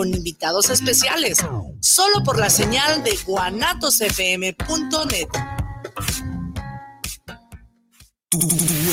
con 0.00 0.08
invitados 0.14 0.70
especiales, 0.70 1.44
solo 1.82 2.24
por 2.24 2.38
la 2.38 2.48
señal 2.48 3.04
de 3.04 3.14
guanatosfm.net. 3.26 5.28
Tú, 8.30 8.40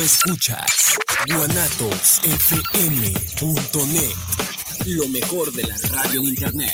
escuchas 0.04 1.00
guanatosfm.net, 1.30 4.16
lo 4.88 5.08
mejor 5.08 5.54
de 5.54 5.64
la 5.64 5.78
radio 5.78 6.20
en 6.20 6.26
internet. 6.26 6.74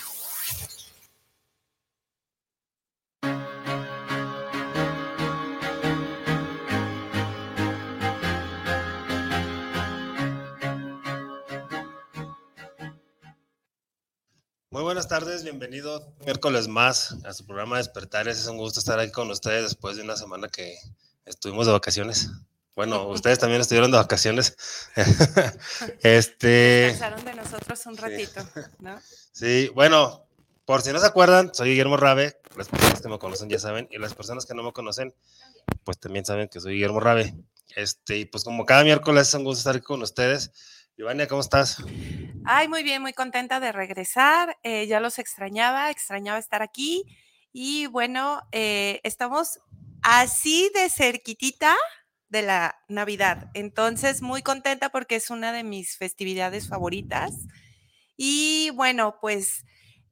Muy 14.73 14.83
buenas 14.83 15.09
tardes, 15.09 15.43
bienvenido 15.43 16.15
miércoles 16.23 16.69
más 16.69 17.17
a 17.25 17.33
su 17.33 17.45
programa 17.45 17.75
Despertares. 17.75 18.39
Es 18.39 18.47
un 18.47 18.55
gusto 18.55 18.79
estar 18.79 18.97
aquí 18.99 19.11
con 19.11 19.29
ustedes 19.29 19.63
después 19.63 19.97
de 19.97 20.03
una 20.03 20.15
semana 20.15 20.47
que 20.47 20.77
estuvimos 21.25 21.65
de 21.65 21.73
vacaciones. 21.73 22.29
Bueno, 22.73 23.05
ustedes 23.09 23.37
también 23.37 23.59
estuvieron 23.59 23.91
de 23.91 23.97
vacaciones. 23.97 24.55
este. 26.03 26.91
Pasaron 26.93 27.25
de 27.25 27.33
nosotros 27.33 27.85
un 27.85 27.97
ratito, 27.97 28.47
¿no? 28.79 28.97
Sí, 29.33 29.69
bueno, 29.75 30.25
por 30.63 30.81
si 30.81 30.93
no 30.93 30.99
se 30.99 31.07
acuerdan, 31.07 31.53
soy 31.53 31.71
Guillermo 31.71 31.97
Rabe. 31.97 32.39
Las 32.55 32.69
personas 32.69 33.01
que 33.01 33.09
me 33.09 33.19
conocen 33.19 33.49
ya 33.49 33.59
saben, 33.59 33.89
y 33.91 33.97
las 33.97 34.13
personas 34.13 34.45
que 34.45 34.53
no 34.53 34.63
me 34.63 34.71
conocen, 34.71 35.13
pues 35.83 35.99
también 35.99 36.23
saben 36.23 36.47
que 36.47 36.61
soy 36.61 36.75
Guillermo 36.75 37.01
Rabe. 37.01 37.35
Este, 37.75 38.19
y 38.19 38.25
pues 38.25 38.45
como 38.45 38.65
cada 38.65 38.85
miércoles 38.85 39.27
es 39.27 39.33
un 39.33 39.43
gusto 39.43 39.59
estar 39.59 39.75
aquí 39.75 39.83
con 39.83 40.01
ustedes. 40.01 40.51
Giovanni, 40.97 41.25
¿cómo 41.27 41.41
estás? 41.41 41.83
Ay, 42.45 42.67
muy 42.67 42.83
bien, 42.83 43.01
muy 43.01 43.13
contenta 43.13 43.59
de 43.59 43.71
regresar. 43.71 44.57
Eh, 44.63 44.87
ya 44.87 44.99
los 44.99 45.19
extrañaba, 45.19 45.89
extrañaba 45.89 46.39
estar 46.39 46.61
aquí. 46.61 47.05
Y 47.53 47.87
bueno, 47.87 48.41
eh, 48.51 48.99
estamos 49.03 49.59
así 50.01 50.69
de 50.73 50.89
cerquitita 50.89 51.75
de 52.29 52.41
la 52.41 52.79
Navidad. 52.87 53.51
Entonces, 53.53 54.21
muy 54.21 54.41
contenta 54.41 54.89
porque 54.89 55.15
es 55.15 55.29
una 55.29 55.51
de 55.51 55.63
mis 55.63 55.97
festividades 55.97 56.67
favoritas. 56.67 57.33
Y 58.17 58.71
bueno, 58.75 59.17
pues 59.21 59.65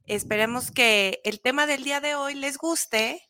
esperemos 0.06 0.72
que 0.72 1.22
el 1.24 1.42
tema 1.42 1.66
del 1.66 1.84
día 1.84 2.02
de 2.02 2.16
hoy 2.16 2.36
les 2.36 2.58
guste 2.58 3.30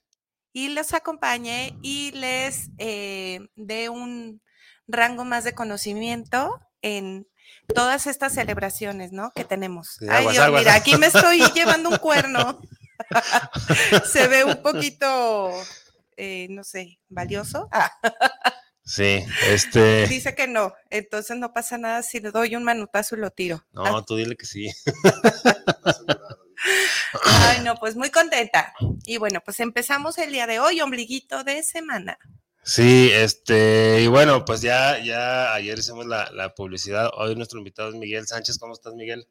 y 0.53 0.69
los 0.69 0.93
acompañe 0.93 1.77
y 1.81 2.11
les 2.11 2.69
eh, 2.77 3.39
dé 3.55 3.89
un 3.89 4.41
rango 4.87 5.23
más 5.23 5.43
de 5.43 5.53
conocimiento 5.53 6.59
en 6.81 7.27
todas 7.73 8.07
estas 8.07 8.33
celebraciones, 8.33 9.11
¿no? 9.11 9.31
Que 9.31 9.45
tenemos. 9.45 9.99
Ay, 10.09 10.27
Dios, 10.27 10.51
mira, 10.51 10.75
aquí 10.75 10.97
me 10.97 11.07
estoy 11.07 11.41
llevando 11.55 11.89
un 11.89 11.97
cuerno. 11.97 12.61
Se 14.05 14.27
ve 14.27 14.43
un 14.43 14.61
poquito, 14.61 15.51
eh, 16.17 16.47
no 16.49 16.63
sé, 16.63 16.99
valioso. 17.07 17.69
sí, 18.83 19.23
este. 19.47 20.07
Dice 20.07 20.35
que 20.35 20.47
no, 20.47 20.73
entonces 20.89 21.37
no 21.37 21.53
pasa 21.53 21.77
nada 21.77 22.03
si 22.03 22.19
le 22.19 22.31
doy 22.31 22.55
un 22.55 22.63
manutazo 22.63 23.15
y 23.15 23.19
lo 23.19 23.31
tiro. 23.31 23.63
No, 23.71 24.03
tú 24.03 24.15
dile 24.15 24.35
que 24.35 24.45
sí. 24.45 24.69
Ay, 27.23 27.61
no, 27.63 27.75
pues 27.75 27.95
muy 27.95 28.09
contenta. 28.09 28.73
Y 29.05 29.17
bueno, 29.17 29.41
pues 29.43 29.59
empezamos 29.59 30.17
el 30.17 30.31
día 30.31 30.45
de 30.45 30.59
hoy, 30.59 30.81
ombliguito 30.81 31.43
de 31.43 31.63
semana. 31.63 32.19
Sí, 32.63 33.09
este, 33.11 34.01
y 34.01 34.07
bueno, 34.07 34.45
pues 34.45 34.61
ya, 34.61 35.03
ya 35.03 35.53
ayer 35.53 35.79
hicimos 35.79 36.05
la, 36.05 36.53
publicidad. 36.55 37.09
Hoy 37.17 37.35
nuestro 37.35 37.57
invitado 37.57 37.89
es 37.89 37.95
Miguel 37.95 38.27
Sánchez. 38.27 38.57
¿Cómo 38.59 38.73
estás, 38.73 38.93
Miguel? 38.93 39.27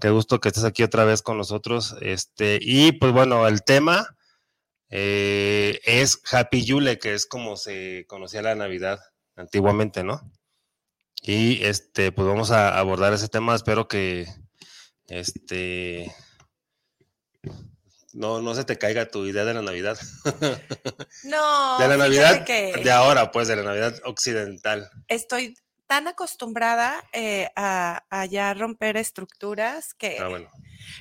Qué 0.00 0.10
gusto 0.10 0.40
que 0.40 0.48
estés 0.48 0.64
aquí 0.64 0.82
otra 0.82 1.04
vez 1.04 1.22
con 1.22 1.38
nosotros. 1.38 1.96
Este, 2.00 2.58
y 2.60 2.92
pues 2.92 3.12
bueno, 3.12 3.46
el 3.46 3.62
tema 3.62 4.16
eh, 4.90 5.80
es 5.84 6.20
Happy 6.30 6.64
Yule, 6.64 6.98
que 6.98 7.14
es 7.14 7.26
como 7.26 7.56
se 7.56 8.04
conocía 8.08 8.42
la 8.42 8.54
Navidad 8.54 9.00
antiguamente, 9.36 10.04
¿no? 10.04 10.20
Y 11.22 11.64
este, 11.64 12.12
pues 12.12 12.26
vamos 12.26 12.50
a 12.50 12.78
abordar 12.78 13.12
ese 13.12 13.28
tema. 13.28 13.54
Espero 13.54 13.88
que 13.88 14.26
este 15.06 16.12
no, 18.12 18.40
no 18.40 18.54
se 18.54 18.64
te 18.64 18.78
caiga 18.78 19.08
tu 19.08 19.24
idea 19.24 19.44
de 19.44 19.54
la 19.54 19.62
Navidad. 19.62 19.98
No. 21.24 21.78
de 21.78 21.88
la 21.88 21.96
Navidad 21.96 22.44
de 22.44 22.90
ahora, 22.90 23.30
pues, 23.30 23.46
de 23.48 23.56
la 23.56 23.62
Navidad 23.62 23.94
occidental. 24.04 24.90
Estoy 25.08 25.54
tan 25.86 26.08
acostumbrada 26.08 27.04
eh, 27.12 27.50
a, 27.54 28.02
ya 28.30 28.54
romper 28.54 28.96
estructuras 28.96 29.94
que... 29.94 30.18
Ah, 30.18 30.28
bueno. 30.28 30.50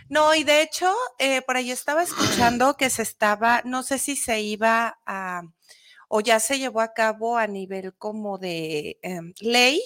No, 0.10 0.36
y 0.36 0.44
de 0.44 0.62
hecho, 0.62 0.94
eh, 1.18 1.42
por 1.42 1.58
ahí 1.58 1.72
estaba 1.72 2.04
escuchando 2.04 2.76
que 2.76 2.90
se 2.90 3.02
estaba, 3.02 3.62
no 3.66 3.84
sé 3.84 3.98
si 3.98 4.16
se 4.16 4.42
iba 4.42 5.00
a, 5.06 5.44
o 6.08 6.20
ya 6.20 6.40
se 6.40 6.60
llevó 6.60 6.82
a 6.82 6.94
cabo 6.94 7.38
a 7.38 7.48
nivel 7.48 7.94
como 7.96 8.38
de 8.38 9.00
em, 9.02 9.34
ley, 9.40 9.82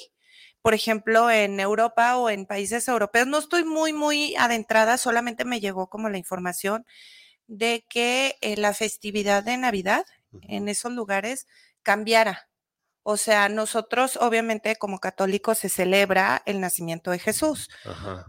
por 0.66 0.74
ejemplo, 0.74 1.30
en 1.30 1.60
Europa 1.60 2.18
o 2.18 2.28
en 2.32 2.48
países 2.48 2.88
europeos. 2.88 3.28
No 3.28 3.38
estoy 3.38 3.64
muy, 3.64 3.94
muy 3.94 4.36
adentrada, 4.36 4.98
solamente 4.98 5.46
me 5.46 5.60
llegó 5.60 5.92
como 5.92 6.10
la 6.10 6.18
información 6.18 6.88
de 7.46 7.86
que 7.88 8.36
eh, 8.42 8.58
la 8.58 8.74
festividad 8.74 9.44
de 9.44 9.58
Navidad 9.58 10.08
en 10.42 10.68
esos 10.68 10.92
lugares 10.92 11.46
cambiara. 11.84 12.50
O 13.04 13.16
sea, 13.16 13.48
nosotros 13.48 14.18
obviamente 14.20 14.76
como 14.78 14.98
católicos 14.98 15.60
se 15.60 15.70
celebra 15.70 16.42
el 16.48 16.60
nacimiento 16.60 17.12
de 17.12 17.20
Jesús, 17.20 17.70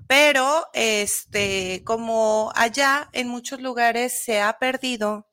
pero 0.07 0.67
este, 0.75 1.83
como 1.87 2.53
allá 2.55 3.09
en 3.15 3.29
muchos 3.29 3.63
lugares 3.63 4.23
se 4.23 4.43
ha 4.43 4.59
perdido 4.59 5.27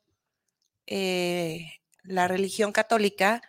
eh, 0.86 1.66
la 2.02 2.28
religión 2.28 2.72
católica, 2.72 3.42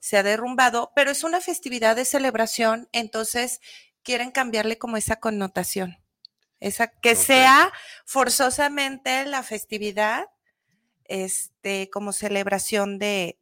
se 0.00 0.16
ha 0.16 0.22
derrumbado, 0.22 0.92
pero 0.94 1.10
es 1.10 1.24
una 1.24 1.40
festividad 1.40 1.96
de 1.96 2.04
celebración, 2.04 2.88
entonces 2.92 3.60
quieren 4.02 4.30
cambiarle 4.30 4.78
como 4.78 4.96
esa 4.96 5.16
connotación. 5.16 5.98
Esa, 6.60 6.86
que 6.86 7.16
sea 7.16 7.72
forzosamente 8.06 9.26
la 9.26 9.42
festividad, 9.42 10.26
este, 11.04 11.90
como 11.90 12.12
celebración 12.12 12.98
de, 12.98 13.36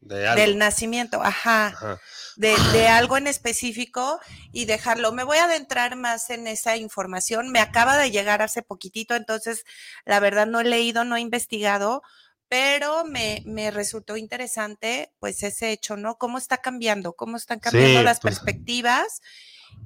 del 0.00 0.58
nacimiento, 0.58 1.22
ajá, 1.22 1.98
De, 2.36 2.54
de, 2.72 2.88
algo 2.88 3.16
en 3.16 3.26
específico 3.26 4.20
y 4.52 4.66
dejarlo. 4.66 5.12
Me 5.12 5.24
voy 5.24 5.38
a 5.38 5.44
adentrar 5.44 5.96
más 5.96 6.30
en 6.30 6.46
esa 6.46 6.76
información. 6.76 7.50
Me 7.50 7.60
acaba 7.60 7.96
de 7.96 8.10
llegar 8.10 8.42
hace 8.42 8.62
poquitito, 8.62 9.14
entonces 9.14 9.64
la 10.04 10.20
verdad 10.20 10.46
no 10.46 10.60
he 10.60 10.64
leído, 10.64 11.04
no 11.04 11.16
he 11.16 11.20
investigado, 11.20 12.02
pero 12.48 13.04
me, 13.04 13.42
me 13.44 13.70
resultó 13.70 14.16
interesante 14.16 15.12
pues 15.18 15.42
ese 15.42 15.70
hecho, 15.70 15.96
¿no? 15.96 16.16
¿Cómo 16.16 16.38
está 16.38 16.58
cambiando? 16.58 17.12
¿Cómo 17.12 17.36
están 17.36 17.60
cambiando 17.60 18.02
las 18.02 18.20
pues 18.20 18.40
perspectivas? 18.40 19.20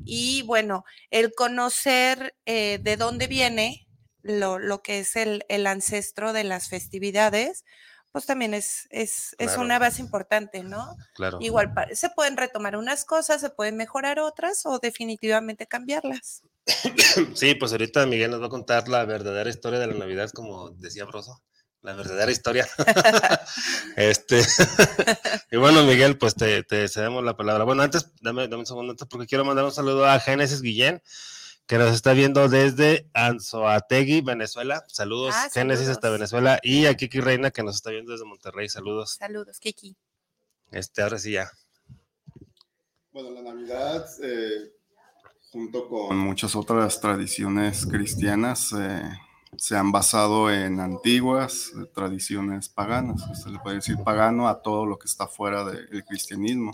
Y 0.04 0.42
bueno, 0.42 0.84
el 1.10 1.34
conocer 1.34 2.36
eh, 2.46 2.78
de 2.80 2.96
dónde 2.96 3.26
viene 3.26 3.88
lo, 4.22 4.58
lo 4.58 4.82
que 4.82 5.00
es 5.00 5.16
el, 5.16 5.44
el, 5.48 5.66
ancestro 5.66 6.32
de 6.32 6.44
las 6.44 6.68
festividades, 6.68 7.64
pues 8.12 8.26
también 8.26 8.54
es, 8.54 8.86
es, 8.90 9.34
es, 9.38 9.56
una 9.56 9.78
base 9.78 10.00
importante, 10.00 10.62
¿no? 10.62 10.96
Claro. 11.14 11.38
Igual 11.40 11.72
se 11.92 12.10
pueden 12.10 12.36
retomar 12.36 12.76
unas 12.76 13.04
cosas, 13.04 13.40
se 13.40 13.50
pueden 13.50 13.76
mejorar 13.76 14.20
otras 14.20 14.64
o 14.66 14.78
definitivamente 14.78 15.66
cambiarlas. 15.66 16.42
Sí, 17.34 17.54
pues 17.56 17.72
ahorita 17.72 18.06
Miguel 18.06 18.30
nos 18.30 18.40
va 18.40 18.46
a 18.46 18.50
contar 18.50 18.88
la 18.88 19.04
verdadera 19.04 19.50
historia 19.50 19.80
de 19.80 19.88
la 19.88 19.94
Navidad, 19.94 20.30
como 20.30 20.70
decía 20.70 21.04
Broso 21.04 21.42
la 21.82 21.94
verdadera 21.94 22.30
historia. 22.30 22.66
este, 23.96 24.40
y 25.50 25.56
bueno, 25.56 25.84
Miguel, 25.84 26.16
pues 26.16 26.34
te, 26.34 26.62
te, 26.62 26.88
cedemos 26.88 27.24
la 27.24 27.36
palabra. 27.36 27.64
Bueno, 27.64 27.82
antes, 27.82 28.10
dame, 28.20 28.48
dame 28.48 28.60
un 28.60 28.66
segundo, 28.66 28.94
porque 29.08 29.26
quiero 29.26 29.44
mandar 29.44 29.64
un 29.64 29.72
saludo 29.72 30.06
a 30.06 30.18
Génesis 30.20 30.62
Guillén, 30.62 31.02
que 31.66 31.78
nos 31.78 31.92
está 31.92 32.12
viendo 32.12 32.48
desde 32.48 33.08
Anzoategui, 33.14 34.20
Venezuela. 34.20 34.84
Saludos, 34.88 35.34
ah, 35.36 35.48
Génesis 35.52 35.88
hasta 35.88 36.10
Venezuela. 36.10 36.58
Y 36.62 36.86
a 36.86 36.94
Kiki 36.94 37.20
Reina, 37.20 37.50
que 37.50 37.62
nos 37.62 37.76
está 37.76 37.90
viendo 37.90 38.12
desde 38.12 38.24
Monterrey. 38.24 38.68
Saludos. 38.68 39.16
Saludos, 39.18 39.58
Kiki. 39.58 39.96
Este, 40.70 41.02
ahora 41.02 41.18
sí 41.18 41.32
ya. 41.32 41.50
Bueno, 43.12 43.30
la 43.30 43.42
Navidad, 43.42 44.06
eh, 44.22 44.72
junto 45.50 45.86
con 45.88 46.16
muchas 46.16 46.56
otras 46.56 46.98
tradiciones 47.00 47.84
cristianas, 47.86 48.72
eh, 48.72 49.02
se 49.56 49.76
han 49.76 49.92
basado 49.92 50.50
en 50.50 50.80
antiguas 50.80 51.72
eh, 51.76 51.86
tradiciones 51.94 52.68
paganas. 52.68 53.22
Se 53.42 53.50
le 53.50 53.58
puede 53.58 53.76
decir 53.76 53.96
pagano 54.04 54.48
a 54.48 54.62
todo 54.62 54.86
lo 54.86 54.98
que 54.98 55.06
está 55.06 55.26
fuera 55.26 55.64
del 55.64 56.04
cristianismo. 56.04 56.72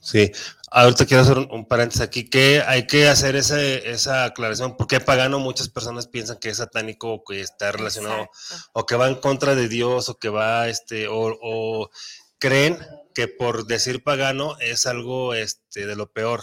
Sí, 0.00 0.30
ahorita 0.70 1.04
quiero 1.04 1.24
hacer 1.24 1.38
un, 1.38 1.48
un 1.50 1.66
paréntesis 1.66 2.02
aquí, 2.02 2.30
que 2.30 2.62
hay 2.64 2.86
que 2.86 3.08
hacer 3.08 3.34
ese, 3.34 3.90
esa 3.90 4.24
aclaración, 4.24 4.76
porque 4.76 5.00
pagano 5.00 5.40
muchas 5.40 5.68
personas 5.68 6.06
piensan 6.06 6.38
que 6.38 6.50
es 6.50 6.58
satánico 6.58 7.12
o 7.12 7.24
que 7.24 7.40
está 7.40 7.72
relacionado, 7.72 8.22
Exacto. 8.22 8.70
o 8.72 8.86
que 8.86 8.94
va 8.94 9.08
en 9.08 9.16
contra 9.16 9.56
de 9.56 9.68
Dios, 9.68 10.08
o 10.08 10.16
que 10.16 10.28
va, 10.28 10.68
este, 10.68 11.08
o, 11.08 11.36
o 11.42 11.90
creen 12.38 12.78
que 13.14 13.26
por 13.26 13.66
decir 13.66 14.04
pagano 14.04 14.56
es 14.60 14.86
algo 14.86 15.34
este, 15.34 15.86
de 15.86 15.96
lo 15.96 16.12
peor, 16.12 16.42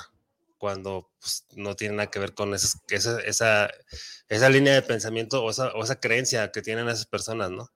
cuando 0.58 1.12
pues, 1.24 1.46
no 1.56 1.74
tiene 1.75 1.96
nada 1.96 2.12
que 2.12 2.20
ver 2.20 2.34
con 2.34 2.54
esas- 2.54 2.81
esa, 2.90 3.18
esa, 3.22 3.70
esa 4.28 4.50
línea 4.50 4.74
de 4.74 4.81
pensamiento 4.81 5.42
o 5.42 5.50
esa, 5.50 5.70
o 5.74 5.81
esa 5.84 6.00
creencia 6.02 6.52
que 6.52 6.62
tienen 6.62 6.90
esas 6.90 7.06
personas, 7.06 7.50
¿no? 7.50 7.70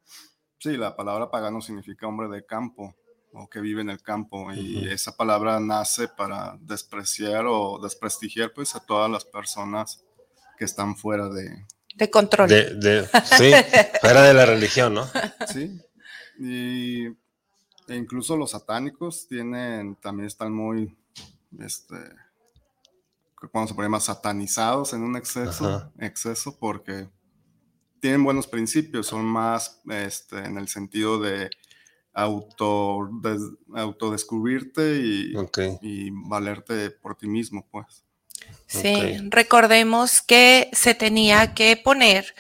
Sí, 0.59 0.75
la 0.75 0.95
palabra 0.97 1.31
pagano 1.31 1.61
significa 1.61 2.07
hombre 2.07 2.27
de 2.27 2.45
campo 2.45 2.93
o 3.31 3.47
que 3.49 3.61
vive 3.61 3.81
en 3.81 3.89
el 3.89 4.01
campo 4.01 4.51
y 4.51 4.89
esa 4.89 5.15
palabra 5.15 5.59
nace 5.61 6.07
para 6.09 6.57
despreciar 6.59 7.45
o 7.47 7.79
desprestigiar 7.81 8.51
pues 8.53 8.75
a 8.75 8.79
todas 8.81 9.09
las 9.09 9.23
personas 9.23 10.03
que 10.57 10.65
están 10.65 10.95
fuera 10.97 11.29
de, 11.29 11.65
De 11.95 12.09
control. 12.09 12.49
De, 12.49 12.73
de, 12.75 13.05
sí, 13.05 13.51
fuera 14.01 14.23
de 14.23 14.33
la 14.33 14.45
religión, 14.45 14.95
¿no? 14.95 15.07
sí, 15.53 15.79
y 16.39 17.05
e 17.07 17.95
incluso 17.95 18.35
los 18.35 18.51
satánicos 18.51 19.27
tienen, 19.27 19.95
también 19.97 20.27
están 20.27 20.51
muy, 20.51 20.97
este, 21.59 21.95
cuando 23.51 23.67
se 23.67 23.75
pone 23.75 23.89
más 23.89 24.05
satanizados 24.05 24.93
en 24.93 25.03
un 25.03 25.15
exceso, 25.15 25.65
Ajá. 25.65 25.91
exceso 25.99 26.57
porque 26.57 27.09
tienen 27.99 28.23
buenos 28.23 28.47
principios, 28.47 29.07
son 29.07 29.25
más 29.25 29.81
este, 29.89 30.39
en 30.39 30.57
el 30.57 30.67
sentido 30.67 31.19
de 31.19 31.49
auto, 32.13 33.09
des- 33.21 33.51
autodescubrirte 33.75 34.97
y, 35.81 36.09
valerte 36.11 36.89
por 36.91 37.15
ti 37.15 37.27
mismo, 37.27 37.67
pues. 37.69 38.03
Sí, 38.65 39.17
recordemos 39.29 40.21
que 40.21 40.69
se 40.73 40.93
tenía 40.93 41.53
que 41.53 41.77
poner 41.77 42.33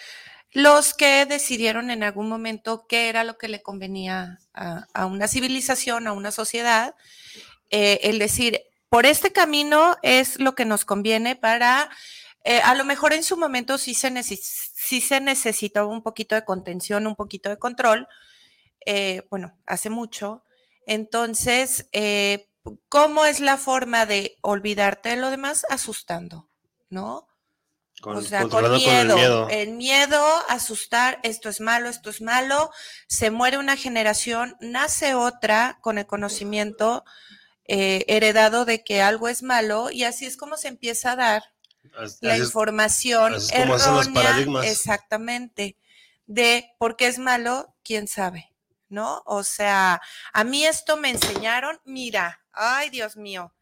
los 0.51 0.93
que 0.93 1.25
decidieron 1.25 1.91
en 1.91 2.03
algún 2.03 2.27
momento 2.27 2.85
qué 2.87 3.09
era 3.09 3.23
lo 3.23 3.37
que 3.37 3.47
le 3.47 3.61
convenía 3.61 4.39
a, 4.53 4.87
a 4.93 5.05
una 5.05 5.27
civilización, 5.27 6.07
a 6.07 6.13
una 6.13 6.31
sociedad, 6.31 6.95
eh, 7.69 7.99
el 8.03 8.19
decir, 8.19 8.61
por 8.89 9.05
este 9.05 9.31
camino 9.31 9.97
es 10.01 10.39
lo 10.39 10.55
que 10.55 10.65
nos 10.65 10.85
conviene 10.85 11.35
para, 11.35 11.89
eh, 12.43 12.61
a 12.61 12.75
lo 12.75 12.85
mejor 12.85 13.13
en 13.13 13.23
su 13.23 13.37
momento 13.37 13.77
sí 13.77 13.93
se, 13.93 14.11
sí 14.23 15.01
se 15.01 15.19
necesitaba 15.19 15.87
un 15.87 16.03
poquito 16.03 16.35
de 16.35 16.45
contención, 16.45 17.07
un 17.07 17.15
poquito 17.15 17.49
de 17.49 17.57
control, 17.57 18.07
eh, 18.85 19.27
bueno, 19.29 19.57
hace 19.65 19.89
mucho. 19.89 20.43
Entonces, 20.85 21.89
eh, 21.91 22.47
¿cómo 22.87 23.25
es 23.25 23.41
la 23.41 23.57
forma 23.57 24.05
de 24.05 24.37
olvidarte 24.41 25.09
de 25.09 25.17
lo 25.17 25.29
demás? 25.29 25.65
Asustando, 25.69 26.47
¿no? 26.89 27.27
Con, 27.99 28.17
o 28.17 28.21
sea, 28.21 28.47
con 28.47 28.71
miedo, 28.71 28.79
con 28.79 29.09
el 29.09 29.15
miedo. 29.15 29.49
el 29.49 29.71
miedo, 29.73 30.23
asustar, 30.47 31.19
esto 31.23 31.49
es 31.49 31.59
malo, 31.59 31.89
esto 31.89 32.11
es 32.11 32.21
malo, 32.21 32.71
se 33.07 33.31
muere 33.31 33.57
una 33.57 33.75
generación, 33.75 34.55
nace 34.61 35.15
otra 35.15 35.79
con 35.81 35.97
el 35.97 36.05
conocimiento 36.05 37.03
eh, 37.67 38.05
heredado 38.07 38.65
de 38.65 38.83
que 38.83 39.01
algo 39.01 39.27
es 39.27 39.43
malo 39.43 39.89
y 39.91 40.03
así 40.03 40.25
es 40.25 40.37
como 40.37 40.57
se 40.57 40.67
empieza 40.69 41.11
a 41.11 41.15
dar 41.15 41.43
Así 41.97 42.17
la 42.21 42.35
es- 42.35 42.43
información 42.43 43.33
así 43.35 43.51
es 43.53 43.61
como 43.61 43.75
hacen 43.75 43.93
los 43.95 44.05
errónea, 44.07 44.23
paradigmas. 44.23 44.65
exactamente, 44.67 45.77
de 46.25 46.71
por 46.77 46.95
qué 46.97 47.07
es 47.07 47.19
malo, 47.19 47.73
quién 47.83 48.07
sabe, 48.07 48.51
¿no? 48.89 49.21
O 49.25 49.43
sea, 49.43 50.01
a 50.33 50.43
mí 50.43 50.65
esto 50.65 50.97
me 50.97 51.09
enseñaron, 51.09 51.79
mira, 51.85 52.41
ay 52.51 52.89
Dios 52.89 53.15
mío, 53.17 53.53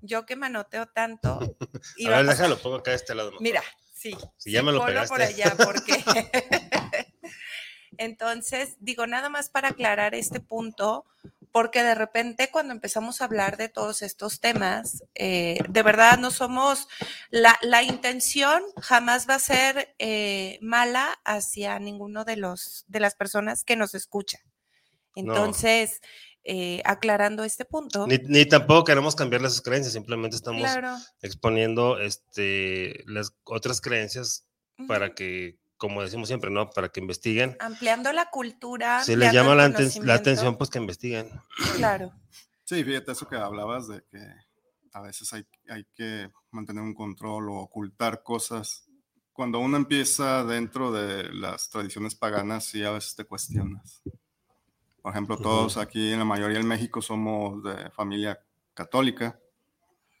yo 0.00 0.24
que 0.26 0.36
manoteo 0.36 0.86
tanto. 0.86 1.38
A 2.06 2.08
ver, 2.10 2.26
déjalo, 2.26 2.58
pongo 2.58 2.76
acá 2.76 2.92
de 2.92 2.96
este 2.96 3.14
lado. 3.14 3.30
mejor. 3.30 3.42
Mira, 3.42 3.62
sí. 3.94 4.16
Si 4.36 4.50
ya 4.52 4.62
me 4.62 4.72
lo 4.72 4.78
ponlo 4.78 5.04
por 5.06 5.18
pegaste. 5.18 5.42
allá, 5.44 5.56
porque. 5.56 6.04
Entonces, 7.98 8.76
digo, 8.80 9.06
nada 9.06 9.28
más 9.28 9.48
para 9.50 9.68
aclarar 9.70 10.14
este 10.14 10.40
punto, 10.40 11.04
porque 11.52 11.82
de 11.82 11.94
repente 11.94 12.50
cuando 12.50 12.72
empezamos 12.72 13.20
a 13.20 13.24
hablar 13.24 13.56
de 13.56 13.68
todos 13.68 14.02
estos 14.02 14.40
temas, 14.40 15.04
eh, 15.14 15.58
de 15.68 15.82
verdad 15.82 16.18
no 16.18 16.30
somos, 16.30 16.88
la, 17.30 17.58
la 17.62 17.82
intención 17.82 18.62
jamás 18.80 19.28
va 19.28 19.34
a 19.34 19.40
ser 19.40 19.94
eh, 19.98 20.58
mala 20.60 21.18
hacia 21.24 21.78
ninguno 21.78 22.24
de 22.24 22.36
los, 22.36 22.84
de 22.88 23.00
las 23.00 23.14
personas 23.14 23.64
que 23.64 23.76
nos 23.76 23.94
escuchan. 23.94 24.40
No. 25.16 25.34
Entonces, 25.34 26.00
eh, 26.44 26.80
aclarando 26.84 27.44
este 27.44 27.64
punto. 27.64 28.06
Ni, 28.06 28.18
ni 28.18 28.46
tampoco 28.46 28.84
queremos 28.84 29.14
cambiarle 29.14 29.50
sus 29.50 29.60
creencias, 29.60 29.92
simplemente 29.92 30.36
estamos 30.36 30.62
claro. 30.62 30.96
exponiendo 31.20 31.98
este, 31.98 33.02
las 33.06 33.34
otras 33.44 33.80
creencias 33.80 34.46
para 34.86 35.14
que, 35.14 35.58
como 35.78 36.02
decimos 36.02 36.28
siempre, 36.28 36.50
¿no? 36.50 36.68
Para 36.70 36.90
que 36.90 37.00
investiguen. 37.00 37.56
Ampliando 37.60 38.12
la 38.12 38.28
cultura. 38.30 39.02
Si 39.02 39.16
les 39.16 39.32
llama 39.32 39.54
la, 39.54 39.68
aten- 39.68 40.02
la 40.02 40.14
atención, 40.14 40.56
pues 40.58 40.68
que 40.70 40.78
investiguen. 40.78 41.30
Claro. 41.76 42.12
Sí, 42.64 42.84
fíjate 42.84 43.12
eso 43.12 43.26
que 43.28 43.36
hablabas 43.36 43.88
de 43.88 44.04
que 44.10 44.20
a 44.92 45.00
veces 45.00 45.32
hay, 45.32 45.46
hay 45.70 45.86
que 45.94 46.30
mantener 46.50 46.82
un 46.82 46.92
control 46.94 47.48
o 47.48 47.54
ocultar 47.54 48.22
cosas. 48.22 48.84
Cuando 49.32 49.60
uno 49.60 49.76
empieza 49.76 50.44
dentro 50.44 50.90
de 50.92 51.32
las 51.32 51.70
tradiciones 51.70 52.14
paganas, 52.14 52.64
sí 52.64 52.84
a 52.84 52.90
veces 52.90 53.14
te 53.14 53.24
cuestionas. 53.24 54.02
Por 55.00 55.12
ejemplo, 55.12 55.38
todos 55.38 55.76
aquí 55.76 56.12
en 56.12 56.18
la 56.18 56.24
mayoría 56.24 56.58
en 56.58 56.66
México 56.66 57.00
somos 57.00 57.62
de 57.62 57.88
familia 57.92 58.40
católica. 58.74 59.38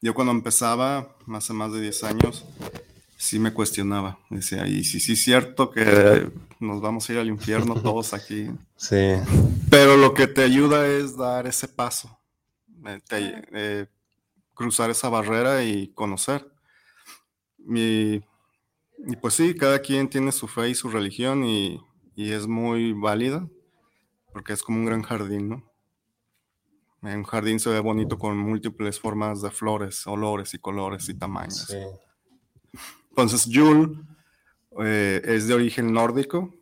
Yo 0.00 0.14
cuando 0.14 0.30
empezaba, 0.32 1.16
hace 1.34 1.52
más 1.52 1.72
de 1.72 1.80
10 1.80 2.04
años, 2.04 2.44
sí 3.18 3.38
me 3.38 3.52
cuestionaba. 3.52 4.18
Decía, 4.30 4.66
y 4.66 4.84
si 4.84 5.00
sí 5.00 5.12
es 5.12 5.22
cierto 5.22 5.70
que 5.70 6.32
nos 6.60 6.80
vamos 6.80 7.08
a 7.08 7.12
ir 7.12 7.18
al 7.18 7.28
infierno 7.28 7.74
todos 7.82 8.14
aquí. 8.14 8.48
Sí. 8.76 9.14
Pero 9.68 9.96
lo 9.98 10.14
que 10.14 10.26
te 10.28 10.42
ayuda 10.42 10.86
es 10.86 11.16
dar 11.18 11.46
ese 11.46 11.68
paso, 11.68 12.18
eh, 12.86 13.00
te- 13.06 13.44
eh, 13.52 13.86
cruzar 14.54 14.88
esa 14.90 15.08
barrera 15.10 15.62
y 15.64 15.88
conocer. 15.88 16.50
Y, 17.68 18.14
y 19.06 19.16
pues 19.20 19.34
sí, 19.34 19.54
cada 19.54 19.80
quien 19.80 20.08
tiene 20.08 20.32
su 20.32 20.48
fe 20.48 20.70
y 20.70 20.74
su 20.74 20.88
religión 20.88 21.44
y, 21.44 21.78
y 22.16 22.32
es 22.32 22.46
muy 22.46 22.92
válida 22.94 23.46
porque 24.32 24.52
es 24.52 24.62
como 24.62 24.78
un 24.78 24.86
gran 24.86 25.02
jardín, 25.02 25.48
¿no? 25.48 25.64
Un 27.02 27.22
jardín 27.24 27.60
se 27.60 27.70
ve 27.70 27.80
bonito 27.80 28.18
con 28.18 28.36
múltiples 28.38 28.98
formas 28.98 29.40
de 29.42 29.50
flores, 29.50 30.06
olores 30.06 30.54
y 30.54 30.58
colores 30.58 31.08
y 31.08 31.14
tamaños. 31.14 31.66
sí. 31.68 31.76
Entonces, 33.18 33.46
Yule 33.46 33.98
eh, 34.80 35.20
es 35.24 35.48
de 35.48 35.54
origen 35.54 35.92
nórdico. 35.92 36.54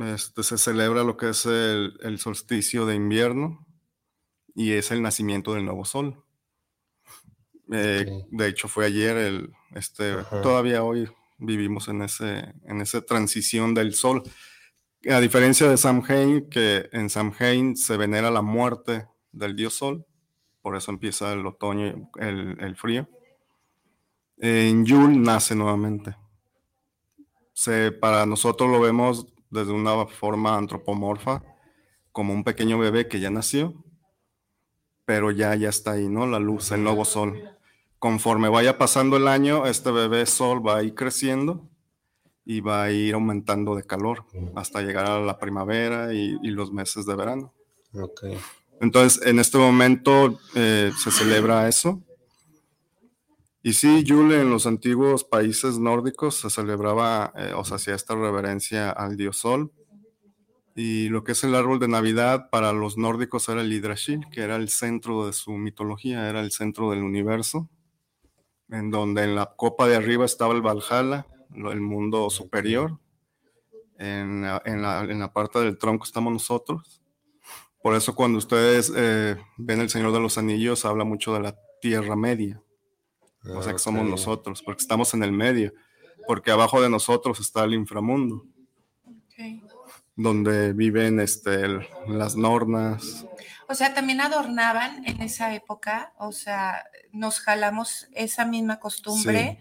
Este, 0.00 0.42
se 0.42 0.58
celebra 0.58 1.04
lo 1.04 1.16
que 1.16 1.28
es 1.28 1.46
el, 1.46 1.96
el 2.02 2.18
solsticio 2.18 2.84
de 2.84 2.96
invierno 2.96 3.64
y 4.56 4.72
es 4.72 4.90
el 4.90 5.02
nacimiento 5.02 5.54
del 5.54 5.66
nuevo 5.66 5.84
sol. 5.84 6.24
Eh. 7.70 8.24
De 8.28 8.48
hecho, 8.48 8.66
fue 8.66 8.86
ayer, 8.86 9.16
el, 9.16 9.52
este, 9.76 10.16
todavía 10.42 10.82
hoy 10.82 11.08
vivimos 11.38 11.86
en, 11.86 12.02
ese, 12.02 12.52
en 12.64 12.80
esa 12.80 13.00
transición 13.02 13.72
del 13.72 13.94
sol. 13.94 14.24
A 15.08 15.20
diferencia 15.20 15.68
de 15.68 15.76
Samhain, 15.76 16.50
que 16.50 16.88
en 16.90 17.08
Samhain 17.08 17.76
se 17.76 17.96
venera 17.96 18.32
la 18.32 18.42
muerte 18.42 19.06
del 19.30 19.54
dios 19.54 19.74
sol, 19.74 20.04
por 20.60 20.76
eso 20.76 20.90
empieza 20.90 21.32
el 21.32 21.46
otoño, 21.46 22.10
el, 22.18 22.56
el 22.58 22.74
frío 22.74 23.08
en 24.44 24.84
Yule 24.84 25.16
nace 25.16 25.54
nuevamente. 25.54 26.16
Se, 27.54 27.92
para 27.92 28.26
nosotros 28.26 28.70
lo 28.70 28.78
vemos 28.78 29.26
desde 29.48 29.72
una 29.72 30.06
forma 30.06 30.56
antropomorfa, 30.58 31.42
como 32.12 32.34
un 32.34 32.44
pequeño 32.44 32.78
bebé 32.78 33.08
que 33.08 33.20
ya 33.20 33.30
nació, 33.30 33.74
pero 35.06 35.30
ya, 35.30 35.54
ya 35.54 35.70
está 35.70 35.92
ahí, 35.92 36.08
¿no? 36.08 36.26
La 36.26 36.38
luz, 36.38 36.72
el 36.72 36.84
nuevo 36.84 37.06
sol. 37.06 37.56
Conforme 37.98 38.50
vaya 38.50 38.76
pasando 38.76 39.16
el 39.16 39.28
año, 39.28 39.66
este 39.66 39.90
bebé 39.90 40.26
sol 40.26 40.66
va 40.66 40.76
a 40.76 40.82
ir 40.82 40.94
creciendo 40.94 41.66
y 42.44 42.60
va 42.60 42.82
a 42.82 42.90
ir 42.90 43.14
aumentando 43.14 43.74
de 43.74 43.84
calor 43.84 44.26
hasta 44.54 44.82
llegar 44.82 45.06
a 45.06 45.20
la 45.20 45.38
primavera 45.38 46.12
y, 46.12 46.36
y 46.42 46.50
los 46.50 46.70
meses 46.70 47.06
de 47.06 47.16
verano. 47.16 47.54
Ok. 47.94 48.24
Entonces, 48.80 49.26
en 49.26 49.38
este 49.38 49.56
momento 49.56 50.38
eh, 50.54 50.92
se 50.98 51.10
celebra 51.10 51.66
eso. 51.66 52.02
Y 53.66 53.72
sí, 53.72 54.04
Yule 54.04 54.42
en 54.42 54.50
los 54.50 54.66
antiguos 54.66 55.24
países 55.24 55.78
nórdicos 55.78 56.34
se 56.34 56.50
celebraba, 56.50 57.32
eh, 57.34 57.54
o 57.56 57.64
se 57.64 57.74
hacía 57.74 57.94
esta 57.94 58.14
reverencia 58.14 58.90
al 58.90 59.16
dios 59.16 59.38
Sol. 59.38 59.72
Y 60.76 61.08
lo 61.08 61.24
que 61.24 61.32
es 61.32 61.44
el 61.44 61.54
árbol 61.54 61.80
de 61.80 61.88
Navidad 61.88 62.50
para 62.50 62.74
los 62.74 62.98
nórdicos 62.98 63.48
era 63.48 63.62
el 63.62 63.72
Yggdrasil, 63.72 64.26
que 64.30 64.42
era 64.42 64.56
el 64.56 64.68
centro 64.68 65.24
de 65.24 65.32
su 65.32 65.52
mitología, 65.52 66.28
era 66.28 66.40
el 66.40 66.50
centro 66.50 66.90
del 66.90 67.02
universo, 67.02 67.70
en 68.68 68.90
donde 68.90 69.24
en 69.24 69.34
la 69.34 69.54
copa 69.56 69.88
de 69.88 69.96
arriba 69.96 70.26
estaba 70.26 70.52
el 70.52 70.60
Valhalla, 70.60 71.26
el 71.54 71.80
mundo 71.80 72.28
superior. 72.28 72.98
En 73.96 74.42
la 74.42 75.32
parte 75.32 75.60
del 75.60 75.78
tronco 75.78 76.04
estamos 76.04 76.34
nosotros. 76.34 77.00
Por 77.82 77.94
eso 77.94 78.14
cuando 78.14 78.36
ustedes 78.36 78.92
eh, 78.94 79.36
ven 79.56 79.80
El 79.80 79.88
Señor 79.88 80.12
de 80.12 80.20
los 80.20 80.36
Anillos, 80.36 80.84
habla 80.84 81.04
mucho 81.04 81.32
de 81.32 81.40
la 81.40 81.56
Tierra 81.80 82.14
Media. 82.14 82.60
O 83.52 83.62
sea 83.62 83.72
que 83.72 83.78
somos 83.78 84.02
Ok. 84.02 84.08
nosotros, 84.10 84.62
porque 84.62 84.82
estamos 84.82 85.12
en 85.14 85.22
el 85.22 85.32
medio. 85.32 85.72
Porque 86.26 86.50
abajo 86.50 86.80
de 86.80 86.88
nosotros 86.88 87.38
está 87.40 87.64
el 87.64 87.74
inframundo, 87.74 88.46
donde 90.16 90.72
viven 90.72 91.20
este, 91.20 91.54
el- 91.64 91.86
las 92.08 92.36
nornas. 92.36 93.26
O 93.68 93.74
sea, 93.74 93.94
también 93.94 94.20
adornaban 94.20 95.04
en 95.06 95.20
esa 95.22 95.54
época, 95.54 96.12
o 96.18 96.32
sea, 96.32 96.84
nos 97.12 97.40
jalamos 97.40 98.06
esa 98.12 98.44
misma 98.44 98.78
costumbre, 98.78 99.58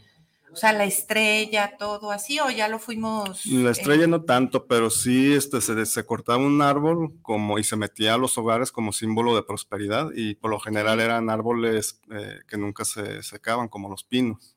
o 0.53 0.55
sea, 0.55 0.71
la 0.71 0.85
estrella, 0.85 1.75
todo 1.79 2.11
así, 2.11 2.39
o 2.39 2.49
ya 2.51 2.67
lo 2.67 2.77
fuimos. 2.77 3.45
La 3.47 3.69
eh, 3.69 3.71
estrella 3.71 4.05
no 4.05 4.23
tanto, 4.23 4.67
pero 4.67 4.91
sí 4.91 5.33
este, 5.33 5.61
se, 5.61 5.85
se 5.87 6.05
cortaba 6.05 6.37
un 6.37 6.61
árbol 6.61 7.13
como, 7.23 7.57
y 7.57 7.63
se 7.63 7.75
metía 7.75 8.13
a 8.13 8.17
los 8.17 8.37
hogares 8.37 8.71
como 8.71 8.93
símbolo 8.93 9.35
de 9.35 9.41
prosperidad 9.41 10.09
y 10.15 10.35
por 10.35 10.51
lo 10.51 10.59
general 10.59 10.99
eran 10.99 11.31
árboles 11.31 11.99
eh, 12.11 12.39
que 12.47 12.57
nunca 12.57 12.85
se 12.85 13.23
secaban, 13.23 13.67
como 13.67 13.89
los 13.89 14.03
pinos. 14.03 14.55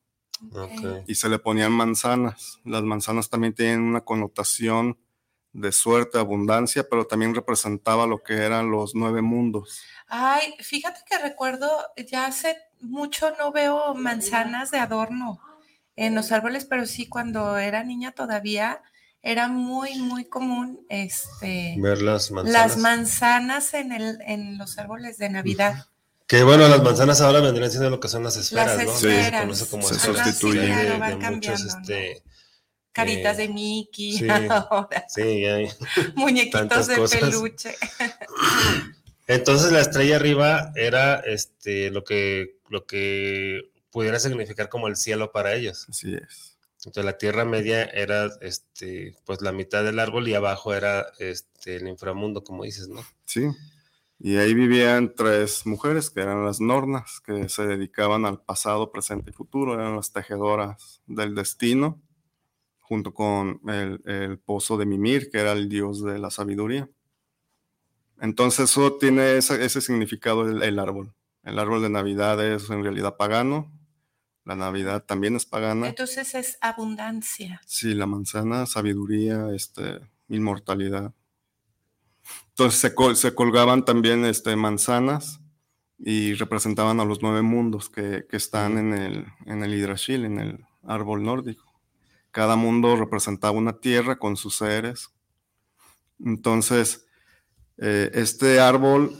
Ok. 0.52 1.04
y 1.06 1.14
se 1.14 1.30
le 1.30 1.38
ponían 1.38 1.72
manzanas. 1.72 2.60
Las 2.62 2.82
manzanas 2.82 3.30
también 3.30 3.54
tienen 3.54 3.80
una 3.80 4.02
connotación 4.02 4.98
de 5.54 5.72
suerte, 5.72 6.18
abundancia, 6.18 6.86
pero 6.90 7.06
también 7.06 7.34
representaba 7.34 8.06
lo 8.06 8.22
que 8.22 8.34
eran 8.34 8.70
los 8.70 8.94
nueve 8.94 9.22
mundos. 9.22 9.80
Ay, 10.08 10.54
fíjate 10.60 11.00
que 11.08 11.16
recuerdo, 11.16 11.70
ya 12.06 12.26
hace 12.26 12.58
mucho 12.82 13.34
no 13.38 13.50
veo 13.50 13.94
manzanas 13.94 14.70
de 14.70 14.78
adorno 14.78 15.40
en 15.96 16.14
los 16.14 16.30
árboles, 16.32 16.64
pero 16.66 16.86
sí 16.86 17.08
cuando 17.08 17.56
era 17.58 17.82
niña 17.84 18.12
todavía 18.12 18.82
era 19.22 19.48
muy, 19.48 19.98
muy 19.98 20.26
común 20.26 20.86
este, 20.88 21.74
Ver 21.78 22.00
las 22.02 22.30
manzanas. 22.30 22.52
las 22.68 22.76
manzanas 22.76 23.74
en, 23.74 23.90
el, 23.92 24.18
en 24.26 24.56
los 24.58 24.78
árboles 24.78 25.18
de 25.18 25.30
Navidad. 25.30 25.86
Que 26.28 26.42
bueno, 26.44 26.68
las 26.68 26.82
manzanas 26.82 27.20
ahora 27.20 27.40
vendrían 27.40 27.70
siendo 27.70 27.88
lo 27.90 27.98
que 28.00 28.08
son 28.08 28.22
las 28.24 28.36
esferas, 28.36 28.76
¿no? 28.84 28.92
esferas. 28.92 29.32
Se 29.32 29.40
conoce 29.40 29.66
como 29.68 29.88
Se 29.88 29.94
sustituye. 29.98 30.60
de- 30.60 30.66
Sí, 30.66 30.72
claro, 30.98 31.40
este, 31.42 32.22
Caritas 32.92 33.38
Eh, 33.38 33.42
de 33.42 33.48
Mickey, 33.48 34.18
sí. 34.18 34.26
ahora, 34.50 35.04
sí, 35.08 35.40
ya 35.42 35.54
hay- 35.56 35.68
muñequitos 36.14 36.86
de 36.86 36.96
cosas. 36.96 37.20
peluche. 37.20 37.74
Entonces 39.26 39.72
la 39.72 39.80
estrella 39.80 40.16
arriba 40.16 40.72
era 40.76 41.16
este 41.20 41.90
lo 41.90 42.04
que 42.04 42.58
lo 42.68 42.86
que 42.86 43.70
pudiera 43.90 44.18
significar 44.18 44.68
como 44.68 44.88
el 44.88 44.96
cielo 44.96 45.32
para 45.32 45.54
ellos. 45.54 45.86
Así 45.88 46.14
es. 46.14 46.58
Entonces 46.78 47.04
la 47.04 47.18
tierra 47.18 47.44
media 47.44 47.84
era 47.84 48.30
este 48.42 49.16
pues 49.24 49.40
la 49.42 49.50
mitad 49.52 49.82
del 49.82 49.98
árbol 49.98 50.28
y 50.28 50.34
abajo 50.34 50.74
era 50.74 51.06
este 51.18 51.76
el 51.76 51.88
inframundo, 51.88 52.44
como 52.44 52.64
dices, 52.64 52.88
¿no? 52.88 53.02
Sí. 53.24 53.48
Y 54.18 54.36
ahí 54.36 54.54
vivían 54.54 55.14
tres 55.14 55.66
mujeres 55.66 56.10
que 56.10 56.20
eran 56.20 56.44
las 56.44 56.60
nornas, 56.60 57.20
que 57.24 57.48
se 57.48 57.66
dedicaban 57.66 58.24
al 58.24 58.40
pasado, 58.40 58.90
presente 58.90 59.30
y 59.30 59.32
futuro, 59.34 59.74
eran 59.74 59.96
las 59.96 60.12
tejedoras 60.12 61.02
del 61.06 61.34
destino, 61.34 62.00
junto 62.80 63.12
con 63.12 63.60
el, 63.68 64.00
el 64.06 64.38
pozo 64.38 64.78
de 64.78 64.86
Mimir, 64.86 65.28
que 65.30 65.40
era 65.40 65.52
el 65.52 65.68
dios 65.68 66.02
de 66.02 66.18
la 66.18 66.30
sabiduría. 66.30 66.88
Entonces 68.20 68.70
eso 68.70 68.96
tiene 68.96 69.36
esa- 69.36 69.60
ese 69.60 69.80
significado 69.80 70.48
el, 70.48 70.62
el 70.62 70.78
árbol. 70.78 71.14
El 71.42 71.58
árbol 71.58 71.82
de 71.82 71.90
Navidad 71.90 72.44
es 72.44 72.70
en 72.70 72.82
realidad 72.82 73.16
pagano, 73.16 73.72
la 74.46 74.54
Navidad 74.56 75.04
también 75.04 75.36
es 75.36 75.44
pagana. 75.44 75.88
Entonces 75.88 76.34
es 76.34 76.56
abundancia. 76.62 77.60
Sí, 77.66 77.92
la 77.94 78.06
manzana, 78.06 78.64
sabiduría, 78.64 79.50
este, 79.54 80.00
inmortalidad. 80.28 81.12
Entonces 82.50 82.80
se, 82.80 82.94
col- 82.94 83.16
se 83.16 83.34
colgaban 83.34 83.84
también 83.84 84.24
este, 84.24 84.56
manzanas 84.56 85.40
y 85.98 86.34
representaban 86.34 87.00
a 87.00 87.04
los 87.04 87.22
nueve 87.22 87.42
mundos 87.42 87.90
que, 87.90 88.24
que 88.30 88.36
están 88.36 88.78
en 88.78 88.94
el, 88.94 89.26
en 89.46 89.62
el 89.64 89.72
Yggdrasil, 89.76 90.24
en 90.24 90.38
el 90.38 90.64
árbol 90.84 91.22
nórdico. 91.24 91.64
Cada 92.30 92.54
mundo 92.56 92.96
representaba 92.96 93.56
una 93.58 93.78
tierra 93.80 94.16
con 94.18 94.36
sus 94.36 94.56
seres. 94.56 95.10
Entonces, 96.24 97.06
eh, 97.78 98.10
este 98.14 98.60
árbol, 98.60 99.12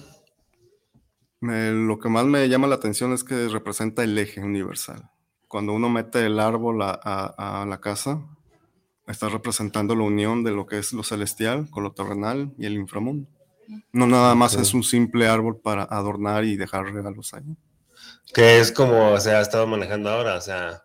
me- 1.41 1.73
lo 1.73 1.99
que 1.99 2.09
más 2.09 2.25
me 2.27 2.49
llama 2.49 2.67
la 2.69 2.77
atención 2.77 3.13
es 3.13 3.25
que 3.25 3.49
representa 3.49 4.05
el 4.05 4.17
eje 4.19 4.41
universal. 4.41 5.11
Cuando 5.49 5.73
uno 5.73 5.89
mete 5.89 6.27
el 6.27 6.41
árbol 6.41 6.83
a, 6.83 6.91
a- 7.03 7.63
a 7.63 7.67
la 7.67 7.81
casa, 7.81 8.21
está 9.07 9.29
representando 9.29 9.95
la 9.95 10.03
unión 10.05 10.43
de 10.45 10.51
lo 10.53 10.67
que 10.67 10.79
es 10.79 10.93
lo 10.93 11.03
celestial 11.03 11.71
con 11.71 11.85
lo 11.85 11.93
terrenal 11.93 12.53
y 12.59 12.67
el 12.67 12.75
inframundo. 12.75 13.29
No 13.93 14.07
nada 14.07 14.35
más 14.35 14.55
es 14.57 14.75
un 14.75 14.83
simple 14.85 15.29
árbol 15.29 15.59
para 15.61 15.85
adornar 15.85 16.45
y 16.45 16.57
dejar 16.57 16.85
regalos 16.93 17.35
ahí. 17.35 17.57
Que 18.35 18.59
es 18.61 18.73
como 18.73 19.19
se 19.21 19.33
ha 19.33 19.41
estado 19.41 19.67
manejando 19.67 20.11
ahora, 20.11 20.37
o 20.37 20.41
sea, 20.41 20.83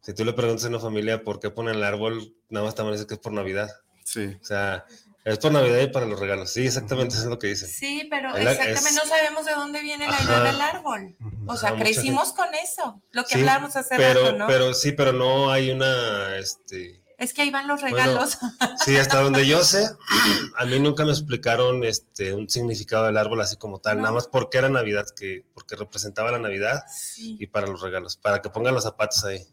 si 0.00 0.14
tú 0.14 0.24
le 0.24 0.32
preguntas 0.32 0.64
a 0.64 0.68
una 0.68 0.80
familia 0.80 1.22
por 1.22 1.38
qué 1.40 1.50
ponen 1.50 1.76
el 1.76 1.84
árbol, 1.84 2.34
nada 2.48 2.66
más 2.66 2.74
te 2.74 2.82
van 2.82 2.90
a 2.90 2.92
decir 2.92 3.06
que 3.06 3.14
es 3.14 3.20
por 3.20 3.32
Navidad. 3.32 3.70
Sí, 4.04 4.36
O 4.40 4.44
sea, 4.44 4.84
es 5.32 5.38
por 5.38 5.52
Navidad 5.52 5.78
y 5.80 5.86
para 5.88 6.06
los 6.06 6.18
regalos. 6.18 6.50
Sí, 6.50 6.66
exactamente 6.66 7.14
eso 7.14 7.24
es 7.24 7.30
lo 7.30 7.38
que 7.38 7.48
dicen. 7.48 7.68
Sí, 7.68 8.06
pero 8.10 8.34
El 8.36 8.46
exactamente 8.48 8.88
es- 8.90 8.94
no 8.94 9.04
sabemos 9.06 9.44
de 9.46 9.52
dónde 9.54 9.80
viene 9.82 10.06
la 10.08 10.20
idea 10.22 10.40
del 10.42 10.60
árbol. 10.60 11.16
O 11.46 11.56
sea, 11.56 11.70
mucha 11.72 11.82
crecimos 11.84 12.32
con 12.32 12.48
eso, 12.54 13.02
lo 13.12 13.24
que 13.24 13.34
Sí, 13.34 13.40
hablábamos 13.40 13.76
hace 13.76 13.96
pero, 13.96 14.22
rato, 14.24 14.36
¿no? 14.36 14.46
pero 14.46 14.74
sí, 14.74 14.92
pero 14.92 15.12
no 15.12 15.50
hay 15.50 15.70
una, 15.70 16.36
este, 16.38 17.02
es 17.18 17.34
que 17.34 17.42
ahí 17.42 17.50
van 17.50 17.66
los 17.66 17.80
Bueno, 17.80 17.96
regalos. 17.96 18.38
sí, 18.84 18.96
hasta 18.96 19.20
donde 19.22 19.46
yo 19.46 19.64
sé, 19.64 19.88
a 20.56 20.64
mí 20.66 20.78
nunca 20.78 21.04
me 21.04 21.10
explicaron 21.10 21.82
este 21.84 22.32
un 22.32 22.48
significado 22.48 23.06
del 23.06 23.16
árbol 23.16 23.40
así 23.40 23.56
como 23.56 23.80
tal, 23.80 23.96
No. 23.96 24.02
nada 24.02 24.14
más 24.14 24.28
porque 24.28 24.58
era 24.58 24.68
Navidad, 24.68 25.06
que 25.16 25.44
porque 25.52 25.74
representaba 25.74 26.30
la 26.30 26.38
Navidad 26.38 26.84
Sí. 26.94 27.36
y 27.40 27.46
para 27.48 27.66
los 27.66 27.80
regalos, 27.80 28.16
para 28.16 28.40
que 28.40 28.50
pongan 28.50 28.74
los 28.74 28.84
zapatos 28.84 29.24
ahí. 29.24 29.44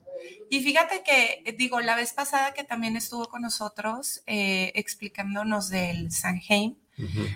Y 0.49 0.61
fíjate 0.61 1.03
que, 1.03 1.41
eh, 1.45 1.55
digo, 1.57 1.79
la 1.81 1.95
vez 1.95 2.13
pasada 2.13 2.53
que 2.53 2.63
también 2.63 2.95
estuvo 2.97 3.27
con 3.27 3.41
nosotros 3.41 4.21
eh, 4.27 4.71
explicándonos 4.75 5.69
del 5.69 6.11
Sanheim, 6.11 6.75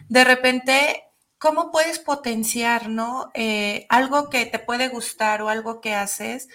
de 0.07 0.23
repente, 0.23 1.03
¿cómo 1.37 1.71
puedes 1.71 1.99
potenciar, 1.99 2.87
no? 2.89 3.31
Eh, 3.33 3.85
algo 3.89 4.29
que 4.29 4.45
te 4.45 4.59
puede 4.59 4.87
gustar 4.87 5.41
o 5.41 5.49
algo 5.49 5.81
que 5.81 5.93
haces, 5.95 6.47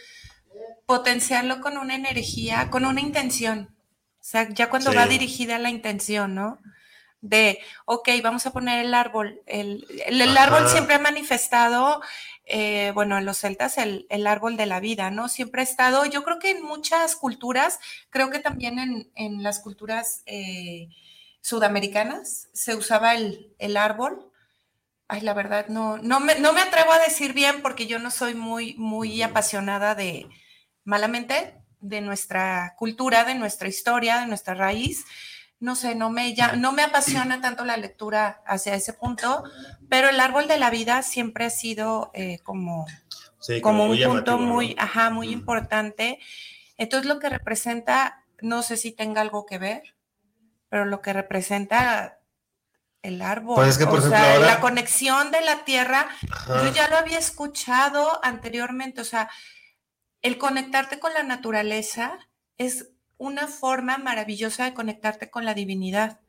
potenciarlo 0.87 1.61
con 1.61 1.77
una 1.79 1.95
energía, 1.95 2.71
con 2.71 2.85
una 2.85 3.01
intención. 3.01 3.75
O 4.21 4.25
sea, 4.27 4.49
ya 4.51 4.71
cuando 4.71 4.91
Sí. 4.91 4.97
va 4.97 5.07
dirigida 5.07 5.59
la 5.59 5.71
intención, 5.71 6.35
¿no? 6.35 6.59
De, 7.21 7.59
ok, 7.87 8.09
vamos 8.23 8.45
a 8.47 8.53
poner 8.53 8.85
el 8.85 8.93
árbol. 8.95 9.41
El, 9.47 9.87
el- 10.07 10.37
árbol 10.37 10.69
siempre 10.69 10.95
ha 10.97 10.99
manifestado, 10.99 12.03
eh, 12.47 12.93
bueno, 12.95 13.19
en 13.19 13.25
los 13.25 13.39
celtas, 13.39 13.79
el, 13.79 14.07
el 14.11 14.27
árbol 14.27 14.57
de 14.57 14.67
la 14.67 14.81
vida, 14.81 15.11
¿no? 15.11 15.29
Siempre 15.29 15.63
ha 15.63 15.65
estado, 15.65 16.05
yo 16.07 16.23
creo 16.25 16.39
que 16.39 16.51
en 16.51 16.63
muchas 16.63 17.17
culturas, 17.17 17.81
creo 18.11 18.31
que 18.31 18.39
también 18.39 18.79
en, 18.79 19.11
en 19.15 19.43
las 19.43 19.61
culturas 19.61 20.23
eh, 20.27 20.89
sudamericanas 21.41 22.49
se 22.53 22.75
usaba 22.75 23.15
el, 23.15 23.55
el 23.59 23.77
árbol. 23.77 24.31
Ay, 25.09 25.21
la 25.21 25.35
verdad, 25.35 25.69
no, 25.69 25.99
no, 25.99 26.21
me, 26.21 26.35
no 26.41 26.53
me 26.53 26.63
atrevo 26.63 26.93
a 26.93 26.99
decir 26.99 27.35
bien 27.35 27.63
porque 27.63 27.87
yo 27.87 27.99
no 27.99 28.11
soy 28.11 28.35
muy, 28.35 28.75
muy 28.79 29.23
apasionada 29.23 29.95
de, 29.95 30.29
malamente, 30.85 31.61
de 31.81 32.01
nuestra 32.01 32.75
cultura, 32.79 33.25
de 33.25 33.35
nuestra 33.35 33.69
historia, 33.69 34.21
de 34.21 34.27
nuestra 34.27 34.55
raíz. 34.55 35.05
No 35.65 35.77
sé, 35.77 35.95
no 35.95 36.11
me, 36.11 36.35
ya, 36.35 36.57
no 36.57 36.73
me 36.73 36.83
apasiona 36.83 37.41
tanto 37.41 37.65
la 37.65 37.79
lectura 37.79 38.43
hacia 38.47 38.75
ese 38.75 38.93
punto, 38.93 39.45
pero 39.89 40.11
el 40.11 40.21
árbol 40.21 40.47
de 40.47 40.59
la 40.59 40.69
vida 40.69 41.03
siempre 41.03 41.47
ha 41.47 41.51
sido 41.51 42.11
eh, 42.13 42.39
como, 42.43 42.85
Sí, 43.41 43.63
como 43.63 43.85
un 43.85 43.89
muy 43.93 44.05
punto 44.05 44.37
muy, 44.39 44.77
ajá, 44.79 45.09
muy 45.09 45.29
Mm. 45.29 45.33
importante. 45.33 46.19
Entonces 46.77 47.09
lo 47.09 47.19
que 47.19 47.31
representa, 47.31 48.25
no 48.43 48.63
sé 48.63 48.77
si 48.77 48.93
tenga 48.93 49.23
algo 49.23 49.47
que 49.47 49.57
ver, 49.57 49.83
pero 50.69 50.85
lo 50.85 51.01
que 51.01 51.15
representa 51.15 52.19
el 53.01 53.23
árbol, 53.23 53.55
Pues 53.57 53.69
es 53.71 53.79
que, 53.79 53.85
por 53.87 53.95
o 53.95 53.99
ejemplo, 53.99 54.19
sea, 54.19 54.35
ahora- 54.35 54.47
la 54.47 54.61
conexión 54.61 55.31
de 55.31 55.41
la 55.41 55.65
tierra, 55.65 56.09
Ajá. 56.31 56.63
yo 56.63 56.73
ya 56.75 56.89
lo 56.91 56.99
había 56.99 57.19
escuchado 57.19 58.21
anteriormente, 58.23 59.01
o 59.01 59.05
sea, 59.05 59.31
el 60.21 60.37
conectarte 60.37 60.99
con 60.99 61.15
la 61.15 61.23
naturaleza 61.23 62.19
es 62.59 62.91
una 63.19 63.47
forma 63.47 63.99
maravillosa 63.99 64.65
de 64.65 64.75
conectarte 64.75 65.31
con 65.31 65.45
la 65.45 65.55
divinidad, 65.55 66.21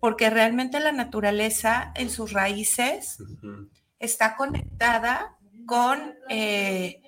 porque 0.00 0.30
realmente 0.30 0.80
la 0.80 0.92
naturaleza 0.92 1.92
en 1.94 2.10
sus 2.10 2.32
raíces 2.32 3.18
está 3.98 4.36
conectada 4.36 5.38
con, 5.66 6.14
eh, 6.28 7.02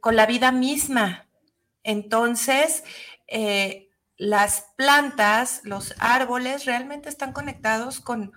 con 0.00 0.16
la 0.16 0.26
vida 0.26 0.50
misma. 0.52 1.28
Entonces, 1.82 2.84
eh, 3.26 3.90
las 4.16 4.66
plantas, 4.76 5.60
los 5.64 5.94
árboles 5.98 6.64
realmente 6.64 7.08
están 7.08 7.32
conectados 7.32 8.00
con, 8.00 8.32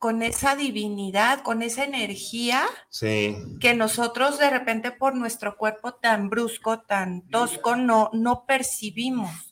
con 0.00 0.22
esa 0.22 0.56
divinidad, 0.56 1.42
con 1.42 1.62
esa 1.62 1.84
energía 1.84 2.64
Sí, 2.88 3.36
que 3.60 3.74
nosotros 3.74 4.38
de 4.38 4.50
repente 4.50 4.90
por 4.90 5.14
nuestro 5.14 5.56
cuerpo 5.56 5.94
tan 5.94 6.30
brusco, 6.30 6.80
tan 6.80 7.22
tosco, 7.28 7.76
no, 7.76 8.10
no 8.12 8.44
percibimos, 8.46 9.49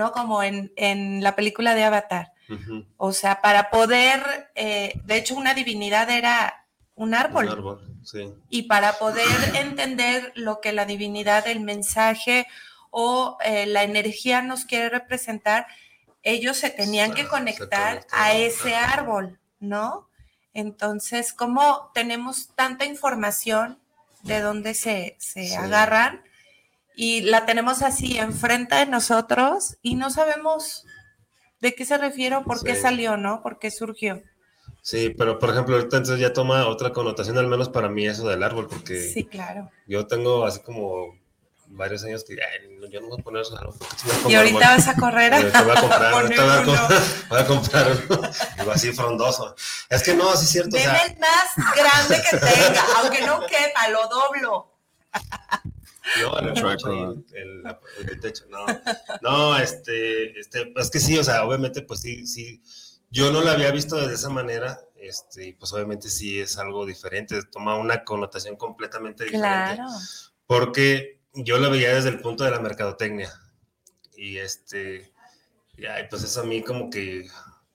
¿no? 0.00 0.12
Como 0.12 0.42
en, 0.42 0.72
en 0.76 1.22
la 1.22 1.36
película 1.36 1.74
de 1.74 1.84
Avatar. 1.84 2.32
O 2.96 3.12
sea, 3.12 3.40
para 3.42 3.70
poder, 3.70 4.50
eh, 4.56 5.00
de 5.04 5.16
hecho, 5.18 5.36
una 5.36 5.52
divinidad 5.54 6.10
era 6.10 6.66
un 6.96 7.14
árbol. 7.14 7.44
Un 7.46 7.52
árbol, 7.52 7.96
sí. 8.04 8.32
Y 8.48 8.62
para 8.62 8.94
poder 8.98 9.28
entender 9.54 10.32
lo 10.34 10.60
que 10.60 10.72
la 10.72 10.84
divinidad, 10.86 11.46
el 11.46 11.60
mensaje 11.60 12.46
o 12.90 13.36
eh, 13.44 13.66
la 13.66 13.84
energía 13.84 14.42
nos 14.42 14.64
quiere 14.64 14.88
representar, 14.88 15.66
ellos 16.22 16.56
se 16.56 16.70
tenían 16.70 17.12
que 17.14 17.28
conectar 17.28 18.04
a 18.10 18.32
ese 18.32 18.74
árbol, 18.74 19.38
¿no? 19.60 20.08
Entonces, 20.52 21.32
¿cómo 21.32 21.90
tenemos 21.94 22.48
tanta 22.56 22.84
información 22.84 23.78
de 24.22 24.40
dónde 24.40 24.74
se, 24.74 25.16
se 25.20 25.46
Sí. 25.46 25.54
agarran? 25.54 26.22
Y 27.02 27.22
la 27.22 27.46
tenemos 27.46 27.80
así 27.80 28.18
enfrente 28.18 28.74
de 28.74 28.84
nosotros 28.84 29.78
y 29.80 29.94
no 29.94 30.10
sabemos 30.10 30.84
de 31.62 31.74
qué 31.74 31.86
se 31.86 31.96
refiere 31.96 32.36
o 32.36 32.44
por 32.44 32.62
qué 32.62 32.74
Sí. 32.74 32.82
salió, 32.82 33.16
¿no? 33.16 33.42
¿Por 33.42 33.58
qué 33.58 33.70
surgió? 33.70 34.22
Sí, 34.82 35.08
pero 35.16 35.38
por 35.38 35.48
ejemplo, 35.48 35.76
ahorita 35.76 35.96
entonces 35.96 36.20
ya 36.20 36.34
toma 36.34 36.66
otra 36.66 36.92
connotación, 36.92 37.38
al 37.38 37.46
menos 37.46 37.70
para 37.70 37.88
mí, 37.88 38.06
eso 38.06 38.28
del 38.28 38.42
árbol, 38.42 38.66
porque 38.68 39.00
Sí, 39.14 39.24
claro. 39.24 39.70
yo 39.86 40.06
tengo 40.06 40.44
así 40.44 40.60
como 40.60 41.18
varios 41.68 42.04
años 42.04 42.22
que 42.22 42.34
"Ay, 42.34 42.76
no, 42.78 42.86
yo 42.88 43.00
no 43.00 43.08
voy 43.08 43.20
a 43.20 43.22
poner 43.24 43.44
árbol. 43.58 43.74
¿por 43.78 43.88
qué 43.88 44.08
pongo 44.16 44.30
Y 44.30 44.34
ahorita 44.34 44.58
árbol?" 44.72 44.76
vas 44.76 44.88
a 44.88 44.94
correr 45.00 45.32
a 45.34 45.62
voy 45.62 45.76
a 45.76 45.80
comprar, 45.80 46.12
ahorita 46.12 46.42
voy 46.44 46.52
a, 46.52 46.60
uno. 46.60 46.66
com- 46.66 46.96
voy 47.30 47.38
a 47.40 47.46
comprar 47.46 47.86
uno. 48.10 48.20
Digo 48.58 48.72
así 48.72 48.92
frondoso. 48.92 49.54
Es 49.88 50.02
que 50.02 50.12
no, 50.12 50.36
sí 50.36 50.44
es 50.44 50.50
cierto. 50.50 50.76
o 50.76 50.78
Deme 50.78 50.90
sea, 50.98 51.06
el 51.06 51.18
más 51.18 51.74
grande 51.74 52.22
que 52.30 52.36
tenga, 52.36 52.82
aunque 52.98 53.22
no 53.24 53.40
quepa, 53.46 53.88
lo 53.88 54.06
doblo. 54.08 54.66
No, 56.18 56.38
el 56.38 56.48
el, 58.08 58.20
techo, 58.20 58.44
no. 58.48 58.66
No, 59.22 59.56
este, 59.58 60.38
este, 60.38 60.72
es 60.76 60.90
que 60.90 61.00
sí, 61.00 61.18
o 61.18 61.24
sea, 61.24 61.44
obviamente, 61.44 61.82
pues 61.82 62.00
sí, 62.00 62.26
sí. 62.26 62.62
Yo 63.10 63.30
no 63.32 63.40
lo 63.40 63.50
había 63.50 63.70
visto 63.70 63.96
de 63.96 64.14
esa 64.14 64.28
manera, 64.28 64.80
este, 64.96 65.48
y 65.48 65.52
pues 65.52 65.72
obviamente 65.72 66.08
sí 66.08 66.40
es 66.40 66.58
algo 66.58 66.86
diferente, 66.86 67.42
toma 67.50 67.76
una 67.76 68.04
connotación 68.04 68.56
completamente 68.56 69.24
diferente. 69.24 69.76
Claro. 69.76 69.84
Porque 70.46 71.20
yo 71.34 71.58
lo 71.58 71.70
veía 71.70 71.94
desde 71.94 72.10
el 72.10 72.20
punto 72.20 72.44
de 72.44 72.50
la 72.50 72.60
mercadotecnia. 72.60 73.32
Y 74.16 74.38
este, 74.38 75.12
y, 75.76 75.86
ay, 75.86 76.04
pues 76.10 76.22
eso 76.22 76.42
a 76.42 76.44
mí 76.44 76.62
como 76.62 76.90
que 76.90 77.28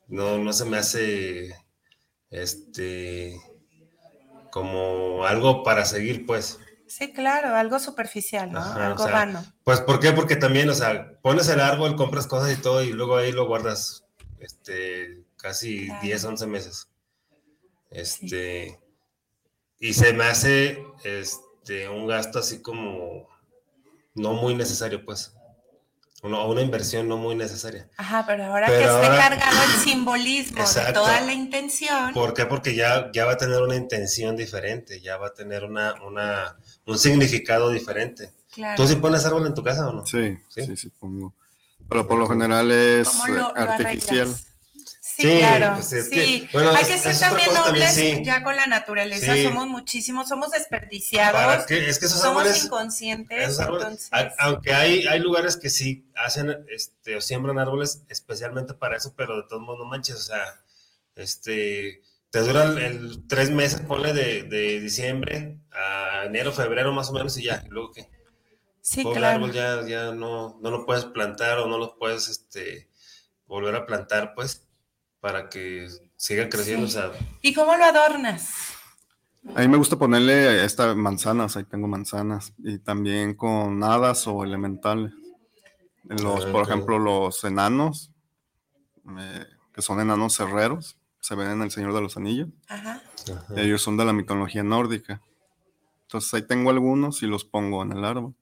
no, 0.08 0.38
no 0.38 0.54
se 0.54 0.66
me 0.66 0.78
hace, 0.78 1.56
este, 2.30 3.40
como 4.52 5.26
algo 5.26 5.64
para 5.64 5.86
seguir, 5.86 6.26
pues. 6.26 6.60
Sí, 6.98 7.12
claro, 7.12 7.54
algo 7.58 7.78
superficial, 7.78 8.54
¿no? 8.54 8.60
Ajá, 8.60 8.88
algo 8.88 9.04
o 9.04 9.06
sea, 9.06 9.14
vano. 9.14 9.44
Pues, 9.66 9.82
¿por 9.82 10.00
qué? 10.00 10.14
Porque 10.14 10.38
también, 10.38 10.70
o 10.70 10.74
sea, 10.74 11.20
pones 11.22 11.50
el 11.50 11.60
árbol, 11.60 11.98
compras 11.98 12.26
cosas 12.26 12.58
y 12.58 12.62
todo, 12.62 12.82
y 12.82 12.94
luego 12.94 13.18
ahí 13.18 13.34
lo 13.34 13.48
guardas, 13.48 14.06
este, 14.40 15.26
casi 15.36 15.88
Claro. 15.88 16.02
10, 16.04 16.24
11 16.24 16.48
meses. 16.48 16.88
Este, 17.92 18.80
y 19.78 19.94
se 19.94 20.14
me 20.14 20.24
hace, 20.24 20.86
este, 21.04 21.90
un 21.90 22.08
gasto 22.08 22.40
así 22.40 22.62
como 22.62 23.28
no 24.14 24.32
muy 24.32 24.56
necesario, 24.56 25.04
pues. 25.04 25.36
Una, 26.26 26.44
una 26.46 26.62
inversión 26.62 27.08
no 27.08 27.18
muy 27.18 27.36
necesaria. 27.36 27.88
Ajá, 27.98 28.26
pero 28.26 28.46
ahora 28.46 28.66
Pero 28.68 28.80
que 28.80 28.86
esté 28.86 29.06
ahora- 29.08 29.18
cargado 29.18 29.64
el 29.64 29.80
simbolismo 29.84 30.64
de 30.68 30.94
toda 30.94 31.22
la 31.22 31.34
intención, 31.34 32.14
¿Por 32.14 32.34
qué? 32.34 32.46
Porque 32.46 32.74
ya, 32.76 33.12
ya 33.14 33.26
va 33.26 33.34
a 33.34 33.38
tener 33.38 33.62
una 33.62 33.76
intención 33.76 34.36
diferente, 34.36 35.00
ya 35.02 35.18
va 35.18 35.28
a 35.28 35.34
tener 35.34 35.64
una, 35.64 35.94
una, 36.04 36.58
un 36.86 36.98
significado 36.98 37.70
diferente. 37.70 38.32
claro. 38.52 38.76
¿Tú 38.82 38.88
sí 38.88 38.96
pones 38.96 39.24
árbol 39.26 39.46
en 39.46 39.54
tu 39.54 39.64
casa 39.64 39.88
o 39.88 39.94
no? 39.94 40.06
Sí, 40.06 40.38
¿Sí? 40.50 40.66
sí, 40.66 40.76
sí, 40.76 40.90
pongo. 41.00 41.34
Pero 41.88 42.08
por 42.08 42.18
lo 42.18 42.28
general 42.28 42.72
es 42.72 43.08
¿Cómo 43.08 43.28
lo, 43.28 43.36
lo 43.42 43.56
artificial. 43.58 44.36
Sí, 45.16 45.22
Sí, 45.22 45.38
claro. 45.38 45.76
pues 45.76 45.94
es 45.94 46.10
sí, 46.10 46.12
que, 46.42 46.50
bueno, 46.52 46.72
hay 46.72 46.82
es- 46.82 46.88
que 46.90 46.98
ser 46.98 47.18
también 47.20 47.54
nobles 47.54 47.94
sí. 47.94 48.22
ya 48.26 48.44
con 48.44 48.54
la 48.56 48.66
naturaleza. 48.68 49.34
Somos 49.44 49.68
muchísimos, 49.68 50.28
somos 50.28 50.52
desperdiciados, 50.52 51.40
¿Para 51.42 51.66
qué? 51.66 51.90
Es 51.90 52.00
que 52.00 52.08
esos 52.08 52.20
somos 52.20 52.42
árboles, 52.42 52.66
inconscientes. 52.66 53.44
esos 53.44 53.60
árboles- 53.62 53.84
entonces, 53.84 54.10
a- 54.12 54.34
aunque 54.46 54.74
hay, 54.74 55.08
hay 55.08 55.20
lugares 55.20 55.56
que 55.56 55.70
sí 55.70 56.06
hacen 56.16 56.66
este, 56.70 57.16
o 57.16 57.22
siembran 57.22 57.60
árboles 57.60 58.02
especialmente 58.10 58.74
para 58.74 58.98
eso, 58.98 59.14
pero 59.16 59.38
de 59.38 59.44
todos 59.48 59.62
modos 59.62 59.80
no 59.80 59.86
manches, 59.86 60.16
o 60.16 60.20
sea, 60.22 60.44
este, 61.16 62.02
te 62.30 62.40
duran 62.40 62.78
el, 62.78 63.26
tres 63.28 63.52
meses, 63.52 63.80
ponle 63.82 64.12
de, 64.12 64.44
de 64.44 64.80
diciembre 64.82 65.60
a 65.72 66.24
enero, 66.26 66.52
febrero 66.52 66.92
más 66.92 67.10
o 67.10 67.14
menos 67.14 67.38
y 67.38 67.44
ya, 67.44 67.64
y 67.66 67.70
luego 67.70 67.94
que 67.94 68.10
sí, 68.82 69.02
pobre 69.04 69.20
claro. 69.20 69.36
árbol 69.38 69.54
ya, 69.54 69.88
ya 69.88 70.12
no, 70.12 70.60
no 70.62 70.72
lo 70.72 70.86
puedes 70.86 71.06
plantar 71.06 71.60
o 71.60 71.68
no 71.68 71.78
lo 71.78 71.98
puedes 71.98 72.28
este, 72.28 72.90
volver 73.48 73.76
a 73.76 73.86
plantar, 73.86 74.34
pues, 74.36 74.65
para 75.26 75.50
que 75.50 75.88
siga 76.16 76.48
creciendo, 76.50 76.86
Sí. 76.88 77.00
o 77.00 77.02
sea, 77.02 77.12
¿Y 77.42 77.52
cómo 77.56 77.76
lo 77.76 77.84
adornas? 77.84 78.48
A 79.56 79.62
mí 79.62 79.68
me 79.68 79.78
gusta 79.78 79.98
ponerle 79.98 80.64
esta 80.64 80.94
manzanas, 80.94 81.58
ahí 81.58 81.64
tengo 81.64 81.88
manzanas, 81.88 82.54
y 82.60 82.78
también 82.78 83.34
con 83.34 83.84
hadas 83.84 84.28
o 84.28 84.44
elementales. 84.44 85.14
Los, 86.04 86.46
Ah, 86.46 86.52
por 86.52 86.62
ejemplo, 86.62 87.00
los 87.00 87.44
enanos, 87.44 88.12
eh, 89.20 89.46
que 89.74 89.82
son 89.82 90.00
enanos 90.00 90.40
herreros, 90.40 90.96
se 91.20 91.34
ven 91.34 91.50
en 91.50 91.64
El 91.64 91.72
Señor 91.72 91.96
de 91.96 92.02
los 92.02 92.18
Anillos. 92.18 92.50
Ajá. 92.68 93.02
ajá. 93.36 93.54
Ellos 93.60 93.82
son 93.82 93.98
de 93.98 94.06
la 94.06 94.14
mitología 94.14 94.62
nórdica. 94.62 95.24
Entonces 96.04 96.32
ahí 96.36 96.44
tengo 96.44 96.70
algunos 96.70 97.24
y 97.24 97.26
los 97.26 97.46
pongo 97.46 97.82
en 97.82 97.94
el 97.94 98.06
árbol. 98.06 98.36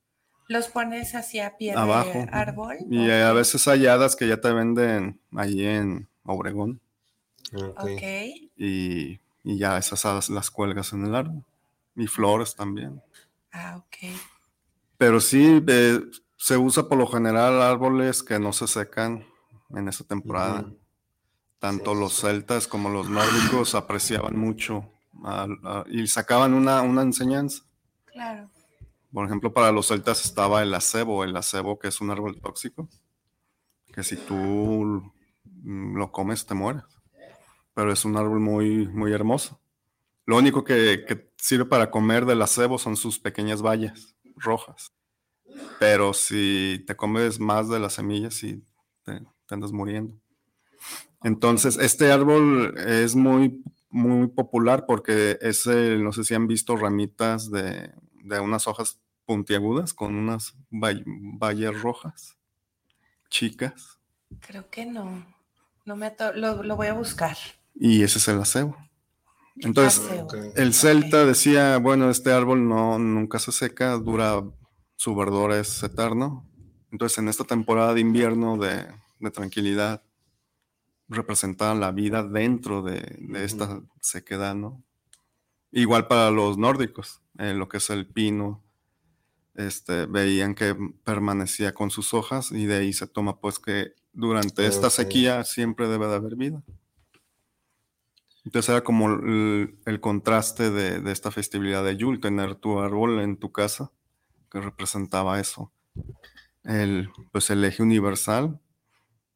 Los 0.49 0.67
pones 0.67 1.15
hacia 1.15 1.55
pie 1.55 1.71
Abajo. 1.71 2.09
de 2.11 2.27
árbol. 2.33 2.75
Y 2.89 3.09
a 3.09 3.31
veces 3.31 3.69
hay 3.69 3.87
hadas 3.87 4.17
que 4.17 4.27
ya 4.27 4.41
te 4.41 4.51
venden 4.51 5.21
ahí 5.33 5.65
en 5.65 6.09
Obregón. 6.25 6.79
Ok. 7.53 7.79
Ok. 7.79 8.01
Y, 8.57 9.19
y 9.43 9.57
ya 9.57 9.77
esas 9.77 10.05
hadas 10.05 10.29
las 10.29 10.49
cuelgas 10.51 10.93
en 10.93 11.05
el 11.05 11.15
árbol. 11.15 11.43
Y 11.95 12.07
flores 12.07 12.55
también. 12.55 13.01
Ah, 13.51 13.75
ok. 13.77 14.15
Pero 14.97 15.19
sí, 15.19 15.63
eh, 15.67 15.99
se 16.37 16.57
usa 16.57 16.87
por 16.87 16.97
lo 16.97 17.07
general 17.07 17.61
árboles 17.61 18.23
que 18.23 18.39
no 18.39 18.53
se 18.53 18.67
secan 18.67 19.25
en 19.71 19.87
esa 19.87 20.03
temporada. 20.03 20.65
Tanto 21.59 21.91
Sí, 21.91 21.95
sí, 21.95 22.01
los 22.01 22.13
sí. 22.13 22.21
celtas 22.21 22.67
como 22.67 22.89
los 22.89 23.09
nórdicos 23.09 23.75
apreciaban 23.75 24.37
mucho 24.37 24.89
a- 25.23 25.83
y 25.89 26.07
sacaban 26.07 26.53
una, 26.53 26.81
una 26.81 27.01
enseñanza. 27.03 27.63
Claro. 28.05 28.49
Por 29.11 29.25
ejemplo, 29.25 29.53
para 29.53 29.71
los 29.71 29.87
celtas 29.87 30.25
estaba 30.25 30.63
el 30.63 30.73
acebo, 30.73 31.23
el 31.23 31.35
acebo 31.37 31.77
que 31.77 31.87
es 31.89 32.01
un 32.01 32.09
árbol 32.09 32.39
tóxico, 32.41 32.89
que 33.93 34.03
si 34.03 34.15
tú 34.17 35.11
lo 35.63 36.11
comes 36.11 36.45
te 36.45 36.53
mueres. 36.53 36.83
Pero 37.73 37.91
es 37.91 38.05
un 38.05 38.17
árbol 38.17 38.39
muy, 38.39 38.87
muy 38.87 39.11
hermoso. 39.13 39.59
Lo 40.25 40.37
único 40.37 40.63
que, 40.63 41.05
sirve 41.37 41.65
para 41.65 41.91
comer 41.91 42.25
del 42.25 42.41
acebo 42.41 42.77
son 42.77 42.95
sus 42.95 43.19
pequeñas 43.19 43.61
bayas 43.61 44.15
rojas. 44.35 44.93
Pero 45.79 46.13
si 46.13 46.83
te 46.87 46.95
comes 46.95 47.39
más 47.39 47.69
de 47.69 47.79
las 47.79 47.93
semillas, 47.93 48.35
te, 48.39 48.61
te 49.03 49.53
andas 49.53 49.71
muriendo. 49.71 50.15
Entonces, 51.23 51.77
este 51.77 52.11
árbol 52.11 52.75
es 52.77 53.15
muy, 53.15 53.63
muy 53.89 54.27
popular 54.27 54.85
porque 54.85 55.37
es, 55.41 55.65
el- 55.67 56.03
no 56.03 56.11
sé 56.11 56.23
si 56.23 56.33
han 56.33 56.47
visto 56.47 56.75
ramitas 56.75 57.49
de, 57.51 57.91
de 58.23 58.39
unas 58.39 58.67
hojas 58.67 58.99
puntiagudas 59.25 59.93
con 59.93 60.15
unas 60.15 60.55
bayas 60.69 61.81
rojas, 61.81 62.37
chicas, 63.29 63.99
Creo 64.41 64.69
que 64.69 64.85
no. 64.85 65.25
No 65.85 65.95
me 65.95 66.15
lo, 66.35 66.63
lo 66.63 66.75
voy 66.75 66.87
a 66.87 66.93
buscar. 66.93 67.37
y 67.75 68.03
ese 68.03 68.17
es 68.19 68.27
el 68.27 68.39
acebo. 68.39 68.77
Entonces, 69.57 69.99
Acebo. 69.99 70.29
El 70.55 70.73
celta 70.73 71.25
decía, 71.25 71.77
bueno, 71.77 72.09
este 72.09 72.31
árbol 72.31 72.67
no, 72.67 72.97
nunca 72.99 73.39
se 73.39 73.51
seca, 73.51 73.97
dura, 73.97 74.43
su 74.95 75.15
verdor 75.15 75.51
es 75.53 75.83
eterno. 75.83 76.49
Entonces, 76.91 77.17
en 77.19 77.27
esta 77.27 77.43
temporada 77.43 77.93
de 77.93 78.01
invierno 78.01 78.57
de, 78.57 78.87
de 79.19 79.31
tranquilidad, 79.31 80.03
representaba 81.07 81.75
la 81.75 81.91
vida 81.91 82.23
dentro 82.23 82.81
de, 82.81 83.17
de 83.19 83.43
esta 83.43 83.81
sequedad, 84.01 84.55
¿no? 84.55 84.83
Igual 85.71 86.07
para 86.07 86.31
los 86.31 86.57
nórdicos, 86.57 87.21
eh, 87.39 87.53
lo 87.53 87.67
que 87.67 87.77
es 87.77 87.89
el 87.89 88.07
pino, 88.07 88.63
este, 89.55 90.05
veían 90.05 90.55
que 90.55 90.75
permanecía 91.03 91.73
con 91.73 91.91
sus 91.91 92.13
hojas 92.13 92.51
y 92.51 92.65
de 92.65 92.75
ahí 92.77 92.93
se 92.93 93.07
toma 93.07 93.39
pues 93.39 93.59
que 93.59 93.93
durante 94.13 94.65
esta 94.67 94.89
sequía 94.89 95.43
siempre 95.43 95.87
debe 95.87 96.07
de 96.07 96.15
haber 96.15 96.35
vida. 96.35 96.61
Entonces 98.45 98.69
era 98.69 98.83
como 98.83 99.07
el, 99.09 99.77
el 99.85 99.99
contraste 100.01 100.69
de, 100.69 100.99
de 100.99 101.11
esta 101.11 101.31
festividad 101.31 101.83
de 101.83 101.95
Yule, 101.95 102.19
tener 102.19 102.55
tu 102.55 102.79
árbol 102.79 103.19
en 103.21 103.37
tu 103.37 103.51
casa, 103.51 103.91
que 104.51 104.59
representaba 104.59 105.39
eso. 105.39 105.71
El, 106.63 107.09
pues 107.31 107.49
el 107.49 107.63
eje 107.63 107.81
universal 107.83 108.59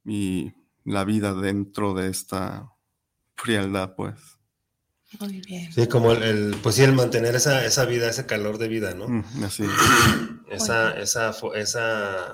y 0.05 0.53
la 0.83 1.03
vida 1.05 1.33
dentro 1.33 1.93
de 1.93 2.09
esta 2.09 2.69
frialdad, 3.35 3.95
pues. 3.95 4.15
Muy 5.21 5.39
bien. 5.39 5.71
Sí, 5.71 5.87
como 5.87 6.11
el, 6.11 6.23
el- 6.23 6.55
pues 6.61 6.75
sí, 6.75 6.83
el 6.83 6.91
mantener 6.93 7.33
esa, 7.35 7.65
esa 7.65 7.85
vida, 7.85 8.09
ese 8.09 8.25
calor 8.25 8.57
de 8.57 8.67
vida, 8.67 8.93
¿no? 8.93 9.07
Mm, 9.07 9.43
así, 9.45 9.63
Esa, 10.49 10.91
esa, 10.99 11.31
fo- 11.33 11.55
esa, 11.55 12.33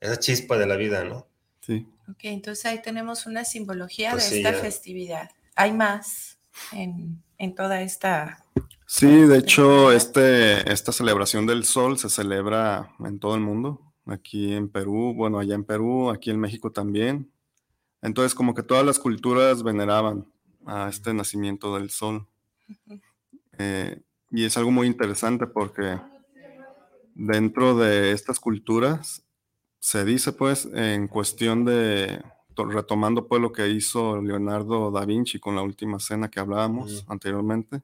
esa 0.00 0.18
chispa 0.18 0.58
de 0.58 0.66
la 0.66 0.76
vida, 0.76 1.04
¿no? 1.04 1.29
Sí. 1.60 1.86
Ok, 2.08 2.18
entonces 2.22 2.66
ahí 2.66 2.82
tenemos 2.82 3.26
una 3.26 3.44
simbología 3.44 4.10
Pues 4.12 4.24
de 4.24 4.30
sí, 4.30 4.36
esta 4.38 4.52
ya. 4.52 4.58
festividad. 4.58 5.30
Hay 5.54 5.72
más 5.72 6.38
en, 6.72 7.22
en 7.38 7.54
toda 7.54 7.80
esta... 7.82 8.44
Sí, 8.86 9.06
de 9.06 9.38
hecho, 9.38 9.92
este, 9.92 10.70
esta 10.72 10.90
celebración 10.90 11.46
del 11.46 11.64
sol 11.64 11.96
se 11.98 12.10
celebra 12.10 12.90
en 12.98 13.20
todo 13.20 13.36
el 13.36 13.40
mundo. 13.40 13.80
Aquí 14.06 14.52
en 14.52 14.68
Perú, 14.68 15.14
bueno, 15.14 15.38
allá 15.38 15.54
en 15.54 15.64
Perú, 15.64 16.10
aquí 16.10 16.30
en 16.30 16.40
México 16.40 16.72
también. 16.72 17.30
Entonces, 18.02 18.34
como 18.34 18.52
que 18.54 18.64
todas 18.64 18.84
las 18.84 18.98
culturas 18.98 19.62
veneraban 19.62 20.26
a 20.66 20.88
este 20.88 21.14
nacimiento 21.14 21.76
del 21.76 21.90
sol. 21.90 22.26
Eh, 23.58 24.02
y 24.32 24.44
es 24.44 24.56
algo 24.56 24.72
muy 24.72 24.88
interesante 24.88 25.46
porque 25.46 26.00
dentro 27.14 27.76
de 27.76 28.10
estas 28.12 28.40
culturas 28.40 29.22
se 29.80 30.04
dice, 30.04 30.32
pues, 30.32 30.68
en 30.72 31.08
cuestión 31.08 31.64
de, 31.64 32.22
to- 32.54 32.66
retomando 32.66 33.26
pues 33.26 33.40
lo 33.42 33.50
que 33.50 33.68
hizo 33.68 34.20
Leonardo 34.20 34.90
da 34.90 35.04
Vinci 35.06 35.40
con 35.40 35.56
la 35.56 35.62
última 35.62 35.98
cena 35.98 36.30
que 36.30 36.38
hablábamos 36.38 37.04
anteriormente, 37.08 37.82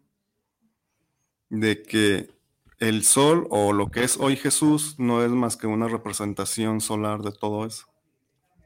de 1.49 1.83
que 1.83 2.31
el 2.79 3.03
sol 3.05 3.47
o 3.51 3.73
lo 3.73 3.91
que 3.91 4.05
es 4.05 4.19
hoy 4.19 4.37
Jesús 4.37 4.97
no 4.99 5.25
es 5.25 5.31
más 5.31 5.57
que 5.57 5.67
una 5.67 5.89
representación 5.89 6.81
solar 6.81 7.23
de 7.23 7.33
todo 7.33 7.65
eso. 7.65 7.87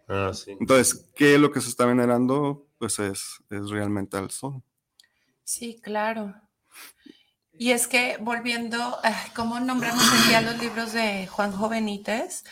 Ah, 0.09 0.33
sí. 0.35 0.57
Entonces, 0.59 1.07
¿qué 1.15 1.35
es 1.35 1.41
lo 1.41 1.53
que 1.53 1.61
se 1.61 1.69
está 1.69 1.87
venerando? 1.87 2.67
Pues 2.79 2.99
es, 2.99 3.39
es 3.49 3.71
realmente 3.71 4.17
al 4.17 4.31
sol. 4.31 4.61
Sí, 5.45 5.81
claro. 5.81 6.35
Y 7.53 7.71
es 7.73 7.87
que 7.87 8.17
volviendo, 8.21 8.97
¿cómo 9.37 9.61
nombramos 9.61 10.03
aquí 10.13 10.35
a 10.35 10.41
los 10.41 10.59
libros 10.59 10.93
de 10.93 11.27
Juanjo 11.29 11.69
Benítez? 11.69 12.43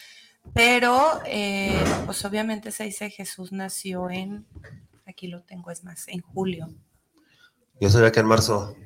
Pero, 0.54 1.20
eh, 1.26 1.84
pues 2.06 2.24
obviamente 2.24 2.70
se 2.70 2.84
dice 2.84 3.10
Jesús 3.10 3.52
nació 3.52 4.10
en, 4.10 4.46
aquí 5.06 5.28
lo 5.28 5.42
tengo, 5.42 5.70
es 5.70 5.84
más, 5.84 6.08
en 6.08 6.20
julio. 6.20 6.68
Yo 7.80 7.90
sabía 7.90 8.10
que 8.12 8.20
en 8.20 8.26
marzo. 8.26 8.76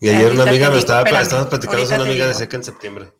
Y 0.00 0.08
Ahorita 0.08 0.26
ayer 0.26 0.32
una 0.32 0.50
amiga 0.50 0.70
me 0.70 0.78
estaba, 0.78 1.08
estaba 1.20 1.48
platicando 1.48 1.84
con 1.86 1.94
una 1.94 2.04
amiga, 2.04 2.26
decía 2.26 2.48
que 2.48 2.56
en 2.56 2.64
septiembre. 2.64 3.12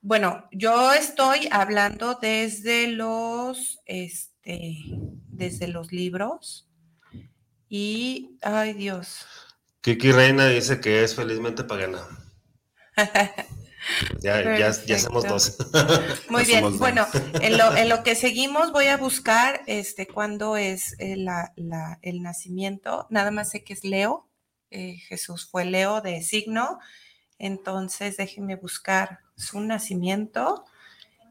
Bueno, 0.00 0.46
yo 0.52 0.92
estoy 0.92 1.48
hablando 1.50 2.18
desde 2.20 2.88
los, 2.88 3.80
este, 3.86 4.76
desde 5.28 5.68
los 5.68 5.92
libros 5.92 6.68
y, 7.68 8.38
ay 8.42 8.74
Dios, 8.74 9.26
Kiki 9.84 10.12
Reina 10.12 10.48
dice 10.48 10.80
que 10.80 11.04
es 11.04 11.14
felizmente 11.14 11.62
pagana. 11.62 12.00
Ya, 14.20 14.42
ya, 14.58 14.72
ya 14.86 14.98
somos 14.98 15.24
dos. 15.24 15.56
Muy 16.28 16.42
Ya 16.44 16.46
bien, 16.48 16.62
dos. 16.62 16.78
bueno, 16.78 17.06
en 17.40 17.58
lo, 17.58 17.76
en 17.76 17.88
lo 17.88 18.02
que 18.02 18.14
seguimos 18.14 18.72
voy 18.72 18.86
a 18.86 18.96
buscar 18.96 19.62
este 19.66 20.06
cuándo 20.06 20.56
es 20.56 20.94
eh, 20.98 21.16
la- 21.16 21.52
la- 21.56 21.98
el 22.02 22.22
nacimiento. 22.22 23.06
Nada 23.10 23.30
más 23.30 23.50
sé 23.50 23.62
que 23.64 23.72
es 23.74 23.84
Leo. 23.84 24.28
eh, 24.70 24.96
Jesús 25.08 25.48
fue 25.50 25.64
Leo 25.64 26.00
de 26.00 26.22
signo. 26.22 26.78
Entonces 27.38 28.16
déjenme 28.16 28.56
buscar 28.56 29.20
su 29.36 29.60
nacimiento 29.60 30.64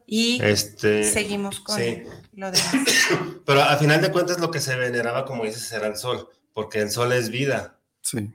y 0.05 0.41
Este, 0.43 1.03
seguimos 1.03 1.59
con 1.61 1.77
sí. 1.77 2.03
lo 2.33 2.51
demás. 2.51 2.73
Pero 3.45 3.63
al 3.63 3.77
final 3.79 4.01
de 4.01 4.11
cuentas 4.11 4.39
lo 4.39 4.51
que 4.51 4.59
se 4.59 4.75
veneraba, 4.75 5.25
como 5.25 5.43
dices, 5.45 5.71
era 5.71 5.87
el 5.87 5.95
sol, 5.97 6.29
porque 6.53 6.79
el 6.79 6.91
sol 6.91 7.11
es 7.13 7.29
vida. 7.29 7.79
Sí. 8.01 8.33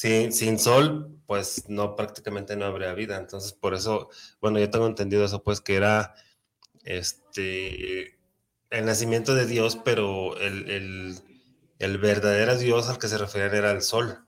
Sin, 0.00 0.58
sol, 0.58 1.20
pues 1.26 1.68
no, 1.68 1.94
prácticamente 1.94 2.56
no 2.56 2.64
habría 2.64 2.94
vida. 2.94 3.18
Entonces, 3.18 3.52
por 3.52 3.74
eso, 3.74 4.08
bueno, 4.40 4.58
yo 4.58 4.70
tengo 4.70 4.86
entendido 4.86 5.26
eso, 5.26 5.42
pues 5.42 5.60
que 5.60 5.74
era 5.74 6.14
este 6.84 8.18
el 8.70 8.86
nacimiento 8.86 9.34
de 9.34 9.44
Dios, 9.44 9.78
pero 9.84 10.38
el, 10.38 11.20
el, 11.78 11.98
verdadero 11.98 12.56
Dios 12.56 12.88
al 12.88 12.98
que 12.98 13.08
se 13.08 13.18
referían 13.18 13.54
era 13.54 13.72
el 13.72 13.82
sol. 13.82 14.24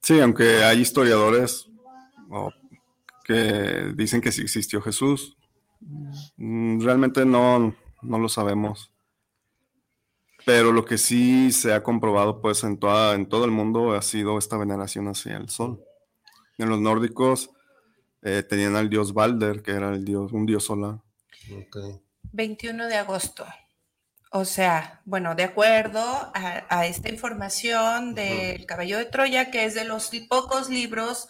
Sí, 0.00 0.18
aunque 0.18 0.64
hay 0.64 0.80
historiadores 0.80 1.68
que 3.22 3.92
dicen 3.94 4.22
que 4.22 4.32
sí 4.32 4.40
existió 4.40 4.80
Jesús, 4.80 5.36
mm, 6.38 6.80
realmente 6.80 7.26
no, 7.26 7.76
no 8.00 8.18
lo 8.18 8.30
sabemos. 8.30 8.90
Pero 10.46 10.70
lo 10.70 10.84
que 10.84 10.96
sí 10.96 11.50
se 11.50 11.74
ha 11.74 11.82
comprobado 11.82 12.40
pues 12.40 12.62
en, 12.62 12.78
toda, 12.78 13.16
en 13.16 13.28
todo 13.28 13.44
el 13.44 13.50
mundo 13.50 13.94
ha 13.94 14.02
sido 14.02 14.38
esta 14.38 14.56
veneración 14.56 15.08
hacia 15.08 15.36
el 15.36 15.48
sol. 15.48 15.82
En 16.56 16.68
los 16.68 16.80
nórdicos 16.80 17.50
eh, 18.22 18.44
tenían 18.44 18.76
al 18.76 18.88
dios 18.88 19.12
Balder, 19.12 19.60
que 19.60 19.72
era 19.72 19.90
el 19.90 20.04
dios, 20.04 20.30
un 20.32 20.46
dios 20.46 20.62
solar. 20.62 21.00
Ok. 21.52 22.00
21 22.30 22.86
de 22.86 22.94
agosto. 22.94 23.44
O 24.30 24.44
sea, 24.44 25.00
bueno, 25.04 25.34
de 25.34 25.42
acuerdo 25.42 26.00
a, 26.00 26.64
a 26.68 26.86
esta 26.86 27.10
información 27.10 28.14
del 28.14 28.66
Caballo 28.66 28.98
de 28.98 29.06
Troya, 29.06 29.50
que 29.50 29.64
es 29.64 29.74
de 29.74 29.84
los 29.84 30.12
pocos 30.28 30.70
libros 30.70 31.28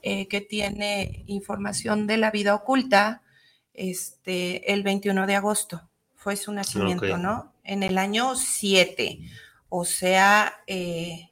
eh, 0.00 0.28
que 0.28 0.40
tiene 0.40 1.24
información 1.26 2.06
de 2.06 2.16
la 2.16 2.30
vida 2.30 2.54
oculta, 2.54 3.22
este, 3.74 4.72
el 4.72 4.82
21 4.82 5.26
de 5.26 5.34
agosto 5.34 5.88
fue 6.14 6.36
su 6.36 6.52
nacimiento. 6.52 7.18
¿no? 7.18 7.53
En 7.64 7.82
el 7.82 7.98
año 7.98 8.36
7. 8.36 9.18
O 9.68 9.84
sea, 9.84 10.62
eh, 10.66 11.30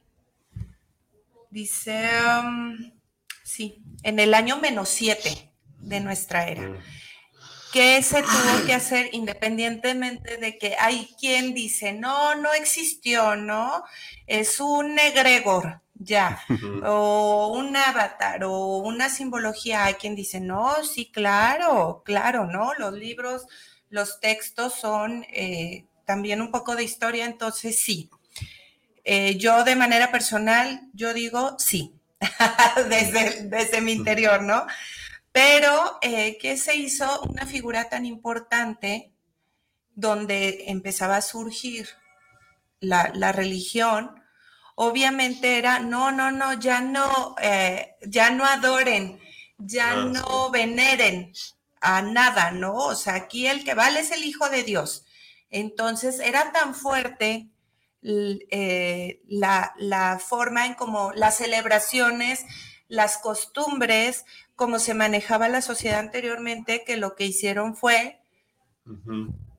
dice, 1.49 2.09
um, 2.43 2.91
sí, 3.43 3.81
en 4.03 4.19
el 4.19 4.33
año 4.33 4.57
menos 4.57 4.89
7 4.89 5.53
de 5.79 5.99
nuestra 5.99 6.47
era. 6.47 6.73
¿Qué 7.71 8.03
se 8.03 8.21
tuvo 8.21 8.65
que 8.67 8.73
hacer 8.73 9.09
independientemente 9.13 10.37
de 10.37 10.57
que 10.57 10.75
hay 10.79 11.09
quien 11.19 11.53
dice, 11.53 11.93
no, 11.93 12.35
no 12.35 12.53
existió, 12.53 13.35
¿no? 13.35 13.83
Es 14.27 14.59
un 14.59 14.99
egregor, 14.99 15.81
ya, 15.95 16.39
o 16.85 17.47
un 17.55 17.75
avatar, 17.75 18.43
o 18.43 18.77
una 18.77 19.09
simbología. 19.09 19.85
Hay 19.85 19.95
quien 19.95 20.15
dice, 20.15 20.39
no, 20.39 20.83
sí, 20.83 21.11
claro, 21.11 22.03
claro, 22.05 22.45
¿no? 22.45 22.73
Los 22.77 22.93
libros, 22.93 23.47
los 23.89 24.19
textos 24.19 24.73
son 24.75 25.25
eh, 25.29 25.85
también 26.05 26.41
un 26.41 26.51
poco 26.51 26.75
de 26.75 26.83
historia, 26.83 27.25
entonces 27.25 27.79
sí. 27.79 28.09
Eh, 29.03 29.37
yo 29.37 29.63
de 29.63 29.75
manera 29.75 30.11
personal, 30.11 30.89
yo 30.93 31.13
digo 31.13 31.55
sí, 31.59 31.93
desde, 32.89 33.43
desde 33.43 33.81
mi 33.81 33.91
interior, 33.91 34.41
¿no? 34.41 34.65
Pero, 35.31 35.97
eh, 36.01 36.37
¿qué 36.39 36.57
se 36.57 36.75
hizo? 36.75 37.21
Una 37.23 37.45
figura 37.45 37.89
tan 37.89 38.05
importante 38.05 39.11
donde 39.95 40.65
empezaba 40.67 41.17
a 41.17 41.21
surgir 41.21 41.89
la, 42.79 43.11
la 43.15 43.31
religión, 43.31 44.23
obviamente 44.75 45.57
era, 45.57 45.79
no, 45.79 46.11
no, 46.11 46.31
no, 46.31 46.53
ya 46.53 46.81
no, 46.81 47.35
eh, 47.41 47.95
ya 48.05 48.29
no 48.29 48.45
adoren, 48.45 49.19
ya 49.57 49.91
Ah, 49.91 50.05
no 50.05 50.51
veneren 50.51 51.33
a 51.81 52.01
nada, 52.01 52.51
¿no? 52.51 52.75
O 52.75 52.95
sea, 52.95 53.15
aquí 53.15 53.47
el 53.47 53.63
que 53.63 53.73
vale 53.73 54.01
es 54.01 54.11
el 54.11 54.23
Hijo 54.23 54.49
de 54.49 54.63
Dios. 54.63 55.05
Entonces, 55.53 56.19
era 56.19 56.51
tan 56.51 56.73
fuerte 56.75 57.47
eh, 58.01 59.21
la, 59.27 59.73
la 59.77 60.19
forma 60.19 60.65
en 60.65 60.73
como 60.73 61.13
las 61.13 61.37
celebraciones, 61.37 62.43
las 62.87 63.17
costumbres, 63.19 64.25
como 64.55 64.79
se 64.79 64.95
manejaba 64.95 65.47
la 65.49 65.61
sociedad 65.61 65.99
anteriormente, 65.99 66.83
que 66.85 66.97
lo 66.97 67.15
que 67.15 67.25
hicieron 67.25 67.75
fue 67.75 68.19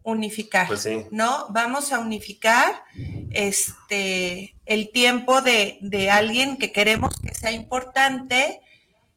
unificar, 0.03 0.67
Pues 0.67 0.83
sí. 0.83 1.07
¿no? 1.11 1.47
Vamos 1.51 1.93
a 1.93 2.01
unificar 2.01 2.83
este 3.31 4.55
el 4.67 4.91
tiempo 4.93 5.41
de, 5.41 5.79
de 5.81 6.11
alguien 6.11 6.59
que 6.59 6.73
queremos 6.73 7.19
que 7.21 7.35
sea 7.35 7.53
importante 7.53 8.61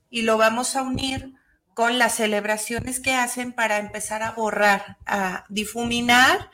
y 0.10 0.22
lo 0.22 0.38
vamos 0.38 0.76
a 0.76 0.84
unir 0.84 1.34
con 1.74 2.00
las 2.00 2.16
celebraciones 2.16 3.00
que 3.00 3.14
hacen 3.14 3.52
para 3.52 3.78
empezar 3.80 4.24
a 4.24 4.32
borrar, 4.32 4.98
a 5.06 5.46
difuminar 5.50 6.50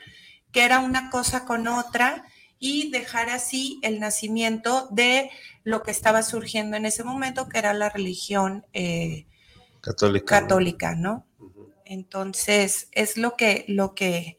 que 0.54 0.64
era 0.64 0.78
una 0.78 1.10
cosa 1.10 1.44
con 1.44 1.66
otra 1.66 2.24
y 2.60 2.90
dejar 2.90 3.28
así 3.28 3.80
el 3.82 3.98
nacimiento 3.98 4.86
de 4.92 5.30
lo 5.64 5.82
que 5.82 5.90
estaba 5.90 6.22
surgiendo 6.22 6.76
en 6.76 6.86
ese 6.86 7.02
momento, 7.02 7.48
que 7.48 7.58
era 7.58 7.74
la 7.74 7.90
religión 7.90 8.64
eh, 8.72 9.26
Católica. 9.80 10.40
¿no? 10.40 10.46
católica, 10.46 10.94
¿no? 10.94 11.26
Entonces, 11.84 12.88
es 12.92 13.18
lo 13.18 13.36
que, 13.36 13.66
lo 13.68 13.94
que, 13.94 14.38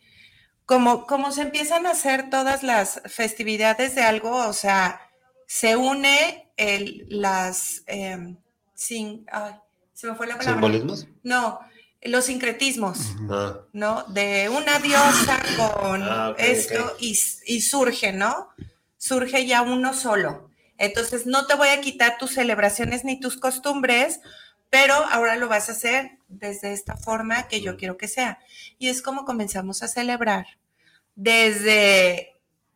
como, 0.66 1.06
como 1.06 1.32
se 1.32 1.44
empiezan 1.44 1.86
a 1.86 1.92
hacer 1.92 2.30
todas 2.32 2.64
las 2.64 3.02
festividades 3.06 3.94
de 3.94 4.02
algo, 4.02 4.32
o 4.48 4.54
sea, 4.54 5.02
se 5.46 5.76
une 5.76 6.50
el, 6.58 7.06
las, 7.10 7.84
em, 7.86 8.38
sin, 8.74 9.26
ay, 9.32 9.54
se 9.94 10.08
me 10.08 10.16
fue 10.16 10.26
la 10.26 10.38
palabra. 10.38 10.56
¿Simbolismos? 10.56 11.08
No, 11.22 11.60
los 12.06 12.26
sincretismos, 12.26 12.98
Ah, 13.30 13.60
¿no? 13.74 14.04
De 14.06 14.50
una 14.50 14.80
diosa 14.80 15.42
con 15.58 16.04
Ah, 16.04 16.36
esto. 16.38 16.96
Y, 17.00 17.18
y 17.46 17.62
surge, 17.62 18.14
¿no? 18.14 18.50
Surge 18.98 19.46
ya 19.46 19.62
uno 19.62 19.94
solo. 19.94 20.50
Entonces, 20.78 21.26
no 21.26 21.48
te 21.48 21.56
voy 21.56 21.70
a 21.70 21.82
quitar 21.82 22.18
tus 22.18 22.32
celebraciones 22.34 23.04
ni 23.06 23.20
tus 23.20 23.38
costumbres, 23.38 24.20
pero 24.70 24.94
ahora 24.94 25.36
lo 25.38 25.48
vas 25.48 25.70
a 25.70 25.72
hacer 25.74 26.18
desde 26.28 26.74
esta 26.74 26.98
forma 26.98 27.48
que 27.48 27.62
yo 27.62 27.78
quiero 27.78 27.98
que 27.98 28.08
sea. 28.08 28.40
Y 28.78 28.90
es 28.90 29.02
como 29.02 29.24
comenzamos 29.26 29.84
a 29.84 29.88
celebrar 29.88 30.46
desde, 31.16 32.34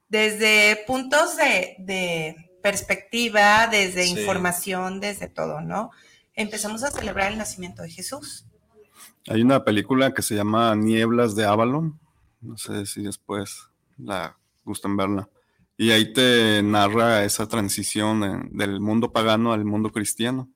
desde 0.07 0.77
puntos 0.87 1.35
de, 1.37 1.75
de 1.79 2.51
perspectiva, 2.63 3.67
desde 3.67 4.03
Sí. 4.03 4.11
información, 4.19 4.99
desde 4.99 5.27
todo, 5.27 5.61
¿no? 5.61 5.91
Empezamos 6.35 6.83
a 6.83 6.91
celebrar 6.91 7.31
el 7.31 7.37
nacimiento 7.37 7.81
de 7.83 7.89
Jesús. 7.91 8.45
Hay 9.29 9.41
una 9.41 9.63
película 9.63 10.13
que 10.13 10.21
se 10.21 10.35
llama 10.35 10.75
Nieblas 10.75 11.35
de 11.35 11.45
Avalon. 11.45 11.99
No 12.41 12.57
sé 12.57 12.85
si 12.85 13.03
después 13.03 13.67
la 13.97 14.37
gustan 14.65 14.97
verla. 14.97 15.29
Y 15.77 15.91
ahí 15.91 16.11
te 16.11 16.61
narra 16.63 17.23
esa 17.23 17.47
transición 17.47 18.23
en- 18.23 18.57
del 18.57 18.79
mundo 18.81 19.11
pagano 19.11 19.53
al 19.53 19.65
mundo 19.65 19.91
cristiano. 19.91 20.49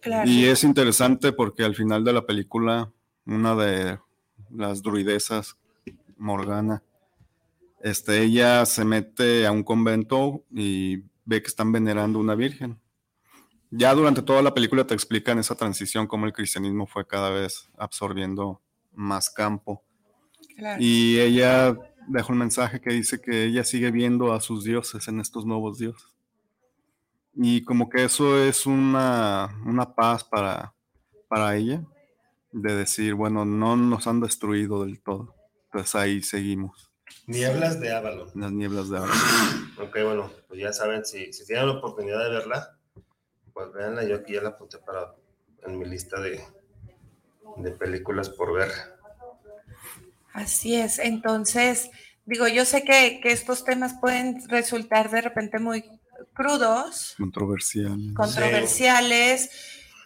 Claro. 0.00 0.30
Y 0.30 0.44
es 0.44 0.64
interesante 0.64 1.32
porque 1.32 1.64
al 1.64 1.74
final 1.74 2.04
de 2.04 2.12
la 2.12 2.24
película, 2.26 2.90
una 3.26 3.54
de 3.56 3.98
las 4.50 4.82
druidesas, 4.82 5.56
Morgana, 6.16 6.82
este, 7.82 8.22
ella 8.22 8.64
se 8.66 8.84
mete 8.84 9.46
a 9.46 9.52
un 9.52 9.62
convento 9.62 10.44
y 10.50 10.98
ve 11.24 11.42
que 11.42 11.48
están 11.48 11.72
venerando 11.72 12.18
una 12.18 12.34
virgen. 12.34 12.78
Ya 13.76 13.92
durante 13.94 14.22
toda 14.22 14.40
la 14.40 14.54
película 14.54 14.86
te 14.86 14.94
explican 14.94 15.38
esa 15.38 15.56
transición, 15.56 16.06
cómo 16.06 16.26
el 16.26 16.32
cristianismo 16.32 16.86
fue 16.86 17.06
cada 17.06 17.30
vez 17.30 17.68
absorbiendo 17.76 18.60
más 18.92 19.30
campo. 19.30 19.82
claro. 20.56 20.80
Y 20.80 21.18
ella 21.18 21.76
deja 22.06 22.32
un 22.32 22.38
mensaje 22.38 22.80
que 22.80 22.90
dice 22.90 23.20
que 23.20 23.44
ella 23.44 23.64
sigue 23.64 23.90
viendo 23.90 24.32
a 24.32 24.40
sus 24.40 24.62
dioses 24.64 25.08
en 25.08 25.18
estos 25.18 25.44
nuevos 25.44 25.78
dioses. 25.78 26.08
Y 27.34 27.64
como 27.64 27.88
que 27.88 28.04
eso 28.04 28.38
es 28.38 28.64
una, 28.64 29.60
una 29.66 29.94
paz 29.94 30.22
para, 30.22 30.72
para 31.28 31.56
ella, 31.56 31.82
de 32.52 32.76
decir, 32.76 33.14
bueno, 33.14 33.44
no 33.44 33.76
nos 33.76 34.06
han 34.06 34.20
destruido 34.20 34.84
del 34.84 35.02
todo. 35.02 35.34
Entonces 35.64 35.94
ahí 35.96 36.22
seguimos, 36.22 36.92
Nieblas 37.26 37.80
de 37.80 37.92
Avalon. 37.92 38.28
las 38.34 38.52
nieblas 38.52 38.88
de 38.90 38.98
ahora. 38.98 39.12
Ok, 39.78 39.96
bueno, 40.04 40.30
pues 40.46 40.60
ya 40.60 40.72
saben, 40.72 41.04
si, 41.04 41.32
si 41.32 41.44
tienen 41.46 41.66
la 41.66 41.74
oportunidad 41.74 42.22
de 42.22 42.30
verla, 42.30 42.78
pues 43.54 43.72
véanla. 43.72 44.04
Yo 44.04 44.16
aquí 44.16 44.34
ya 44.34 44.42
la 44.42 44.50
apunté 44.50 44.78
para 44.78 45.14
en 45.66 45.78
mi 45.78 45.86
lista 45.86 46.20
de, 46.20 46.44
de 47.56 47.70
películas 47.70 48.28
por 48.28 48.52
ver. 48.52 48.70
Así 50.32 50.74
es. 50.74 50.98
Entonces, 50.98 51.90
digo, 52.26 52.48
yo 52.48 52.64
sé 52.64 52.82
que, 52.84 53.20
que 53.22 53.30
estos 53.32 53.64
temas 53.64 53.94
pueden 54.00 54.46
resultar 54.48 55.10
de 55.10 55.20
repente 55.22 55.58
muy 55.58 55.84
crudos, 56.34 57.14
Controversial. 57.16 57.96
controversiales, 58.16 59.50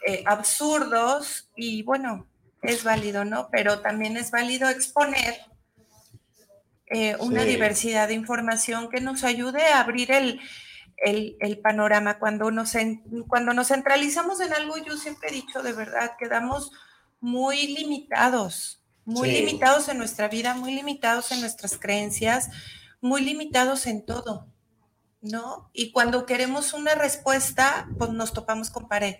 eh, 0.06 0.22
absurdos, 0.26 1.48
y 1.56 1.82
bueno, 1.82 2.26
es 2.62 2.84
válido, 2.84 3.24
¿no? 3.24 3.48
Pero 3.50 3.80
también 3.80 4.16
es 4.16 4.30
válido 4.30 4.68
exponer 4.68 5.34
eh, 6.86 7.16
una 7.20 7.42
Sí. 7.44 7.48
diversidad 7.50 8.08
de 8.08 8.14
información 8.14 8.88
que 8.90 9.00
nos 9.00 9.24
ayude 9.24 9.62
a 9.62 9.80
abrir 9.80 10.10
el, 10.12 10.40
el- 11.04 11.36
el 11.40 11.58
panorama. 11.60 12.18
Cuando 12.18 12.50
nos, 12.50 12.74
en- 12.74 13.02
cuando 13.28 13.52
nos 13.54 13.68
centralizamos 13.68 14.40
en 14.40 14.52
algo, 14.52 14.76
yo 14.78 14.96
siempre 14.96 15.28
he 15.30 15.32
dicho 15.32 15.62
de 15.62 15.72
verdad, 15.72 16.12
quedamos 16.18 16.72
muy 17.20 17.66
limitados, 17.68 18.82
muy 19.04 19.30
Sí. 19.30 19.36
limitados 19.44 19.88
en 19.88 19.98
nuestra 19.98 20.28
vida, 20.28 20.54
muy 20.54 20.74
limitados 20.74 21.32
en 21.32 21.40
nuestras 21.40 21.76
creencias, 21.78 22.48
muy 23.00 23.22
limitados 23.22 23.86
en 23.86 24.04
todo, 24.04 24.46
¿no? 25.20 25.70
Y 25.72 25.92
cuando 25.92 26.26
queremos 26.26 26.72
una 26.74 26.94
respuesta, 26.94 27.88
pues 27.98 28.10
nos 28.10 28.32
topamos 28.32 28.70
con 28.70 28.88
pared. 28.88 29.16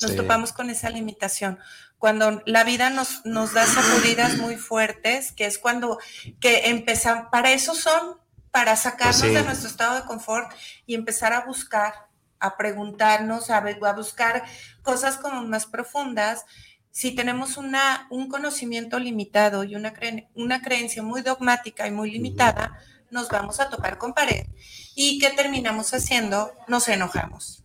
Nos 0.00 0.10
Sí. 0.12 0.16
topamos 0.16 0.52
con 0.52 0.68
esa 0.70 0.90
limitación. 0.90 1.58
Cuando 1.98 2.42
la 2.46 2.64
vida 2.64 2.90
nos, 2.90 3.24
nos 3.24 3.54
da 3.54 3.64
sacudidas 3.66 4.36
muy 4.38 4.56
fuertes, 4.56 5.30
que 5.30 5.46
es 5.46 5.58
cuando 5.58 5.98
que 6.40 6.68
empezamos, 6.70 7.28
para 7.30 7.52
eso 7.52 7.74
son, 7.76 8.16
para 8.52 8.76
sacarnos 8.76 9.18
Pues 9.20 9.30
sí. 9.30 9.36
de 9.36 9.42
nuestro 9.42 9.68
estado 9.68 9.96
de 9.96 10.04
confort 10.04 10.52
y 10.86 10.94
empezar 10.94 11.32
a 11.32 11.44
buscar, 11.44 11.92
a 12.38 12.56
preguntarnos, 12.56 13.50
a, 13.50 13.56
a 13.58 13.92
buscar 13.94 14.44
cosas 14.82 15.16
como 15.16 15.42
más 15.42 15.66
profundas. 15.66 16.44
Si 16.90 17.12
tenemos 17.14 17.56
una, 17.56 18.06
un 18.10 18.28
conocimiento 18.28 18.98
limitado 18.98 19.64
y 19.64 19.74
una, 19.74 19.92
cre- 19.94 20.28
una 20.34 20.60
creencia 20.62 21.02
muy 21.02 21.22
dogmática 21.22 21.88
y 21.88 21.90
muy 21.90 22.10
limitada, 22.10 22.78
nos 23.10 23.28
vamos 23.30 23.58
a 23.60 23.68
topar 23.70 23.96
con 23.98 24.12
pared. 24.12 24.46
¿Y 24.94 25.18
qué 25.18 25.30
terminamos 25.30 25.92
haciendo? 25.94 26.52
Nos 26.68 26.86
enojamos, 26.88 27.64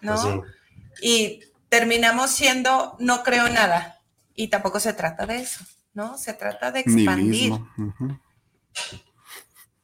¿no? 0.00 0.14
Pues 0.14 0.22
sí. 0.22 1.02
y 1.02 1.40
terminamos 1.68 2.30
siendo 2.30 2.96
no 3.00 3.22
creo 3.24 3.48
nada. 3.48 3.98
Y 4.34 4.48
tampoco 4.48 4.78
se 4.80 4.92
trata 4.92 5.26
de 5.26 5.40
eso, 5.40 5.64
¿no? 5.92 6.16
Se 6.16 6.32
trata 6.34 6.70
de 6.70 6.80
expandir. 6.80 7.52
Ujú. 7.52 8.18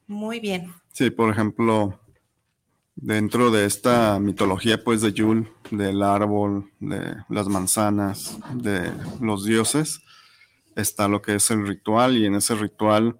Muy 0.06 0.40
bien. 0.40 0.72
Sí, 0.92 1.10
por 1.10 1.30
ejemplo, 1.30 2.00
dentro 2.94 3.50
de 3.50 3.64
esta 3.66 4.18
mitología, 4.20 4.82
pues, 4.82 5.02
de 5.02 5.12
Yule, 5.12 5.50
del 5.70 6.02
árbol, 6.02 6.70
de 6.80 7.16
las 7.28 7.48
manzanas, 7.48 8.38
de 8.54 8.92
los 9.20 9.44
dioses, 9.44 10.00
está 10.76 11.08
lo 11.08 11.22
que 11.22 11.34
es 11.34 11.50
el 11.50 11.66
ritual, 11.66 12.16
y 12.16 12.26
en 12.26 12.36
ese 12.36 12.54
ritual 12.54 13.18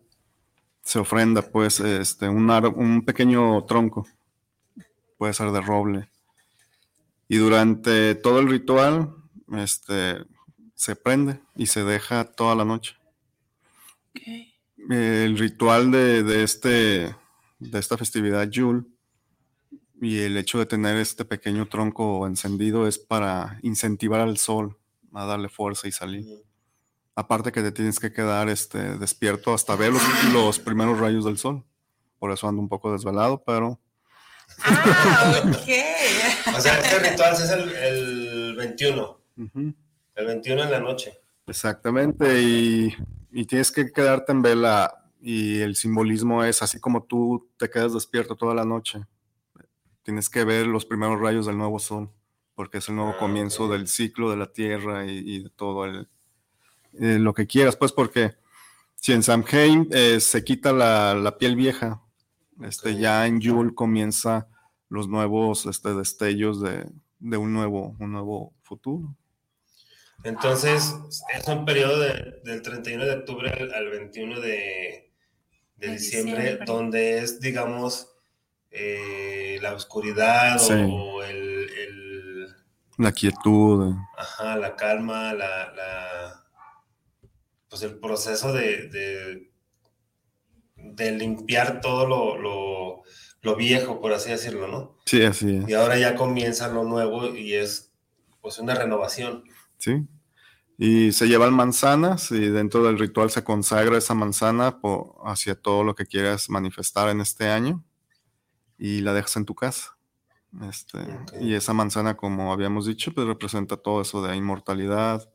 se 0.83 1.01
ofrenda, 1.01 1.43
pues, 1.43 1.81
este, 1.81 2.29
un, 2.29 2.49
un 2.51 3.05
pequeño 3.05 3.65
tronco, 3.65 4.07
puede 5.19 5.33
ser 5.33 5.51
de 5.51 5.61
roble. 5.61 6.09
Y 7.29 7.39
durante 7.39 8.15
todo 8.15 8.39
el 8.39 8.49
ritual, 8.49 9.15
este, 9.53 10.25
se 10.75 10.95
prende 10.95 11.41
y 11.57 11.67
se 11.67 11.83
deja 11.83 12.25
toda 12.25 12.55
la 12.55 12.65
noche 12.65 12.95
el 14.91 15.37
ritual 15.39 15.91
de, 15.91 16.23
de 16.23 16.43
este, 16.43 17.15
de 17.59 17.79
esta 17.79 17.97
festividad 17.99 18.49
Yule 18.49 18.83
y 20.01 20.19
el 20.21 20.37
hecho 20.37 20.59
de 20.59 20.67
tener 20.67 20.97
este 20.97 21.25
pequeño 21.25 21.67
tronco 21.69 22.27
encendido 22.27 22.87
es 22.87 22.99
para 22.99 23.59
incentivar 23.63 24.21
al 24.21 24.37
sol 24.39 24.77
a 25.15 25.25
darle 25.25 25.49
fuerza 25.49 25.89
y 25.89 25.93
salir. 25.93 26.25
Aparte 27.15 27.51
que 27.51 27.63
te 27.63 27.73
tienes 27.73 27.99
que 27.99 28.13
quedar 28.13 28.49
este, 28.51 28.99
despierto 28.99 29.55
hasta 29.55 29.75
ver 29.75 29.93
los, 29.93 30.03
los 30.35 30.59
primeros 30.59 30.99
rayos 31.01 31.25
del 31.25 31.39
sol. 31.39 31.65
Por 32.19 32.31
eso 32.31 32.47
ando 32.47 32.61
un 32.61 32.69
poco 32.69 32.93
desvelado, 32.93 33.43
pero 33.45 33.81
Ah, 34.63 35.43
ok. 35.49 36.57
O 36.57 36.61
sea, 36.61 36.79
este 36.79 37.11
ritual 37.11 37.33
es 37.35 37.51
el, 37.51 37.69
el 37.75 38.57
21. 38.57 39.21
ujú, 39.39 39.75
El 40.15 40.27
21 40.27 40.63
en 40.65 40.71
la 40.71 40.79
noche. 40.81 41.19
exactamente. 41.47 42.41
Y, 42.43 42.95
y 43.37 43.45
tienes 43.45 43.71
que 43.71 43.93
quedarte 43.93 44.33
en 44.33 44.41
vela. 44.41 45.05
Y 45.21 45.61
el 45.61 45.77
simbolismo 45.77 46.43
es 46.43 46.63
así 46.63 46.81
como 46.81 47.03
tú 47.05 47.51
te 47.59 47.69
quedas 47.69 47.93
despierto 47.93 48.35
toda 48.35 48.55
la 48.55 48.65
noche. 48.65 49.05
Tienes 50.03 50.31
que 50.31 50.45
ver 50.45 50.67
los 50.67 50.87
primeros 50.87 51.21
rayos 51.21 51.45
del 51.45 51.59
nuevo 51.59 51.79
sol, 51.79 52.11
porque 52.55 52.79
es 52.79 52.89
el 52.89 52.97
nuevo 52.97 53.11
Ah, 53.11 53.19
comienzo 53.19 53.69
del 53.69 53.89
ciclo 53.89 54.31
de 54.31 54.39
la 54.39 54.51
Tierra 54.53 55.05
y, 55.05 55.19
y 55.19 55.43
de 55.43 55.51
todo 55.51 55.85
el, 55.85 56.09
eh, 56.95 57.19
lo 57.19 57.35
que 57.35 57.47
quieras, 57.47 57.77
pues 57.77 57.93
porque 57.93 58.37
si 58.95 59.13
en 59.13 59.23
Samhain 59.23 59.87
eh, 59.91 60.19
se 60.21 60.43
quita 60.43 60.73
la, 60.73 61.15
la 61.15 61.37
piel 61.37 61.57
vieja, 61.57 62.01
este, 62.63 62.97
ya 62.97 63.27
en 63.27 63.41
Yule 63.41 63.75
comienza 63.75 64.49
los 64.89 65.09
nuevos 65.09 65.67
este, 65.67 65.93
destellos 65.93 66.63
de, 66.63 66.91
de 67.19 67.37
un, 67.37 67.53
nuevo, 67.53 67.97
un 67.99 68.13
nuevo 68.13 68.55
futuro. 68.63 69.15
Entonces, 70.25 70.95
es 71.35 71.47
un 71.49 71.65
periodo 71.65 72.01
de- 72.01 72.41
del 72.45 72.63
31 72.63 73.05
de 73.05 73.13
octubre 73.13 73.51
al, 73.51 73.73
al 73.73 73.89
21 73.91 74.41
de, 74.41 75.13
de 75.77 75.87
De 75.87 75.93
diciembre, 75.93 76.41
diciembre. 76.43 76.65
donde 76.67 77.19
es, 77.19 77.41
digamos, 77.41 78.13
eh, 78.71 79.59
la 79.63 79.75
oscuridad 79.75 80.59
Sí. 80.59 80.73
o, 80.73 81.23
el, 81.23 81.71
el- 81.71 82.47
La 82.99 83.13
quietud. 83.13 83.95
ajá, 84.17 84.57
la 84.57 84.75
calma, 84.75 85.33
la, 85.35 85.73
la- 85.73 86.45
pues 87.69 87.83
el 87.83 87.99
proceso 87.99 88.53
de, 88.53 88.89
de, 88.89 89.51
de 90.77 91.13
limpiar 91.13 91.81
todo 91.81 92.07
lo, 92.07 92.37
lo, 92.39 93.03
lo 93.43 93.57
viejo, 93.57 94.01
por 94.01 94.13
así 94.13 94.31
decirlo, 94.31 94.67
¿no? 94.69 94.97
Sí, 95.05 95.23
así 95.25 95.59
es. 95.59 95.69
Y 95.69 95.75
ahora 95.75 95.99
ya 95.99 96.15
comienza 96.17 96.69
lo 96.69 96.85
nuevo 96.85 97.35
y 97.35 97.55
es 97.55 97.93
pues 98.41 98.59
una 98.59 98.75
renovación. 98.75 99.45
Sí. 99.79 100.07
Y 100.79 101.13
se 101.13 101.27
llevan 101.27 101.55
manzanas 101.55 102.31
y 102.31 102.49
dentro 102.49 102.83
del 102.85 102.99
ritual 102.99 103.31
se 103.31 103.45
consagra 103.45 103.97
esa 103.97 104.15
manzana 104.15 104.79
hacia 105.25 105.55
todo 105.55 105.85
lo 105.85 105.95
que 105.95 106.07
quieras 106.07 106.51
manifestar 106.51 107.09
en 107.09 107.21
este 107.21 107.49
año 107.49 107.83
y 108.79 109.01
la 109.01 109.15
dejas 109.15 109.37
en 109.37 109.47
tu 109.47 109.55
casa. 109.55 109.97
Este, 110.69 110.99
Ok. 110.99 111.33
Y 111.41 111.55
esa 111.55 111.73
manzana, 111.73 112.17
como 112.17 112.53
habíamos 112.53 112.87
dicho, 112.87 113.13
pues 113.13 113.27
representa 113.27 113.77
todo 113.77 114.03
eso 114.03 114.23
de 114.23 114.37
inmortalidad, 114.37 115.29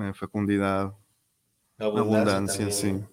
eh, 0.00 0.12
fecundidad, 0.14 0.94
abundancia, 1.78 2.70
sí. 2.70 3.04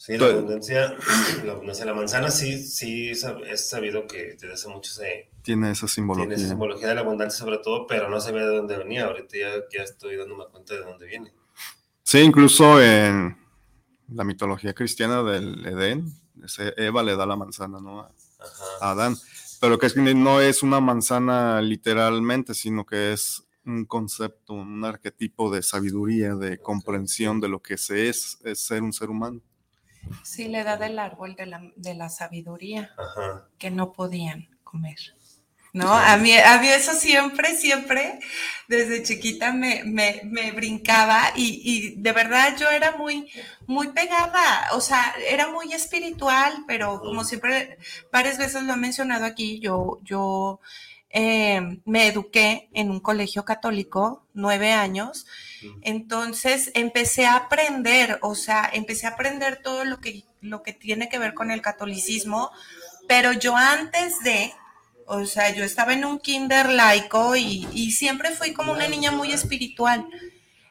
Sí, 0.00 0.16
la 0.16 0.28
abundancia, 0.28 0.96
la 1.44 1.52
abundancia, 1.52 1.84
la 1.84 1.92
manzana 1.92 2.30
sí, 2.30 2.64
sí 2.64 3.10
es 3.10 3.68
sabido 3.68 4.06
que 4.06 4.32
desde 4.32 4.54
hace 4.54 4.68
mucho 4.68 4.90
se 4.90 5.28
Tiene 5.42 5.72
esa 5.72 5.80
tiene 5.80 5.92
simbología. 5.92 6.36
esa 6.36 6.48
simbología 6.48 6.88
de 6.88 6.94
la 6.94 7.02
abundancia 7.02 7.38
sobre 7.38 7.58
todo, 7.58 7.86
pero 7.86 8.08
no 8.08 8.18
sabía 8.18 8.46
de 8.46 8.56
dónde 8.56 8.78
venía. 8.78 9.04
Ahorita 9.04 9.36
ya, 9.36 9.50
ya 9.70 9.82
estoy 9.82 10.16
dándome 10.16 10.46
cuenta 10.50 10.72
de 10.72 10.80
dónde 10.80 11.06
viene. 11.06 11.34
Sí, 12.02 12.20
incluso 12.20 12.80
en 12.80 13.36
la 14.08 14.24
mitología 14.24 14.72
cristiana 14.72 15.22
del 15.22 15.66
Edén. 15.66 16.06
Ese 16.42 16.72
Eva 16.78 17.02
le 17.02 17.14
da 17.14 17.26
la 17.26 17.36
manzana, 17.36 17.78
¿no? 17.78 18.00
A, 18.00 18.10
a 18.80 18.92
Adán. 18.92 19.18
Pero 19.60 19.78
que 19.78 19.84
es 19.84 19.92
que 19.92 20.14
no 20.14 20.40
es 20.40 20.62
una 20.62 20.80
manzana 20.80 21.60
literalmente, 21.60 22.54
sino 22.54 22.86
que 22.86 23.12
es 23.12 23.44
un 23.66 23.84
concepto, 23.84 24.54
un 24.54 24.82
arquetipo 24.82 25.50
de 25.54 25.62
sabiduría, 25.62 26.36
de 26.36 26.56
comprensión 26.56 27.38
de 27.38 27.48
lo 27.48 27.60
que 27.60 27.76
se 27.76 28.08
es, 28.08 28.38
es 28.44 28.60
ser 28.60 28.82
un 28.82 28.94
ser 28.94 29.10
humano. 29.10 29.42
Sí, 30.22 30.48
le 30.48 30.64
da 30.64 30.76
del 30.76 30.98
árbol 30.98 31.34
de 31.36 31.46
la, 31.46 31.60
de 31.76 31.94
la 31.94 32.08
sabiduría 32.08 32.94
Ajá. 32.96 33.48
que 33.58 33.70
no 33.70 33.92
podían 33.92 34.48
comer. 34.64 34.98
¿No? 35.72 35.94
A 35.94 36.16
mí, 36.16 36.36
a 36.36 36.58
mí 36.58 36.68
eso 36.68 36.92
siempre, 36.94 37.56
siempre, 37.56 38.18
desde 38.66 39.04
chiquita 39.04 39.52
me, 39.52 39.84
me, 39.84 40.20
me 40.24 40.50
brincaba 40.50 41.30
y, 41.36 41.62
y, 41.62 41.94
de 41.94 42.12
verdad 42.12 42.56
yo 42.58 42.68
era 42.70 42.96
muy, 42.96 43.30
muy 43.68 43.92
pegada, 43.92 44.70
o 44.72 44.80
sea, 44.80 45.14
era 45.28 45.48
muy 45.48 45.72
espiritual, 45.72 46.64
pero 46.66 46.98
como 46.98 47.22
siempre, 47.22 47.78
varias 48.10 48.36
veces 48.36 48.64
lo 48.64 48.72
he 48.72 48.76
mencionado 48.76 49.24
aquí, 49.24 49.60
yo, 49.60 50.00
yo 50.02 50.60
eh, 51.12 51.80
me 51.84 52.06
eduqué 52.06 52.68
en 52.72 52.90
un 52.90 53.00
colegio 53.00 53.44
católico, 53.44 54.26
nueve 54.32 54.72
años, 54.72 55.26
entonces 55.82 56.70
empecé 56.74 57.26
a 57.26 57.34
aprender, 57.34 58.18
o 58.22 58.36
sea, 58.36 58.70
empecé 58.72 59.06
a 59.06 59.10
aprender 59.10 59.60
todo 59.60 59.84
lo 59.84 60.00
que, 60.00 60.24
lo 60.40 60.62
que 60.62 60.72
tiene 60.72 61.08
que 61.08 61.18
ver 61.18 61.34
con 61.34 61.50
el 61.50 61.62
catolicismo, 61.62 62.52
pero 63.08 63.32
yo 63.32 63.56
antes 63.56 64.20
de, 64.22 64.52
o 65.04 65.26
sea, 65.26 65.52
yo 65.52 65.64
estaba 65.64 65.94
en 65.94 66.04
un 66.04 66.20
kinder 66.20 66.68
laico 66.68 67.34
y, 67.34 67.66
y 67.72 67.90
siempre 67.90 68.30
fui 68.30 68.52
como 68.52 68.72
una 68.72 68.86
niña 68.86 69.10
muy 69.10 69.32
espiritual. 69.32 70.06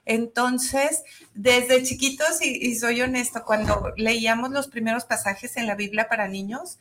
Entonces, 0.06 1.04
desde 1.34 1.84
chiquitos, 1.84 2.42
y, 2.42 2.66
y, 2.66 2.76
soy 2.76 3.02
honesto, 3.02 3.44
cuando 3.46 3.94
leíamos 3.98 4.52
los 4.52 4.70
primeros 4.70 5.04
pasajes 5.04 5.58
en 5.58 5.68
la 5.68 5.76
Biblia 5.76 6.08
para 6.08 6.30
niños 6.30 6.80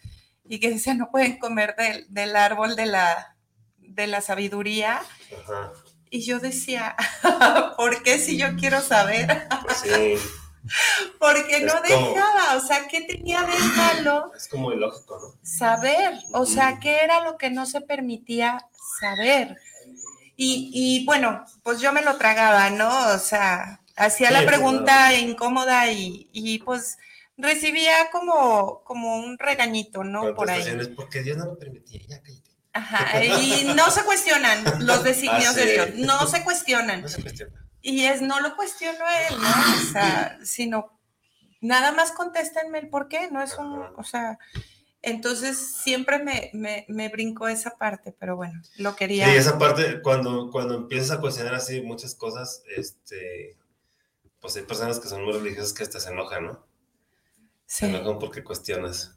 y 0.49 0.61
que 0.61 0.71
decían 0.71 0.97
no 0.97 1.11
pueden 1.11 1.39
comer 1.39 1.75
del, 1.77 2.07
del 2.09 2.37
árbol 2.37 2.75
de 2.75 2.87
la, 2.87 3.37
de 3.89 4.07
la 4.07 4.21
sabiduría, 4.21 5.01
Ajá. 5.45 5.73
y 6.11 6.21
yo 6.25 6.39
decía, 6.41 6.97
¿por 7.77 8.03
qué 8.03 8.19
si 8.19 8.37
yo 8.39 8.57
quiero 8.57 8.81
saber? 8.81 9.49
Pues 9.63 9.79
sí. 9.79 10.15
Porque 11.19 11.61
no 11.61 11.73
como- 11.75 11.83
dejaba, 12.15 12.57
o 12.57 12.61
sea, 12.61 12.89
¿qué 12.89 13.01
tenía 13.03 13.43
de 13.43 13.59
malo 13.77 14.33
Es 14.37 14.49
como 14.49 14.73
ilógico, 14.73 15.19
¿no? 15.19 15.39
saber? 15.43 16.13
O 16.33 16.45
sea, 16.45 16.79
¿qué 16.79 17.01
era 17.03 17.23
lo 17.25 17.39
que 17.39 17.49
no 17.51 17.65
se 17.65 17.81
permitía 17.81 18.59
saber? 19.01 19.57
Y, 20.37 20.71
y, 20.73 21.05
bueno, 21.07 21.45
pues 21.63 21.81
yo 21.81 21.93
me 21.93 22.03
lo 22.03 22.17
tragaba, 22.17 22.71
¿no? 22.71 23.15
O 23.15 23.19
sea, 23.19 23.81
hacía 23.97 24.29
Sí, 24.29 24.35
la 24.35 24.41
pues, 24.43 24.49
pregunta 24.55 25.15
incómoda 25.15 25.91
y, 25.91 26.29
y, 26.33 26.59
pues 26.61 26.99
recibía 27.37 28.11
como, 28.13 28.83
como 28.85 29.17
un 29.17 29.39
regañito, 29.39 30.05
¿no? 30.05 30.35
Por 30.35 30.51
ahí. 30.51 30.59
Contestaciones, 30.61 30.89
porque 30.89 31.23
Dios 31.23 31.39
no 31.39 31.47
lo 31.47 31.59
permitía, 31.59 32.01
ya. 32.07 32.21
Ajá, 32.73 33.25
y 33.25 33.65
no 33.75 33.91
se 33.91 34.03
cuestionan 34.05 34.87
los 34.87 35.03
designios 35.03 35.49
Ah, 35.49 35.53
de. 35.55 35.73
Dios, 35.73 35.89
no 35.97 36.27
se 36.27 36.45
cuestionan. 36.45 37.03
No 37.03 37.09
se 37.09 37.23
cuestiona. 37.23 37.53
Y 37.81 38.05
es, 38.05 38.21
no 38.21 38.41
lo 38.41 38.57
cuestiono 38.57 39.05
a 39.05 39.23
él, 39.23 39.35
¿no? 39.41 39.49
O 39.49 39.93
sea, 39.93 40.39
sino 40.45 40.99
nada 41.61 41.93
más 41.93 42.13
contéstenme 42.13 42.79
el 42.79 42.89
por 42.89 43.09
qué, 43.09 43.31
no 43.31 43.43
es 43.43 43.57
un, 43.57 43.83
o 43.97 44.05
sea, 44.05 44.39
entonces 45.03 45.77
siempre 45.83 46.19
me, 46.19 46.51
me, 46.53 46.85
me 46.89 47.09
brincó 47.09 47.49
esa 47.49 47.77
parte, 47.79 48.15
pero 48.19 48.37
bueno, 48.37 48.61
lo 48.77 48.97
quería. 48.97 49.27
Sí, 49.27 49.37
esa 49.37 49.59
parte, 49.59 50.03
cuando, 50.03 50.51
cuando 50.51 50.75
empiezas 50.75 51.13
a 51.13 51.21
cuestionar 51.21 51.55
así 51.55 51.81
muchas 51.81 52.15
cosas, 52.15 52.63
este, 52.77 53.57
pues 54.41 54.57
hay 54.57 54.63
personas 54.63 54.99
que 54.99 55.09
son 55.09 55.25
muy 55.25 55.33
religiosas 55.33 55.73
que 55.73 55.85
hasta 55.85 56.01
se 56.01 56.11
enojan, 56.11 56.47
¿no? 56.47 56.67
Se 57.67 57.87
enojan 57.87 58.19
porque 58.19 58.43
cuestionas. 58.43 59.15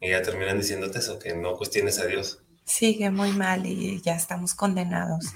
Y 0.00 0.10
ya 0.10 0.22
terminan 0.22 0.58
diciéndote 0.58 0.98
eso, 0.98 1.18
que 1.18 1.34
no 1.34 1.56
cuestiones 1.56 1.98
a 1.98 2.06
Dios. 2.06 2.41
Sigue 2.64 3.10
muy 3.10 3.32
mal 3.32 3.66
y 3.66 4.00
ya 4.00 4.14
estamos 4.14 4.54
condenados. 4.54 5.26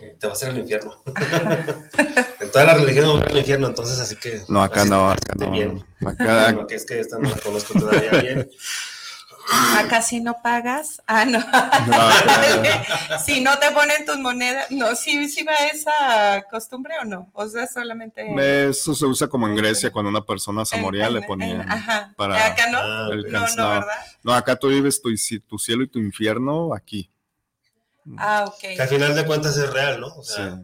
Y 0.00 0.16
te 0.18 0.26
vas 0.26 0.42
a 0.42 0.46
ir 0.46 0.52
al 0.52 0.58
infierno. 0.58 1.02
en 2.40 2.50
toda 2.52 2.64
la 2.64 2.74
religión 2.74 3.20
vas 3.20 3.30
al 3.30 3.38
infierno, 3.38 3.66
entonces 3.68 3.98
así 3.98 4.16
que... 4.16 4.42
No, 4.48 4.62
acá 4.62 4.84
no, 4.84 5.10
acá 5.10 5.34
no. 5.36 5.50
bien. 5.50 5.84
Acá, 6.04 6.44
Bueno, 6.52 6.66
que 6.66 6.74
es 6.76 6.84
que 6.84 7.00
esta 7.00 7.18
no 7.18 7.30
la 7.30 7.36
conozco 7.36 7.78
todavía 7.78 8.20
bien. 8.20 8.50
Acá 9.78 10.00
si 10.02 10.20
no 10.20 10.40
pagas, 10.42 11.02
ah, 11.06 11.24
no. 11.24 11.38
si 13.24 13.40
no 13.40 13.58
te 13.58 13.70
ponen 13.72 14.04
tus 14.06 14.18
monedas, 14.18 14.70
no, 14.70 14.94
sí, 14.96 15.28
sí 15.28 15.44
va 15.44 15.54
esa 15.72 16.42
costumbre 16.50 16.94
o 17.00 17.04
no, 17.04 17.30
o 17.34 17.46
sea, 17.48 17.66
solamente... 17.66 18.24
eso 18.68 18.94
se 18.94 19.04
usa 19.06 19.28
como 19.28 19.46
en 19.46 19.56
Grecia 19.56 19.90
cuando 19.90 20.10
una 20.10 20.24
persona 20.24 20.64
se 20.64 20.76
en- 20.76 20.82
moría 20.82 21.10
le 21.10 21.24
en- 21.26 21.70
ajá. 21.70 22.14
para 22.16 22.46
Acá 22.46 22.70
no, 22.70 22.78
Ah, 22.78 23.08
el 23.12 23.30
no, 23.30 23.40
no, 23.40 23.56
no. 23.56 23.68
¿verdad? 23.70 23.86
No, 24.22 24.32
acá 24.34 24.56
tú 24.56 24.68
vives 24.68 25.00
tu, 25.02 25.10
tu 25.46 25.58
cielo 25.58 25.82
y 25.84 25.88
tu 25.88 25.98
infierno 25.98 26.74
aquí. 26.74 27.10
Ah, 28.18 28.44
ok. 28.46 28.58
Que 28.60 28.82
al 28.82 28.88
final 28.88 29.14
de 29.14 29.24
cuentas 29.26 29.56
es 29.56 29.70
real, 29.72 30.00
¿no? 30.00 30.08
O 30.08 30.22
Sí. 30.22 30.34
sea, 30.34 30.60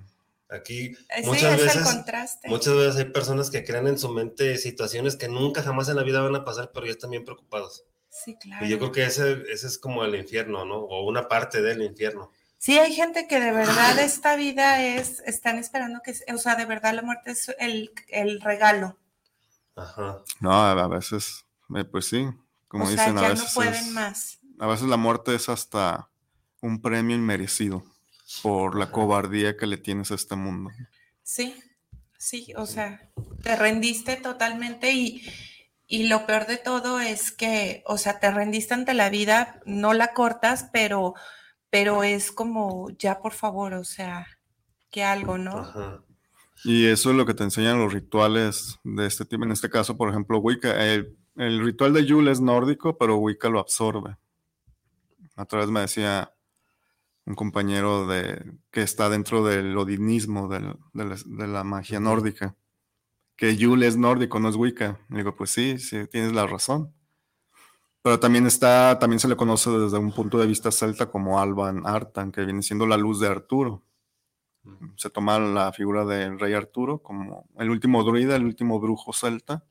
aquí 0.51 0.87
Eh, 1.11 1.23
Sí, 1.23 1.27
muchas 1.27 1.57
veces... 1.57 2.05
Muchas 2.47 2.75
veces 2.75 2.97
hay 2.97 3.05
personas 3.07 3.51
que 3.51 3.65
crean 3.65 3.87
en 3.89 3.99
su 3.99 4.09
mente 4.11 4.57
situaciones 4.59 5.17
que 5.17 5.29
nunca 5.29 5.63
jamás 5.63 5.89
en 5.89 5.97
la 5.97 6.03
vida 6.03 6.21
van 6.21 6.37
a 6.37 6.45
pasar, 6.45 6.71
pero 6.73 6.87
ya 6.87 6.93
están 6.93 7.11
bien 7.11 7.25
preocupados. 7.25 7.85
Sí, 8.11 8.37
claro. 8.37 8.67
Y 8.67 8.69
yo 8.69 8.79
creo 8.79 8.93
que 8.93 9.05
ese, 9.05 9.45
ese 9.51 9.67
es 9.69 9.79
como 9.79 10.05
el 10.05 10.15
infierno, 10.15 10.65
¿no? 10.65 10.77
O 10.77 11.09
una 11.09 11.29
parte 11.29 11.63
del 11.63 11.83
infierno. 11.83 12.31
Sí, 12.59 12.79
hay 12.79 12.93
gente 12.93 13.27
que 13.27 13.41
de 13.41 13.53
verdad 13.53 13.99
esta 14.01 14.37
vida 14.37 14.83
es, 14.85 15.21
están 15.21 15.59
esperando 15.59 16.01
que, 16.05 16.15
o 16.35 16.39
sea, 16.39 16.57
de 16.57 16.67
verdad 16.67 16.93
la 16.95 17.03
muerte 17.03 17.31
es 17.31 17.55
el, 17.59 17.93
el 18.09 18.41
regalo. 18.41 18.99
Ajá. 19.77 20.19
No, 20.41 20.53
a 20.53 20.89
veces, 20.89 21.47
eh, 21.75 21.85
pues 21.85 22.07
sí, 22.07 22.27
como 22.69 22.85
o 22.85 22.89
sea, 22.89 23.05
dicen, 23.05 23.19
a 23.19 23.23
ya 23.23 23.29
no 23.29 23.35
veces 23.35 23.55
pueden 23.55 23.75
es- 23.75 23.91
más. 23.93 24.39
a 24.59 24.67
veces 24.67 24.89
la 24.89 24.97
muerte 24.99 25.35
es 25.35 25.49
hasta 25.49 26.11
un 26.61 26.83
premio 26.83 27.17
inmerecido 27.17 27.83
por 28.43 28.79
la 28.79 28.91
cobardía 28.91 29.57
que 29.57 29.67
le 29.67 29.79
tienes 29.79 30.11
a 30.11 30.15
este 30.17 30.37
mundo. 30.37 30.71
Sí, 31.23 31.55
sí, 32.19 32.53
o 32.57 32.67
sea, 32.67 33.11
te 33.43 33.57
rendiste 33.57 34.17
totalmente 34.17 34.93
y, 34.93 35.23
y 35.91 36.09
lo 36.09 36.25
peor 36.25 36.47
de 36.47 36.57
todo 36.57 37.01
es 37.01 37.33
que, 37.33 37.83
o 37.85 37.99
sea, 37.99 38.19
te 38.21 38.31
rendiste 38.31 38.73
ante 38.73 38.95
la 38.95 39.11
vida, 39.11 39.61
no 39.67 39.93
la 39.93 40.15
cortas, 40.15 40.71
pero, 40.73 41.15
pero 41.69 42.05
es 42.05 42.33
como, 42.33 42.89
ya 42.99 43.21
por 43.21 43.33
favor, 43.33 43.75
o 43.75 43.85
sea, 43.85 44.27
que 44.91 45.05
algo, 45.05 45.37
¿no? 45.37 45.59
Ajá. 45.59 46.03
Y 46.65 46.87
eso 46.87 47.11
es 47.11 47.17
lo 47.17 47.27
que 47.27 47.35
te 47.35 47.43
enseñan 47.43 47.79
los 47.79 47.93
rituales 47.93 48.79
de 48.85 49.07
este 49.07 49.25
tipo. 49.25 49.45
En 49.45 49.53
este 49.53 49.69
caso, 49.71 49.97
por 49.97 50.11
ejemplo, 50.11 50.39
Wicca. 50.39 50.85
El, 50.85 51.17
el 51.37 51.65
ritual 51.65 51.93
de 51.95 52.05
Yule 52.05 52.31
es 52.33 52.41
nórdico, 52.41 52.99
pero 52.99 53.17
Wicca 53.17 53.49
lo 53.49 53.61
absorbe. 53.61 54.17
Otra 55.37 55.61
vez 55.61 55.71
me 55.71 55.81
decía 55.81 56.33
un 57.25 57.35
compañero 57.35 58.07
de, 58.07 58.59
que 58.71 58.83
está 58.83 59.09
dentro 59.09 59.43
del 59.45 59.77
odinismo, 59.77 60.49
del- 60.49 60.77
de, 60.93 61.05
la, 61.05 61.17
de 61.25 61.47
la 61.49 61.65
magia 61.65 61.99
nórdica, 61.99 62.57
que 63.41 63.57
Yule 63.57 63.89
es 63.89 63.97
nórdico, 63.97 64.39
no 64.39 64.49
es 64.49 64.55
Wicca. 64.55 65.01
Digo, 65.09 65.35
pues 65.35 65.51
sí, 65.51 65.79
sí, 65.79 66.07
tienes 66.07 66.33
la 66.33 66.47
razón. 66.47 66.95
Pero 68.03 68.21
también 68.21 68.47
está, 68.47 69.01
también 69.01 69.19
se 69.19 69.27
le 69.27 69.37
conoce 69.37 69.71
desde 69.71 69.99
un 69.99 70.13
punto 70.13 70.39
de 70.39 70.47
vista 70.47 70.71
celta 70.71 71.11
como 71.11 71.41
Alban 71.41 71.85
Artan, 71.85 72.31
que 72.31 72.45
viene 72.45 72.63
siendo 72.63 72.87
la 72.87 72.97
luz 72.97 73.19
de 73.19 73.27
Arturo 73.27 73.83
se 74.97 75.11
toma 75.11 75.39
la 75.39 75.73
figura 75.73 76.05
del 76.05 76.39
rey 76.39 76.55
Arturo 76.55 77.03
como 77.03 77.49
el 77.59 77.71
último 77.71 78.05
druida, 78.05 78.37
el 78.37 78.45
último 78.45 78.79
brujo 78.81 79.13
celta, 79.13 79.65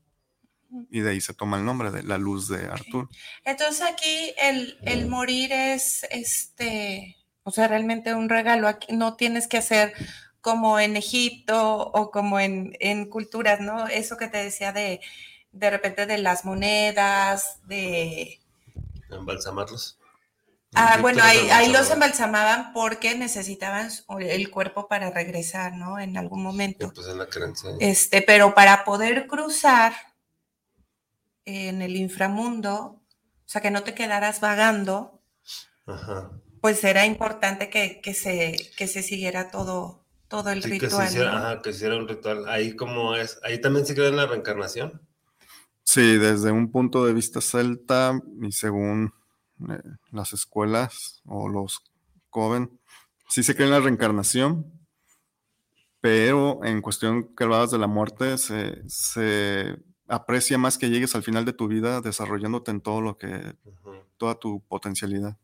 y 0.89 0.99
de 1.01 1.11
ahí 1.11 1.21
se 1.21 1.33
toma 1.33 1.57
el 1.57 1.65
nombre 1.65 1.91
de 1.91 2.03
la 2.03 2.17
luz 2.17 2.47
de 2.47 2.65
Arturo. 2.65 3.09
Entonces 3.43 3.81
aquí 3.81 4.33
el, 4.37 4.77
el 4.83 5.07
morir 5.07 5.51
es 5.51 6.05
este, 6.11 7.17
o 7.43 7.51
sea, 7.51 7.67
realmente 7.67 8.13
un 8.13 8.29
regalo. 8.29 8.67
Aquí 8.67 8.95
no 8.95 9.15
tienes 9.15 9.47
que 9.47 9.57
hacer 9.57 9.93
como 10.41 10.79
en 10.79 10.97
Egipto 10.97 11.77
o 11.91 12.11
como 12.11 12.39
en, 12.39 12.75
en 12.79 13.09
culturas, 13.09 13.59
¿no? 13.61 13.87
Eso 13.87 14.17
que 14.17 14.27
te 14.27 14.37
decía 14.43 14.71
de 14.73 15.01
de 15.51 15.69
repente 15.71 16.05
de 16.05 16.19
las 16.19 16.45
monedas, 16.45 17.59
de... 17.67 18.39
Embalsamarlos. 19.11 19.99
Ah, 20.73 20.97
En 20.97 21.01
bueno, 21.01 21.23
ahí, 21.23 21.49
ahí 21.51 21.71
los 21.71 21.89
embalsamaban. 21.91 22.73
porque 22.73 23.15
necesitaban 23.15 23.89
el 24.19 24.49
cuerpo 24.51 24.87
para 24.87 25.11
regresar, 25.11 25.73
¿no? 25.75 25.99
En 25.99 26.17
algún 26.17 26.41
Sí, 26.43 26.43
momento. 26.43 26.91
Pues 26.93 27.07
es 27.07 27.15
la 27.15 27.27
creencia. 27.27 27.71
Este, 27.79 28.21
pero 28.21 28.55
para 28.55 28.83
poder 28.85 29.27
cruzar 29.27 29.93
en 31.45 31.81
el 31.81 31.95
inframundo, 31.97 32.75
o 32.75 33.01
sea, 33.45 33.59
que 33.61 33.71
no 33.71 33.83
te 33.83 33.93
quedaras 33.93 34.39
vagando, 34.39 35.21
Ajá. 35.85 36.31
pues 36.61 36.83
era 36.83 37.05
importante 37.05 37.69
que, 37.69 38.01
que 38.01 38.13
se, 38.13 38.71
que 38.77 38.87
se 38.87 39.03
siguiera 39.03 39.51
todo, 39.51 39.98
todo 40.29 40.49
el 40.51 40.63
Sí, 40.63 40.77
que 40.77 40.89
se 40.91 41.01
ritual. 41.01 41.07
hiciera, 41.07 41.31
¿no? 41.33 41.37
ajá, 41.37 41.61
que 41.61 41.71
se 41.71 41.77
hiciera 41.77 41.97
un 41.97 42.07
ritual. 42.07 42.47
Ahí 42.47 42.75
como 42.75 43.15
es, 43.15 43.39
ahí 43.43 43.59
también 43.61 43.85
se 43.85 43.95
cree 43.95 44.09
en 44.09 44.15
la 44.17 44.27
reencarnación. 44.27 45.01
Sí, 45.83 46.17
desde 46.17 46.51
un 46.51 46.71
punto 46.71 47.05
de 47.05 47.13
vista 47.13 47.41
celta 47.41 48.19
y 48.41 48.51
según 48.51 49.13
eh, 49.69 49.81
las 50.11 50.33
escuelas 50.33 51.21
o 51.25 51.49
los 51.49 51.81
Coven, 52.29 52.79
sí 53.27 53.41
se 53.43 53.55
cree 53.55 53.67
en 53.67 53.73
la 53.73 53.79
reencarnación, 53.79 54.71
pero 56.01 56.63
en 56.63 56.81
cuestión 56.81 57.35
que 57.35 57.43
hablabas 57.43 57.71
de 57.71 57.77
la 57.79 57.87
muerte, 57.87 58.37
se, 58.37 58.87
se 58.87 59.77
aprecia 60.07 60.57
más 60.57 60.77
que 60.77 60.89
llegues 60.89 61.15
al 61.15 61.23
final 61.23 61.43
de 61.45 61.53
tu 61.53 61.67
vida 61.67 62.01
desarrollándote 62.01 62.71
en 62.71 62.81
todo 62.81 63.01
lo 63.01 63.17
que, 63.17 63.55
toda 64.17 64.35
tu 64.35 64.61
potencialidad. 64.67 65.37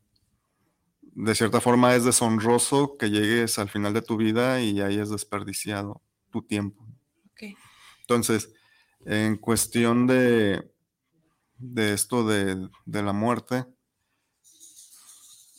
De 1.16 1.34
cierta 1.34 1.62
forma 1.62 1.96
es 1.96 2.04
deshonroso 2.04 2.98
que 2.98 3.10
llegues 3.10 3.58
al 3.58 3.70
final 3.70 3.94
de 3.94 4.02
tu 4.02 4.18
vida 4.18 4.62
y 4.62 4.82
hayas 4.82 5.10
desperdiciado 5.10 6.02
tu 6.30 6.42
tiempo. 6.42 6.86
Entonces, 8.02 8.54
en 9.06 9.38
cuestión 9.38 10.06
de, 10.06 10.70
de 11.58 11.94
esto 11.94 12.28
de, 12.28 12.70
la 12.86 13.14
muerte, 13.14 13.66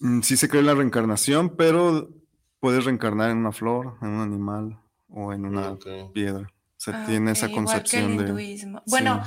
mm, 0.01 0.21
sí 0.21 0.37
se 0.37 0.49
cree 0.49 0.63
la 0.63 0.75
reencarnación, 0.75 1.57
pero 1.57 2.09
puedes 2.61 2.85
reencarnar 2.85 3.31
en 3.31 3.39
una 3.39 3.51
flor, 3.51 3.97
en 4.03 4.09
un 4.09 4.21
animal 4.21 4.81
o 5.09 5.33
en 5.33 5.47
una 5.47 5.77
piedra. 6.13 6.53
Se 6.87 6.93
ah, 6.93 7.05
tiene 7.05 7.33
esa 7.33 7.51
concepción 7.51 8.17
de... 8.17 8.81
Bueno, 8.87 9.21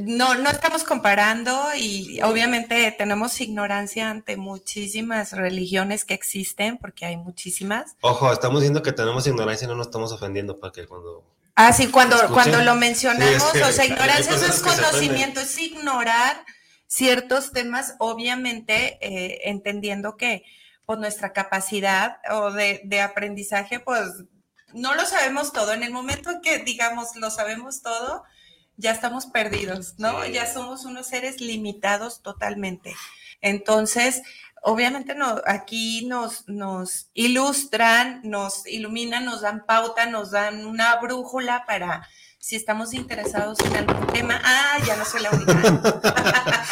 no, 0.00 0.34
no 0.34 0.50
estamos 0.50 0.82
comparando 0.82 1.56
y 1.78 2.20
obviamente 2.22 2.92
tenemos 2.98 3.40
ignorancia 3.40 4.10
ante 4.10 4.36
muchísimas 4.36 5.30
religiones 5.30 6.04
que 6.04 6.14
existen, 6.14 6.78
porque 6.78 7.06
hay 7.06 7.16
muchísimas. 7.16 7.94
Ojo, 8.00 8.32
estamos 8.32 8.60
diciendo 8.60 8.82
que 8.82 8.90
tenemos 8.90 9.24
ignorancia 9.28 9.66
y 9.66 9.68
no 9.68 9.76
nos 9.76 9.86
estamos 9.86 10.10
ofendiendo 10.10 10.58
para 10.58 10.72
que 10.72 10.84
cuando 10.88 11.22
Ah, 11.54 11.72
sí, 11.72 11.86
cuando, 11.92 12.16
cuando 12.32 12.60
lo 12.62 12.74
mencionamos, 12.74 13.54
o 13.54 13.70
sea, 13.72 13.84
ignorancia 13.84 14.34
es 14.34 14.60
conocimiento, 14.60 15.38
es 15.38 15.56
ignorar 15.60 16.44
ciertos 16.88 17.52
temas, 17.52 17.94
obviamente 18.00 18.98
eh, 19.00 19.42
entendiendo 19.44 20.16
que 20.16 20.42
pues 20.86 20.98
nuestra 20.98 21.32
capacidad 21.32 22.18
o 22.32 22.50
de, 22.50 22.80
de, 22.82 23.00
aprendizaje, 23.00 23.78
pues 23.78 24.24
no 24.72 24.94
lo 24.94 25.04
sabemos 25.06 25.52
todo. 25.52 25.72
En 25.72 25.82
el 25.82 25.92
momento 25.92 26.30
en 26.30 26.40
que 26.40 26.58
digamos 26.58 27.16
lo 27.16 27.30
sabemos 27.30 27.82
todo, 27.82 28.24
ya 28.76 28.90
estamos 28.90 29.26
perdidos, 29.26 29.94
¿no? 29.98 30.26
Ya 30.26 30.52
somos 30.52 30.84
unos 30.84 31.06
seres 31.06 31.40
limitados 31.40 32.22
totalmente. 32.22 32.94
Entonces, 33.40 34.22
obviamente 34.62 35.14
no, 35.14 35.40
aquí 35.46 36.06
nos, 36.06 36.46
nos 36.48 37.08
ilustran, 37.14 38.20
nos 38.24 38.66
iluminan, 38.66 39.24
nos 39.24 39.40
dan 39.40 39.64
pauta, 39.64 40.06
nos 40.06 40.30
dan 40.30 40.66
una 40.66 40.96
brújula 40.96 41.64
para 41.66 42.06
si 42.38 42.56
estamos 42.56 42.94
interesados 42.94 43.58
en 43.60 43.76
algún 43.76 44.06
tema. 44.08 44.40
Ah, 44.44 44.78
ya 44.86 44.96
no 44.96 45.04
soy 45.04 45.22
la 45.22 45.30
única. 45.30 45.52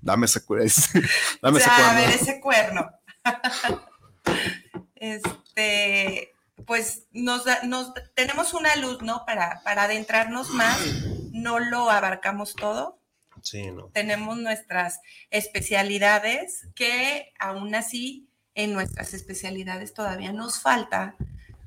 Dame 0.00 0.26
ese, 0.26 0.40
Dame 1.42 1.58
ese 1.58 1.68
cuerno. 1.68 1.84
A 1.86 1.94
ver, 1.94 2.10
ese 2.10 2.40
cuerno. 2.40 2.90
este, 4.94 6.34
pues 6.66 7.06
nos, 7.12 7.44
nos 7.64 7.92
tenemos 8.14 8.54
una 8.54 8.76
luz, 8.76 9.02
¿no? 9.02 9.24
Para, 9.26 9.62
para 9.64 9.84
adentrarnos 9.84 10.50
más, 10.50 10.78
no 11.32 11.58
lo 11.58 11.90
abarcamos 11.90 12.54
todo, 12.54 12.98
tenemos 13.92 14.38
nuestras 14.38 15.00
especialidades 15.30 16.68
que 16.74 17.32
aún 17.38 17.74
así 17.74 18.28
en 18.54 18.72
nuestras 18.72 19.14
especialidades 19.14 19.94
todavía 19.94 20.32
nos 20.32 20.60
falta 20.60 21.16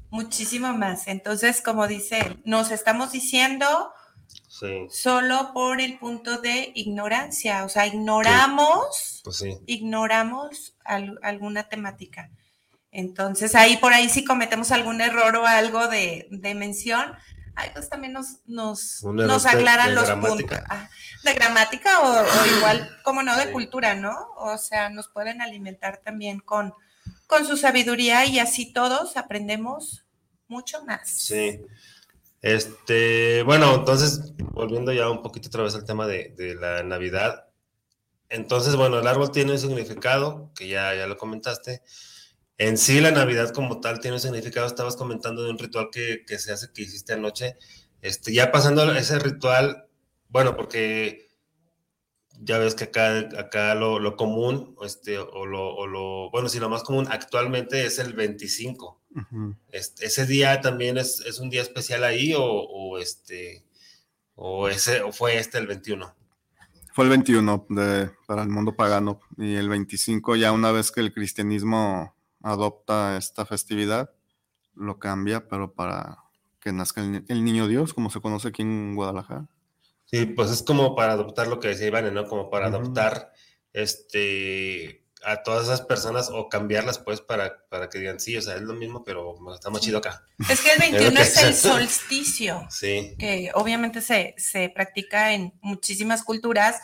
muchísimo 0.09 0.73
más. 0.73 1.07
Entonces, 1.07 1.61
como 1.61 1.87
dice, 1.87 2.37
nos 2.43 2.71
estamos 2.71 3.11
diciendo 3.11 3.93
solo 4.89 5.51
por 5.53 5.81
el 5.81 5.97
punto 5.97 6.39
de 6.39 6.71
ignorancia, 6.75 7.65
o 7.65 7.69
sea, 7.69 7.87
ignoramos, 7.87 9.21
pues 9.23 9.43
ignoramos 9.65 10.75
alguna 10.83 11.67
temática. 11.67 12.29
Entonces, 12.91 13.55
ahí 13.55 13.77
por 13.77 13.93
ahí 13.93 14.09
si 14.09 14.25
cometemos 14.25 14.71
algún 14.71 14.99
error 14.99 15.35
o 15.37 15.45
algo 15.45 15.87
de, 15.87 16.27
mención, 16.55 17.13
ahí 17.55 17.69
pues 17.73 17.89
también 17.89 18.13
nos, 18.13 18.39
nos, 18.45 19.03
nos 19.03 19.45
aclaran 19.45 19.95
los 19.95 20.11
puntos. 20.11 20.59
Ah, 20.69 20.89
de 21.23 21.33
gramática 21.33 22.01
o, 22.01 22.25
igual, 22.57 22.89
como 23.03 23.23
no, 23.23 23.35
de 23.37 23.51
cultura, 23.51 23.95
¿no? 23.95 24.29
O 24.37 24.57
sea, 24.57 24.89
nos 24.89 25.07
pueden 25.07 25.41
alimentar 25.41 26.01
también 26.03 26.39
con, 26.39 26.73
con 27.27 27.45
su 27.45 27.55
sabiduría 27.55 28.25
y 28.25 28.39
así 28.39 28.73
todos 28.73 29.15
aprendemos 29.15 30.05
mucho 30.47 30.83
más. 30.85 31.09
Sí. 31.09 31.61
Este, 32.41 33.43
bueno, 33.43 33.75
entonces, 33.75 34.33
volviendo 34.37 34.91
ya 34.91 35.09
un 35.09 35.21
poquito 35.21 35.47
otra 35.47 35.63
vez 35.63 35.75
al 35.75 35.85
tema 35.85 36.07
de, 36.07 36.33
la 36.59 36.83
Navidad. 36.83 37.45
Entonces, 38.29 38.75
bueno, 38.75 38.99
el 38.99 39.07
árbol 39.07 39.31
tiene 39.31 39.51
un 39.51 39.59
significado, 39.59 40.51
que 40.55 40.67
ya, 40.67 40.93
ya 40.95 41.07
lo 41.07 41.17
comentaste. 41.17 41.83
En 42.57 42.77
sí, 42.77 43.01
la 43.01 43.11
Navidad 43.11 43.53
como 43.53 43.79
tal 43.79 43.99
tiene 43.99 44.15
un 44.15 44.21
significado. 44.21 44.67
Estabas 44.67 44.95
comentando 44.95 45.43
de 45.43 45.51
un 45.51 45.57
ritual 45.57 45.89
que, 45.91 46.23
que 46.25 46.37
se 46.37 46.51
hace, 46.51 46.71
que 46.73 46.83
hiciste 46.83 47.13
anoche. 47.13 47.57
Este, 48.01 48.33
ya 48.33 48.51
pasando 48.51 48.91
ese 48.93 49.19
ritual, 49.19 49.85
bueno, 50.29 50.55
porque 50.55 51.31
ya 52.43 52.57
ves 52.57 52.73
que 52.75 52.85
acá, 52.85 53.19
acá 53.37 53.75
lo, 53.75 54.15
común, 54.15 54.75
este, 54.83 55.19
o 55.19 55.45
lo, 55.45 56.31
bueno, 56.31 56.49
sí, 56.49 56.59
lo 56.59 56.69
más 56.69 56.83
común 56.83 57.07
actualmente 57.09 57.85
es 57.85 57.99
el 57.99 58.13
25. 58.13 58.99
este, 59.71 60.05
¿Ese 60.05 60.25
día 60.25 60.61
también 60.61 60.97
es, 60.97 61.39
un 61.39 61.49
día 61.49 61.61
especial 61.61 62.03
ahí 62.03 62.33
o, 62.35 62.97
este, 62.97 63.63
o, 64.35 64.67
ese, 64.67 65.01
o 65.01 65.11
fue 65.11 65.37
este 65.37 65.59
el 65.59 65.67
21? 65.67 66.15
Fue 66.93 67.05
el 67.05 67.09
21 67.11 67.67
de, 67.69 68.11
para 68.25 68.41
el 68.41 68.49
mundo 68.49 68.75
pagano 68.75 69.21
y 69.37 69.55
el 69.55 69.69
25 69.69 70.35
ya 70.35 70.51
una 70.51 70.71
vez 70.71 70.91
que 70.91 70.99
el 70.99 71.13
cristianismo 71.13 72.15
adopta 72.43 73.17
esta 73.17 73.45
festividad, 73.45 74.11
lo 74.75 74.99
cambia, 74.99 75.47
pero 75.47 75.73
para 75.73 76.19
que 76.59 76.71
nazca 76.71 77.01
el 77.01 77.43
niño 77.43 77.67
Dios, 77.67 77.93
como 77.93 78.09
se 78.09 78.21
conoce 78.21 78.49
aquí 78.49 78.61
en 78.61 78.95
Guadalajara. 78.95 79.47
Sí, 80.05 80.25
pues 80.25 80.51
es 80.51 80.61
como 80.61 80.95
para 80.95 81.13
adoptar 81.13 81.47
lo 81.47 81.59
que 81.59 81.69
decía 81.69 81.87
Iván, 81.87 82.13
¿no? 82.13 82.25
Como 82.25 82.49
para 82.49 82.67
adoptar 82.67 83.31
este 83.73 85.01
a 85.23 85.43
todas 85.43 85.65
esas 85.65 85.81
personas 85.81 86.29
o 86.31 86.49
cambiarlas 86.49 86.97
pues 86.99 87.21
para, 87.21 87.63
para 87.69 87.89
que 87.89 87.99
digan, 87.99 88.19
sí, 88.19 88.35
o 88.35 88.41
sea, 88.41 88.55
es 88.55 88.61
lo 88.61 88.73
mismo, 88.73 89.03
pero 89.03 89.35
está 89.53 89.69
más 89.69 89.81
chido 89.81 89.99
acá. 89.99 90.25
Es 90.49 90.61
que 90.61 90.71
el 90.71 90.79
21 90.91 91.19
es, 91.19 91.37
el 91.37 91.53
solsticio, 91.55 92.65
sí. 92.69 93.15
que 93.17 93.51
obviamente 93.53 94.01
se, 94.01 94.33
se 94.37 94.69
practica 94.69 95.33
en 95.33 95.53
muchísimas 95.61 96.23
culturas, 96.23 96.81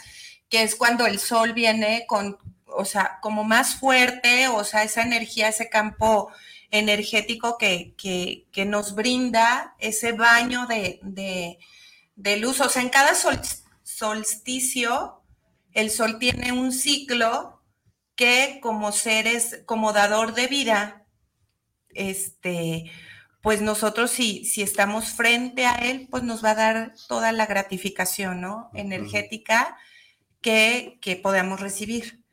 que 0.49 0.63
es 0.63 0.75
cuando 0.75 1.05
el 1.05 1.19
sol 1.19 1.53
viene 1.53 2.05
con, 2.07 2.37
o 2.67 2.85
sea, 2.85 3.19
como 3.21 3.43
más 3.43 3.75
fuerte, 3.75 4.47
o 4.47 4.63
sea, 4.63 4.83
esa 4.83 5.03
energía, 5.03 5.49
ese 5.49 5.69
campo 5.69 6.31
energético 6.71 7.57
que, 7.57 7.93
que, 7.97 8.47
que 8.51 8.65
nos 8.65 8.95
brinda 8.95 9.75
ese 9.79 10.11
baño 10.11 10.67
de, 10.67 10.99
de 11.03 11.59
de 12.17 12.37
luz. 12.37 12.59
O 12.59 12.67
sea, 12.67 12.81
en 12.81 12.89
cada 12.89 13.13
solsticio, 13.83 15.21
el 15.71 15.89
sol 15.89 16.19
tiene 16.19 16.51
un 16.51 16.73
ciclo 16.73 17.63
que 18.15 18.59
como 18.61 18.91
seres, 18.91 19.61
como 19.65 19.93
dador 19.93 20.33
de 20.33 20.47
vida, 20.47 21.05
este, 21.89 22.91
pues 23.41 23.61
nosotros 23.61 24.11
si, 24.11 24.43
si 24.43 24.63
estamos 24.63 25.11
frente 25.11 25.65
a 25.65 25.75
él, 25.75 26.07
pues 26.09 26.23
nos 26.23 26.43
va 26.43 26.51
a 26.51 26.55
dar 26.55 26.93
toda 27.07 27.31
la 27.31 27.45
gratificación, 27.45 28.41
¿no? 28.41 28.69
Energética 28.73 29.77
que, 30.41 30.97
que 31.01 31.15
podamos 31.15 31.61
recibir. 31.61 32.23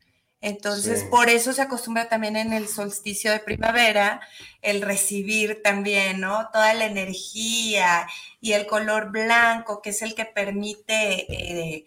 Entonces, 0.45 1.03
por 1.05 1.27
eso 1.27 1.53
se 1.53 1.63
acostumbra 1.63 2.07
también 2.07 2.35
en 2.35 2.53
el 2.53 2.67
solsticio 2.67 3.31
de 3.31 3.39
primavera 3.39 4.21
el 4.61 4.83
recibir 4.83 5.63
también, 5.63 6.21
¿no? 6.21 6.49
Toda 6.53 6.75
la 6.75 6.85
energía 6.85 8.07
y 8.39 8.51
el 8.51 8.67
color 8.67 9.09
blanco, 9.09 9.81
que 9.81 9.89
es 9.89 10.03
el 10.03 10.13
que 10.13 10.25
permite 10.25 11.25
eh, 11.33 11.85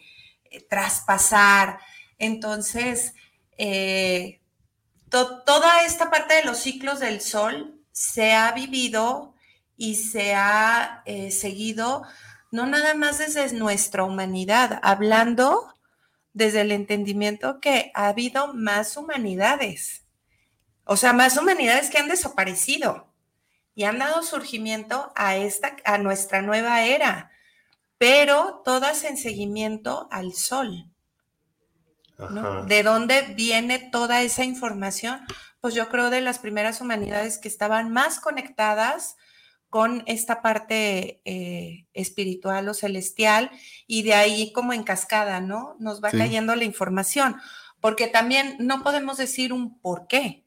traspasar. 0.69 1.79
Entonces, 2.19 3.15
eh, 3.59 4.41
toda 5.09 5.85
esta 5.85 6.11
parte 6.11 6.35
de 6.35 6.45
los 6.45 6.59
ciclos 6.59 6.99
del 6.99 7.21
sol 7.21 7.81
se 7.93 8.33
ha 8.33 8.51
vivido 8.51 9.37
y 9.77 9.95
se 9.95 10.35
ha 10.35 11.05
eh, 11.07 11.31
seguido 11.31 12.03
no 12.51 12.67
nada 12.67 12.95
más 12.95 13.19
desde 13.19 13.53
nuestra 13.53 14.03
humanidad, 14.03 14.81
hablando 14.83 15.78
desde 16.39 16.61
el 16.61 16.71
entendimiento 16.71 17.61
que 17.61 17.91
ha 17.95 18.07
habido 18.07 18.55
más 18.55 18.97
humanidades, 18.97 20.07
o 20.85 20.97
sea, 20.97 21.13
más 21.13 21.37
humanidades 21.37 21.91
que 21.91 21.99
han 21.99 22.09
desaparecido 22.09 23.13
y 23.75 23.83
han 23.83 23.99
dado 23.99 24.23
surgimiento 24.23 25.13
a 25.17 25.37
esta 25.37 25.77
a 25.85 25.99
nuestra 25.99 26.41
nueva 26.41 26.85
era, 26.85 27.33
pero 27.99 28.63
todas 28.65 29.03
en 29.03 29.17
seguimiento 29.17 30.09
al 30.13 30.33
sol. 30.33 30.89
¿De 32.67 32.83
dónde 32.85 33.23
viene 33.37 33.79
toda 33.79 34.23
esa 34.23 34.45
información? 34.45 35.21
Pues 35.61 35.75
yo 35.75 35.89
creo 35.89 36.09
de 36.09 36.21
las 36.21 36.39
primeras 36.39 36.81
humanidades 36.81 37.39
que 37.39 37.49
estaban 37.49 37.93
más 37.93 38.21
conectadas 38.21 39.17
con 39.69 40.03
esta 40.07 40.41
parte 40.43 41.21
eh, 41.25 41.87
espiritual 41.93 42.69
o 42.69 42.75
celestial 42.75 43.51
y 43.87 44.03
de 44.03 44.15
ahí 44.15 44.53
como 44.53 44.73
en 44.73 44.83
cascada, 44.83 45.41
¿no? 45.41 45.77
Nos 45.79 46.03
va 46.03 46.11
cayendo 46.11 46.55
la 46.55 46.65
información, 46.65 47.37
porque 47.81 48.07
también 48.07 48.57
no 48.59 48.83
podemos 48.83 49.19
decir 49.19 49.53
un 49.53 49.79
por 49.81 50.07
qué, 50.07 50.45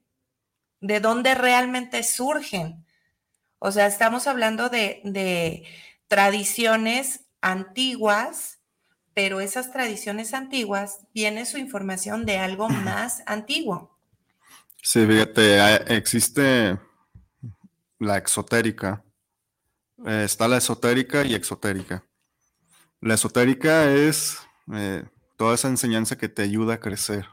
de 0.79 0.99
dónde 0.99 1.35
realmente 1.35 2.03
surgen. 2.03 2.85
O 3.59 3.71
sea, 3.71 3.85
estamos 3.85 4.25
hablando 4.27 4.69
de, 4.69 5.01
de 5.03 5.63
tradiciones 6.07 7.25
antiguas 7.41 8.61
pero 9.13 9.41
esas 9.41 9.71
tradiciones 9.71 10.33
antiguas 10.33 10.99
viene 11.13 11.45
su 11.45 11.57
información 11.57 12.25
de 12.25 12.37
algo 12.37 12.69
más 12.69 13.23
antiguo. 13.25 13.97
Sí, 14.81 15.05
fíjate, 15.05 15.95
existe 15.95 16.79
la 17.99 18.17
exotérica. 18.17 19.03
Eh, 20.05 20.23
está 20.25 20.47
la 20.47 20.57
esotérica 20.57 21.25
y 21.25 21.33
exotérica. 21.33 22.03
La 22.99 23.15
esotérica 23.15 23.91
es 23.91 24.39
eh, 24.73 25.03
toda 25.37 25.55
esa 25.55 25.67
enseñanza 25.67 26.17
que 26.17 26.29
te 26.29 26.41
ayuda 26.41 26.75
a 26.75 26.79
crecer. 26.79 27.25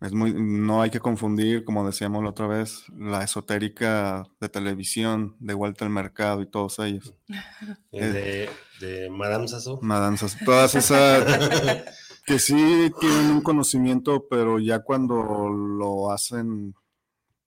Es 0.00 0.12
muy, 0.12 0.32
no 0.32 0.80
hay 0.80 0.90
que 0.90 1.00
confundir, 1.00 1.64
como 1.64 1.84
decíamos 1.84 2.22
la 2.22 2.30
otra 2.30 2.46
vez, 2.46 2.84
la 2.96 3.24
esotérica 3.24 4.24
de 4.40 4.48
televisión, 4.48 5.34
de 5.40 5.54
vuelta 5.54 5.84
al 5.84 5.90
mercado 5.90 6.40
y 6.40 6.46
todos 6.46 6.78
ellos. 6.78 7.14
de, 7.90 8.48
de 8.80 9.10
Madame 9.10 9.48
Sassou. 9.48 9.80
Madame 9.82 10.16
Sassou. 10.16 10.44
Todas 10.44 10.74
esas 10.76 11.24
que 12.24 12.38
sí 12.38 12.92
tienen 13.00 13.30
un 13.30 13.40
conocimiento, 13.40 14.28
pero 14.28 14.60
ya 14.60 14.80
cuando 14.80 15.48
lo 15.48 16.12
hacen 16.12 16.74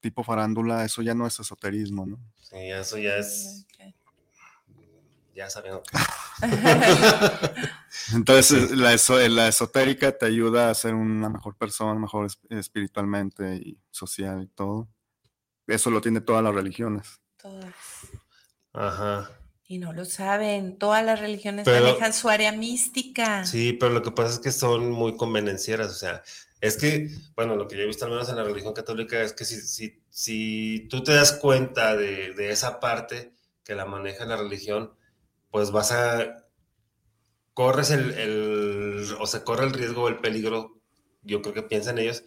tipo 0.02 0.24
farándula, 0.24 0.84
eso 0.84 1.02
ya 1.02 1.14
no 1.14 1.28
es 1.28 1.40
esoterismo, 1.40 2.06
¿no? 2.06 2.20
Sí, 2.42 2.58
eso 2.58 2.98
ya 2.98 3.16
es. 3.16 3.66
Ya 5.42 5.50
saben. 5.50 5.80
Entonces, 8.14 8.70
la, 8.78 8.96
la, 9.28 9.48
esotérica 9.48 10.16
te 10.16 10.28
ayuda 10.28 10.70
a 10.70 10.76
ser 10.76 10.94
una 10.94 11.30
mejor 11.30 11.58
persona, 11.58 12.00
mejor 12.00 12.28
espiritualmente 12.52 13.56
y 13.56 13.80
social 13.90 14.44
y 14.44 14.48
todo. 14.50 14.88
Eso 15.66 15.90
lo 15.90 16.00
tiene 16.00 16.22
todas 16.22 16.44
las 16.44 16.54
religiones. 16.54 17.22
Todas. 17.42 17.74
Ajá. 18.74 19.32
Y 19.66 19.80
no 19.80 19.94
lo 19.94 20.06
saben. 20.06 20.78
Todas 20.78 21.04
las 21.04 21.20
religiones 21.20 21.66
manejan 21.66 22.14
su 22.14 22.30
área 22.30 22.52
mística. 22.52 23.44
Sí, 23.44 23.74
pero 23.74 23.94
lo 23.94 24.04
que 24.04 24.12
pasa 24.12 24.34
es 24.34 24.40
que 24.40 24.52
son 24.52 24.92
muy 24.92 25.18
convenencieras. 25.18 25.90
O 25.90 25.96
sea, 25.96 26.22
es 26.60 26.78
que, 26.78 27.10
bueno, 27.36 27.56
lo 27.56 27.68
que 27.68 27.78
yo 27.78 27.82
he 27.82 27.88
visto 27.88 28.06
al 28.06 28.12
menos 28.12 28.30
en 28.30 28.36
la 28.36 28.44
religión 28.44 28.76
católica 28.76 29.20
es 29.24 29.34
que 29.34 29.46
si, 29.46 29.60
si, 29.60 30.04
si 30.12 30.88
tú 30.88 31.02
te 31.02 31.16
das 31.16 31.32
cuenta 31.32 31.96
de, 31.96 32.36
de 32.36 32.52
esa 32.52 32.80
parte 32.80 33.34
que 33.64 33.74
la 33.74 33.86
maneja 33.86 34.26
la 34.26 34.38
religión, 34.38 34.94
pues 35.52 35.72
vas 35.72 35.92
a 35.92 36.42
corres 37.54 37.92
el, 37.92 39.16
o 39.20 39.28
sea, 39.28 39.44
corre 39.44 39.66
el 39.66 39.74
riesgo 39.74 40.04
o 40.04 40.08
el 40.08 40.20
peligro, 40.20 40.82
yo 41.22 41.42
creo 41.42 41.54
que 41.54 41.64
piensan 41.64 42.00
ellos, 42.00 42.24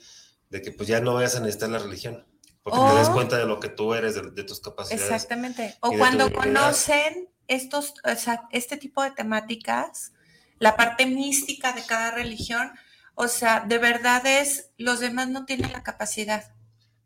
de 0.51 0.63
que 0.63 0.71
pues 0.71 0.89
ya 0.89 1.01
no 1.01 1.15
vayas 1.15 1.37
a 1.37 1.41
necesitar 1.41 1.71
la 1.71 1.79
religión, 1.79 2.27
porque 2.63 2.79
te 2.79 2.95
das 2.95 3.11
cuenta 3.11 3.37
de 3.39 3.47
lo 3.47 3.59
que 3.59 3.69
tú 3.69 3.95
eres, 3.95 4.15
de, 4.15 4.45
tus 4.45 4.61
capacidades. 4.61 5.03
Exactamente. 5.03 5.77
O 5.81 5.93
cuando 5.97 6.33
conocen 6.33 7.29
estos, 7.49 7.95
o 8.05 8.15
sea, 8.17 8.43
este 8.53 8.77
tipo 8.77 9.03
de 9.03 9.11
temáticas, 9.11 10.13
la 10.59 10.77
parte 10.77 11.07
mística 11.07 11.73
de 11.73 11.85
cada 11.85 12.11
religión, 12.13 12.71
o 13.15 13.29
sea, 13.29 13.61
de 13.61 13.79
verdad 13.79 14.25
es, 14.27 14.71
los 14.77 15.01
demás 15.01 15.29
no 15.29 15.47
tienen 15.47 15.73
la 15.73 15.83
capacidad. 15.83 16.53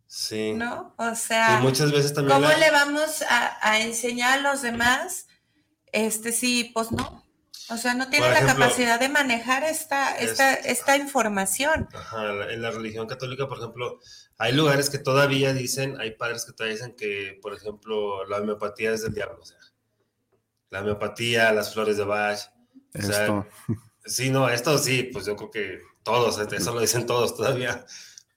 Sí. 0.06 0.54
¿No? 0.54 0.94
O 0.96 1.14
sea, 1.14 1.60
muchas 1.60 1.92
veces 1.92 2.14
también 2.14 2.40
¿cómo 2.40 2.52
le 2.52 2.70
vamos 2.70 3.22
a, 3.28 3.58
a 3.60 3.80
enseñar 3.80 4.38
a 4.38 4.42
los 4.42 4.62
demás? 4.62 5.26
Este 5.92 6.32
sí, 6.32 6.70
pues 6.74 6.92
no. 6.92 7.24
O 7.70 7.76
sea, 7.76 7.94
no 7.94 8.08
tiene 8.08 8.30
la 8.30 8.46
capacidad 8.46 8.98
de 8.98 9.10
manejar 9.10 9.62
esta, 9.62 10.16
esta, 10.16 10.54
esta 10.54 10.96
información. 10.96 11.86
Ajá, 11.92 12.50
en 12.50 12.62
la 12.62 12.70
religión 12.70 13.06
católica, 13.06 13.46
por 13.46 13.58
ejemplo, 13.58 14.00
hay 14.38 14.54
lugares 14.54 14.88
que 14.88 14.98
todavía 14.98 15.52
dicen, 15.52 16.00
hay 16.00 16.12
padres 16.12 16.46
que 16.46 16.52
todavía 16.52 16.76
dicen 16.76 16.96
que, 16.96 17.38
por 17.42 17.52
ejemplo, 17.52 18.24
la 18.24 18.38
homeopatía 18.38 18.92
es 18.92 19.02
del 19.02 19.12
diablo. 19.12 19.40
O 19.42 19.44
sea, 19.44 19.58
la 20.70 20.80
homeopatía, 20.80 21.52
las 21.52 21.74
flores 21.74 21.98
de 21.98 22.04
Bach. 22.04 22.38
O 22.94 23.02
sea, 23.02 23.46
sí, 24.04 24.30
no, 24.30 24.48
esto 24.48 24.78
sí, 24.78 25.10
pues 25.12 25.26
yo 25.26 25.36
creo 25.36 25.50
que 25.50 25.80
todos, 26.02 26.38
eso 26.38 26.74
lo 26.74 26.80
dicen 26.80 27.04
todos 27.04 27.36
todavía. 27.36 27.84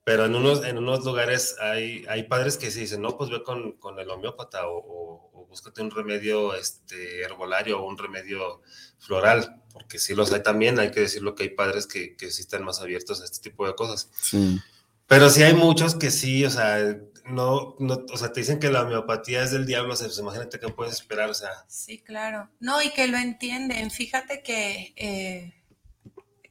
Pero 0.04 0.26
en 0.26 0.36
unos, 0.36 0.66
en 0.66 0.78
unos 0.78 1.06
lugares 1.06 1.56
hay, 1.60 2.06
hay 2.10 2.24
padres 2.24 2.58
que 2.58 2.72
sí 2.72 2.82
dicen, 2.82 3.02
no, 3.02 3.18
pues 3.18 3.30
ve 3.30 3.43
con, 3.43 3.74
con 3.74 3.99
el 3.99 4.10
homeópata 4.10 4.68
o, 4.68 5.32
o, 5.34 5.45
búscate 5.47 5.82
un 5.82 5.91
remedio 5.91 6.56
este, 6.56 7.22
herbolario 7.22 7.82
o 7.82 7.88
un 7.88 7.97
remedio 7.97 8.62
floral, 8.99 9.62
porque 9.74 9.99
sí 9.99 10.16
los 10.16 10.32
hay 10.32 10.41
también, 10.41 10.80
hay 10.80 10.91
que 10.91 11.02
decirlo 11.02 11.36
que 11.36 11.43
hay 11.43 11.49
padres 11.49 11.88
que, 11.88 12.16
que 12.16 12.32
sí 12.32 12.41
están 12.41 12.64
más 12.64 12.80
abiertos 12.80 13.22
a 13.22 13.26
este 13.26 13.49
tipo 13.49 13.68
de 13.68 13.76
cosas. 13.76 14.10
Sí. 14.22 14.60
Pero 15.08 15.30
sí 15.30 15.43
hay 15.43 15.54
muchos 15.54 15.95
que 15.95 16.10
sí, 16.10 16.45
o 16.45 16.49
sea, 16.49 16.95
no, 17.26 17.76
no, 17.80 18.06
o 18.12 18.18
sea, 18.18 18.32
te 18.32 18.39
dicen 18.39 18.60
que 18.60 18.72
la 18.72 18.84
homeopatía 18.84 19.43
es 19.43 19.52
del 19.52 19.66
diablo, 19.66 19.93
o 19.93 19.95
sea, 19.97 20.08
pues 20.08 20.20
imagínate 20.20 20.58
qué 20.58 20.70
puedes 20.70 20.93
esperar, 20.93 21.30
o 21.30 21.34
sea. 21.34 21.49
Sí, 21.68 21.99
claro. 21.99 22.49
No, 22.62 22.82
y 22.82 22.91
que 22.91 23.08
lo 23.08 23.18
entienden. 23.18 23.91
Fíjate 23.91 24.41
que, 24.41 24.93
eh, 24.95 25.54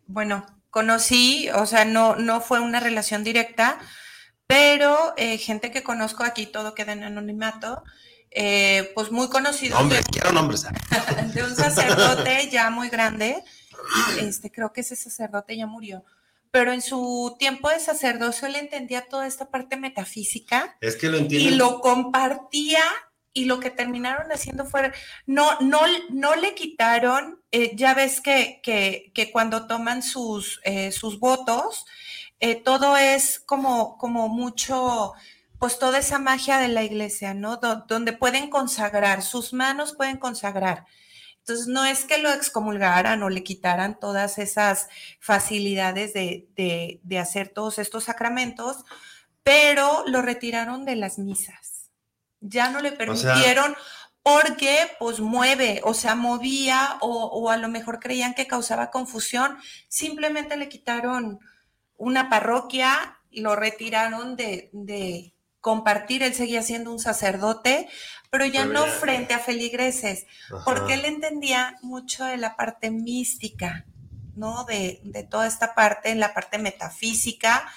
bueno, 0.07 0.45
conocí, 0.71 1.49
o 1.55 1.67
sea, 1.67 1.85
no, 1.85 2.17
no 2.17 2.41
fue 2.41 2.61
una 2.61 2.81
relación 2.81 3.25
directa, 3.25 3.79
pero 4.47 5.15
eh, 5.17 5.39
gente 5.39 5.71
que 5.71 5.83
conozco 5.83 6.25
aquí, 6.25 6.47
todo 6.47 6.75
queda 6.75 6.93
en 6.93 7.05
anonimato, 7.05 7.83
eh, 8.31 8.91
pues 8.95 9.11
muy 9.11 9.29
conocido. 9.29 9.79
Hombre, 9.79 10.01
quiero 10.11 10.33
nombres. 10.33 10.65
De 11.35 11.43
un 11.43 11.55
sacerdote 11.55 12.49
ya 12.53 12.71
muy 12.71 12.89
grande, 12.89 13.43
este, 14.21 14.51
creo 14.51 14.73
que 14.73 14.81
ese 14.81 14.97
sacerdote 14.97 15.57
ya 15.57 15.67
murió, 15.67 16.05
pero 16.51 16.73
en 16.73 16.83
su 16.83 17.37
tiempo 17.39 17.69
de 17.69 17.79
sacerdocio 17.79 18.49
él 18.49 18.57
entendía 18.57 19.07
toda 19.09 19.27
esta 19.27 19.51
parte 19.51 19.77
metafísica. 19.77 20.77
Es 20.81 20.97
que 20.97 21.09
lo 21.09 21.19
entiende. 21.19 21.51
Y 21.51 21.55
lo 21.55 21.81
compartía 21.81 22.83
y 23.33 23.45
lo 23.45 23.61
que 23.61 23.71
terminaron 23.71 24.31
haciendo 24.33 24.65
fue, 24.65 24.93
no, 25.27 25.59
no, 25.61 25.81
no 26.11 26.35
le 26.35 26.55
quitaron, 26.55 27.41
eh, 27.53 27.75
ya 27.77 27.95
ves 27.95 28.21
que, 28.21 28.61
que, 28.63 29.31
cuando 29.33 29.67
toman 29.67 30.03
sus, 30.03 30.61
eh, 30.65 30.93
sus 30.93 31.21
votos, 31.21 31.87
eh, 32.41 32.57
todo 32.57 32.97
es 32.97 33.39
como, 33.41 33.99
como 33.99 34.29
mucho, 34.29 35.13
pues 35.59 35.79
toda 35.79 35.99
esa 35.99 36.19
magia 36.19 36.59
de 36.59 36.69
la 36.69 36.83
iglesia, 36.83 37.35
¿no? 37.35 37.59
donde 37.59 38.13
pueden 38.13 38.51
consagrar, 38.51 39.23
sus 39.23 39.53
manos 39.53 39.95
pueden 39.95 40.17
consagrar. 40.19 40.87
Entonces, 41.39 41.69
no 41.69 41.85
es 41.85 42.05
que 42.05 42.19
lo 42.19 42.31
excomulgaran 42.31 43.23
o 43.23 43.31
le 43.31 43.43
quitaran 43.43 43.99
todas 43.99 44.39
esas 44.39 44.89
facilidades 45.21 46.13
de, 46.13 46.49
de, 46.55 47.01
de 47.03 47.19
hacer 47.19 47.49
todos 47.49 47.79
estos 47.79 48.05
sacramentos, 48.05 48.85
pero 49.43 50.05
lo 50.07 50.23
retiraron 50.23 50.85
de 50.85 50.97
las 50.97 51.19
misas 51.19 51.80
ya 52.41 52.71
no 52.71 52.81
le 52.81 52.93
permitieron 52.93 53.77
porque 54.23 54.89
pues 54.99 55.21
mueve, 55.21 55.81
o 55.85 55.95
sea, 55.95 56.15
movía 56.15 56.99
o, 57.01 57.51
a 57.51 57.57
lo 57.57 57.69
mejor 57.69 58.01
creían 58.01 58.35
que 58.35 58.47
causaba 58.47 58.91
confusión, 58.91 59.57
simplemente 59.89 60.57
le 60.57 60.69
quitaron 60.69 61.41
una 61.97 62.29
parroquia, 62.29 63.19
lo 63.31 63.57
retiraron 63.57 64.37
de, 64.37 65.33
compartir, 65.61 66.23
él 66.23 66.33
seguía 66.33 66.63
siendo 66.63 66.91
un 66.91 66.99
sacerdote, 66.99 67.87
pero 68.31 68.47
ya 68.47 68.65
no 68.65 68.87
frente 68.87 69.35
a 69.35 69.39
feligreses, 69.39 70.27
porque 70.65 70.95
él 70.95 71.05
entendía 71.05 71.77
mucho 71.83 72.25
de 72.25 72.39
la 72.39 72.57
parte 72.57 72.91
mística, 72.91 73.85
¿no? 74.37 74.65
De, 74.65 75.01
de, 75.05 75.23
toda 75.23 75.47
esta 75.47 75.75
parte, 75.75 76.11
en 76.11 76.21
la 76.21 76.33
parte 76.33 76.57
metafísica. 76.57 77.71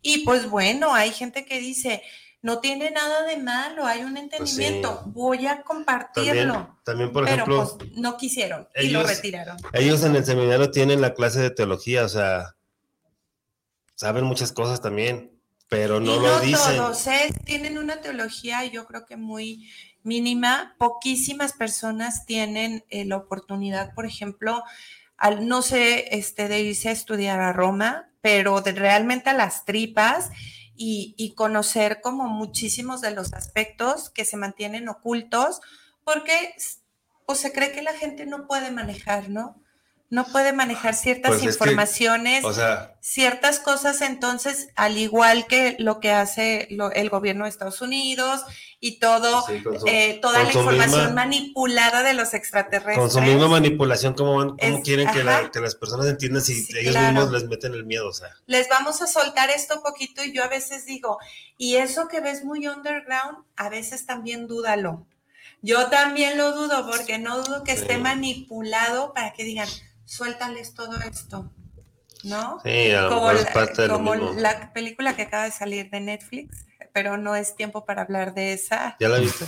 Y 0.00 0.24
pues 0.24 0.48
bueno, 0.48 0.94
hay 0.94 1.10
gente 1.10 1.44
que 1.44 1.58
dice, 1.58 2.02
no 2.46 2.60
tiene 2.60 2.92
nada 2.92 3.24
de 3.24 3.38
malo, 3.38 3.84
hay 3.86 4.02
un 4.02 4.12
pues 4.12 4.22
entendimiento, 4.22 5.02
voy 5.06 5.48
a 5.48 5.62
compartirlo. 5.62 6.78
También, 6.84 7.10
por 7.10 7.26
ejemplo, 7.26 7.76
pues, 7.76 7.90
no 7.94 8.16
quisieron 8.16 8.68
y 8.80 8.90
lo 8.90 9.02
retiraron. 9.02 9.56
Ellos 9.72 10.04
en 10.04 10.14
el 10.14 10.24
seminario 10.24 10.70
tienen 10.70 11.00
la 11.00 11.12
clase 11.12 11.40
de 11.40 11.50
teología, 11.50 12.04
o 12.04 12.08
sea, 12.08 12.54
saben 13.96 14.22
muchas 14.22 14.52
cosas 14.52 14.80
también, 14.80 15.32
pero 15.68 15.98
no, 15.98 16.20
lo 16.20 16.38
dicen. 16.38 16.76
Todos, 16.76 17.08
¿eh? 17.08 17.34
tienen 17.44 17.78
una 17.78 18.00
teología, 18.00 18.64
yo 18.64 18.86
creo 18.86 19.06
que 19.06 19.16
muy 19.16 19.68
mínima. 20.04 20.76
Poquísimas 20.78 21.52
personas 21.52 22.26
tienen 22.26 22.84
eh, 22.90 23.06
la 23.06 23.16
oportunidad, 23.16 23.92
por 23.92 24.06
ejemplo, 24.06 24.62
al 25.16 25.48
no 25.48 25.62
sé, 25.62 26.16
este, 26.16 26.46
de 26.46 26.60
irse 26.60 26.90
a 26.90 26.92
estudiar 26.92 27.40
a 27.40 27.52
Roma, 27.52 28.08
pero 28.20 28.60
de 28.60 28.70
realmente 28.70 29.30
a 29.30 29.34
las 29.34 29.64
tripas 29.64 30.30
y, 30.76 31.34
conocer 31.36 32.00
como 32.00 32.28
muchísimos 32.28 33.00
de 33.00 33.10
los 33.10 33.32
aspectos 33.32 34.10
que 34.10 34.24
se 34.24 34.36
mantienen 34.36 34.88
ocultos, 34.88 35.60
porque 36.04 36.54
pues, 37.26 37.38
se 37.38 37.52
cree 37.52 37.72
que 37.72 37.82
la 37.82 37.94
gente 37.94 38.26
no 38.26 38.46
puede 38.46 38.70
manejar, 38.70 39.28
¿no? 39.28 39.60
No 40.08 40.24
puede 40.26 40.52
manejar 40.52 40.94
ciertas 40.94 41.32
pues 41.32 41.44
informaciones, 41.44 42.44
ciertas 43.00 43.58
cosas, 43.58 44.02
entonces, 44.02 44.68
al 44.76 44.98
igual 44.98 45.46
que 45.46 45.76
lo 45.80 45.98
que 45.98 46.12
hace 46.12 46.68
el 46.94 47.10
gobierno 47.10 47.44
de 47.44 47.50
Estados 47.50 47.80
Unidos 47.80 48.42
y 48.78 49.00
todo, 49.00 49.44
eh, 49.86 50.18
toda 50.22 50.44
la 50.44 50.52
información 50.52 51.14
manipulada 51.14 52.04
de 52.04 52.14
los 52.14 52.34
extraterrestres. 52.34 52.98
Con 52.98 53.10
su 53.10 53.20
misma 53.20 53.48
manipulación, 53.48 54.14
¿cómo, 54.14 54.56
quieren 54.84 55.10
que, 55.10 55.24
las 55.24 55.74
personas 55.74 56.06
entiendan 56.06 56.42
si 56.42 56.66
ellos 56.78 56.96
mismos 56.96 57.32
les 57.32 57.44
meten 57.44 57.74
el 57.74 57.84
miedo? 57.84 58.08
O 58.08 58.12
sea. 58.12 58.30
Les 58.46 58.68
vamos 58.68 59.02
a 59.02 59.08
soltar 59.08 59.50
esto 59.50 59.82
poquito 59.82 60.22
y 60.22 60.32
yo 60.32 60.44
a 60.44 60.48
veces 60.48 60.86
digo, 60.86 61.18
y 61.58 61.76
eso 61.76 62.06
que 62.06 62.20
ves 62.20 62.44
muy 62.44 62.68
underground, 62.68 63.38
a 63.56 63.68
veces 63.68 64.06
también 64.06 64.46
dúdalo. 64.46 65.04
Yo 65.62 65.88
también 65.88 66.38
lo 66.38 66.52
dudo 66.52 66.86
porque 66.88 67.18
no 67.18 67.42
dudo 67.42 67.64
que 67.64 67.72
esté 67.72 67.98
manipulado 67.98 69.12
para 69.14 69.32
que 69.32 69.42
digan, 69.42 69.68
suéltales 70.06 70.72
todo 70.72 70.98
esto, 71.00 71.52
¿no? 72.24 72.58
Sí, 72.64 72.90
a 72.92 73.02
lo 73.02 73.08
como 73.10 73.20
mejor 73.26 73.36
es 73.36 73.44
la, 73.44 73.52
parte 73.52 73.82
de 73.82 73.88
lo 73.88 73.94
como 73.94 74.14
mismo. 74.14 74.32
la 74.32 74.72
película 74.72 75.14
que 75.14 75.22
acaba 75.22 75.44
de 75.44 75.50
salir 75.50 75.90
de 75.90 76.00
Netflix, 76.00 76.64
pero 76.94 77.18
no 77.18 77.36
es 77.36 77.54
tiempo 77.54 77.84
para 77.84 78.00
hablar 78.02 78.32
de 78.32 78.54
esa. 78.54 78.96
¿Ya 78.98 79.10
la 79.10 79.18
viste? 79.18 79.44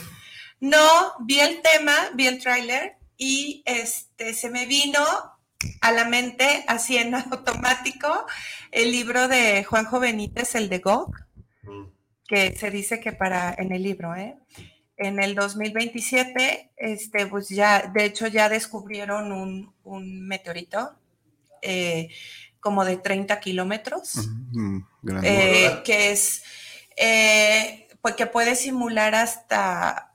No, 0.61 1.15
vi 1.21 1.41
el 1.41 1.63
tema, 1.63 1.95
vi 2.15 2.27
el 2.27 2.39
tráiler 2.43 2.99
y 3.17 3.63
este 3.65 4.35
se 4.35 4.51
me 4.51 4.67
vino 4.67 5.01
a 5.81 5.93
la 5.93 6.05
mente 6.05 6.65
así 6.69 6.99
en 6.99 7.15
automático 7.15 8.27
el 8.71 8.93
libro 8.93 9.29
de 9.29 9.65
Juanjo 9.65 9.99
Benítez, 10.01 10.55
el 10.55 10.69
de 10.69 10.79
Gog, 10.81 11.15
Mm. 11.63 11.85
que 12.27 12.57
se 12.57 12.71
dice 12.71 13.01
que 13.01 13.13
para 13.13 13.55
en 13.59 13.73
el 13.73 13.83
libro, 13.83 14.15
¿eh? 14.15 14.37
En 14.99 15.23
el 15.23 15.35
2027, 15.37 16.73
este, 16.77 17.27
pues 17.27 17.49
ya, 17.49 17.91
de 17.95 18.05
hecho 18.05 18.27
ya 18.27 18.49
descubrieron 18.49 19.31
un, 19.33 19.73
un 19.85 20.27
meteorito 20.27 20.97
eh, 21.63 22.09
como 22.61 22.85
de 22.85 22.97
30 22.97 23.39
kilómetros 23.41 24.29
Mm, 24.53 24.81
eh, 25.23 25.83
que 25.85 26.11
es, 26.11 26.43
eh, 26.97 27.87
pues 28.01 28.17
que 28.17 28.27
puede 28.27 28.57
simular 28.57 29.15
hasta, 29.15 30.15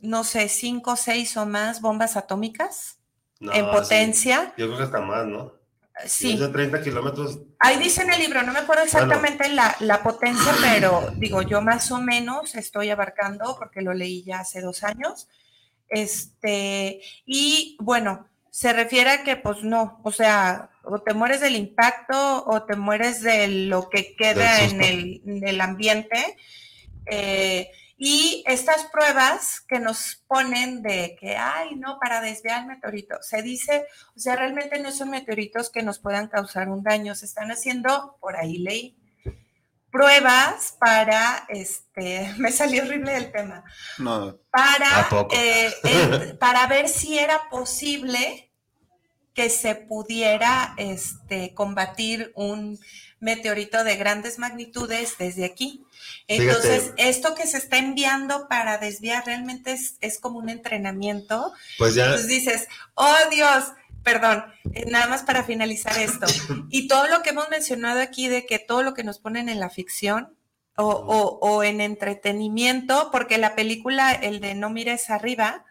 no 0.00 0.24
sé, 0.24 0.48
cinco, 0.48 0.96
seis 0.96 1.36
o 1.36 1.44
más 1.46 1.80
bombas 1.80 2.16
atómicas 2.16 2.98
No, 3.40 3.52
en 3.52 3.64
sí. 3.66 3.70
potencia. 3.70 4.54
Yo 4.56 4.66
creo 4.66 4.78
que 4.78 4.84
hasta 4.84 5.00
más, 5.00 5.26
¿no? 5.26 5.52
Sí, 6.04 6.34
es 6.34 6.40
de 6.40 6.48
30 6.48 6.82
kilómetros. 6.82 7.40
ahí 7.58 7.78
dice 7.78 8.02
en 8.02 8.12
el 8.12 8.20
libro, 8.20 8.42
no 8.42 8.52
me 8.52 8.58
acuerdo 8.58 8.82
exactamente 8.82 9.48
la, 9.48 9.74
la 9.80 10.02
potencia, 10.02 10.52
pero 10.60 11.10
digo, 11.16 11.40
yo 11.40 11.62
más 11.62 11.90
o 11.90 12.00
menos 12.02 12.54
estoy 12.54 12.90
abarcando, 12.90 13.56
porque 13.58 13.80
lo 13.80 13.94
leí 13.94 14.22
ya 14.22 14.40
hace 14.40 14.60
dos 14.60 14.84
años. 14.84 15.28
Este, 15.88 17.00
y 17.24 17.78
bueno, 17.80 18.28
se 18.50 18.72
refiere 18.72 19.10
a 19.10 19.22
que, 19.22 19.36
pues 19.36 19.62
no, 19.62 20.00
o 20.02 20.12
sea, 20.12 20.70
o 20.82 21.00
te 21.00 21.14
mueres 21.14 21.40
del 21.40 21.56
impacto 21.56 22.44
o 22.46 22.62
te 22.64 22.76
mueres 22.76 23.22
de 23.22 23.48
lo 23.48 23.88
que 23.88 24.16
queda 24.16 24.62
en 24.62 24.82
el, 24.82 25.22
en 25.26 25.46
el 25.46 25.60
ambiente. 25.60 26.36
Eh, 27.06 27.70
y 27.98 28.44
estas 28.46 28.84
pruebas 28.86 29.60
que 29.60 29.80
nos 29.80 30.22
ponen 30.28 30.82
de 30.82 31.16
que, 31.18 31.36
ay, 31.36 31.76
no, 31.76 31.98
para 31.98 32.20
desviar 32.20 32.60
el 32.60 32.66
meteorito, 32.66 33.16
se 33.22 33.42
dice, 33.42 33.86
o 34.14 34.20
sea, 34.20 34.36
realmente 34.36 34.78
no 34.80 34.92
son 34.92 35.10
meteoritos 35.10 35.70
que 35.70 35.82
nos 35.82 35.98
puedan 35.98 36.28
causar 36.28 36.68
un 36.68 36.82
daño, 36.82 37.14
se 37.14 37.24
están 37.24 37.50
haciendo, 37.50 38.18
por 38.20 38.36
ahí 38.36 38.58
leí, 38.58 38.98
pruebas 39.90 40.76
para, 40.78 41.46
este, 41.48 42.34
me 42.38 42.52
salió 42.52 42.82
horrible 42.82 43.16
el 43.16 43.32
tema, 43.32 43.64
No, 43.96 44.36
para, 44.50 45.08
eh, 45.32 45.72
eh, 45.84 46.36
para 46.40 46.66
ver 46.66 46.90
si 46.90 47.18
era 47.18 47.48
posible 47.48 48.52
que 49.32 49.48
se 49.48 49.74
pudiera 49.74 50.74
este, 50.76 51.54
combatir 51.54 52.32
un 52.34 52.78
meteorito 53.20 53.82
de 53.84 53.96
grandes 53.96 54.38
magnitudes 54.38 55.14
desde 55.18 55.44
aquí. 55.44 55.84
Entonces, 56.28 56.82
Fíjate. 56.84 57.08
esto 57.08 57.34
que 57.34 57.46
se 57.46 57.58
está 57.58 57.78
enviando 57.78 58.46
para 58.48 58.78
desviar 58.78 59.24
realmente 59.26 59.72
es, 59.72 59.96
es 60.00 60.18
como 60.18 60.38
un 60.38 60.48
entrenamiento. 60.48 61.52
Pues 61.78 61.94
ya. 61.94 62.04
Entonces 62.04 62.28
dices, 62.28 62.68
oh 62.94 63.14
Dios, 63.30 63.64
perdón, 64.02 64.44
eh, 64.74 64.84
nada 64.88 65.06
más 65.08 65.22
para 65.22 65.44
finalizar 65.44 65.96
esto. 65.98 66.26
Y 66.70 66.88
todo 66.88 67.06
lo 67.08 67.22
que 67.22 67.30
hemos 67.30 67.48
mencionado 67.48 68.00
aquí 68.00 68.28
de 68.28 68.44
que 68.44 68.58
todo 68.58 68.82
lo 68.82 68.92
que 68.94 69.04
nos 69.04 69.18
ponen 69.18 69.48
en 69.48 69.60
la 69.60 69.70
ficción 69.70 70.36
o, 70.76 70.84
o- 70.88 71.38
o 71.40 71.62
en 71.64 71.80
entretenimiento, 71.80 73.10
porque 73.10 73.38
la 73.38 73.54
película, 73.56 74.12
el 74.12 74.40
de 74.40 74.54
No 74.54 74.68
mires 74.68 75.08
arriba, 75.10 75.64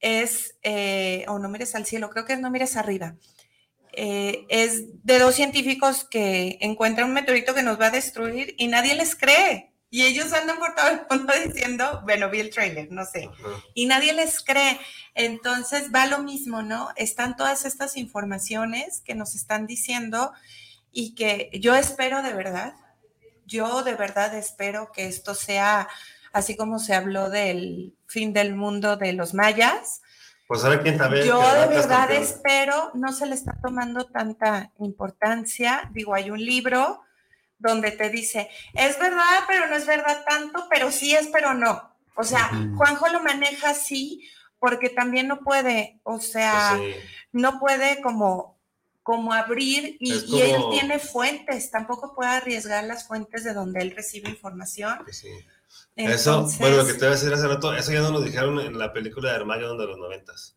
es, 0.00 0.56
eh, 0.62 1.24
o 1.28 1.38
No 1.38 1.48
mires 1.48 1.74
al 1.74 1.86
cielo, 1.86 2.10
creo 2.10 2.24
que 2.24 2.32
es 2.34 2.40
No 2.40 2.50
mires 2.50 2.76
arriba. 2.76 3.14
Eh, 3.96 4.46
es 4.48 5.04
de 5.04 5.18
dos 5.18 5.34
científicos 5.34 6.04
que 6.04 6.58
encuentran 6.60 7.08
un 7.08 7.14
meteorito 7.14 7.54
que 7.54 7.62
nos 7.62 7.80
va 7.80 7.86
a 7.86 7.90
destruir 7.90 8.54
y 8.58 8.68
nadie 8.68 8.94
les 8.94 9.16
cree. 9.16 9.72
Y 9.90 10.02
ellos 10.02 10.32
andan 10.32 10.58
por 10.58 10.74
todo 10.74 10.88
el 10.88 11.02
mundo 11.08 11.32
diciendo, 11.46 12.00
bueno, 12.04 12.28
vi 12.28 12.40
el 12.40 12.50
trailer, 12.50 12.90
no 12.90 13.04
sé 13.04 13.28
Ajá. 13.32 13.62
y 13.74 13.86
nadie 13.86 14.12
les 14.12 14.42
cree. 14.42 14.80
Entonces 15.14 15.90
va 15.94 16.06
lo 16.06 16.22
mismo, 16.22 16.62
¿no? 16.62 16.88
Están 16.96 17.36
todas 17.36 17.64
estas 17.64 17.96
informaciones 17.96 19.00
que 19.02 19.14
nos 19.14 19.34
están 19.34 19.66
diciendo 19.66 20.32
y 20.90 21.14
que 21.14 21.50
yo 21.60 21.74
espero 21.74 22.22
de 22.22 22.32
verdad, 22.32 22.74
yo 23.46 23.82
de 23.82 23.94
verdad 23.94 24.34
espero 24.34 24.90
que 24.92 25.06
esto 25.06 25.34
sea 25.34 25.88
así 26.32 26.56
como 26.56 26.78
se 26.80 26.94
habló 26.94 27.30
del 27.30 27.94
fin 28.06 28.32
del 28.32 28.56
mundo 28.56 28.96
de 28.96 29.12
los 29.12 29.34
mayas. 29.34 30.02
Pues 30.46 30.64
ahora 30.64 30.82
quién 30.82 30.98
sabe. 30.98 31.26
Yo 31.26 31.40
de 31.40 31.68
verdad 31.68 32.10
espero, 32.12 32.90
no 32.94 33.12
se 33.12 33.26
le 33.26 33.34
está 33.34 33.58
tomando 33.62 34.06
tanta 34.06 34.72
importancia. 34.78 35.90
Digo, 35.92 36.14
hay 36.14 36.30
un 36.30 36.44
libro 36.44 37.00
donde 37.58 37.92
te 37.92 38.10
dice, 38.10 38.50
es 38.74 38.98
verdad, 38.98 39.40
pero 39.48 39.66
no 39.68 39.76
es 39.76 39.86
verdad 39.86 40.24
tanto, 40.28 40.66
pero 40.68 40.90
sí 40.90 41.14
es, 41.14 41.28
pero 41.28 41.54
no. 41.54 41.96
O 42.16 42.24
sea. 42.24 42.50
Juanjo 42.76 43.08
lo 43.08 43.20
maneja 43.20 43.70
así 43.70 44.28
porque 44.64 44.88
también 44.88 45.28
no 45.28 45.40
puede, 45.40 46.00
o 46.04 46.20
sea, 46.20 46.72
Pues 46.76 46.94
sí. 46.94 47.00
no 47.32 47.60
puede 47.60 48.00
como, 48.00 48.58
como 49.02 49.34
abrir 49.34 49.98
y, 50.00 50.40
él 50.40 50.62
tiene 50.70 50.98
fuentes, 50.98 51.70
tampoco 51.70 52.14
puede 52.14 52.30
arriesgar 52.30 52.84
las 52.84 53.06
fuentes 53.06 53.44
de 53.44 53.52
donde 53.52 53.82
él 53.82 53.94
recibe 53.94 54.30
información. 54.30 55.00
Pues 55.04 55.18
sí. 55.18 55.28
Entonces, 55.96 56.20
Eso, 56.22 56.42
bueno, 56.58 56.76
lo 56.78 56.86
que 56.86 56.92
te 56.94 56.98
iba 57.00 57.08
a 57.08 57.10
decir 57.16 57.32
hace 57.32 57.46
rato, 57.46 57.74
eso 57.74 57.92
ya 57.92 58.00
nos 58.00 58.10
lo 58.10 58.20
dijeron 58.20 58.58
en 58.60 58.78
la 58.78 58.92
película 58.92 59.30
de 59.30 59.36
Armageddon 59.36 59.78
de 59.78 59.86
los 59.86 59.98
noventas. 59.98 60.56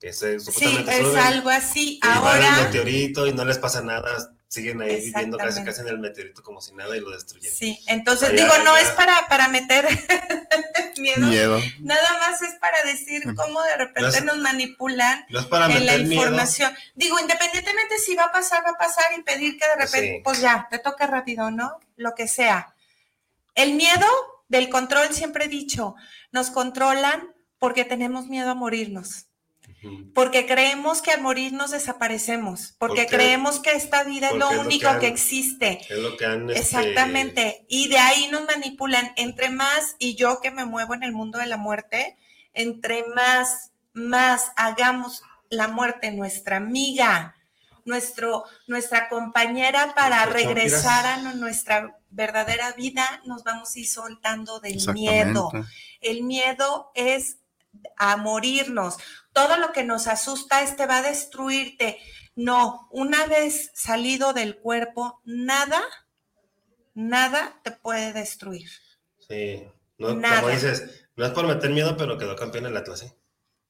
Que 0.00 0.12
se, 0.12 0.38
sí, 0.40 0.46
supuestamente 0.46 0.92
es 1.00 1.06
suben, 1.06 1.18
algo 1.22 1.48
así. 1.50 2.00
y 2.02 2.06
van 2.06 2.18
el 2.18 2.44
Ahora, 2.46 2.62
meteorito 2.64 3.26
y 3.26 3.32
no 3.32 3.44
les 3.44 3.58
pasa 3.58 3.80
nada, 3.80 4.34
siguen 4.48 4.82
ahí 4.82 5.00
viviendo 5.06 5.38
casi 5.38 5.64
casi 5.64 5.80
en 5.80 5.88
el 5.88 5.98
meteorito 5.98 6.42
como 6.42 6.60
si 6.60 6.74
nada 6.74 6.96
y 6.96 7.00
lo 7.00 7.10
destruyen. 7.10 7.50
sí, 7.52 7.80
entonces 7.86 8.28
Allá, 8.30 8.42
digo, 8.44 8.58
no 8.64 8.76
es 8.76 8.88
para, 8.90 9.26
para 9.28 9.48
meter 9.48 9.86
miedo, 10.98 11.26
miedo. 11.26 11.60
nada 11.80 12.18
más 12.18 12.42
es 12.42 12.54
para 12.60 12.82
decir 12.84 13.22
cómo 13.34 13.62
de 13.62 13.76
repente 13.76 14.02
No 14.02 14.08
es- 14.08 14.24
nos 14.24 14.38
manipulan 14.38 15.24
No 15.30 15.40
es 15.40 15.46
para 15.46 15.66
en 15.66 15.86
la 15.86 15.92
meter 15.92 16.06
miedo. 16.06 16.22
información. 16.24 16.74
Digo, 16.94 17.18
independientemente 17.18 17.98
si 17.98 18.14
va 18.14 18.24
a 18.24 18.32
pasar, 18.32 18.64
va 18.66 18.70
a 18.70 18.78
pasar 18.78 19.06
y 19.18 19.22
pedir 19.22 19.58
que 19.58 19.66
de 19.66 19.74
repente, 19.76 20.16
sí. 20.16 20.20
pues 20.24 20.40
ya, 20.40 20.66
te 20.70 20.78
toca 20.78 21.06
rápido, 21.06 21.50
¿no? 21.50 21.78
Lo 21.96 22.14
que 22.14 22.28
sea. 22.28 22.74
El 23.54 23.74
miedo 23.74 24.06
del 24.48 24.68
control, 24.68 25.12
siempre 25.12 25.46
he 25.46 25.48
dicho, 25.48 25.94
nos 26.32 26.50
controlan 26.50 27.34
porque 27.58 27.84
tenemos 27.84 28.26
miedo 28.28 28.50
a 28.50 28.54
morirnos, 28.54 29.26
porque 30.14 30.46
creemos 30.46 31.02
que 31.02 31.12
al 31.12 31.20
morirnos 31.22 31.70
desaparecemos, 31.70 32.74
porque 32.78 33.02
Porque- 33.02 33.16
creemos 33.16 33.60
que 33.60 33.72
esta 33.72 34.04
vida 34.04 34.28
es 34.30 34.36
lo 34.36 34.50
es 34.50 34.56
lo 34.56 34.62
que 34.62 34.66
único 34.68 34.88
han- 34.88 35.00
que 35.00 35.06
existe. 35.08 35.80
Es 35.88 35.98
lo 35.98 36.16
que 36.16 36.26
han. 36.26 36.48
este, 36.50 36.60
Exactamente. 36.60 37.64
Y 37.68 37.88
de 37.88 37.98
ahí 37.98 38.28
nos 38.30 38.44
manipulan. 38.46 39.12
Entre 39.16 39.50
más, 39.50 39.96
y 39.98 40.14
yo 40.14 40.40
que 40.40 40.50
me 40.50 40.64
muevo 40.64 40.94
en 40.94 41.02
el 41.02 41.12
mundo 41.12 41.38
de 41.38 41.46
la 41.46 41.56
muerte, 41.56 42.16
entre 42.54 43.04
más, 43.14 43.72
más 43.92 44.52
hagamos 44.56 45.22
la 45.50 45.68
muerte 45.68 46.10
nuestra 46.12 46.56
amiga, 46.56 47.34
nuestro, 47.84 48.44
nuestra 48.66 49.08
compañera 49.08 49.94
para 49.94 50.26
regresar 50.26 51.06
a 51.06 51.16
nu- 51.18 51.36
nuestra 51.36 51.96
verdadera 52.16 52.72
vida, 52.72 53.22
nos 53.24 53.44
vamos 53.44 53.74
a 53.74 53.78
ir 53.78 53.86
soltando 53.86 54.58
del 54.58 54.78
miedo. 54.92 55.50
El 56.00 56.24
miedo 56.24 56.90
es 56.94 57.38
a 57.96 58.16
morirnos. 58.16 58.96
Todo 59.32 59.58
lo 59.58 59.72
que 59.72 59.84
nos 59.84 60.06
asusta 60.06 60.62
es 60.62 60.76
te 60.76 60.86
va 60.86 60.98
a 60.98 61.02
destruirte. 61.02 61.98
No, 62.34 62.88
una 62.90 63.26
vez 63.26 63.70
salido 63.74 64.32
del 64.32 64.56
cuerpo, 64.58 65.20
nada, 65.24 65.82
nada 66.94 67.60
te 67.62 67.70
puede 67.70 68.12
destruir. 68.12 68.70
Sí. 69.28 69.68
No, 69.98 70.14
Nada. 70.14 70.40
como 70.42 70.52
dices, 70.52 71.08
no 71.16 71.24
es 71.24 71.32
por 71.32 71.46
meter 71.46 71.70
miedo, 71.70 71.96
pero 71.96 72.18
quedó 72.18 72.36
campeón 72.36 72.66
en 72.66 72.76
Atlas, 72.76 73.06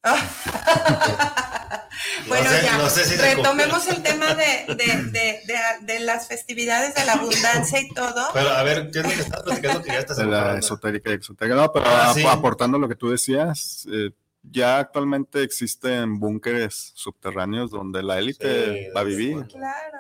No 2.23 2.29
bueno, 2.29 2.51
sé- 2.51 2.63
ya, 2.63 2.79
no 2.79 2.89
sé 2.91 3.05
si 3.05 3.17
se 3.17 3.35
retomemos 3.35 3.87
el 3.89 4.03
tema 4.03 4.35
de, 4.35 4.67
de- 4.69 5.03
de- 5.11 5.41
de- 5.47 5.77
de 5.93 6.01
las 6.01 6.29
festividades 6.29 6.95
de 6.95 7.05
la 7.05 7.15
abundancia 7.15 7.81
y 7.81 7.89
todo. 7.95 8.29
Pero 8.33 8.49
a 8.51 8.63
ver, 8.63 8.91
¿qué 8.93 8.99
es 9.01 9.05
lo 9.05 9.11
que 9.11 9.21
estás 9.21 9.43
platicando 9.43 9.83
que 9.83 9.89
ya 9.93 9.99
estás 9.99 10.17
De 10.17 10.27
la 10.27 10.59
esotérica 10.59 11.11
y 11.11 11.15
exotérica. 11.15 11.57
No, 11.57 11.73
pero 11.73 11.87
Ah, 11.89 12.13
sí. 12.15 12.25
aportando 12.27 12.79
lo 12.79 12.89
que 12.89 12.97
tú 12.97 13.11
decías, 13.11 13.87
eh, 13.93 14.11
ya 14.43 14.79
actualmente 14.79 15.43
existen 15.43 16.19
búnkeres 16.21 16.93
subterráneos 16.95 17.71
donde 17.71 18.03
la 18.03 18.19
élite 18.19 18.87
Sí, 18.87 18.93
va 18.95 19.01
a 19.01 19.05
vivir. 19.05 19.47
Claro, 19.49 19.99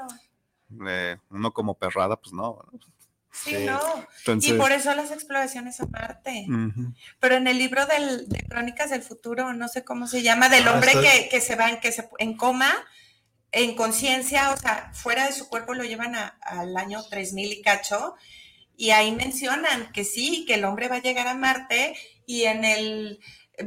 Eh, 0.88 1.16
uno 1.30 1.52
como 1.52 1.74
perrada, 1.78 2.16
pues 2.16 2.32
no. 2.32 2.58
¿no? 2.72 2.80
Sí, 3.44 3.50
Sí. 3.50 3.64
no. 3.64 3.80
Entonces, 4.18 4.50
Y 4.50 4.54
por 4.54 4.72
eso 4.72 4.94
las 4.94 5.10
exploraciones 5.10 5.80
a 5.80 5.86
Marte. 5.86 6.46
Pero 7.20 7.34
en 7.36 7.46
el 7.46 7.58
libro 7.58 7.86
del- 7.86 8.28
de 8.28 8.38
Crónicas 8.48 8.90
del 8.90 9.02
Futuro, 9.02 9.52
no 9.52 9.68
sé 9.68 9.84
cómo 9.84 10.06
se 10.06 10.22
llama, 10.22 10.48
del 10.48 10.66
Ah, 10.68 10.72
hombre 10.74 10.90
estoy- 10.92 11.04
que, 11.04 11.28
que 11.28 11.40
se 11.40 11.54
va 11.56 11.68
en, 11.70 11.80
que 11.80 11.92
se, 11.92 12.08
en 12.18 12.36
coma, 12.36 12.72
en 13.52 13.74
conciencia, 13.76 14.50
o 14.50 14.56
sea, 14.56 14.90
fuera 14.92 15.26
de 15.26 15.32
su 15.32 15.48
cuerpo 15.48 15.74
lo 15.74 15.84
llevan 15.84 16.14
a- 16.14 16.38
al 16.42 16.76
año 16.76 17.02
3000 17.08 17.52
y 17.52 17.62
cacho, 17.62 18.14
y 18.76 18.90
ahí 18.90 19.12
mencionan 19.12 19.90
que 19.92 20.04
sí, 20.04 20.44
que 20.46 20.54
el 20.54 20.64
hombre 20.64 20.88
va 20.88 20.96
a 20.96 21.02
llegar 21.02 21.26
a 21.28 21.34
Marte 21.34 21.96
y 22.26 22.44
en 22.44 22.64
el 22.64 23.20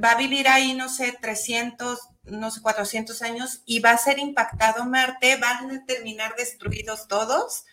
va 0.04 0.12
a 0.12 0.16
vivir 0.18 0.48
ahí, 0.48 0.76
no 0.76 0.88
sé, 0.88 1.18
300, 1.20 1.98
no 2.26 2.52
sé, 2.52 2.62
400 2.62 3.24
años 3.24 3.64
y 3.66 3.80
va 3.80 3.90
a 3.92 3.98
ser 3.98 4.20
impactado 4.20 4.86
Marte, 4.86 5.38
van 5.38 5.72
a 5.72 5.86
terminar 5.86 6.36
destruidos 6.38 7.08
todos 7.08 7.64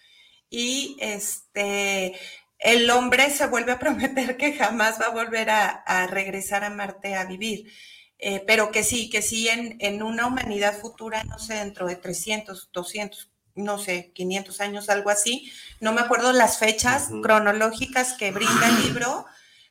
y 0.51 0.97
este, 1.01 2.15
el 2.59 2.91
hombre 2.91 3.31
se 3.31 3.47
vuelve 3.47 3.73
a 3.73 3.79
prometer 3.79 4.37
que 4.37 4.55
jamás 4.55 5.01
va 5.01 5.07
a 5.07 5.11
volver 5.11 5.51
a, 5.51 6.07
regresar 6.09 6.65
a 6.65 6.71
Marte 6.71 7.15
a 7.15 7.25
vivir. 7.25 7.71
Eh, 8.19 8.43
pero 8.47 8.73
que 8.73 8.83
sí, 8.83 9.11
que 9.11 9.21
sí 9.21 9.49
en, 9.49 9.77
en, 9.79 10.03
una 10.03 10.27
humanidad 10.27 10.79
futura, 10.79 11.23
no 11.25 11.39
sé, 11.39 11.55
dentro 11.55 11.87
de 11.87 11.97
300, 11.97 12.71
200, 12.73 13.31
no 13.57 13.79
sé, 13.79 14.11
500 14.15 14.61
años, 14.63 14.89
algo 14.89 15.11
así. 15.11 15.53
No 15.81 15.93
me 15.93 16.01
acuerdo 16.01 16.33
las 16.33 16.59
fechas 16.59 17.11
cronológicas 17.23 18.15
que 18.15 18.31
brinda 18.31 18.69
el 18.69 18.87
libro, 18.87 19.27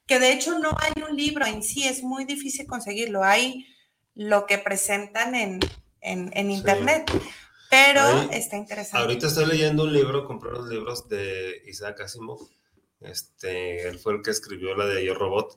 que 0.06 0.20
de 0.20 0.32
hecho 0.32 0.60
no 0.60 0.78
hay 0.80 1.02
un 1.02 1.18
libro 1.18 1.46
en 1.48 1.64
sí, 1.64 1.88
es 1.88 2.04
muy 2.04 2.26
difícil 2.26 2.68
conseguirlo. 2.68 3.24
Hay 3.24 3.66
lo 4.14 4.46
que 4.46 4.60
presentan 4.60 5.34
en, 5.34 5.60
en, 6.02 6.52
internet. 6.52 7.12
Pero 7.70 8.32
está 8.32 8.58
interesante. 8.58 8.98
Ahorita 8.98 9.28
estoy 9.28 9.46
leyendo 9.46 9.84
un 9.84 9.94
libro, 9.94 10.26
compré 10.26 10.52
los 10.52 10.68
libros 10.70 11.08
de 11.10 11.62
Isaac 11.68 12.02
Asimov. 12.02 12.48
Este, 13.02 13.88
él 13.88 14.00
fue 14.00 14.14
el 14.14 14.22
que 14.22 14.32
escribió 14.32 14.76
la 14.76 14.86
de 14.86 15.06
Yo 15.06 15.14
Robot. 15.14 15.54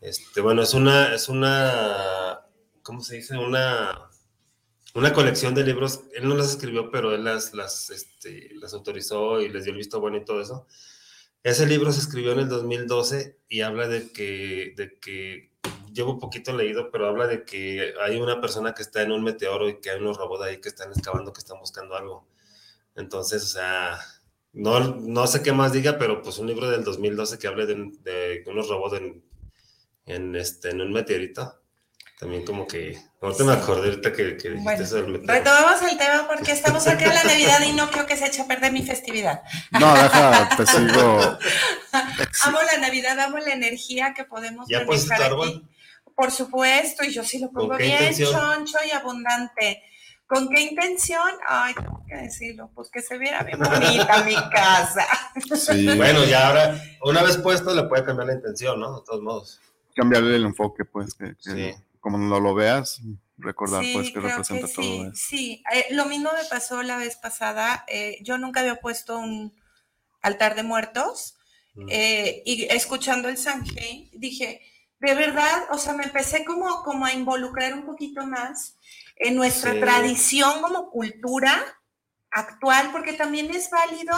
Este, 0.00 0.40
bueno, 0.40 0.62
es 0.62 0.74
una, 0.74 1.14
es 1.14 1.28
una, 1.28 2.40
¿cómo 2.82 3.00
se 3.00 3.16
dice? 3.16 3.36
Una, 3.36 4.10
una 4.94 5.12
colección 5.12 5.54
de 5.54 5.64
libros. 5.64 6.02
Él 6.14 6.28
no 6.28 6.34
las 6.34 6.50
escribió, 6.50 6.90
pero 6.90 7.14
él 7.14 7.24
las, 7.24 7.54
las, 7.54 7.90
este, 7.90 8.50
las 8.54 8.74
autorizó 8.74 9.40
y 9.40 9.48
les 9.48 9.64
dio 9.64 9.72
el 9.72 9.78
visto 9.78 10.00
bueno 10.00 10.18
y 10.18 10.24
todo 10.24 10.40
eso. 10.40 10.66
Ese 11.42 11.66
libro 11.66 11.92
se 11.92 12.00
escribió 12.00 12.32
en 12.32 12.40
el 12.40 12.48
2012 12.48 13.38
y 13.48 13.62
habla 13.62 13.88
de 13.88 14.12
que, 14.12 14.74
de 14.76 14.98
que 15.00 15.51
llevo 15.92 16.18
poquito 16.18 16.56
leído, 16.56 16.90
pero 16.90 17.08
habla 17.08 17.26
de 17.26 17.44
que 17.44 17.94
hay 18.00 18.16
una 18.16 18.40
persona 18.40 18.74
que 18.74 18.82
está 18.82 19.02
en 19.02 19.12
un 19.12 19.22
meteoro 19.22 19.68
y 19.68 19.80
que 19.80 19.90
hay 19.90 20.00
unos 20.00 20.16
robots 20.16 20.44
ahí 20.44 20.60
que 20.60 20.68
están 20.68 20.90
excavando, 20.90 21.32
que 21.32 21.40
están 21.40 21.58
buscando 21.60 21.94
algo. 21.96 22.26
Entonces, 22.94 23.42
o 23.42 23.46
sea, 23.46 23.98
no, 24.52 24.80
no 24.80 25.26
sé 25.26 25.42
qué 25.42 25.52
más 25.52 25.72
diga, 25.72 25.98
pero 25.98 26.22
pues 26.22 26.38
un 26.38 26.46
libro 26.46 26.70
del 26.70 26.84
2012 26.84 27.38
que 27.38 27.46
hable 27.46 27.66
de, 27.66 27.90
de 28.02 28.44
unos 28.46 28.68
robots 28.68 28.98
en, 28.98 29.24
en, 30.06 30.36
este, 30.36 30.70
en 30.70 30.80
un 30.80 30.92
meteorito. 30.92 31.58
También 32.18 32.44
como 32.44 32.68
que, 32.68 32.96
ahorita 33.20 33.42
me 33.42 33.52
acordé 33.52 33.88
ahorita 33.88 34.12
que, 34.12 34.36
que 34.36 34.50
dijiste 34.50 34.62
bueno, 34.62 34.84
eso 34.84 34.94
del 34.94 35.08
meteorito. 35.08 35.32
Retomamos 35.32 35.82
el 35.82 35.98
tema 35.98 36.28
porque 36.28 36.52
estamos 36.52 36.84
cerca 36.84 37.08
de 37.08 37.14
la 37.14 37.24
Navidad 37.24 37.60
y 37.66 37.72
no 37.72 37.90
creo 37.90 38.06
que 38.06 38.16
se 38.16 38.26
eche 38.26 38.42
a 38.42 38.46
perder 38.46 38.70
mi 38.70 38.84
festividad. 38.84 39.42
No, 39.72 39.92
deja, 39.92 40.48
te 40.56 40.66
sigo. 40.66 41.18
amo 42.44 42.58
la 42.62 42.78
Navidad, 42.78 43.18
amo 43.18 43.38
la 43.38 43.52
energía 43.52 44.14
que 44.14 44.22
podemos 44.22 44.68
¿Ya 44.68 44.86
puedes 44.86 45.10
aquí. 45.10 45.66
Por 46.14 46.30
supuesto, 46.30 47.04
y 47.04 47.10
yo 47.10 47.24
sí 47.24 47.38
lo 47.38 47.50
pongo 47.50 47.76
bien 47.76 48.14
choncho 48.14 48.78
y 48.86 48.90
abundante. 48.90 49.82
¿Con 50.32 50.48
qué 50.48 50.62
intención? 50.62 51.30
Ay, 51.46 51.74
tengo 51.74 52.02
que 52.08 52.16
decirlo, 52.16 52.70
pues 52.74 52.90
que 52.90 53.02
se 53.02 53.18
viera 53.18 53.42
bien 53.42 53.58
bonita 53.58 54.24
mi 54.24 54.34
casa. 54.50 55.06
Sí. 55.54 55.86
Bueno, 55.94 56.24
ya 56.24 56.48
ahora, 56.48 56.82
una 57.02 57.22
vez 57.22 57.36
puesto, 57.36 57.74
le 57.74 57.84
puede 57.84 58.04
cambiar 58.04 58.28
la 58.28 58.34
intención, 58.34 58.80
¿no? 58.80 59.00
De 59.00 59.04
todos 59.04 59.20
modos. 59.20 59.60
Cambiarle 59.94 60.36
el 60.36 60.46
enfoque, 60.46 60.86
pues, 60.86 61.14
que, 61.14 61.76
como 62.00 62.16
no 62.16 62.40
lo 62.40 62.54
veas, 62.54 63.02
recordar, 63.36 63.84
pues, 63.92 64.10
que 64.10 64.20
representa 64.20 64.68
todo 64.68 65.08
eso. 65.08 65.12
Sí, 65.14 65.62
eh, 65.70 65.88
lo 65.90 66.06
mismo 66.06 66.30
me 66.32 66.48
pasó 66.48 66.82
la 66.82 66.96
vez 66.96 67.16
pasada. 67.16 67.84
Eh, 67.86 68.16
yo 68.22 68.38
nunca 68.38 68.60
había 68.60 68.76
puesto 68.76 69.18
un 69.18 69.54
altar 70.22 70.54
de 70.54 70.62
muertos. 70.62 71.36
Mm. 71.74 71.88
Eh, 71.90 72.42
y 72.46 72.64
escuchando 72.70 73.28
el 73.28 73.36
Sanjay, 73.36 74.10
dije, 74.14 74.62
de 75.02 75.14
verdad, 75.16 75.64
o 75.70 75.78
sea, 75.78 75.94
me 75.94 76.04
empecé 76.04 76.44
como, 76.44 76.84
como 76.84 77.04
a 77.04 77.12
involucrar 77.12 77.74
un 77.74 77.84
poquito 77.84 78.24
más 78.24 78.78
en 79.16 79.34
nuestra 79.34 79.72
tradición 79.80 80.62
como 80.62 80.90
cultura 80.90 81.60
actual, 82.30 82.90
porque 82.92 83.12
también 83.12 83.52
es 83.52 83.68
válido 83.68 84.16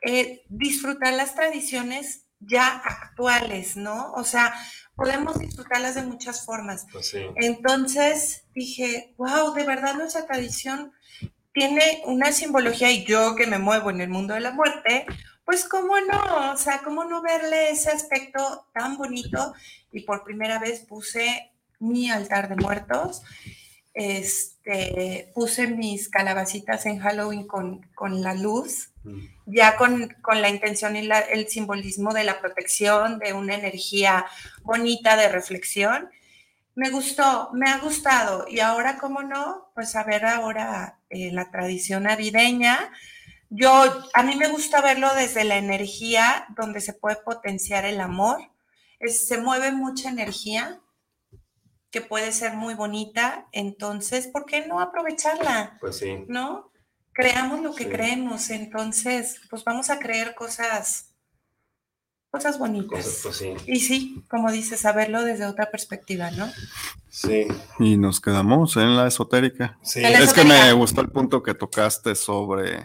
eh, 0.00 0.42
disfrutar 0.48 1.12
las 1.12 1.34
tradiciones 1.34 2.24
ya 2.40 2.66
actuales, 2.66 3.76
¿no? 3.76 4.12
O 4.12 4.24
sea, 4.24 4.54
podemos 4.94 5.38
disfrutarlas 5.38 5.96
de 5.96 6.02
muchas 6.04 6.46
formas. 6.46 6.86
Pues 6.90 7.10
sí. 7.10 7.20
Entonces 7.36 8.46
dije, 8.54 9.14
wow, 9.18 9.52
de 9.52 9.64
verdad 9.64 9.96
nuestra 9.96 10.26
tradición 10.26 10.94
tiene 11.56 12.02
una 12.04 12.32
simbología 12.32 12.92
y 12.92 13.06
yo 13.06 13.34
que 13.34 13.46
me 13.46 13.58
muevo 13.58 13.88
en 13.88 14.02
el 14.02 14.10
mundo 14.10 14.34
de 14.34 14.40
la 14.40 14.50
muerte, 14.50 15.06
pues 15.42 15.66
cómo 15.66 15.98
no, 16.02 16.52
o 16.52 16.56
sea, 16.58 16.82
cómo 16.84 17.04
no 17.04 17.22
verle 17.22 17.70
ese 17.70 17.90
aspecto 17.90 18.66
tan 18.74 18.98
bonito. 18.98 19.54
Y 19.90 20.00
por 20.00 20.22
primera 20.22 20.58
vez 20.58 20.80
puse 20.80 21.50
mi 21.78 22.10
altar 22.10 22.50
de 22.50 22.56
muertos, 22.56 23.22
este, 23.94 25.32
puse 25.34 25.68
mis 25.68 26.10
calabacitas 26.10 26.84
en 26.84 26.98
Halloween 26.98 27.46
con, 27.46 28.22
la 28.22 28.34
luz, 28.34 28.90
mm. 29.04 29.20
ya 29.46 29.76
con, 29.76 30.14
la 30.34 30.50
intención 30.50 30.94
y 30.94 31.08
el 31.30 31.48
simbolismo 31.48 32.12
de 32.12 32.24
la 32.24 32.38
protección, 32.38 33.18
de 33.18 33.32
una 33.32 33.54
energía 33.54 34.26
bonita 34.62 35.16
de 35.16 35.28
reflexión. 35.28 36.10
Me 36.74 36.90
gustó, 36.90 37.48
me 37.54 37.70
ha 37.70 37.78
gustado. 37.78 38.46
Y 38.46 38.60
ahora, 38.60 38.98
¿cómo 38.98 39.22
no? 39.22 39.70
Pues 39.74 39.96
a 39.96 40.04
ver 40.04 40.26
ahora 40.26 40.95
eh, 41.10 41.32
la 41.32 41.50
tradición 41.50 42.04
navideña, 42.04 42.92
yo, 43.48 43.70
a 44.12 44.22
mí 44.22 44.34
me 44.36 44.48
gusta 44.48 44.80
verlo 44.80 45.14
desde 45.14 45.44
la 45.44 45.56
energía 45.56 46.46
donde 46.56 46.80
se 46.80 46.92
puede 46.92 47.16
potenciar 47.16 47.84
el 47.84 48.00
amor. 48.00 48.40
se 49.06 49.38
mueve 49.38 49.72
mucha 49.72 50.08
energía 50.08 50.80
que 51.90 52.00
puede 52.00 52.32
ser 52.32 52.54
muy 52.54 52.74
bonita, 52.74 53.46
entonces, 53.52 54.26
¿por 54.26 54.44
qué 54.44 54.66
no 54.66 54.80
aprovecharla? 54.80 55.78
Pues 55.80 55.96
sí. 55.96 56.24
¿No? 56.28 56.70
Creamos 57.12 57.60
lo 57.60 57.74
que 57.74 57.88
creemos, 57.88 58.50
entonces, 58.50 59.40
pues 59.48 59.64
vamos 59.64 59.88
a 59.88 59.98
creer 59.98 60.34
cosas, 60.34 61.15
cosas 62.36 62.58
bonitas. 62.58 63.20
pues 63.22 63.36
sí. 63.36 63.54
Y 63.66 63.80
sí, 63.80 64.24
como 64.28 64.52
dices, 64.52 64.80
saberlo 64.80 65.24
desde 65.24 65.46
otra 65.46 65.70
perspectiva, 65.70 66.30
¿no? 66.30 66.50
Sí. 67.08 67.46
Y 67.78 67.96
nos 67.96 68.20
quedamos 68.20 68.76
en 68.76 68.94
la 68.94 69.06
esotérica. 69.06 69.78
Sí. 69.82 70.02
es 70.04 70.34
que 70.34 70.44
me 70.44 70.72
gustó 70.74 71.00
el 71.00 71.08
punto 71.08 71.42
que 71.42 71.54
tocaste 71.54 72.14
sobre 72.14 72.84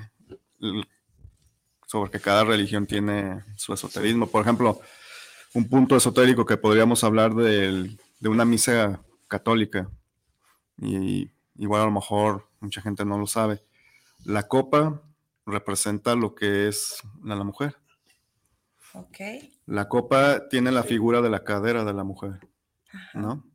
sobre 1.91 2.10
que 2.10 2.22
cada 2.22 2.45
religión 2.45 2.88
tiene 2.88 3.43
su 3.58 3.74
esoterismo. 3.74 4.28
Por 4.28 4.43
ejemplo, 4.43 4.80
un 5.54 5.68
punto 5.68 5.97
esotérico 5.97 6.45
que 6.45 6.56
podríamos 6.56 7.04
hablar 7.04 7.36
de, 7.36 7.97
una 8.22 8.45
misa 8.45 9.02
católica, 9.28 9.89
y 10.78 11.30
igual 11.58 11.82
a 11.82 11.86
lo 11.86 11.91
mejor 11.91 12.47
mucha 12.62 12.82
gente 12.82 13.04
no 13.04 13.18
lo 13.18 13.28
sabe. 13.28 13.62
La 14.24 14.47
copa 14.47 15.02
representa 15.45 16.16
lo 16.16 16.34
que 16.34 16.70
es 16.70 17.02
la, 17.22 17.36
la 17.36 17.43
mujer. 17.43 17.81
Okay. 18.94 19.54
La 19.66 19.88
copa 19.88 20.50
tiene 20.50 20.72
la 20.72 20.84
figura 20.84 21.22
de 21.22 21.30
la 21.30 21.44
cadera 21.44 21.86
de 21.86 21.94
la 21.94 22.04
mujer, 22.04 22.39
¿no? 23.14 23.46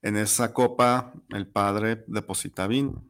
En 0.00 0.16
esa 0.16 0.52
copa 0.52 1.12
el 1.30 1.46
padre 1.46 2.04
deposita 2.06 2.66
vino 2.66 3.04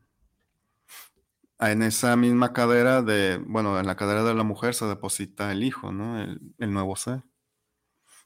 en 1.70 1.82
esa 1.82 2.16
misma 2.16 2.52
cadera 2.52 3.02
de, 3.02 3.38
bueno, 3.38 3.78
en 3.78 3.86
la 3.86 3.96
cadera 3.96 4.24
de 4.24 4.34
la 4.34 4.42
mujer 4.42 4.74
se 4.74 4.86
deposita 4.86 5.52
el 5.52 5.62
hijo, 5.62 5.92
¿no? 5.92 6.20
El, 6.20 6.72
nuevo 6.72 6.96
ser. 6.96 7.22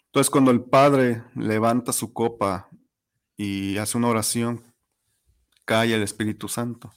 Entonces, 0.06 0.30
cuando 0.30 0.50
el 0.50 0.64
padre 0.64 1.22
levanta 1.34 1.92
su 1.92 2.12
copa 2.12 2.70
y 3.36 3.76
hace 3.76 3.98
una 3.98 4.08
oración, 4.08 4.64
cae 5.64 5.94
el 5.94 6.02
Espíritu 6.02 6.48
Santo 6.48 6.92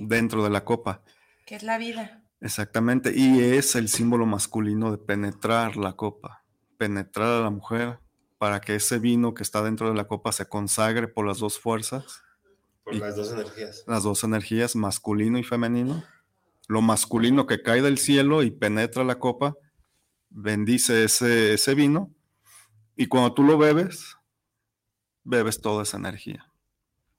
dentro 0.00 0.42
de 0.42 0.50
la 0.50 0.64
copa. 0.64 1.02
Que 1.46 1.54
es 1.54 1.62
la 1.62 1.78
vida. 1.78 2.17
Exactamente, 2.40 3.12
y 3.14 3.40
es 3.40 3.74
el 3.74 3.88
símbolo 3.88 4.24
masculino 4.24 4.90
de 4.90 4.98
penetrar 4.98 5.76
la 5.76 5.94
copa, 5.94 6.44
penetrar 6.76 7.28
a 7.28 7.40
la 7.40 7.50
mujer 7.50 7.98
para 8.38 8.60
que 8.60 8.76
ese 8.76 8.98
vino 8.98 9.34
que 9.34 9.42
está 9.42 9.62
dentro 9.62 9.88
de 9.88 9.96
la 9.96 10.06
copa 10.06 10.30
se 10.30 10.46
consagre 10.48 11.08
por 11.08 11.26
las 11.26 11.38
dos 11.38 11.58
fuerzas 11.58 12.22
las 12.92 13.16
dos 13.16 13.32
energías. 13.32 13.84
Las 13.86 14.02
dos 14.02 14.24
energías, 14.24 14.76
masculino 14.76 15.38
y 15.38 15.44
femenino. 15.44 16.04
Lo 16.68 16.82
masculino 16.82 17.46
que 17.46 17.62
cae 17.62 17.82
del 17.82 17.98
cielo 17.98 18.42
y 18.42 18.50
penetra 18.50 19.04
la 19.04 19.18
copa, 19.18 19.56
bendice 20.30 21.04
ese, 21.04 21.54
ese 21.54 21.74
vino. 21.74 22.14
Y 22.96 23.06
cuando 23.06 23.32
tú 23.34 23.42
lo 23.42 23.58
bebes, 23.58 24.16
bebes 25.24 25.60
toda 25.60 25.82
esa 25.84 25.96
energía. 25.96 26.52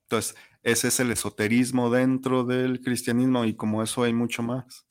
Entonces, 0.04 0.36
ese 0.64 0.90
es 0.90 1.00
el 1.00 1.12
esoterismo 1.12 1.90
dentro 1.90 2.44
del 2.44 2.82
cristianismo 2.82 3.46
y 3.46 3.56
como 3.56 3.82
eso 3.82 4.04
hay 4.04 4.14
mucho 4.14 4.44
más. 4.44 4.86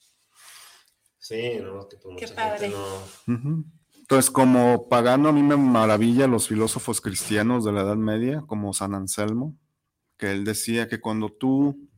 Sí, 1.18 1.58
no, 1.60 1.88
Qué 2.16 2.28
padre. 2.28 2.72
Entonces, 3.26 4.30
como 4.30 4.88
pagano, 4.88 5.28
a 5.28 5.32
mí 5.32 5.42
me 5.42 5.56
maravilla 5.56 6.26
los 6.26 6.48
filósofos 6.48 7.00
cristianos 7.00 7.64
de 7.64 7.72
la 7.72 7.82
Edad 7.82 7.96
Media, 7.96 8.42
como 8.46 8.72
San 8.72 8.94
Anselmo, 8.94 9.54
que 10.16 10.30
él 10.32 10.44
decía 10.44 10.88
que 10.88 11.00
cuando 11.00 11.28
tú 11.28 11.88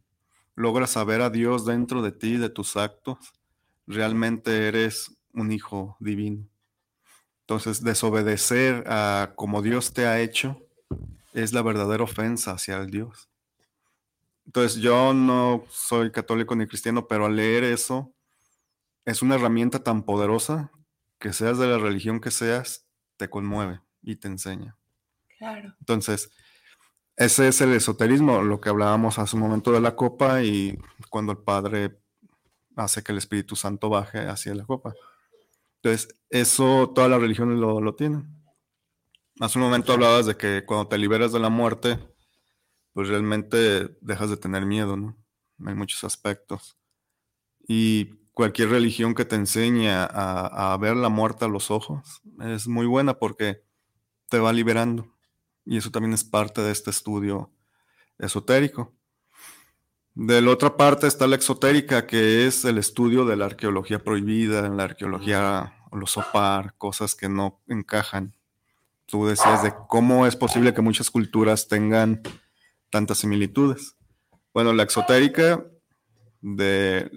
logras 0.57 0.91
saber 0.91 1.21
a 1.21 1.31
Dios 1.31 1.64
dentro 1.64 2.03
de 2.03 2.12
ti, 2.12 2.37
de 2.37 2.51
tus 2.51 2.77
actos, 2.77 3.18
realmente 3.87 4.68
eres 4.68 5.16
un 5.33 5.53
hijo 5.53 5.97
divino. 6.01 6.49
Entonces, 7.43 7.83
desobedecer 7.83 8.85
a 8.87 9.33
como 9.37 9.62
Dios 9.62 9.93
te 9.93 10.07
ha 10.07 10.21
hecho 10.21 10.61
es 11.33 11.53
la 11.53 11.62
verdadera 11.62 12.05
ofensa 12.05 12.53
hacia 12.53 12.77
el 12.79 12.91
Dios. 12.91 13.29
Entonces 14.47 14.81
yo 14.81 15.14
no 15.14 15.64
soy 15.68 16.11
católico 16.11 16.57
ni 16.57 16.66
cristiano, 16.66 17.07
pero 17.07 17.27
al 17.27 17.37
leer 17.37 17.62
eso, 17.62 18.12
es 19.05 19.22
una 19.22 19.36
herramienta 19.36 19.82
tan 19.82 20.03
poderosa 20.03 20.70
que 21.18 21.32
seas 21.32 21.59
de 21.59 21.66
la 21.66 21.78
religión 21.78 22.20
que 22.20 22.30
seas, 22.30 22.86
te 23.16 23.28
conmueve 23.28 23.80
y 24.03 24.16
te 24.16 24.28
enseña. 24.28 24.76
Claro. 25.38 25.74
Entonces, 25.80 26.30
ese 27.16 27.48
es 27.48 27.61
el 27.61 27.72
esoterismo, 27.74 28.42
lo 28.42 28.61
que 28.61 28.70
hablábamos 28.70 29.18
hace 29.18 29.36
un 29.36 29.42
momento 29.42 29.72
de 29.72 29.80
la 29.80 29.94
copa 29.94 30.42
y 30.42 30.78
cuando 31.11 31.32
el 31.32 31.38
Padre 31.38 32.01
hace 32.76 33.03
que 33.03 33.12
el 33.12 33.18
Espíritu 33.18 33.57
Santo 33.57 33.90
baje 33.90 34.20
hacia 34.20 34.55
la 34.55 34.64
copa. 34.64 34.94
Entonces, 35.82 36.14
eso 36.30 36.90
todas 36.94 37.11
las 37.11 37.20
religiones 37.20 37.59
lo, 37.59 37.80
lo 37.80 37.94
tienen. 37.94 38.40
Hace 39.38 39.59
un 39.59 39.64
momento 39.64 39.92
hablabas 39.92 40.26
de 40.26 40.36
que 40.36 40.64
cuando 40.66 40.88
te 40.88 40.98
liberas 40.98 41.32
de 41.32 41.40
la 41.40 41.48
muerte, 41.48 41.98
pues 42.92 43.09
realmente 43.09 43.96
dejas 44.01 44.30
de 44.30 44.36
tener 44.36 44.66
miedo, 44.66 44.96
¿no? 44.96 45.16
En 45.59 45.76
muchos 45.76 46.05
aspectos. 46.05 46.78
Y 47.66 48.20
cualquier 48.41 48.70
religión 48.70 49.14
que 49.14 49.26
te 49.26 49.36
enseñe 49.36 49.91
a, 49.91 50.74
ver 50.80 50.97
la 50.97 51.11
muerte 51.11 51.45
a 51.45 51.49
los 51.49 51.70
ojos 51.70 52.22
es 52.41 52.66
muy 52.68 52.86
buena 52.86 53.18
porque 53.18 53.62
te 54.30 54.38
va 54.38 54.51
liberando. 54.55 55.14
Y 55.66 55.76
eso 55.76 55.91
también 55.91 56.14
es 56.14 56.24
parte 56.24 56.62
de 56.62 56.72
este 56.72 56.88
estudio 56.88 57.53
esotérico. 58.18 58.95
De 60.14 60.41
la 60.41 60.53
otra 60.53 60.78
parte 60.78 61.07
está 61.07 61.26
la 61.26 61.36
exotérica, 61.36 62.07
que 62.07 62.47
es 62.47 62.64
el 62.64 62.78
estudio 62.78 63.26
de 63.26 63.36
la 63.36 63.45
arqueología 63.45 64.03
prohibida, 64.03 64.66
la 64.70 64.84
arqueología, 64.84 65.74
los 65.93 66.16
opar, 66.16 66.74
cosas 66.78 67.14
que 67.14 67.28
no 67.28 67.61
encajan. 67.68 68.34
Tú 69.05 69.26
decías 69.26 69.62
de 69.62 69.74
cómo 69.86 70.26
es 70.26 70.34
posible 70.34 70.72
que 70.72 70.80
muchas 70.80 71.11
culturas 71.11 71.68
tengan 71.68 72.22
tantas 72.88 73.18
similitudes. 73.18 73.97
Bueno, 74.55 74.72
la 74.72 74.84
exotérica 74.84 75.62
de, 76.41 77.11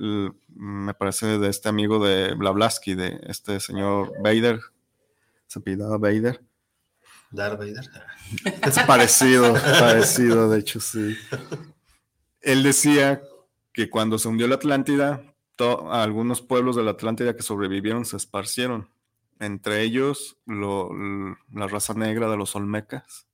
me 0.47 0.93
parece, 0.93 1.39
de 1.39 1.49
este 1.49 1.69
amigo 1.69 2.03
de 2.05 2.34
Blablaski, 2.34 2.95
de 2.95 3.19
este 3.24 3.59
señor 3.59 4.13
Vader, 4.21 4.59
se 5.47 5.59
pidaba 5.59 5.97
Vader. 5.97 6.43
Darth 7.32 7.59
Vader. 7.59 7.89
Es 8.63 8.80
parecido, 8.80 9.53
parecido, 9.53 10.49
de 10.49 10.59
hecho, 10.59 10.80
sí. 10.80 11.15
Él 12.41 12.63
decía 12.63 13.21
que 13.71 13.89
cuando 13.89 14.17
se 14.17 14.28
hundió 14.28 14.47
la 14.47 14.55
Atlántida, 14.55 15.24
algunos 15.89 16.41
pueblos 16.41 16.76
de 16.76 16.84
la 16.84 16.91
Atlántida 16.91 17.36
que 17.36 17.43
sobrevivieron 17.43 18.05
se 18.05 18.17
esparcieron. 18.17 18.89
Entre 19.39 19.82
ellos, 19.82 20.38
la 20.45 21.67
raza 21.67 21.93
negra 21.93 22.30
de 22.30 22.38
los 22.38 22.55
Olmecas. 22.55 23.28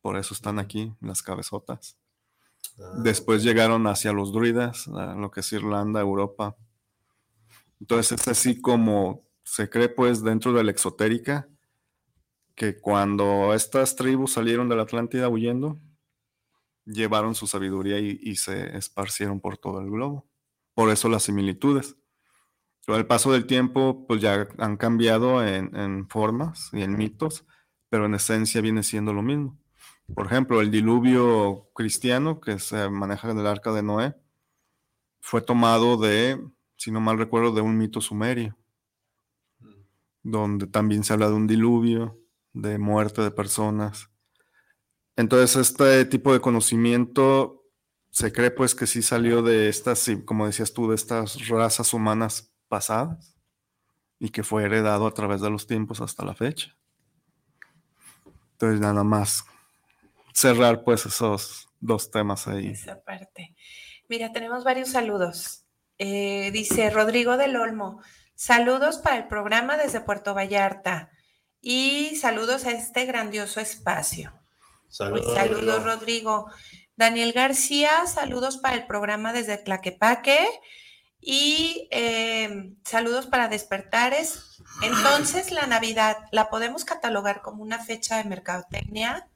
Por 0.00 0.16
eso 0.16 0.34
están 0.34 0.58
aquí, 0.58 0.94
las 1.00 1.22
cabezotas. 1.22 1.96
Después 3.02 3.42
llegaron 3.42 3.86
hacia 3.86 4.12
los 4.12 4.32
druidas, 4.32 4.86
lo 4.86 5.30
que 5.30 5.40
es 5.40 5.52
Irlanda, 5.52 6.00
Europa. 6.00 6.56
Entonces 7.80 8.20
es 8.20 8.28
así 8.28 8.60
como 8.60 9.26
se 9.42 9.68
cree 9.68 9.88
pues 9.88 10.22
dentro 10.22 10.52
de 10.52 10.64
la 10.64 10.70
exotérica 10.70 11.48
que 12.54 12.78
cuando 12.78 13.54
estas 13.54 13.96
tribus 13.96 14.32
salieron 14.32 14.68
de 14.68 14.76
la 14.76 14.82
Atlántida 14.82 15.28
huyendo, 15.28 15.80
llevaron 16.84 17.34
su 17.34 17.46
sabiduría 17.46 17.98
y, 17.98 18.36
se 18.36 18.76
esparcieron 18.76 19.40
por 19.40 19.58
todo 19.58 19.80
el 19.80 19.90
globo. 19.90 20.28
Por 20.74 20.90
eso 20.90 21.08
las 21.08 21.24
similitudes. 21.24 21.96
Con 22.86 22.96
el 22.96 23.06
paso 23.06 23.32
del 23.32 23.46
tiempo, 23.46 24.06
pues 24.06 24.20
ya 24.20 24.48
han 24.58 24.76
cambiado 24.76 25.44
en 25.46 26.08
formas 26.08 26.70
y 26.72 26.82
en 26.82 26.96
mitos, 26.96 27.46
pero 27.88 28.06
en 28.06 28.14
esencia 28.14 28.60
viene 28.60 28.82
siendo 28.82 29.12
lo 29.12 29.22
mismo. 29.22 29.61
Por 30.14 30.26
ejemplo, 30.26 30.60
el 30.60 30.70
diluvio 30.70 31.70
cristiano 31.74 32.40
que 32.40 32.58
se 32.58 32.88
maneja 32.90 33.30
en 33.30 33.38
el 33.38 33.46
arca 33.46 33.72
de 33.72 33.82
Noé 33.82 34.14
fue 35.20 35.40
tomado 35.40 35.96
de, 35.96 36.40
si 36.76 36.90
no 36.90 37.00
mal 37.00 37.18
recuerdo, 37.18 37.52
de 37.52 37.60
un 37.60 37.78
mito 37.78 38.00
sumerio, 38.00 38.58
donde 40.22 40.66
también 40.66 41.04
se 41.04 41.12
habla 41.12 41.28
de 41.28 41.34
un 41.34 41.46
diluvio, 41.46 42.18
de 42.52 42.78
muerte 42.78 43.22
de 43.22 43.30
personas. 43.30 44.10
Entonces, 45.16 45.56
este 45.56 46.04
tipo 46.04 46.32
de 46.32 46.40
conocimiento 46.40 47.64
se 48.10 48.32
cree 48.32 48.50
pues 48.50 48.74
que 48.74 48.86
sí 48.86 49.00
salió 49.00 49.42
de 49.42 49.68
estas, 49.68 50.10
como 50.26 50.46
decías 50.46 50.72
tú, 50.74 50.88
de 50.88 50.94
estas 50.94 51.48
razas 51.48 51.94
humanas 51.94 52.52
pasadas 52.68 53.36
y 54.18 54.28
que 54.28 54.42
fue 54.42 54.64
heredado 54.64 55.06
a 55.06 55.14
través 55.14 55.40
de 55.40 55.50
los 55.50 55.66
tiempos 55.66 56.00
hasta 56.00 56.24
la 56.24 56.34
fecha. 56.34 56.76
Entonces, 58.52 58.80
nada 58.80 59.02
más 59.02 59.44
cerrar 60.32 60.84
pues 60.84 61.06
esos 61.06 61.68
dos 61.80 62.10
temas 62.10 62.48
ahí. 62.48 62.68
Esa 62.68 63.02
parte. 63.02 63.54
Mira, 64.08 64.32
tenemos 64.32 64.64
varios 64.64 64.90
saludos. 64.90 65.64
Eh, 65.98 66.50
dice 66.52 66.90
Rodrigo 66.90 67.36
del 67.36 67.56
Olmo, 67.56 68.02
saludos 68.34 68.98
para 68.98 69.16
el 69.16 69.28
programa 69.28 69.76
desde 69.76 70.00
Puerto 70.00 70.34
Vallarta 70.34 71.10
y 71.60 72.16
saludos 72.16 72.64
a 72.66 72.72
este 72.72 73.04
grandioso 73.04 73.60
espacio. 73.60 74.32
Saludos, 74.88 75.34
saludos 75.34 75.84
Rodrigo. 75.84 76.46
Daniel 76.96 77.32
García, 77.32 78.06
saludos 78.06 78.58
para 78.58 78.76
el 78.76 78.86
programa 78.86 79.32
desde 79.32 79.56
Tlaquepaque 79.56 80.46
y 81.20 81.88
eh, 81.90 82.74
saludos 82.84 83.26
para 83.26 83.48
Despertares. 83.48 84.62
Entonces, 84.82 85.52
la 85.52 85.66
Navidad, 85.66 86.16
¿la 86.32 86.50
podemos 86.50 86.84
catalogar 86.84 87.42
como 87.42 87.62
una 87.62 87.78
fecha 87.78 88.18
de 88.18 88.24
mercadotecnia? 88.24 89.28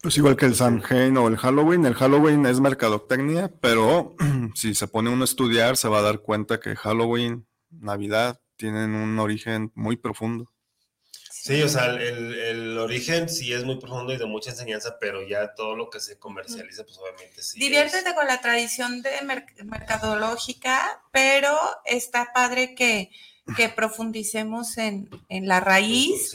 Pues 0.00 0.16
igual 0.16 0.36
que 0.36 0.46
el 0.46 0.54
Samhain 0.54 1.16
o 1.16 1.26
el 1.26 1.36
Halloween, 1.36 1.84
el 1.84 1.94
Halloween 1.94 2.46
es 2.46 2.60
mercadotecnia, 2.60 3.50
pero 3.60 4.14
si 4.54 4.74
se 4.74 4.86
pone 4.86 5.10
uno 5.10 5.22
a 5.22 5.24
estudiar 5.24 5.76
se 5.76 5.88
va 5.88 5.98
a 5.98 6.02
dar 6.02 6.20
cuenta 6.20 6.60
que 6.60 6.76
Halloween, 6.76 7.46
Navidad 7.70 8.40
tienen 8.56 8.94
un 8.94 9.18
origen 9.18 9.72
muy 9.74 9.96
profundo. 9.96 10.52
Sí, 11.48 11.62
o 11.62 11.68
sea, 11.68 11.86
el, 11.86 12.76
origen 12.76 13.28
sí 13.28 13.52
es 13.52 13.64
muy 13.64 13.78
profundo 13.78 14.12
y 14.12 14.18
de 14.18 14.26
mucha 14.26 14.50
enseñanza, 14.50 14.98
pero 15.00 15.26
ya 15.26 15.54
todo 15.54 15.76
lo 15.76 15.88
que 15.88 15.98
se 15.98 16.18
comercializa, 16.18 16.84
pues 16.84 16.98
obviamente 16.98 17.42
sí. 17.42 17.58
Diviértete 17.58 18.14
con 18.14 18.26
la 18.26 18.40
tradición 18.40 19.00
de 19.00 19.10
mercadológica, 19.64 21.02
pero 21.10 21.56
está 21.86 22.32
padre 22.34 22.74
que 22.74 23.10
que 23.56 23.68
profundicemos 23.68 24.78
en, 24.78 25.08
la 25.28 25.60
raíz, 25.60 26.34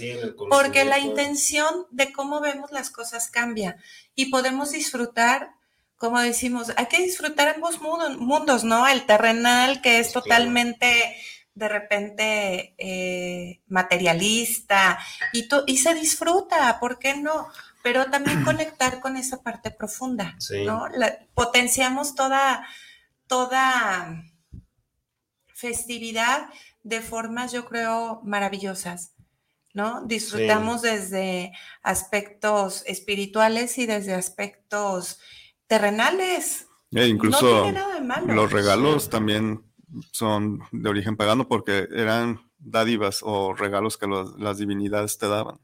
porque 0.49 0.86
la 0.86 0.99
intención 0.99 1.86
de 1.91 2.11
cómo 2.11 2.41
vemos 2.41 2.72
las 2.72 2.89
cosas 2.89 3.30
cambia 3.30 3.78
y 4.16 4.32
podemos 4.32 4.72
disfrutar, 4.72 5.51
como 5.97 6.20
decimos, 6.20 6.74
hay 6.76 6.88
que 6.88 7.01
disfrutar 7.01 7.49
ambos 7.49 7.80
mundos, 7.82 8.64
¿no? 8.64 8.88
El 8.88 9.05
terrenal 9.05 9.82
que 9.82 9.99
es 9.99 10.11
totalmente 10.11 11.16
de 11.55 11.70
repente 11.70 12.74
eh, 12.80 13.61
materialista 13.68 14.97
y, 15.34 15.47
y 15.68 15.78
se 15.78 15.93
disfruta, 15.93 16.80
¿por 16.80 16.97
qué 16.97 17.16
no? 17.16 17.47
Pero 17.84 18.09
también 18.09 18.43
conectar 18.45 18.99
con 19.01 19.18
esa 19.18 19.43
parte 19.43 19.70
profunda, 19.70 20.36
¿no? 20.66 20.88
potenciamos 21.36 22.16
toda, 22.16 22.68
toda 23.28 24.24
festividad 25.53 26.49
de 26.84 27.01
formas, 27.01 27.51
yo 27.51 27.65
creo, 27.65 28.21
maravillosas, 28.23 29.15
¿no? 29.73 30.05
Disfrutamos 30.05 30.81
desde 30.81 31.51
aspectos 31.81 32.84
espirituales 32.86 33.77
y 33.77 33.86
desde 33.86 34.13
aspectos 34.13 35.19
terrenales. 35.67 36.67
E 36.91 37.07
incluso 37.07 37.65
los 38.27 38.51
regalos 38.51 39.09
también 39.09 39.63
son 40.11 40.59
de 40.71 40.89
origen 40.89 41.15
pagano 41.15 41.47
porque 41.47 41.88
eran 41.91 42.39
dádivas 42.57 43.21
o 43.23 43.53
regalos 43.53 43.97
que 43.97 44.07
las 44.38 44.57
divinidades 44.57 45.17
te 45.17 45.27
daban. 45.27 45.59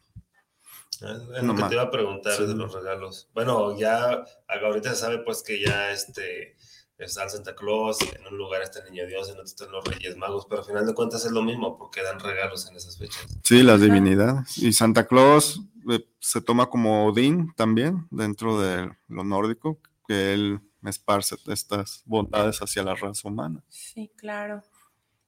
Es 1.01 1.43
lo 1.43 1.55
que 1.55 1.63
te 1.63 1.75
iba 1.75 1.83
a 1.83 1.91
preguntar 1.91 2.37
de 2.39 2.55
los 2.55 2.73
regalos. 2.73 3.29
Bueno, 3.33 3.77
ya 3.77 4.25
ahorita 4.47 4.89
se 4.89 4.95
sabe 4.95 5.19
pues 5.19 5.43
que 5.43 5.61
ya 5.61 5.91
este 5.91 6.57
está 7.05 7.29
Santa 7.29 7.55
Claus, 7.55 7.97
en 8.01 8.27
un 8.27 8.37
lugar 8.37 8.61
está 8.61 8.79
el 8.79 8.91
Niño 8.91 9.07
Dios, 9.07 9.27
en 9.29 9.35
otro 9.35 9.45
están 9.45 9.71
los 9.71 9.85
Reyes 9.85 10.17
Magos, 10.17 10.45
pero 10.49 10.61
al 10.61 10.67
final 10.67 10.85
de 10.85 10.93
cuentas 10.93 11.25
es 11.25 11.31
lo 11.31 11.41
mismo 11.41 11.77
porque 11.77 12.03
dan 12.03 12.19
regalos 12.19 12.67
en 12.69 12.75
esas 12.75 12.97
fechas. 12.97 13.25
Sí, 13.43 13.63
las 13.63 13.81
divinidades. 13.81 14.57
Y 14.57 14.73
Santa 14.73 15.07
Claus 15.07 15.61
eh, 15.89 16.05
se 16.19 16.41
toma 16.41 16.69
como 16.69 17.07
Odín 17.07 17.53
también 17.55 18.07
dentro 18.11 18.59
de 18.61 18.91
lo 19.07 19.23
nórdico, 19.23 19.79
que 20.07 20.33
él 20.33 20.59
esparce 20.83 21.35
estas 21.47 22.03
bondades 22.05 22.59
hacia 22.59 22.83
la 22.83 22.95
raza 22.95 23.27
humana. 23.27 23.63
Sí, 23.69 24.11
claro. 24.15 24.63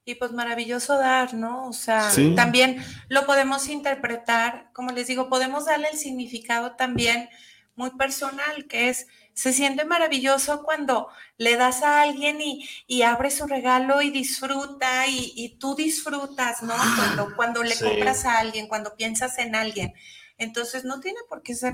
Y 0.03 0.15
pues 0.15 0.31
maravilloso 0.31 0.97
dar, 0.97 1.33
¿no? 1.33 1.67
O 1.67 1.73
sea, 1.73 2.09
también 2.35 2.83
lo 3.07 3.25
podemos 3.25 3.69
interpretar, 3.69 4.71
como 4.73 4.91
les 4.91 5.07
digo, 5.07 5.29
podemos 5.29 5.65
darle 5.65 5.89
el 5.91 5.97
significado 5.97 6.75
también 6.75 7.29
muy 7.81 7.91
personal, 7.97 8.67
que 8.67 8.89
es 8.89 9.07
se 9.33 9.53
siente 9.53 9.85
maravilloso 9.85 10.61
cuando 10.61 11.07
le 11.37 11.55
das 11.55 11.81
a 11.81 12.01
alguien 12.01 12.39
y, 12.41 12.69
y 12.85 13.01
abre 13.01 13.31
su 13.31 13.47
regalo 13.47 14.01
y 14.01 14.11
disfruta 14.11 15.07
y, 15.07 15.57
tú 15.57 15.73
disfrutas, 15.73 16.61
¿no? 16.61 16.75
Cuando, 16.97 17.35
cuando 17.35 17.63
le 17.63 17.75
compras 17.77 18.25
a 18.25 18.37
alguien, 18.37 18.67
cuando 18.67 18.95
piensas 18.95 19.39
en 19.39 19.55
alguien. 19.55 19.93
Entonces 20.37 20.83
no 20.83 20.99
tiene 20.99 21.19
por 21.27 21.41
qué 21.41 21.55
ser 21.55 21.73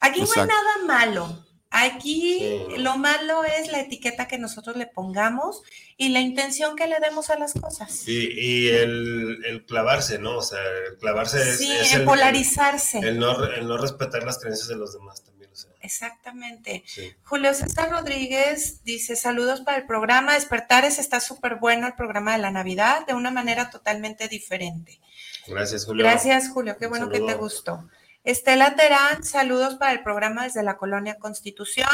Aquí 0.00 0.20
no 0.20 0.28
hay 0.34 0.48
nada 0.48 0.86
malo. 0.86 1.46
Aquí 1.72 2.66
Sí, 2.68 2.78
lo 2.78 2.96
malo 2.96 3.44
es 3.44 3.70
la 3.70 3.80
etiqueta 3.80 4.26
que 4.26 4.38
nosotros 4.38 4.76
le 4.76 4.86
pongamos 4.86 5.62
y 5.96 6.08
la 6.08 6.20
intención 6.20 6.74
que 6.74 6.88
le 6.88 6.98
demos 6.98 7.30
a 7.30 7.38
las 7.38 7.52
cosas. 7.54 8.08
Y, 8.08 8.28
y 8.28 8.68
el, 8.68 9.44
el 9.46 9.64
clavarse, 9.66 10.18
¿no? 10.18 10.38
O 10.38 10.42
sea, 10.42 10.58
el 10.88 10.98
clavarse 10.98 11.38
es, 11.40 11.58
Sí, 11.58 11.70
es 11.70 11.94
el, 11.94 12.04
polarizarse. 12.04 12.98
el 12.98 13.20
no, 13.20 13.44
el 13.44 13.68
no 13.68 13.78
respetar 13.78 14.24
las 14.24 14.38
creencias 14.38 14.68
de 14.68 14.76
los 14.76 14.94
demás 14.94 15.22
también. 15.22 15.39
Exactamente. 15.80 16.82
sí. 16.86 17.14
Julio 17.24 17.54
César 17.54 17.90
Rodríguez 17.90 18.84
dice 18.84 19.16
saludos 19.16 19.60
para 19.60 19.78
el 19.78 19.86
programa 19.86 20.34
Despertares, 20.34 20.98
está 20.98 21.20
súper 21.20 21.56
bueno 21.56 21.86
el 21.86 21.94
programa 21.94 22.32
de 22.32 22.38
la 22.38 22.50
Navidad 22.50 23.06
de 23.06 23.14
una 23.14 23.30
manera 23.30 23.70
totalmente 23.70 24.28
diferente. 24.28 25.00
Gracias, 25.46 25.84
Julio. 25.84 26.04
Gracias 26.04 26.48
Julio, 26.50 26.76
qué 26.78 26.86
bueno 26.86 27.08
que 27.08 27.20
te 27.20 27.34
gustó. 27.34 27.88
Estela 28.24 28.76
Terán, 28.76 29.24
saludos 29.24 29.76
para 29.76 29.92
el 29.92 30.02
programa 30.02 30.44
desde 30.44 30.62
la 30.62 30.76
Colonia 30.76 31.18
Constitución 31.18 31.88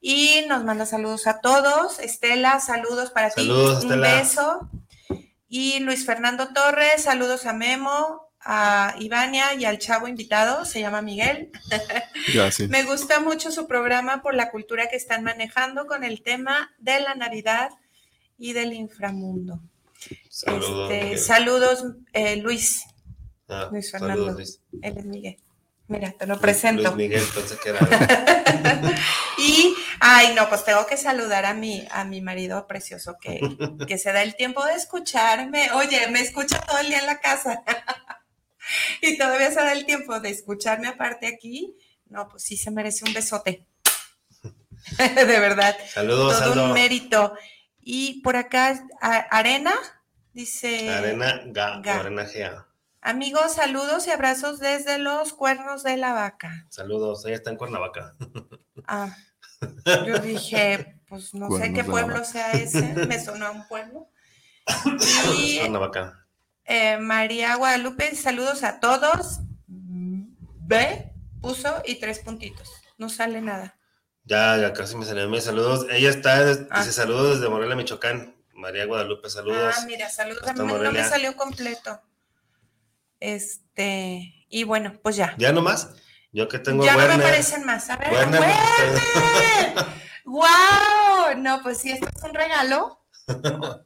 y 0.00 0.44
nos 0.48 0.64
manda 0.64 0.86
saludos 0.86 1.26
a 1.26 1.40
todos. 1.40 1.98
Estela, 1.98 2.58
saludos 2.60 3.10
para 3.10 3.30
Saludos, 3.30 3.80
ti, 3.80 3.86
un 3.86 4.00
beso. 4.00 4.70
Y 5.48 5.80
Luis 5.80 6.06
Fernando 6.06 6.52
Torres, 6.54 7.02
saludos 7.02 7.44
a 7.44 7.52
Memo, 7.52 8.29
a 8.42 8.94
Ivania 8.98 9.54
y 9.54 9.64
al 9.64 9.78
chavo 9.78 10.08
invitado, 10.08 10.64
se 10.64 10.80
llama 10.80 11.02
Miguel. 11.02 11.50
Ya, 12.34 12.50
sí. 12.50 12.68
Me 12.68 12.84
gusta 12.84 13.18
mucho 13.18 13.50
su 13.50 13.66
programa 13.66 14.22
por 14.22 14.34
la 14.34 14.50
cultura 14.50 14.88
que 14.88 14.96
están 14.96 15.24
manejando 15.24 15.86
con 15.86 16.04
el 16.04 16.22
tema 16.22 16.70
de 16.78 17.00
la 17.00 17.14
Navidad 17.14 17.70
y 18.38 18.52
del 18.52 18.72
inframundo. 18.72 19.60
Saludos. 20.28 20.90
Este, 20.90 21.18
saludos, 21.18 21.84
eh, 22.12 22.36
Luis. 22.36 22.84
Ah, 23.48 23.68
Luis 23.72 23.90
saludos, 23.90 24.08
Fernando. 24.10 24.32
Luis. 24.34 24.60
Él 24.82 24.98
es 24.98 25.04
Miguel. 25.06 25.36
Mira, 25.88 26.12
te 26.12 26.26
lo 26.26 26.38
presento. 26.38 26.94
Luis 26.94 26.96
Miguel, 26.96 27.24
pensé 27.34 27.56
que 27.58 27.70
era. 27.70 27.80
Y, 29.38 29.74
ay, 30.00 30.34
no, 30.34 30.48
pues 30.50 30.64
tengo 30.64 30.86
que 30.86 30.98
saludar 30.98 31.46
a 31.46 31.54
mi, 31.54 31.86
a 31.90 32.04
mi 32.04 32.20
marido 32.20 32.66
precioso 32.66 33.16
que, 33.18 33.40
que 33.86 33.96
se 33.96 34.12
da 34.12 34.22
el 34.22 34.36
tiempo 34.36 34.64
de 34.66 34.74
escucharme. 34.74 35.72
Oye, 35.72 36.08
me 36.08 36.20
escucha 36.20 36.60
todo 36.60 36.78
el 36.78 36.88
día 36.88 36.98
en 36.98 37.06
la 37.06 37.20
casa. 37.20 37.62
y 39.02 39.18
todavía 39.18 39.50
se 39.50 39.56
da 39.56 39.72
el 39.72 39.86
tiempo 39.86 40.18
de 40.20 40.30
escucharme 40.30 40.88
aparte 40.88 41.26
aquí. 41.26 41.76
No, 42.06 42.28
pues 42.28 42.42
sí 42.42 42.56
se 42.56 42.70
merece 42.70 43.04
un 43.04 43.12
besote. 43.12 43.66
de 44.98 45.24
verdad. 45.24 45.76
Saludos, 45.92 46.38
todo 46.38 46.52
Aldo. 46.52 46.64
un 46.66 46.72
mérito. 46.72 47.34
Y 47.80 48.20
por 48.22 48.36
acá, 48.36 48.84
a- 49.00 49.16
Arena, 49.30 49.74
dice. 50.32 50.90
Arena 50.90 51.42
Ga, 51.46 51.80
Ga. 51.80 52.00
Arena 52.00 52.26
Gea. 52.26 52.66
Amigos, 53.02 53.54
saludos 53.54 54.06
y 54.06 54.10
abrazos 54.10 54.58
desde 54.58 54.98
los 54.98 55.32
cuernos 55.32 55.82
de 55.82 55.96
la 55.96 56.12
vaca. 56.12 56.66
Saludos, 56.68 57.24
ella 57.24 57.36
está 57.36 57.48
en 57.50 57.56
Cuernavaca. 57.56 58.14
Ah, 58.86 59.16
yo 60.06 60.18
dije, 60.18 61.00
pues 61.08 61.32
no 61.32 61.50
sé 61.56 61.72
qué 61.72 61.82
pueblo 61.82 62.22
sea 62.24 62.52
ese, 62.52 62.82
me 63.06 63.18
sonó 63.22 63.46
a 63.46 63.50
un 63.52 63.66
pueblo. 63.68 64.10
Y 65.38 65.58
Cuernavaca. 65.60 66.26
Eh, 66.70 66.98
María 66.98 67.56
Guadalupe, 67.56 68.14
saludos 68.16 68.62
a 68.62 68.80
todos. 68.80 69.40
B 69.66 71.12
puso 71.42 71.82
y 71.84 71.96
tres 71.96 72.20
puntitos. 72.20 72.70
No 72.96 73.08
sale 73.08 73.40
nada. 73.40 73.76
Ya, 74.24 74.56
ya 74.58 74.72
casi 74.72 74.94
me 74.96 75.04
salió 75.04 75.28
mis 75.28 75.42
saludos. 75.44 75.86
Ella 75.90 76.10
está, 76.10 76.44
dice 76.44 76.66
Ah. 76.70 76.84
saludos 76.84 77.36
desde 77.38 77.50
Morelia, 77.50 77.74
Michoacán. 77.76 78.36
María 78.54 78.84
Guadalupe, 78.86 79.28
saludos. 79.30 79.74
Ah, 79.78 79.84
mira, 79.86 80.08
saludos. 80.10 80.42
No 80.54 80.66
me- 80.66 80.78
no 80.78 80.92
me 80.92 81.02
salió 81.04 81.34
completo. 81.34 82.00
Este, 83.18 84.46
y 84.48 84.64
bueno, 84.64 84.94
pues 85.02 85.16
ya. 85.16 85.34
¿Ya 85.38 85.52
nomás? 85.52 85.90
Yo 86.32 86.46
que 86.48 86.58
tengo 86.58 86.84
ya 86.84 86.92
no 86.94 87.06
me 87.08 87.14
aparecen 87.24 87.64
más. 87.64 87.90
A 87.90 87.96
ver, 87.96 88.12
Werner, 88.12 88.40
¡Werner! 88.40 89.86
¡Wow! 90.24 90.44
No, 91.38 91.62
pues 91.62 91.78
sí, 91.78 91.90
esto 91.92 92.08
es 92.14 92.22
un 92.24 92.34
regalo. 92.34 92.99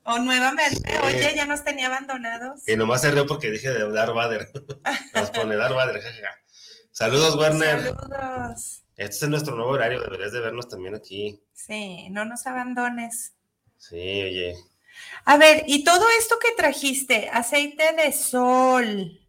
O 0.04 0.18
nuevamente, 0.18 0.98
oye, 1.00 1.32
ya 1.34 1.46
nos 1.46 1.64
tenía 1.64 1.86
abandonados. 1.86 2.66
Y 2.68 2.76
nomás 2.76 3.00
se 3.02 3.10
rió 3.10 3.26
porque 3.26 3.50
dije 3.50 3.70
de 3.70 3.90
Darth 3.90 4.14
Vader. 4.14 4.48
Nos 5.14 5.30
pone 5.30 5.56
Darth 5.56 5.74
Vader, 5.74 6.00
jajaja. 6.02 6.36
Saludos, 6.92 7.36
Werner. 7.36 7.82
Saludos. 7.82 8.82
Este 8.96 9.24
es 9.24 9.28
nuestro 9.30 9.56
nuevo 9.56 9.72
horario, 9.72 10.00
deberías 10.00 10.32
de 10.32 10.40
vernos 10.40 10.68
también 10.68 10.94
aquí. 10.94 11.42
Sí, 11.52 12.08
no 12.10 12.24
nos 12.24 12.46
abandones. 12.46 13.34
Sí, 13.76 13.96
oye. 13.96 14.54
A 15.24 15.36
ver, 15.36 15.64
y 15.66 15.82
todo 15.82 16.04
esto 16.18 16.38
que 16.38 16.52
trajiste, 16.56 17.28
aceite 17.30 17.92
de 17.94 18.12
sol, 18.12 19.20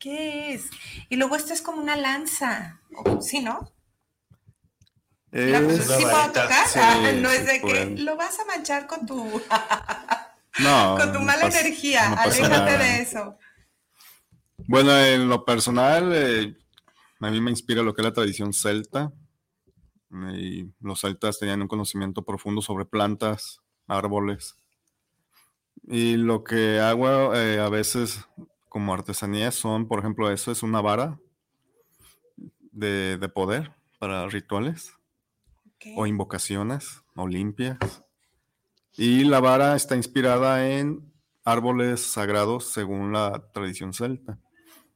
¿qué 0.00 0.54
es? 0.54 0.64
Y 1.08 1.14
luego 1.16 1.36
esto 1.36 1.52
es 1.52 1.62
como 1.62 1.80
una 1.80 1.94
lanza, 1.96 2.80
¿o- 3.04 3.20
¿sí, 3.20 3.40
no? 3.40 3.70
La- 5.34 5.60
una 5.60 5.72
¿Sí 5.72 5.82
puedo 5.88 6.10
varita. 6.12 6.42
tocar? 6.42 6.68
Sí, 6.68 6.78
Ah, 6.80 7.12
no 7.20 7.30
es 7.30 7.46
de 7.46 7.60
que 7.60 7.86
lo 7.98 8.16
vas 8.16 8.38
a 8.38 8.44
manchar 8.44 8.86
con 8.86 9.04
tu, 9.06 9.16
no, 10.60 10.96
con 10.98 11.12
tu 11.12 11.18
no 11.18 11.24
mala 11.24 11.42
pasa- 11.42 11.60
energía. 11.60 12.08
no 12.10 12.20
Aléjate 12.20 12.78
de 12.78 13.02
eso. 13.02 13.36
Bueno, 14.68 14.96
en 14.98 15.28
lo 15.28 15.44
personal, 15.44 16.12
eh, 16.14 16.56
a 17.20 17.30
mí 17.30 17.40
me 17.40 17.50
inspira 17.50 17.82
lo 17.82 17.94
que 17.94 18.02
es 18.02 18.06
la 18.06 18.12
tradición 18.12 18.52
celta. 18.52 19.12
Y 20.36 20.70
los 20.80 21.00
celtas 21.00 21.40
tenían 21.40 21.62
un 21.62 21.66
conocimiento 21.68 22.22
profundo 22.22 22.62
sobre 22.62 22.84
plantas, 22.84 23.60
árboles. 23.88 24.56
Y 25.88 26.16
lo 26.16 26.44
que 26.44 26.78
hago 26.78 27.34
eh, 27.34 27.58
a 27.58 27.68
veces 27.68 28.20
como 28.68 28.94
artesanía 28.94 29.50
son, 29.50 29.88
por 29.88 29.98
ejemplo, 29.98 30.30
eso 30.30 30.52
es 30.52 30.62
una 30.62 30.80
vara 30.80 31.18
de, 32.70 33.18
de 33.18 33.28
poder 33.28 33.72
para 33.98 34.28
rituales 34.28 34.92
O 35.96 36.06
invocaciones 36.06 37.02
o 37.14 37.26
limpias. 37.28 37.78
Y 38.96 39.24
la 39.24 39.40
vara 39.40 39.74
está 39.76 39.96
inspirada 39.96 40.68
en 40.68 41.12
árboles 41.44 42.00
sagrados 42.00 42.66
según 42.72 43.12
la 43.12 43.50
tradición 43.52 43.92
celta. 43.92 44.38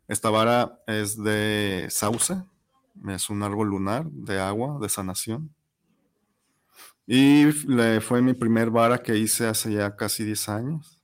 Esta 0.07 0.31
vara 0.31 0.81
es 0.87 1.23
de 1.23 1.87
sauce, 1.91 2.43
es 3.09 3.29
un 3.29 3.43
árbol 3.43 3.69
lunar 3.69 4.07
de 4.11 4.41
agua, 4.41 4.79
de 4.81 4.89
sanación. 4.89 5.55
Y 7.07 7.45
le- 7.67 8.01
fue 8.01 8.21
mi 8.23 8.35
primer 8.35 8.71
vara 8.71 9.03
que 9.03 9.17
hice 9.17 9.47
hace 9.47 9.73
ya 9.73 9.97
casi 9.97 10.25
10 10.25 10.49
años. 10.49 11.03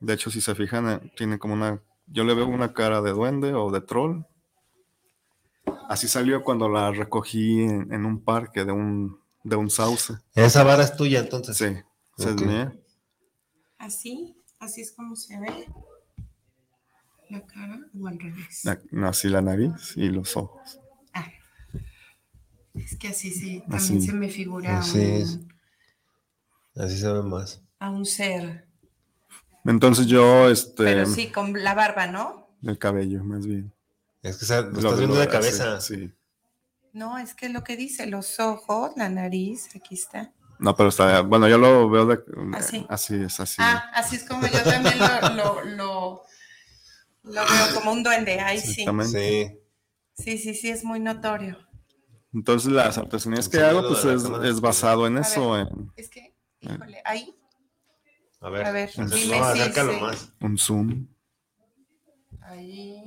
De 0.00 0.14
hecho, 0.14 0.30
si 0.30 0.40
se 0.40 0.54
fijan, 0.54 0.88
eh, 0.90 1.12
tiene 1.16 1.38
como 1.38 1.54
una, 1.54 1.80
yo 2.06 2.24
le 2.24 2.34
veo 2.34 2.46
una 2.46 2.72
cara 2.72 3.00
de 3.02 3.12
duende 3.12 3.54
o 3.54 3.70
de 3.70 3.80
troll. 3.80 4.22
Así 5.88 6.08
salió 6.08 6.42
cuando 6.42 6.68
la 6.68 6.90
recogí 6.90 7.62
en, 7.62 7.92
en 7.92 8.04
un 8.06 8.22
parque 8.24 8.64
de 8.64 8.72
un, 8.72 9.20
de 9.44 9.56
un 9.56 9.70
sauce. 9.70 10.14
Esa 10.34 10.64
vara 10.64 10.82
es 10.84 10.96
tuya, 10.96 11.20
entonces. 11.20 11.56
Sí, 11.56 11.66
esa 12.18 12.30
es 12.30 12.40
mía. 12.42 12.72
Así, 13.78 14.36
así 14.58 14.80
es 14.80 14.92
como 14.92 15.16
se 15.16 15.38
ve. 15.40 15.66
La 17.30 17.40
cara 17.46 17.80
o 17.98 18.06
al 18.06 18.18
revés. 18.18 18.64
La- 18.64 18.78
no, 18.90 19.08
así 19.08 19.28
la 19.28 19.40
nariz 19.42 19.96
y 19.96 20.08
los 20.08 20.36
ojos. 20.36 20.78
Ah, 21.14 21.26
es 22.74 22.96
que 22.98 23.08
así 23.08 23.30
sí, 23.30 23.60
también 23.60 23.76
Así. 23.98 24.00
se 24.02 24.12
me 24.12 24.28
figura 24.28 24.78
Así 24.78 24.98
un- 24.98 25.04
es. 25.04 25.40
Así 26.74 26.98
se 26.98 27.12
ve 27.12 27.22
más. 27.22 27.62
a 27.78 27.90
un 27.90 28.04
ser. 28.06 28.66
Entonces 29.64 30.06
yo, 30.06 30.48
este, 30.48 30.84
Pero 30.84 31.06
sí, 31.06 31.30
con 31.30 31.52
la 31.62 31.74
barba, 31.74 32.06
¿no? 32.06 32.48
el 32.62 32.78
cabello, 32.78 33.22
más 33.24 33.46
bien. 33.46 33.72
Es 34.22 34.36
que 34.38 34.44
o 34.44 34.48
sea, 34.48 34.60
lo 34.62 34.70
Lo- 34.70 34.78
estás 34.78 34.98
viendo 34.98 35.14
lo- 35.16 35.20
de 35.20 35.26
así, 35.26 35.32
cabeza. 35.32 35.80
Sí. 35.80 36.12
No, 36.92 37.18
es 37.18 37.34
que 37.34 37.48
lo 37.48 37.64
que 37.64 37.76
dice, 37.76 38.06
los 38.06 38.38
ojos, 38.38 38.92
la 38.96 39.08
nariz, 39.08 39.68
aquí 39.74 39.94
está. 39.94 40.32
No, 40.58 40.76
pero 40.76 40.90
está, 40.90 41.22
bueno, 41.22 41.48
yo 41.48 41.58
lo 41.58 41.88
veo 41.90 42.06
de, 42.06 42.22
Así. 42.54 42.86
así 42.88 43.14
es, 43.16 43.40
así. 43.40 43.56
Ah, 43.58 43.90
así 43.94 44.16
es 44.16 44.24
como 44.24 44.46
yo 44.46 44.62
también 44.62 44.94
lo, 44.98 45.30
lo, 45.34 45.64
lo, 45.64 46.22
lo 47.24 47.32
veo 47.42 47.74
como 47.74 47.92
un 47.92 48.02
duende. 48.04 48.38
Ay, 48.40 48.60
sí. 48.60 48.84
Sí. 49.06 49.58
Sí, 50.14 50.38
sí, 50.38 50.54
sí, 50.54 50.68
es 50.70 50.84
muy 50.84 51.00
notorio. 51.00 51.58
Entonces 52.34 52.70
las 52.70 52.96
artesanías 52.98 53.48
que 53.48 53.58
hago, 53.60 53.88
pues 53.88 54.04
es, 54.04 54.60
basado 54.60 55.06
en 55.06 55.16
A 55.18 55.20
eso, 55.22 55.58
en 55.58 55.90
Es 55.96 56.08
que, 56.08 56.34
híjole, 56.60 57.02
ahí. 57.04 57.34
A 58.40 58.50
ver, 58.50 58.66
A 58.66 58.70
ver, 58.72 58.88
acer- 58.88 59.08
dime 59.08 59.38
no, 59.38 59.52
si 59.54 59.60
acércalo 59.60 59.92
se- 59.94 60.00
más. 60.00 60.32
un 60.40 60.58
zoom. 60.58 61.06
Ahí. 62.42 63.01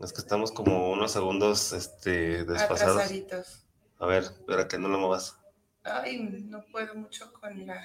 Es 0.00 0.12
que 0.12 0.20
estamos 0.20 0.50
como 0.52 0.90
unos 0.92 1.12
segundos 1.12 1.72
este, 1.72 2.44
desfasados. 2.44 2.96
Atrasaditos. 2.96 3.66
A 3.98 4.06
ver, 4.06 4.22
espera 4.24 4.66
que 4.66 4.78
no 4.78 4.88
lo 4.88 4.98
muevas. 4.98 5.36
Ay, 5.84 6.18
no 6.48 6.64
puedo 6.72 6.94
mucho 6.94 7.32
con 7.34 7.66
la. 7.66 7.82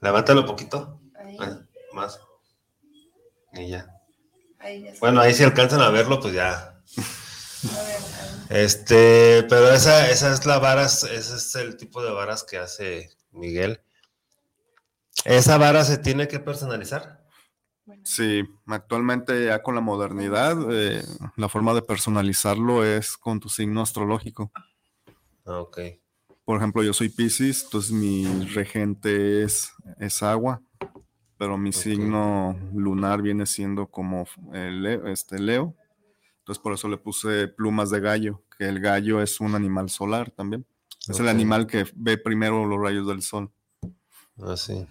Levántalo 0.00 0.42
un 0.42 0.46
poquito. 0.46 1.00
Ahí, 1.18 1.36
Ah, 1.40 1.60
Más. 1.92 2.20
Y 3.54 3.68
ya. 3.70 3.86
ahí 4.58 4.82
ya 4.82 4.88
está. 4.90 5.00
Bueno, 5.00 5.20
ahí 5.20 5.34
si 5.34 5.42
alcanzan 5.42 5.80
a 5.80 5.90
verlo, 5.90 6.20
pues 6.20 6.34
ya. 6.34 6.52
A 6.54 7.82
ver. 7.82 7.96
Este, 8.62 9.42
pero 9.48 9.72
esa, 9.72 10.08
esa 10.10 10.32
es 10.32 10.46
la 10.46 10.58
varas, 10.60 11.02
ese 11.02 11.34
es 11.36 11.54
el 11.56 11.76
tipo 11.76 12.02
de 12.04 12.12
varas 12.12 12.44
que 12.44 12.58
hace 12.58 13.10
Miguel. 13.32 13.80
¿Esa 15.24 15.58
vara 15.58 15.84
se 15.84 15.98
tiene 15.98 16.28
que 16.28 16.38
personalizar? 16.38 17.25
Bueno, 17.86 18.02
Sí, 18.04 18.42
actualmente 18.66 19.46
ya 19.46 19.62
con 19.62 19.74
la 19.76 19.80
modernidad, 19.80 20.56
eh, 20.72 21.02
la 21.36 21.48
forma 21.48 21.72
de 21.72 21.82
personalizarlo 21.82 22.84
es 22.84 23.16
con 23.16 23.38
tu 23.40 23.48
signo 23.48 23.80
astrológico. 23.80 24.50
Ah, 25.44 25.60
ok. 25.60 25.78
Por 26.44 26.58
ejemplo, 26.58 26.82
yo 26.82 26.92
soy 26.92 27.08
Pisces, 27.08 27.64
entonces 27.64 27.92
mi 27.92 28.24
regente 28.54 29.42
es, 29.44 29.72
es 29.98 30.22
agua, 30.22 30.62
pero 31.38 31.58
mi 31.58 31.72
signo 31.72 32.58
lunar 32.74 33.22
viene 33.22 33.46
siendo 33.46 33.86
como 33.88 34.26
el 34.52 34.82
Le- 34.82 35.12
este 35.12 35.38
Leo. 35.38 35.74
Entonces 36.38 36.62
por 36.62 36.72
eso 36.72 36.88
le 36.88 36.96
puse 36.98 37.48
plumas 37.48 37.90
de 37.90 38.00
gallo, 38.00 38.42
que 38.56 38.68
el 38.68 38.80
gallo 38.80 39.20
es 39.22 39.40
un 39.40 39.54
animal 39.54 39.90
solar 39.90 40.30
también. 40.30 40.66
Es 41.08 41.20
el 41.20 41.28
animal 41.28 41.66
que 41.66 41.84
ve 41.94 42.18
primero 42.18 42.66
los 42.66 42.80
rayos 42.80 43.06
del 43.06 43.22
sol. 43.22 43.50
Ah, 44.40 44.56
sí. 44.56 44.86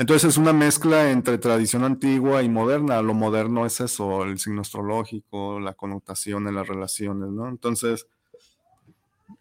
Entonces 0.00 0.30
es 0.30 0.38
una 0.38 0.54
mezcla 0.54 1.10
entre 1.10 1.36
tradición 1.36 1.84
antigua 1.84 2.42
y 2.42 2.48
moderna. 2.48 3.02
Lo 3.02 3.12
moderno 3.12 3.66
es 3.66 3.80
eso, 3.82 4.24
el 4.24 4.38
signo 4.38 4.62
astrológico, 4.62 5.60
la 5.60 5.74
connotación 5.74 6.48
en 6.48 6.54
las 6.54 6.66
relaciones, 6.66 7.28
¿no? 7.28 7.46
Entonces, 7.50 8.06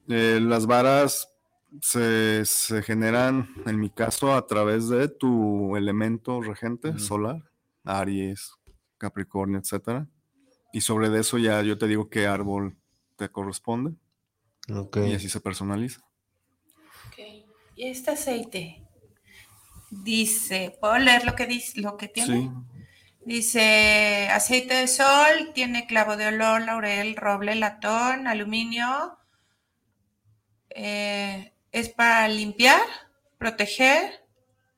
eh, 0.09 0.39
las 0.41 0.65
varas 0.65 1.33
se, 1.81 2.43
se 2.43 2.83
generan, 2.83 3.47
en 3.67 3.79
mi 3.79 3.89
caso, 3.89 4.33
a 4.33 4.45
través 4.47 4.89
de 4.89 5.07
tu 5.07 5.77
elemento 5.77 6.41
regente 6.41 6.99
solar, 6.99 7.41
Aries, 7.85 8.51
Capricornio, 8.97 9.59
etcétera. 9.59 10.09
Y 10.73 10.81
sobre 10.81 11.07
de 11.09 11.21
eso 11.21 11.37
ya 11.37 11.61
yo 11.61 11.77
te 11.77 11.87
digo 11.87 12.09
qué 12.09 12.27
árbol 12.27 12.75
te 13.15 13.29
corresponde 13.29 13.93
Ok. 14.69 14.97
y 15.07 15.13
así 15.13 15.29
se 15.29 15.39
personaliza. 15.39 16.01
ok. 17.07 17.47
Y 17.77 17.85
este 17.87 18.11
aceite 18.11 18.88
dice, 19.91 20.77
¿puedo 20.79 20.97
leer 20.97 21.25
lo 21.25 21.35
que 21.35 21.45
dice, 21.45 21.81
lo 21.81 21.97
que 21.97 22.07
tiene? 22.07 22.35
Sí, 22.41 22.51
Dice 23.25 24.27
aceite 24.31 24.73
de 24.73 24.87
sol, 24.87 25.51
tiene 25.53 25.85
clavo 25.85 26.17
de 26.17 26.27
olor, 26.27 26.61
laurel, 26.61 27.15
roble, 27.15 27.53
latón, 27.53 28.27
aluminio. 28.27 29.19
Eh, 30.69 31.53
es 31.71 31.89
para 31.89 32.27
limpiar, 32.27 32.81
proteger, 33.37 34.25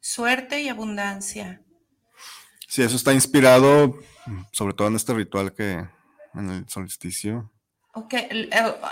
suerte 0.01 0.61
y 0.61 0.69
abundancia. 0.69 1.61
Sí, 2.67 2.81
eso 2.81 2.95
está 2.95 3.13
inspirado, 3.13 3.95
sobre 4.51 4.73
todo 4.73 4.87
en 4.87 4.95
este 4.95 5.13
ritual 5.13 5.53
que 5.53 5.85
en 6.33 6.49
el 6.49 6.69
solsticio, 6.69 7.51
Ok, 7.93 8.13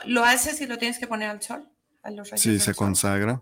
¿lo 0.05 0.25
haces 0.25 0.59
y 0.59 0.67
lo 0.67 0.77
tienes 0.77 0.99
que 0.99 1.07
poner 1.07 1.29
al 1.29 1.41
sol? 1.41 1.69
A 2.03 2.11
los 2.11 2.29
rayos 2.29 2.41
sí 2.41 2.59
se 2.59 2.65
sol? 2.65 2.75
consagra. 2.75 3.41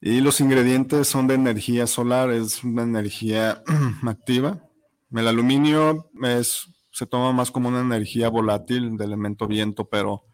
Y 0.00 0.20
los 0.20 0.40
ingredientes 0.40 1.08
son 1.08 1.26
de 1.26 1.34
energía 1.34 1.86
solar, 1.86 2.30
es 2.30 2.62
una 2.62 2.82
energía 2.82 3.62
activa. 4.06 4.62
El 5.10 5.26
aluminio 5.26 6.10
es, 6.22 6.68
se 6.92 7.06
toma 7.06 7.32
más 7.32 7.50
como 7.50 7.68
una 7.68 7.80
energía 7.80 8.28
volátil 8.28 8.96
de 8.96 9.04
elemento 9.04 9.46
viento, 9.48 9.88
pero 9.88 10.24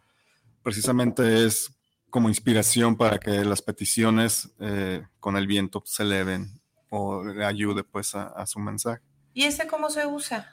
precisamente 0.61 1.45
es 1.45 1.71
como 2.09 2.29
inspiración 2.29 2.95
para 2.95 3.17
que 3.17 3.43
las 3.43 3.61
peticiones 3.61 4.53
eh, 4.59 5.03
con 5.19 5.35
el 5.35 5.47
viento 5.47 5.81
se 5.85 6.03
eleven 6.03 6.61
o 6.89 7.23
le 7.23 7.43
ayude 7.45 7.83
pues 7.83 8.15
a- 8.15 8.27
a 8.27 8.45
su 8.45 8.59
mensaje. 8.59 9.01
¿Y 9.33 9.43
ese 9.43 9.67
cómo 9.67 9.89
se 9.89 10.05
usa? 10.05 10.47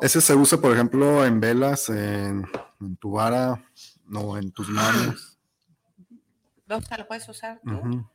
Ese 0.00 0.20
se 0.20 0.34
usa, 0.34 0.60
por 0.60 0.72
ejemplo, 0.72 1.24
en 1.24 1.40
velas, 1.40 1.88
en, 1.88 2.46
en 2.80 2.96
tu 2.98 3.12
vara 3.12 3.64
o 4.12 4.36
en 4.36 4.50
tus 4.52 4.68
manos. 4.68 5.38
¿lo 6.66 6.80
puedes 7.06 7.28
usar 7.28 7.60
tú? 7.64 8.06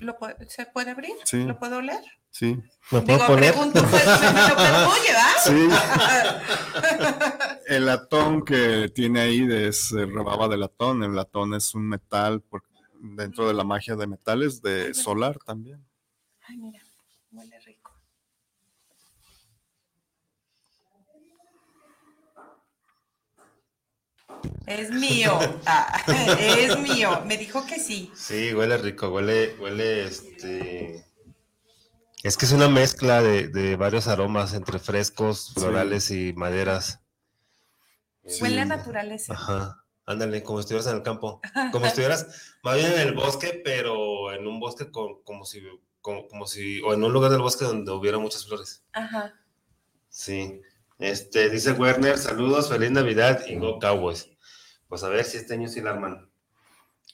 ¿Lo 0.00 0.16
puede- 0.18 0.48
¿Se 0.50 0.66
puede 0.66 0.90
abrir? 0.90 1.12
Sí. 1.24 1.44
¿Lo 1.44 1.58
puedo 1.58 1.78
oler? 1.78 2.00
Sí, 2.30 2.54
¿Me 2.90 3.00
puedo 3.00 3.16
Digo, 3.18 3.26
poner? 3.26 3.52
pregunto, 3.52 3.80
pues, 3.90 4.06
¿me, 4.06 4.32
me 4.32 4.48
lo 4.48 4.54
puedo 4.86 5.02
llevar? 5.02 5.38
sí. 5.44 5.68
El 7.66 7.86
latón 7.86 8.44
que 8.44 8.90
tiene 8.94 9.20
ahí 9.20 9.46
es 9.50 9.92
eh, 9.92 10.06
rebaba 10.06 10.46
de 10.48 10.56
latón. 10.56 11.02
El 11.02 11.14
latón 11.14 11.54
es 11.54 11.74
un 11.74 11.88
metal 11.88 12.40
por- 12.42 12.62
dentro 13.00 13.46
de 13.48 13.54
la 13.54 13.64
magia 13.64 13.94
de 13.96 14.06
metales 14.06 14.60
de 14.62 14.92
solar 14.94 15.38
también. 15.44 15.84
Ay, 16.48 16.56
mira, 16.58 16.80
huele 17.32 17.58
rico. 17.60 17.92
Es 24.66 24.90
mío, 24.90 25.38
Ah, 25.66 26.02
es 26.38 26.78
mío. 26.78 27.22
Me 27.26 27.36
dijo 27.36 27.64
que 27.66 27.78
sí. 27.78 28.10
Sí, 28.14 28.52
huele 28.54 28.76
rico, 28.78 29.08
huele, 29.08 29.56
huele 29.60 30.04
este. 30.04 31.04
Es 32.22 32.36
que 32.36 32.46
es 32.46 32.52
una 32.52 32.68
mezcla 32.68 33.22
de, 33.22 33.48
de 33.48 33.76
varios 33.76 34.08
aromas 34.08 34.52
entre 34.54 34.78
frescos, 34.78 35.52
florales 35.54 36.10
y 36.10 36.32
maderas. 36.34 37.00
Sí. 38.26 38.42
Huele 38.42 38.60
a 38.60 38.64
naturaleza. 38.64 39.32
Ajá. 39.34 39.84
Ándale, 40.04 40.42
como 40.42 40.58
si 40.58 40.62
estuvieras 40.62 40.86
en 40.86 40.96
el 40.96 41.02
campo. 41.02 41.40
Como 41.72 41.84
si 41.84 41.88
estuvieras 41.88 42.54
más 42.62 42.76
bien 42.76 42.92
en 42.92 43.00
el 43.00 43.14
bosque, 43.14 43.60
pero 43.62 44.32
en 44.32 44.46
un 44.46 44.58
bosque 44.58 44.90
con, 44.90 45.22
como 45.22 45.44
si, 45.44 45.62
como, 46.00 46.26
como 46.28 46.46
si, 46.46 46.80
o 46.80 46.94
en 46.94 47.04
un 47.04 47.12
lugar 47.12 47.30
del 47.30 47.42
bosque 47.42 47.66
donde 47.66 47.92
hubiera 47.92 48.16
muchas 48.18 48.46
flores. 48.46 48.82
Ajá. 48.92 49.34
Sí. 50.08 50.62
Este, 50.98 51.48
dice 51.48 51.72
Werner, 51.72 52.18
saludos, 52.18 52.68
feliz 52.68 52.90
Navidad 52.90 53.46
y 53.46 53.56
Go 53.56 53.78
Cowboys. 53.78 54.28
Pues 54.88 55.04
a 55.04 55.08
ver 55.08 55.24
si 55.24 55.36
este 55.36 55.54
año 55.54 55.68
sí 55.68 55.80
la 55.80 55.90
arman. 55.90 56.30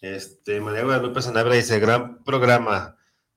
Este, 0.00 0.60
María 0.60 0.84
Guadalupe 0.84 1.20
Sanabria 1.20 1.56
dice, 1.56 1.78
gran 1.80 2.22
programa. 2.24 2.96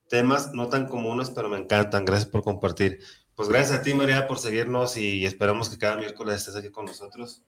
Temas 0.09 0.53
no 0.53 0.69
tan 0.69 0.87
comunes, 0.87 1.29
pero 1.29 1.49
me 1.49 1.57
encantan. 1.57 2.05
Gracias 2.05 2.29
por 2.29 2.43
compartir. 2.43 2.99
Pues 3.35 3.49
gracias 3.49 3.79
a 3.79 3.81
ti, 3.81 3.93
María, 3.93 4.27
por 4.27 4.39
seguirnos 4.39 4.97
y 4.97 5.25
esperamos 5.25 5.69
que 5.69 5.77
cada 5.77 5.97
miércoles 5.97 6.37
estés 6.37 6.55
aquí 6.55 6.69
con 6.69 6.85
nosotros. 6.85 7.43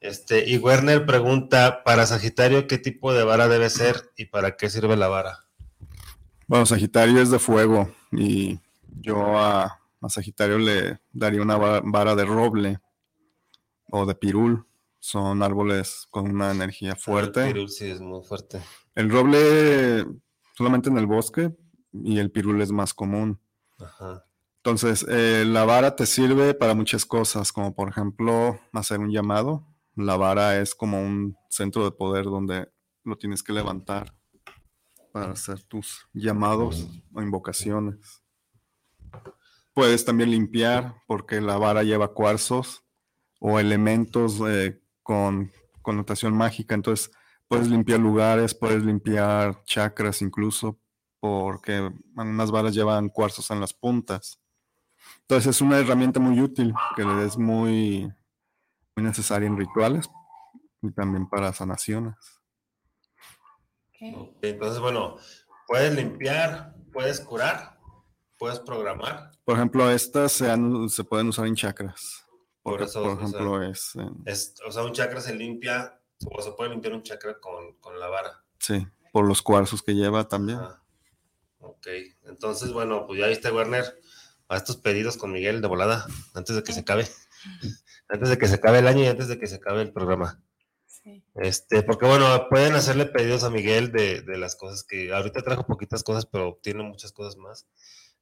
Este, 0.00 0.48
y 0.48 0.56
Werner 0.56 1.04
pregunta, 1.04 1.84
para 1.84 2.06
Sagitario, 2.06 2.66
¿qué 2.66 2.78
tipo 2.78 3.12
de 3.12 3.22
vara 3.22 3.48
debe 3.48 3.68
ser 3.68 4.10
y 4.16 4.24
para 4.24 4.56
qué 4.56 4.70
sirve 4.70 4.96
la 4.96 5.08
vara? 5.08 5.44
Bueno, 6.46 6.64
Sagitario 6.64 7.20
es 7.20 7.30
de 7.30 7.38
fuego 7.38 7.92
y 8.10 8.58
yo 9.02 9.38
a, 9.38 9.79
a 10.00 10.08
Sagitario 10.08 10.58
le 10.58 11.00
daría 11.12 11.42
una 11.42 11.56
va- 11.56 11.82
vara 11.84 12.14
de 12.14 12.24
roble 12.24 12.80
o 13.90 14.06
de 14.06 14.14
pirul. 14.14 14.66
Son 14.98 15.42
árboles 15.42 16.06
con 16.10 16.30
una 16.30 16.50
energía 16.50 16.94
fuerte. 16.94 17.46
El 17.46 17.52
pirul 17.54 17.68
sí 17.70 17.86
es 17.86 18.00
muy 18.00 18.22
fuerte. 18.22 18.60
El 18.94 19.10
roble 19.10 20.06
solamente 20.56 20.90
en 20.90 20.98
el 20.98 21.06
bosque 21.06 21.56
y 21.92 22.18
el 22.18 22.30
pirul 22.30 22.60
es 22.60 22.70
más 22.70 22.92
común. 22.94 23.40
Ajá. 23.78 24.24
Entonces, 24.58 25.06
eh, 25.08 25.44
la 25.46 25.64
vara 25.64 25.96
te 25.96 26.04
sirve 26.04 26.52
para 26.52 26.74
muchas 26.74 27.06
cosas, 27.06 27.50
como 27.50 27.74
por 27.74 27.88
ejemplo 27.88 28.60
hacer 28.74 28.98
un 29.00 29.10
llamado. 29.10 29.66
La 29.96 30.16
vara 30.16 30.60
es 30.60 30.74
como 30.74 31.00
un 31.02 31.34
centro 31.48 31.84
de 31.84 31.92
poder 31.92 32.24
donde 32.26 32.68
lo 33.04 33.16
tienes 33.16 33.42
que 33.42 33.54
levantar 33.54 34.14
para 35.12 35.32
hacer 35.32 35.62
tus 35.64 36.06
llamados 36.12 36.86
o 37.14 37.22
invocaciones. 37.22 38.19
Puedes 39.80 40.04
también 40.04 40.30
limpiar 40.30 40.94
porque 41.06 41.40
la 41.40 41.56
vara 41.56 41.82
lleva 41.82 42.12
cuarzos 42.12 42.84
o 43.38 43.58
elementos 43.58 44.38
eh, 44.46 44.78
con 45.02 45.50
connotación 45.80 46.36
mágica. 46.36 46.74
Entonces, 46.74 47.10
puedes 47.48 47.66
limpiar 47.66 47.98
lugares, 47.98 48.54
puedes 48.54 48.84
limpiar 48.84 49.64
chakras 49.64 50.20
incluso, 50.20 50.78
porque 51.18 51.90
algunas 52.14 52.50
varas 52.50 52.74
llevan 52.74 53.08
cuarzos 53.08 53.50
en 53.50 53.58
las 53.58 53.72
puntas. 53.72 54.38
Entonces 55.22 55.56
es 55.56 55.62
una 55.62 55.78
herramienta 55.78 56.20
muy 56.20 56.38
útil 56.42 56.74
que 56.94 57.02
le 57.02 57.24
es 57.24 57.38
muy, 57.38 58.12
muy 58.94 59.06
necesaria 59.06 59.46
en 59.46 59.56
rituales 59.56 60.10
y 60.82 60.90
también 60.90 61.26
para 61.26 61.54
sanaciones. 61.54 62.16
Entonces, 63.98 64.78
bueno, 64.78 65.16
puedes 65.66 65.94
limpiar, 65.94 66.74
puedes 66.92 67.18
curar, 67.20 67.79
puedes 68.40 68.58
programar. 68.58 69.30
Por 69.44 69.54
ejemplo, 69.56 69.88
estas 69.90 70.32
se, 70.32 70.50
han- 70.50 70.88
se 70.88 71.04
pueden 71.04 71.28
usar 71.28 71.46
en 71.46 71.54
chakras. 71.54 72.24
Por 72.62 72.82
eso, 72.82 73.02
por 73.02 73.12
o 73.12 73.16
sea, 73.16 73.24
ejemplo, 73.28 73.62
es 73.62 73.94
en- 73.96 74.22
Es, 74.26 74.54
o 74.66 74.72
sea, 74.72 74.82
un 74.82 74.92
chakra 74.92 75.20
se 75.20 75.34
limpia, 75.34 76.00
o 76.26 76.42
se 76.42 76.50
puede 76.52 76.70
limpiar 76.70 76.94
un 76.94 77.02
chakra 77.02 77.38
con, 77.38 77.74
con 77.78 78.00
la 78.00 78.08
vara. 78.08 78.42
sí, 78.58 78.84
por 79.12 79.26
los 79.26 79.42
cuarzos 79.42 79.82
que 79.82 79.94
lleva 79.94 80.26
también. 80.28 80.58
Ajá. 80.58 80.82
Ok, 81.60 81.86
entonces, 82.24 82.72
bueno, 82.72 83.06
pues 83.06 83.20
ya 83.20 83.26
viste, 83.26 83.50
Werner, 83.50 83.84
a 84.48 84.56
estos 84.56 84.76
pedidos 84.76 85.16
con 85.16 85.30
Miguel 85.32 85.60
de 85.60 85.68
volada, 85.68 86.06
antes 86.34 86.56
de 86.56 86.62
que 86.64 86.72
se 86.72 86.80
acabe. 86.80 87.06
Antes 88.08 88.28
de 88.28 88.38
que 88.38 88.48
se 88.48 88.56
acabe 88.56 88.80
el 88.80 88.88
año 88.88 89.04
y 89.04 89.06
antes 89.06 89.28
de 89.28 89.38
que 89.38 89.46
se 89.46 89.54
acabe 89.56 89.82
el 89.82 89.92
programa. 89.92 90.42
Sí. 90.86 91.22
Este, 91.36 91.82
porque 91.84 92.06
bueno, 92.06 92.26
pueden 92.50 92.74
hacerle 92.74 93.06
pedidos 93.06 93.44
a 93.44 93.50
Miguel 93.50 93.92
de, 93.92 94.22
de 94.22 94.36
las 94.36 94.56
cosas 94.56 94.82
que 94.82 95.12
ahorita 95.14 95.42
trajo 95.42 95.64
poquitas 95.64 96.02
cosas, 96.02 96.26
pero 96.26 96.58
tiene 96.60 96.82
muchas 96.82 97.12
cosas 97.12 97.36
más. 97.36 97.68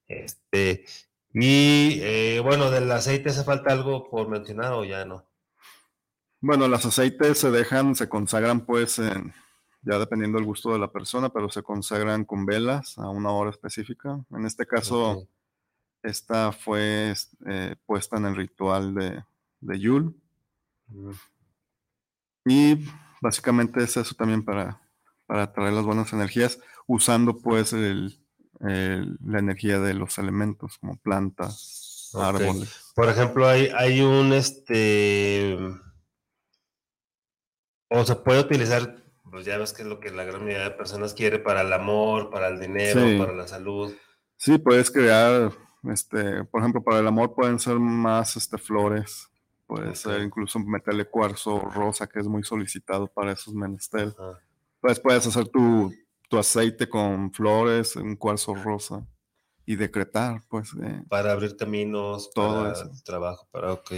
Este, 0.09 0.85
y 1.33 2.01
eh, 2.03 2.41
bueno, 2.43 2.71
del 2.71 2.91
aceite 2.91 3.31
hace 3.31 3.45
falta 3.45 3.73
algo 3.73 4.09
por 4.11 4.29
mencionar 4.29 4.73
o 4.73 4.85
ya 4.85 5.05
no. 5.05 5.25
Bueno, 6.41 6.67
los 6.69 6.85
aceites 6.85 7.39
se 7.39 7.51
dejan, 7.51 7.95
se 7.95 8.09
consagran 8.09 8.65
pues 8.65 8.99
en- 8.99 9.33
ya 9.83 9.99
dependiendo 9.99 10.39
del 10.39 10.47
gusto 10.47 10.73
de 10.73 10.79
la 10.79 10.91
persona, 10.91 11.29
pero 11.29 11.51
se 11.51 11.63
consagran 11.63 12.25
con 12.25 12.45
velas 12.47 12.99
a 12.99 13.09
una 13.11 13.31
hora 13.31 13.51
específica. 13.51 14.25
En 14.31 14.47
este 14.47 14.67
caso. 14.67 15.27
Esta 16.01 16.53
fue 16.53 17.13
eh, 17.47 17.75
puesta 17.85 18.17
en 18.19 18.27
el 18.27 18.37
ritual 18.37 18.95
de, 18.95 19.25
de 19.61 19.81
Yule. 19.81 20.13
Mm. 20.87 21.11
Y 22.47 22.89
básicamente 23.21 23.83
es 23.83 23.97
eso 23.97 24.15
también 24.15 24.45
para, 24.45 24.81
para 25.27 25.53
traer 25.53 25.73
las 25.73 25.85
buenas 25.85 26.13
energías, 26.13 26.61
usando 26.87 27.37
pues 27.37 27.73
el, 27.73 28.17
la 28.61 29.39
energía 29.39 29.79
de 29.81 29.95
los 29.95 30.19
elementos, 30.19 30.79
como 30.79 30.97
plantas, 30.97 32.11
árboles. 32.15 32.93
Por 32.95 33.09
ejemplo, 33.09 33.47
hay, 33.49 33.71
hay 33.77 34.01
un 34.01 34.33
este. 34.33 35.57
O 37.91 38.05
se 38.05 38.17
puede 38.17 38.41
utilizar, 38.41 39.03
pues 39.31 39.47
ya 39.47 39.57
ves 39.57 39.73
que 39.73 39.83
es 39.83 39.89
lo 39.89 39.99
que 40.01 40.11
la 40.11 40.25
gran 40.25 40.45
mayoría 40.45 40.65
de 40.65 40.71
personas 40.73 41.15
quiere 41.15 41.39
para 41.39 41.63
el 41.63 41.73
amor, 41.73 42.31
para 42.31 42.49
el 42.49 42.61
dinero, 42.61 43.01
Sí. 43.01 43.19
para 43.19 43.33
la 43.33 43.49
salud. 43.49 43.95
Sí, 44.37 44.59
puedes 44.59 44.91
crear, 44.91 45.53
este, 45.85 46.45
por 46.45 46.61
ejemplo, 46.61 46.83
para 46.83 47.01
el 47.01 47.07
amor 47.07 47.35
pueden 47.35 47.59
ser 47.59 47.79
más 47.79 48.37
este, 48.37 48.59
flores, 48.59 49.29
puede 49.67 49.95
ser 49.95 50.21
incluso 50.23 50.59
meterle 50.59 51.07
cuarzo 51.07 51.61
rosa, 51.61 52.07
que 52.07 52.21
es 52.21 52.27
muy 52.27 52.43
solicitado 52.43 53.07
para 53.07 53.33
esos 53.33 53.55
menesteres. 53.55 54.15
Ajá. 54.19 54.39
Pues 54.81 55.01
puedes 55.01 55.27
hacer 55.27 55.49
tu, 55.49 55.93
tu 56.29 56.39
aceite 56.39 56.89
con 56.89 57.33
flores, 57.33 57.97
un 57.97 58.17
cuarzo 58.17 58.55
rosa 58.55 59.07
y 59.67 59.77
decretar, 59.77 60.43
pues, 60.49 60.71
eh, 60.83 61.03
Para 61.09 61.33
abrir 61.33 61.57
caminos, 61.57 62.31
Todo 62.35 62.63
para 62.65 62.73
eso. 62.73 62.91
trabajo, 63.05 63.49
para 63.51 63.73
ok. 63.73 63.93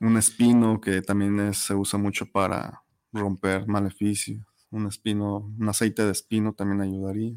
un 0.00 0.16
espino 0.16 0.80
que 0.80 1.00
también 1.02 1.38
es- 1.40 1.58
se 1.58 1.74
usa 1.74 1.98
mucho 1.98 2.26
para 2.26 2.82
romper 3.12 3.66
maleficios. 3.66 4.44
Un 4.70 4.86
espino, 4.88 5.36
un 5.58 5.68
aceite 5.68 6.04
de 6.04 6.12
espino 6.12 6.52
también 6.52 6.80
ayudaría. 6.82 7.34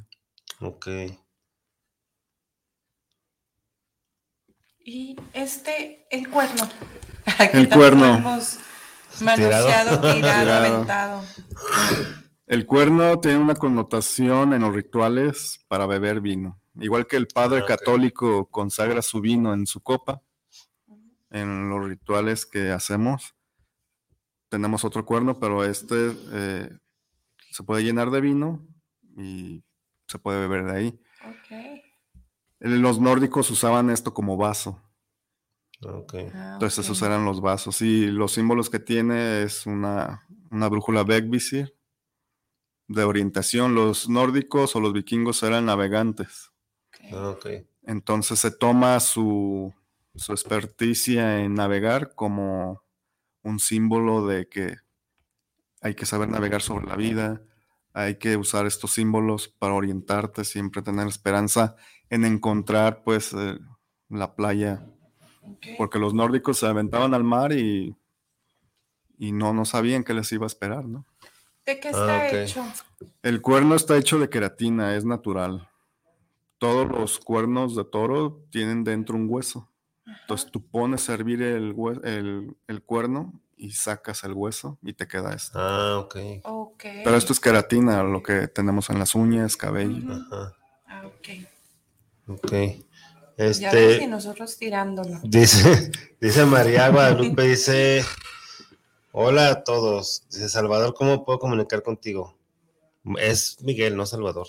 Ok. 0.60 0.88
Y 4.84 5.16
este, 5.34 6.08
el 6.10 6.30
cuerno. 6.30 6.68
Aquí 7.38 7.58
El 7.58 7.70
cuerno. 7.70 8.16
hemos 8.16 8.58
Manoseado, 9.22 10.00
tirado, 10.02 10.14
Tirado. 10.16 10.54
aventado. 10.54 11.24
El 12.50 12.66
cuerno 12.66 13.20
tiene 13.20 13.38
una 13.38 13.54
connotación 13.54 14.54
en 14.54 14.64
los 14.64 14.74
rituales 14.74 15.64
para 15.68 15.86
beber 15.86 16.20
vino. 16.20 16.60
Igual 16.80 17.06
que 17.06 17.16
el 17.16 17.28
padre 17.28 17.60
Ah, 17.60 17.66
católico 17.68 18.50
consagra 18.50 19.04
su 19.04 19.22
vino 19.22 19.54
en 19.54 19.68
su 19.68 19.82
copa, 19.82 20.24
en 21.30 21.70
los 21.70 21.88
rituales 21.88 22.48
que 22.48 22.72
hacemos, 22.72 23.36
tenemos 24.50 24.84
otro 24.84 25.06
cuerno, 25.06 25.40
pero 25.40 25.64
este 25.64 26.12
eh, 26.32 26.72
se 27.52 27.62
puede 27.62 27.84
llenar 27.84 28.10
de 28.10 28.20
vino 28.20 28.66
y 29.16 29.64
se 30.08 30.18
puede 30.18 30.40
beber 30.40 30.66
de 30.66 30.72
ahí. 30.72 31.00
Ok. 31.24 31.84
Los 32.62 33.00
nórdicos 33.00 33.52
usaban 33.52 33.92
esto 33.92 34.12
como 34.12 34.38
vaso. 34.38 34.82
Ah, 35.86 36.54
entonces 36.54 36.84
esos 36.84 37.00
eran 37.04 37.26
los 37.26 37.42
vasos. 37.42 37.84
Y 37.84 38.08
los 38.08 38.32
símbolos 38.32 38.72
que 38.72 38.80
tiene 38.80 39.44
es 39.44 39.68
una, 39.68 40.26
una 40.50 40.68
brújula 40.68 41.04
Begvisir 41.04 41.79
de 42.90 43.04
orientación. 43.04 43.76
Los 43.76 44.10
nórdicos 44.10 44.76
o 44.76 44.82
los 44.82 44.92
vikingos 44.92 45.42
eran 45.44 45.66
navegantes. 45.66 46.52
Ah. 47.14 47.36
Entonces 47.84 48.40
se 48.40 48.52
toma 48.52 49.00
su, 49.00 49.74
su 50.16 50.34
experticia 50.34 51.42
en 51.42 51.54
navegar 51.54 52.14
como 52.14 52.84
un 53.42 53.60
símbolo 53.60 54.28
de 54.28 54.50
que 54.50 54.78
hay 55.82 55.96
que 55.96 56.06
saber 56.06 56.28
navegar 56.28 56.62
sobre 56.62 56.88
la 56.88 56.98
vida, 56.98 57.42
hay 57.94 58.16
que 58.16 58.36
usar 58.36 58.66
estos 58.66 58.92
símbolos 58.92 59.48
para 59.48 59.74
orientarte, 59.74 60.44
siempre 60.44 60.82
tener 60.82 61.08
esperanza 61.08 61.76
en 62.10 62.26
encontrar 62.26 63.04
pues 63.04 63.34
eh, 63.34 63.58
la 64.10 64.36
playa, 64.36 64.86
porque 65.78 66.00
los 66.00 66.14
nórdicos 66.14 66.58
se 66.58 66.68
aventaban 66.68 67.14
al 67.14 67.24
mar 67.24 67.54
y, 67.54 67.96
y 69.18 69.32
no, 69.32 69.54
no 69.54 69.64
sabían 69.64 70.04
qué 70.04 70.14
les 70.14 70.32
iba 70.32 70.46
a 70.46 70.48
esperar, 70.48 70.86
¿no? 70.86 71.06
¿De 71.70 71.80
qué 71.80 71.90
Ah, 71.94 72.26
está 72.26 72.42
hecho? 72.42 72.66
El 73.22 73.42
cuerno 73.44 73.76
está 73.76 73.96
hecho 73.96 74.18
de 74.18 74.28
queratina, 74.28 74.96
es 74.96 75.06
natural. 75.06 75.70
Todos 76.58 76.88
los 76.90 77.20
cuernos 77.20 77.76
de 77.76 77.86
toro 77.86 78.44
tienen 78.50 78.84
dentro 78.84 79.16
un 79.16 79.28
hueso. 79.30 79.70
Entonces 80.22 80.50
tú 80.52 80.66
pones 80.66 81.08
a 81.10 81.14
hervir 81.14 81.44
el, 81.44 81.76
hue- 81.76 82.02
el, 82.04 82.58
el 82.68 82.82
cuerno 82.82 83.40
y 83.56 83.70
sacas 83.74 84.24
el 84.24 84.34
hueso 84.34 84.80
y 84.82 84.94
te 84.94 85.08
queda 85.08 85.34
esto. 85.36 85.60
Ah, 85.62 86.00
ok. 86.00 86.16
Ok. 86.46 86.84
Pero 87.04 87.16
esto 87.16 87.34
es 87.34 87.40
queratina, 87.40 88.02
lo 88.02 88.24
que 88.24 88.48
tenemos 88.48 88.90
en 88.90 88.98
las 88.98 89.14
uñas, 89.14 89.56
cabello. 89.56 90.12
Ajá. 90.12 90.56
Ah, 90.88 91.04
ok. 91.06 91.28
Ok. 92.30 92.52
Ya 92.52 92.72
ves, 93.38 93.62
y 93.62 93.66
Este. 93.66 94.08
nosotros 94.08 94.58
tirándolo. 94.58 95.20
Dice, 95.22 95.92
dice 96.20 96.46
María 96.46 96.90
Guadalupe, 96.90 97.44
dice, 97.44 98.04
hola 99.12 99.50
a 99.50 99.64
todos. 99.64 100.24
Dice, 100.30 100.50
Salvador, 100.50 100.94
¿cómo 100.94 101.26
puedo 101.26 101.40
comunicar 101.40 101.84
contigo? 101.84 102.38
Es 103.18 103.62
Miguel, 103.62 103.96
no 103.96 104.06
Salvador. 104.06 104.48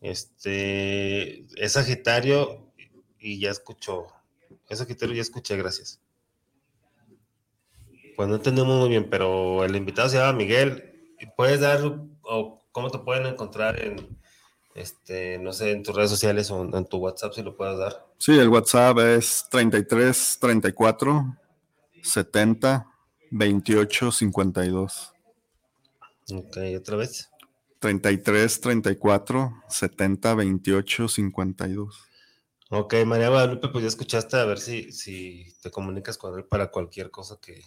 Este, 0.00 1.46
es 1.62 1.72
Sagitario 1.72 2.72
y 3.18 3.40
ya 3.40 3.50
escuchó. 3.50 4.06
Es 4.68 4.78
Sagitario 4.78 5.14
ya 5.14 5.22
escuché, 5.22 5.56
gracias. 5.56 6.00
Pues 8.16 8.28
no 8.28 8.36
entendemos 8.36 8.78
muy 8.78 8.88
bien, 8.88 9.08
pero 9.08 9.64
el 9.64 9.74
invitado 9.76 10.08
se 10.08 10.18
llama 10.18 10.32
Miguel. 10.32 11.14
¿Y 11.20 11.26
¿Puedes 11.26 11.60
dar 11.60 11.80
o 12.22 12.62
cómo 12.72 12.90
te 12.90 12.98
pueden 12.98 13.26
encontrar 13.26 13.80
en, 13.80 14.18
este, 14.74 15.38
no 15.38 15.52
sé, 15.52 15.70
en 15.72 15.82
tus 15.82 15.94
redes 15.94 16.10
sociales 16.10 16.50
o 16.50 16.62
en, 16.62 16.74
en 16.74 16.84
tu 16.84 16.98
WhatsApp 16.98 17.32
si 17.32 17.42
lo 17.42 17.56
puedes 17.56 17.78
dar? 17.78 18.06
Sí, 18.18 18.38
el 18.38 18.48
WhatsApp 18.48 18.98
es 18.98 19.46
33 19.50 20.38
34 20.40 21.36
70 22.02 22.91
28 23.32 24.12
52. 24.12 25.12
Ok, 26.34 26.58
otra 26.76 26.96
vez. 26.96 27.30
33 27.78 28.60
34 28.60 29.62
70 29.68 30.34
28 30.34 31.08
52. 31.08 32.08
Ok, 32.70 32.94
María 33.06 33.30
Guadalupe, 33.30 33.68
pues 33.68 33.82
ya 33.82 33.88
escuchaste, 33.88 34.36
a 34.36 34.44
ver 34.44 34.58
si, 34.58 34.92
si 34.92 35.46
te 35.60 35.70
comunicas 35.70 36.16
con 36.16 36.38
él 36.38 36.44
para 36.44 36.70
cualquier 36.70 37.10
cosa 37.10 37.38
que, 37.40 37.62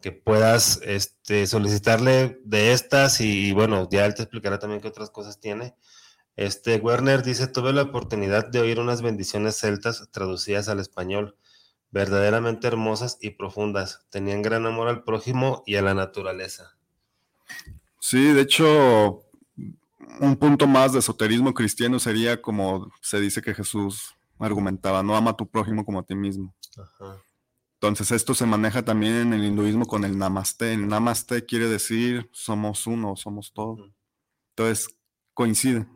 que 0.00 0.12
puedas 0.12 0.80
este, 0.84 1.46
solicitarle 1.46 2.40
de 2.44 2.72
estas 2.72 3.20
y, 3.20 3.52
bueno, 3.52 3.88
ya 3.90 4.06
él 4.06 4.14
te 4.14 4.22
explicará 4.22 4.58
también 4.58 4.80
qué 4.80 4.88
otras 4.88 5.10
cosas 5.10 5.40
tiene. 5.40 5.74
Este, 6.36 6.76
Werner 6.76 7.22
dice, 7.22 7.46
tuve 7.48 7.72
la 7.72 7.82
oportunidad 7.82 8.48
de 8.48 8.60
oír 8.60 8.80
unas 8.80 9.02
bendiciones 9.02 9.56
celtas 9.56 10.08
traducidas 10.10 10.68
al 10.68 10.80
español, 10.80 11.36
verdaderamente 11.94 12.66
hermosas 12.66 13.18
y 13.20 13.30
profundas. 13.30 14.04
Tenían 14.10 14.42
gran 14.42 14.66
amor 14.66 14.88
al 14.88 15.04
prójimo 15.04 15.62
y 15.64 15.76
a 15.76 15.82
la 15.82 15.94
naturaleza. 15.94 16.76
Sí, 18.00 18.32
de 18.32 18.40
hecho, 18.40 19.22
un 20.18 20.36
punto 20.36 20.66
más 20.66 20.92
de 20.92 20.98
esoterismo 20.98 21.54
cristiano 21.54 22.00
sería 22.00 22.42
como 22.42 22.90
se 23.00 23.20
dice 23.20 23.40
que 23.40 23.54
Jesús 23.54 24.16
argumentaba, 24.40 25.04
no 25.04 25.14
ama 25.14 25.30
a 25.30 25.36
tu 25.36 25.46
prójimo 25.46 25.84
como 25.84 26.00
a 26.00 26.02
ti 26.02 26.16
mismo. 26.16 26.52
Ajá. 26.76 27.22
Entonces 27.74 28.10
esto 28.10 28.34
se 28.34 28.44
maneja 28.44 28.84
también 28.84 29.14
en 29.14 29.32
el 29.32 29.44
hinduismo 29.44 29.86
con 29.86 30.04
el 30.04 30.18
namaste. 30.18 30.72
El 30.72 30.88
namaste 30.88 31.46
quiere 31.46 31.68
decir 31.68 32.28
somos 32.32 32.88
uno, 32.88 33.14
somos 33.14 33.52
todo. 33.52 33.76
Entonces 34.50 34.88
coincide. 35.32 35.86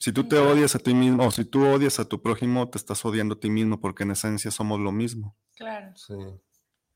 Si 0.00 0.12
tú 0.12 0.24
te 0.24 0.38
odias 0.38 0.74
a 0.74 0.78
ti 0.78 0.94
mismo 0.94 1.26
o 1.26 1.30
si 1.30 1.44
tú 1.44 1.62
odias 1.66 2.00
a 2.00 2.06
tu 2.06 2.22
prójimo, 2.22 2.70
te 2.70 2.78
estás 2.78 3.04
odiando 3.04 3.34
a 3.34 3.38
ti 3.38 3.50
mismo 3.50 3.80
porque 3.80 4.04
en 4.04 4.12
esencia 4.12 4.50
somos 4.50 4.80
lo 4.80 4.92
mismo. 4.92 5.36
Claro. 5.54 5.94
Sí. 5.94 6.14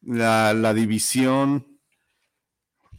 La, 0.01 0.55
la 0.55 0.72
división, 0.72 1.78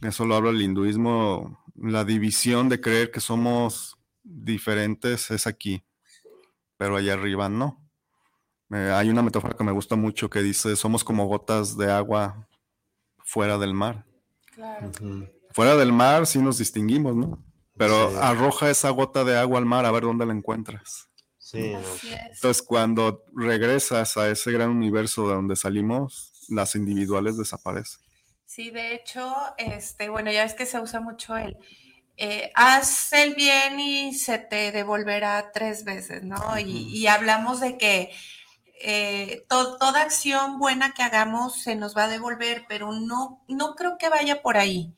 eso 0.02 0.24
lo 0.24 0.36
habla 0.36 0.50
el 0.50 0.62
hinduismo, 0.62 1.58
la 1.74 2.04
división 2.04 2.68
de 2.68 2.80
creer 2.80 3.10
que 3.10 3.18
somos 3.18 3.98
diferentes 4.22 5.32
es 5.32 5.48
aquí, 5.48 5.84
pero 6.76 6.94
allá 6.94 7.14
arriba 7.14 7.48
no. 7.48 7.84
Eh, 8.70 8.92
hay 8.94 9.10
una 9.10 9.22
metáfora 9.22 9.56
que 9.56 9.64
me 9.64 9.72
gusta 9.72 9.96
mucho 9.96 10.30
que 10.30 10.40
dice, 10.40 10.76
somos 10.76 11.02
como 11.02 11.26
gotas 11.26 11.76
de 11.76 11.90
agua 11.90 12.48
fuera 13.24 13.58
del 13.58 13.74
mar. 13.74 14.06
Claro. 14.54 14.92
Fuera 15.50 15.74
del 15.74 15.92
mar 15.92 16.28
sí 16.28 16.38
nos 16.38 16.58
distinguimos, 16.58 17.16
¿no? 17.16 17.44
Pero 17.76 18.10
Sí. 18.10 18.16
arroja 18.20 18.70
esa 18.70 18.90
gota 18.90 19.24
de 19.24 19.36
agua 19.38 19.58
al 19.58 19.66
mar 19.66 19.84
a 19.84 19.90
ver 19.90 20.04
dónde 20.04 20.26
la 20.26 20.32
encuentras. 20.32 21.08
Sí. 21.38 21.74
Entonces, 22.02 22.62
cuando 22.62 23.22
regresas 23.34 24.16
a 24.16 24.28
ese 24.28 24.50
gran 24.52 24.70
universo 24.70 25.28
de 25.28 25.34
donde 25.34 25.56
salimos, 25.56 26.32
las 26.48 26.74
individuales 26.74 27.36
desaparecen. 27.36 28.00
Sí, 28.44 28.70
de 28.70 28.94
hecho, 28.94 29.34
este, 29.58 30.08
bueno, 30.08 30.30
ya 30.32 30.44
es 30.44 30.54
que 30.54 30.66
se 30.66 30.80
usa 30.80 31.00
mucho 31.00 31.36
el 31.36 31.56
eh, 32.18 32.50
haz 32.54 33.12
el 33.12 33.34
bien 33.34 33.78
y 33.78 34.14
se 34.14 34.38
te 34.38 34.72
devolverá 34.72 35.50
tres 35.52 35.84
veces, 35.84 36.22
¿no? 36.22 36.58
Y, 36.58 36.88
y 36.96 37.06
hablamos 37.08 37.60
de 37.60 37.76
que 37.76 38.10
eh, 38.80 39.44
to- 39.48 39.76
toda 39.78 40.00
acción 40.02 40.58
buena 40.58 40.92
que 40.94 41.02
hagamos 41.02 41.60
se 41.60 41.76
nos 41.76 41.94
va 41.96 42.04
a 42.04 42.08
devolver, 42.08 42.64
pero 42.68 42.92
no, 42.92 43.44
no 43.48 43.74
creo 43.74 43.98
que 43.98 44.08
vaya 44.08 44.40
por 44.42 44.56
ahí. 44.56 44.94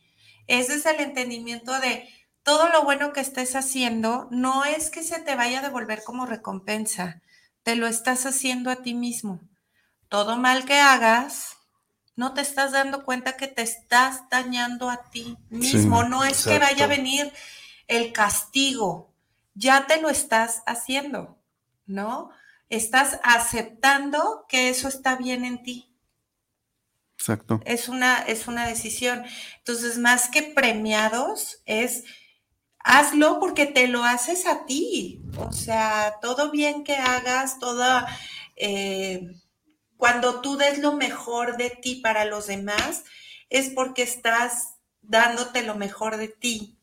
Ese 0.47 0.75
es 0.77 0.87
el 0.87 1.01
entendimiento 1.01 1.79
de 1.81 2.09
todo 2.49 2.71
lo 2.71 2.83
bueno 2.83 3.13
que 3.13 3.21
estés 3.21 3.55
haciendo, 3.57 4.27
no 4.31 4.65
es 4.65 4.89
que 4.89 5.03
se 5.03 5.19
te 5.19 5.37
vaya 5.37 5.59
a 5.59 5.63
devolver 5.63 6.03
como 6.03 6.25
recompensa, 6.25 7.21
te 7.63 7.77
lo 7.77 7.87
estás 7.87 8.25
haciendo 8.25 8.71
a 8.71 8.77
ti 8.77 8.95
mismo. 8.95 9.43
Todo 10.09 10.39
mal 10.39 10.65
que 10.65 10.81
hagas, 10.81 11.59
no 12.17 12.33
te 12.33 12.41
estás 12.41 12.73
dando 12.73 13.05
cuenta 13.05 13.37
que 13.37 13.49
te 13.49 13.61
estás 13.61 14.31
dañando 14.31 14.89
a 14.89 15.11
ti 15.11 15.37
mismo. 15.51 16.05
no 16.05 16.25
es 16.25 16.47
que 16.47 16.59
vaya 16.59 16.85
a 16.87 16.89
venir 16.89 17.31
el 17.87 18.15
castigo, 18.15 19.13
ya 19.53 19.87
te 19.87 20.01
lo 20.01 20.09
estás 20.09 20.63
haciendo, 20.65 21.37
¿no? 21.85 22.31
Estás 22.71 23.21
aceptando 23.25 24.47
que 24.49 24.71
eso 24.71 24.89
está 24.89 25.17
bien 25.17 25.45
en 25.45 25.63
ti. 25.63 25.95
Exacto. 27.19 27.61
Es 27.67 27.91
una, 27.91 28.23
es 28.23 28.49
una 28.49 28.67
decisión. 28.67 29.23
Entonces, 29.59 29.99
más 29.99 30.31
que 30.31 30.43
premiados, 30.45 31.61
es 31.67 32.05
hazlo 32.89 33.39
porque 33.39 33.67
te 33.67 33.87
lo 33.87 34.03
haces 34.03 34.47
a 34.47 34.65
ti. 34.65 35.21
O 35.37 35.53
sea, 35.53 36.17
todo 36.23 36.51
bien 36.51 36.85
que 36.85 36.97
hagas, 36.97 37.59
toda, 37.59 38.09
eh, 38.57 39.29
cuando 39.99 40.41
tú 40.41 40.57
des 40.57 40.79
lo 40.79 40.95
mejor 40.95 41.59
de 41.59 41.69
ti 41.71 41.97
para 41.97 42.25
los 42.25 42.47
demás, 42.47 43.05
es 43.51 43.69
porque 43.69 44.03
estás 44.03 44.75
dándote 45.03 45.63
lo 45.63 45.75
mejor 45.75 46.17
de 46.17 46.29
ti, 46.29 46.79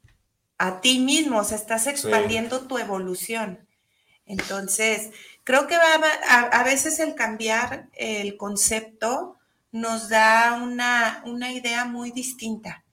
a 0.57 0.79
ti 0.79 0.99
mismo, 0.99 1.39
o 1.39 1.43
sea, 1.43 1.57
estás 1.57 1.87
expandiendo 1.87 2.67
tu 2.67 2.77
evolución. 2.77 3.67
Entonces, 4.27 5.09
creo 5.43 5.67
que 5.67 5.77
va 5.77 5.83
a, 6.29 6.41
a, 6.41 6.63
veces 6.63 6.99
el 6.99 7.15
cambiar 7.15 7.89
el 7.93 8.37
concepto 8.37 9.37
nos 9.71 10.09
da 10.09 10.59
una, 10.63 11.23
una 11.25 11.51
idea 11.51 11.85
muy 11.85 12.11
distinta 12.11 12.84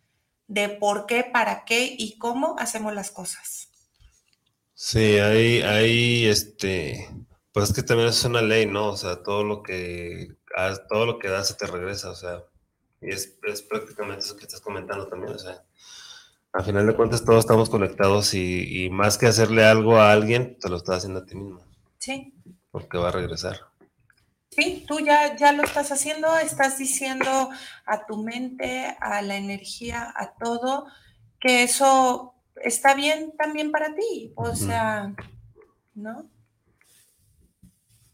de 0.46 0.68
por 0.68 1.06
qué, 1.06 1.24
para 1.24 1.64
qué 1.64 1.94
y 1.96 2.18
cómo 2.18 2.56
hacemos 2.58 2.94
las 2.94 3.10
cosas. 3.10 3.68
Sí, 4.74 5.18
hay, 5.18 5.62
hay 5.62 6.26
este, 6.26 7.08
pues 7.52 7.70
es 7.70 7.74
que 7.74 7.82
también 7.82 8.08
es 8.08 8.24
una 8.24 8.42
ley, 8.42 8.66
¿no? 8.66 8.88
O 8.88 8.96
sea, 8.96 9.22
todo 9.22 9.44
lo 9.44 9.62
que 9.62 10.36
todo 10.88 11.06
lo 11.06 11.18
que 11.18 11.28
das 11.28 11.48
se 11.48 11.54
te 11.54 11.66
regresa, 11.66 12.10
o 12.10 12.14
sea, 12.14 12.42
y 13.00 13.10
es, 13.10 13.38
es 13.44 13.62
prácticamente 13.62 14.24
eso 14.24 14.36
que 14.36 14.44
estás 14.44 14.60
comentando 14.60 15.08
también, 15.08 15.34
o 15.34 15.38
sea, 15.38 15.64
al 16.52 16.64
final 16.64 16.86
de 16.86 16.94
cuentas 16.94 17.24
todos 17.24 17.40
estamos 17.40 17.70
conectados 17.70 18.34
y, 18.34 18.84
y, 18.84 18.90
más 18.90 19.16
que 19.16 19.26
hacerle 19.26 19.64
algo 19.64 19.96
a 19.96 20.12
alguien, 20.12 20.58
te 20.58 20.68
lo 20.68 20.76
estás 20.76 20.98
haciendo 20.98 21.20
a 21.20 21.24
ti 21.26 21.34
mismo. 21.34 21.64
Sí. 21.98 22.34
Porque 22.70 22.98
va 22.98 23.08
a 23.08 23.12
regresar. 23.12 23.71
Sí, 24.54 24.84
tú 24.86 25.00
ya, 25.00 25.34
ya 25.36 25.52
lo 25.52 25.62
estás 25.62 25.90
haciendo, 25.92 26.36
estás 26.38 26.76
diciendo 26.76 27.48
a 27.86 28.06
tu 28.06 28.22
mente, 28.22 28.94
a 29.00 29.22
la 29.22 29.36
energía, 29.36 30.12
a 30.14 30.34
todo, 30.34 30.86
que 31.40 31.62
eso 31.62 32.34
está 32.56 32.94
bien 32.94 33.32
también 33.38 33.70
para 33.70 33.94
ti. 33.94 34.32
O 34.36 34.54
sea, 34.54 35.14
¿no? 35.94 36.26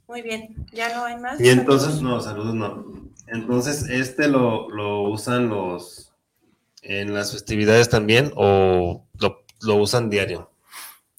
Muy 0.06 0.22
bien, 0.22 0.54
ya 0.72 0.94
no 0.96 1.04
hay 1.04 1.16
más. 1.16 1.40
Y 1.40 1.48
entonces, 1.48 2.00
no, 2.00 2.20
saludos, 2.20 2.54
no. 2.54 2.84
Entonces, 3.26 3.88
¿este 3.90 4.28
lo, 4.28 4.70
lo 4.70 5.02
usan 5.02 5.48
los 5.48 6.12
en 6.82 7.12
las 7.12 7.32
festividades 7.32 7.90
también 7.90 8.32
o 8.36 9.04
lo, 9.20 9.44
lo 9.60 9.74
usan 9.74 10.08
diario? 10.08 10.50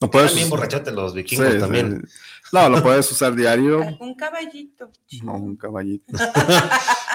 No 0.02 0.10
puedes. 0.10 0.32
También 0.32 0.50
borrachate 0.50 0.92
los 0.92 1.14
vikingos 1.14 1.54
Sí, 1.54 1.60
también. 1.60 2.08
sí. 2.08 2.14
No, 2.52 2.70
lo 2.70 2.82
puedes 2.82 3.12
usar 3.12 3.36
diario. 3.36 3.80
Un 4.00 4.16
caballito. 4.16 4.92
No, 5.24 5.34
un 5.34 5.56
caballito. 5.56 6.14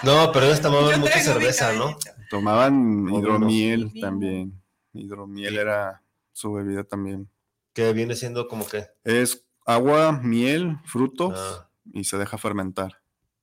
No, 0.02 0.30
pero 0.32 0.44
ellos 0.46 0.60
tomaban 0.60 1.00
mucha 1.00 1.18
cerveza, 1.18 1.72
¿no? 1.72 1.96
Tomaban 2.28 3.08
hidromiel 3.08 3.90
también. 4.02 4.60
Hidromiel 4.92 5.56
era 5.56 6.02
su 6.32 6.52
bebida 6.52 6.84
también. 6.84 7.30
Que 7.72 7.92
viene 7.94 8.14
siendo 8.14 8.46
como 8.46 8.66
que. 8.66 8.86
Es 9.02 9.46
agua, 9.64 10.12
miel, 10.22 10.76
frutos 10.84 11.32
ah, 11.38 11.70
y 11.94 12.04
se 12.04 12.18
deja 12.18 12.36
fermentar. 12.36 13.00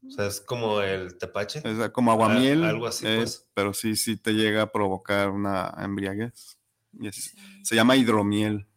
o 0.08 0.12
sea, 0.12 0.28
es 0.28 0.40
como 0.40 0.82
el 0.82 1.18
tepache. 1.18 1.64
Es 1.66 1.90
como 1.90 2.12
agua 2.12 2.32
Al- 2.32 2.40
miel, 2.40 2.64
algo 2.64 2.86
así, 2.86 3.08
es- 3.08 3.18
pues. 3.18 3.48
pero 3.56 3.74
sí, 3.74 3.96
sí 3.96 4.18
te 4.18 4.34
llega 4.34 4.62
a 4.62 4.72
provocar 4.72 5.32
una 5.32 5.74
embriaguez. 5.80 6.60
Y 7.00 7.08
es- 7.08 7.34
se 7.64 7.76
llama 7.76 7.96
hidromiel 7.96 8.68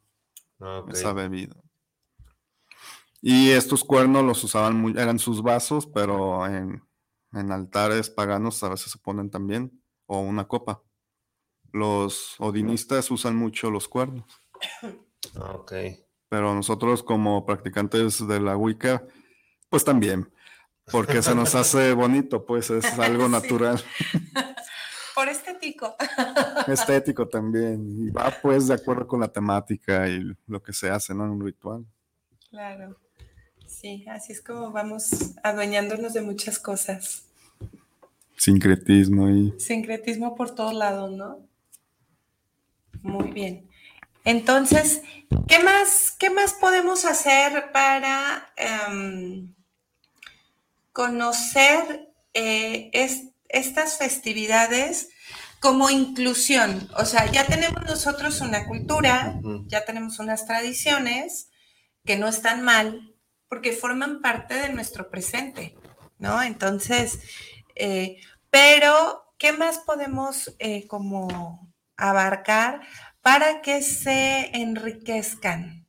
Ah, 0.58 0.82
esa 0.90 1.12
bebida. 1.12 1.56
Y 3.26 3.50
estos 3.52 3.84
cuernos 3.84 4.22
los 4.22 4.44
usaban 4.44 4.76
muy, 4.76 4.92
eran 4.98 5.18
sus 5.18 5.42
vasos, 5.42 5.86
pero 5.86 6.46
en, 6.46 6.82
en 7.32 7.52
altares 7.52 8.10
paganos 8.10 8.62
a 8.62 8.68
veces 8.68 8.92
se 8.92 8.98
ponen 8.98 9.30
también, 9.30 9.82
o 10.04 10.20
una 10.20 10.46
copa. 10.46 10.82
Los 11.72 12.34
odinistas 12.38 13.10
usan 13.10 13.34
mucho 13.34 13.70
los 13.70 13.88
cuernos, 13.88 14.26
Ah, 15.36 15.52
ok. 15.54 15.72
pero 16.28 16.54
nosotros 16.54 17.02
como 17.02 17.46
practicantes 17.46 18.26
de 18.28 18.40
la 18.40 18.58
Wicca, 18.58 19.06
pues 19.70 19.84
también, 19.84 20.30
porque 20.92 21.22
se 21.22 21.34
nos 21.34 21.54
hace 21.54 21.92
bonito, 21.94 22.44
pues 22.44 22.68
es 22.68 22.84
algo 22.98 23.26
natural, 23.30 23.82
Por 25.14 25.30
estético. 25.30 25.94
estético 26.66 27.26
también, 27.26 27.86
y 27.88 28.10
va 28.10 28.34
pues 28.42 28.68
de 28.68 28.74
acuerdo 28.74 29.06
con 29.06 29.20
la 29.20 29.28
temática 29.32 30.08
y 30.08 30.20
lo 30.46 30.62
que 30.62 30.74
se 30.74 30.90
hace, 30.90 31.14
¿no? 31.14 31.24
En 31.24 31.30
un 31.30 31.40
ritual. 31.44 31.86
Claro. 32.50 32.98
Sí, 33.80 34.04
así 34.08 34.32
es 34.32 34.40
como 34.40 34.70
vamos 34.70 35.10
adueñándonos 35.42 36.14
de 36.14 36.22
muchas 36.22 36.58
cosas. 36.58 37.24
Sincretismo 38.36 39.28
y 39.30 39.54
Sincretismo 39.60 40.34
por 40.34 40.54
todos 40.54 40.74
lados, 40.74 41.10
¿no? 41.12 41.46
Muy 43.02 43.30
bien. 43.32 43.68
Entonces, 44.24 45.02
¿qué 45.48 45.58
más, 45.62 46.12
qué 46.18 46.30
más 46.30 46.54
podemos 46.54 47.04
hacer 47.04 47.70
para 47.72 48.52
em, 48.56 49.54
conocer 50.92 52.08
eh, 52.32 52.90
es- 52.92 53.28
estas 53.48 53.98
festividades 53.98 55.10
como 55.60 55.90
inclusión? 55.90 56.88
O 56.96 57.04
sea, 57.04 57.30
ya 57.30 57.46
tenemos 57.46 57.82
nosotros 57.84 58.40
una 58.40 58.66
cultura, 58.66 59.38
ya 59.66 59.84
tenemos 59.84 60.18
unas 60.18 60.46
tradiciones 60.46 61.48
que 62.04 62.16
no 62.16 62.28
están 62.28 62.62
mal 62.62 63.13
porque 63.48 63.72
forman 63.72 64.20
parte 64.20 64.54
de 64.54 64.72
nuestro 64.72 65.10
presente, 65.10 65.76
¿no? 66.18 66.42
Entonces, 66.42 67.20
eh, 67.74 68.16
pero, 68.50 69.34
¿qué 69.38 69.52
más 69.52 69.78
podemos 69.78 70.54
eh, 70.58 70.86
como 70.86 71.72
abarcar 71.96 72.82
para 73.20 73.62
que 73.62 73.82
se 73.82 74.50
enriquezcan? 74.56 75.86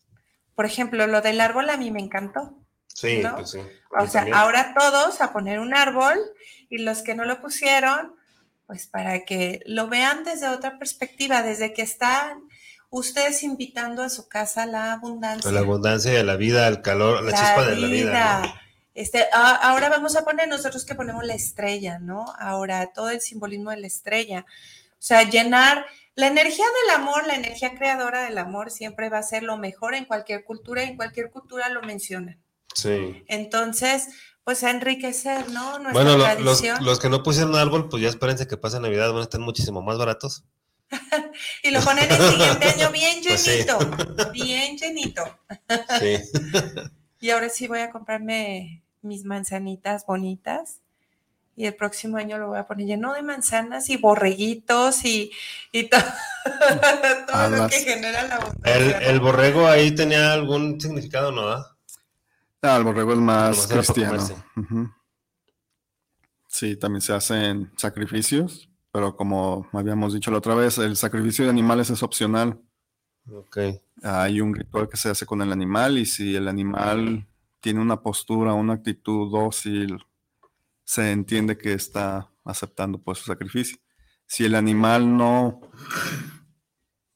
Por 0.55 0.65
ejemplo, 0.65 1.05
lo 1.07 1.21
del 1.21 1.41
árbol 1.41 1.69
a 1.69 1.77
mí 1.77 1.91
me 1.91 1.99
encantó. 1.99 2.57
Sí, 2.87 3.19
¿no? 3.21 3.35
pues 3.35 3.51
sí. 3.51 3.59
O 3.91 4.07
sea, 4.07 4.21
también. 4.21 4.37
ahora 4.37 4.73
todos 4.73 5.21
a 5.21 5.33
poner 5.33 5.59
un 5.59 5.75
árbol 5.75 6.17
y 6.69 6.79
los 6.79 7.01
que 7.01 7.13
no 7.13 7.25
lo 7.25 7.41
pusieron, 7.41 8.15
pues 8.67 8.87
para 8.87 9.25
que 9.25 9.61
lo 9.65 9.87
vean 9.87 10.23
desde 10.23 10.47
otra 10.47 10.79
perspectiva, 10.79 11.41
desde 11.41 11.73
que 11.73 11.81
están 11.81 12.41
ustedes 12.97 13.43
invitando 13.43 14.03
a 14.03 14.09
su 14.09 14.27
casa 14.27 14.65
la 14.65 14.93
abundancia. 14.93 15.49
A 15.49 15.53
la 15.53 15.59
abundancia, 15.59 16.19
a 16.19 16.23
la 16.23 16.35
vida, 16.37 16.65
al 16.67 16.81
calor, 16.81 17.17
a 17.17 17.21
la, 17.21 17.31
chispa 17.31 17.65
de 17.65 17.75
la 17.75 17.87
vida. 17.87 18.41
¿no? 18.41 18.53
Este, 18.93 19.27
a- 19.33 19.55
ahora 19.55 19.89
vamos 19.89 20.15
a 20.15 20.23
poner 20.23 20.47
nosotros 20.47 20.85
que 20.85 20.95
ponemos 20.95 21.25
la 21.25 21.33
estrella, 21.33 21.99
¿no? 21.99 22.25
Ahora 22.39 22.91
todo 22.93 23.09
el 23.09 23.19
simbolismo 23.19 23.71
de 23.71 23.77
la 23.77 23.87
estrella. 23.87 24.45
O 24.93 25.01
sea, 25.07 25.23
llenar 25.29 25.85
la 26.15 26.27
energía 26.27 26.65
del 26.65 26.95
amor, 27.01 27.27
la 27.27 27.35
energía 27.35 27.75
creadora 27.77 28.23
del 28.23 28.37
amor 28.37 28.71
siempre 28.71 29.09
va 29.09 29.17
a 29.17 29.23
ser 29.23 29.43
lo 29.43 29.57
mejor 29.57 29.93
en 29.95 30.05
cualquier 30.05 30.45
cultura 30.45 30.83
y 30.83 30.87
en 30.89 30.95
cualquier 30.95 31.29
cultura 31.29 31.67
lo 31.69 31.81
mencionan. 31.81 32.41
Sí. 32.73 33.23
Entonces, 33.27 34.07
pues 34.45 34.63
a 34.63 34.69
enriquecer, 34.71 35.49
¿no? 35.49 35.79
Nuestra 35.79 35.91
Bueno, 35.91 36.17
lo- 36.17 36.39
los, 36.39 36.61
los 36.81 36.99
que 36.99 37.09
no 37.09 37.23
pusieron 37.23 37.55
árbol, 37.55 37.89
pues 37.89 38.01
ya 38.01 38.07
espérense 38.09 38.47
que 38.47 38.55
pase 38.57 38.79
Navidad, 38.79 39.09
van 39.11 39.19
a 39.19 39.23
estar 39.23 39.41
muchísimo 39.41 39.81
más 39.81 39.97
baratos. 39.97 40.45
Y 41.63 41.71
lo 41.71 41.81
ponen 41.81 42.09
el 42.11 42.17
siguiente 42.17 42.67
año 42.69 42.91
bien 42.91 43.17
Pues 43.27 43.41
sí. 43.41 43.51
llenito, 43.51 43.79
bien 44.33 44.77
llenito. 44.77 45.39
Sí. 45.99 46.17
Y 47.19 47.29
ahora 47.31 47.49
sí 47.49 47.67
voy 47.67 47.79
a 47.79 47.89
comprarme 47.91 48.83
mis 49.01 49.23
manzanitas 49.25 50.05
bonitas. 50.05 50.79
Y 51.57 51.65
el 51.67 51.73
próximo 51.75 52.17
año 52.17 52.37
lo 52.37 52.49
voy 52.49 52.59
a 52.59 52.67
poner 52.67 52.85
lleno 52.85 53.13
de 53.13 53.21
manzanas 53.21 53.89
y 53.89 53.95
borreguitos 53.95 55.05
y, 55.05 55.31
y 55.71 55.83
to- 55.89 55.97
todo 57.27 57.49
lo 57.49 57.67
que 57.69 57.77
genera 57.79 58.23
la 58.23 58.35
El, 58.35 58.41
abundancia. 58.41 58.97
el 59.09 59.19
borrego 59.21 59.65
ahí 59.67 59.91
tenía 59.95 60.33
algún 60.33 60.81
significado, 60.81 61.31
¿no? 61.31 61.47
ah? 61.47 61.77
El 62.61 62.83
borrego 62.83 63.13
es 63.13 63.19
más 63.19 63.67
cristiano. 63.67 64.17
Sí, 66.47 66.75
también 66.77 67.01
se 67.01 67.13
hacen 67.13 67.71
sacrificios, 67.77 68.69
pero 68.95 69.17
como 69.17 69.67
habíamos 69.73 70.13
dicho 70.13 70.31
la 70.31 70.37
otra 70.37 70.55
vez, 70.55 70.77
el 70.77 70.95
sacrificio 70.95 71.43
de 71.43 71.51
animales 71.51 71.89
es 71.89 72.01
opcional. 72.01 72.61
Ok. 73.29 73.57
Hay 74.03 74.39
un 74.39 74.55
ritual 74.55 74.87
que 74.87 74.95
se 74.95 75.09
hace 75.09 75.25
con 75.25 75.41
el 75.41 75.51
animal 75.51 75.97
y 75.97 76.05
si 76.05 76.33
el 76.33 76.47
animal 76.47 77.27
tiene 77.59 77.81
una 77.81 78.01
postura, 78.01 78.53
una 78.53 78.71
actitud 78.75 79.29
dócil, 79.29 79.97
se 80.85 81.11
entiende 81.11 81.57
que 81.57 81.73
está 81.73 82.31
aceptando 82.45 82.97
pues 82.97 83.17
su 83.17 83.25
sacrificio. 83.25 83.77
Si 84.27 84.45
el 84.45 84.55
animal 84.55 85.17
no 85.17 85.59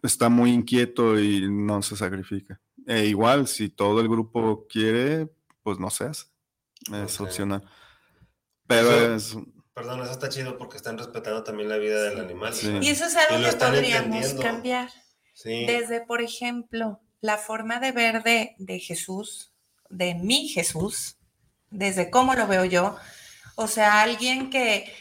está 0.04 0.28
muy 0.28 0.52
inquieto 0.52 1.18
y 1.18 1.50
no 1.50 1.82
se 1.82 1.96
sacrifica. 1.96 2.60
E 2.88 3.06
igual, 3.06 3.48
si 3.48 3.70
todo 3.70 4.02
el 4.02 4.10
grupo 4.10 4.68
quiere, 4.70 5.32
pues 5.64 5.80
no 5.80 5.90
se 5.90 6.04
hace. 6.08 6.26
Es 6.92 7.22
Ok. 7.22 7.28
opcional. 7.28 7.64
Pero 8.68 8.92
Eso- 8.92 9.40
es, 9.40 9.46
Perdón, 9.80 10.02
eso 10.02 10.12
está 10.12 10.28
chido 10.30 10.58
porque 10.58 10.78
están 10.78 10.98
respetando 10.98 11.44
también 11.44 11.70
la 11.70 11.78
vida 11.78 12.02
del 12.04 12.20
animal. 12.20 12.54
Sí. 12.54 12.70
Y 12.82 12.90
eso 12.90 13.06
es 13.06 13.16
algo 13.16 13.44
que 13.50 13.56
podríamos 13.56 14.34
cambiar. 14.36 14.90
sí. 15.34 15.66
Desde, 15.66 16.02
por 16.02 16.22
ejemplo, 16.22 17.00
la 17.22 17.38
forma 17.38 17.80
de 17.80 17.92
ver 17.94 18.24
de, 18.24 18.56
de 18.58 18.80
Jesús, 18.80 19.54
de 19.90 20.16
mi 20.16 20.48
Jesús, 20.50 21.18
desde 21.70 22.10
cómo 22.10 22.34
lo 22.36 22.46
veo 22.48 22.66
yo. 22.66 22.98
O 23.56 23.68
sea, 23.68 24.02
alguien 24.02 24.50
que 24.50 24.94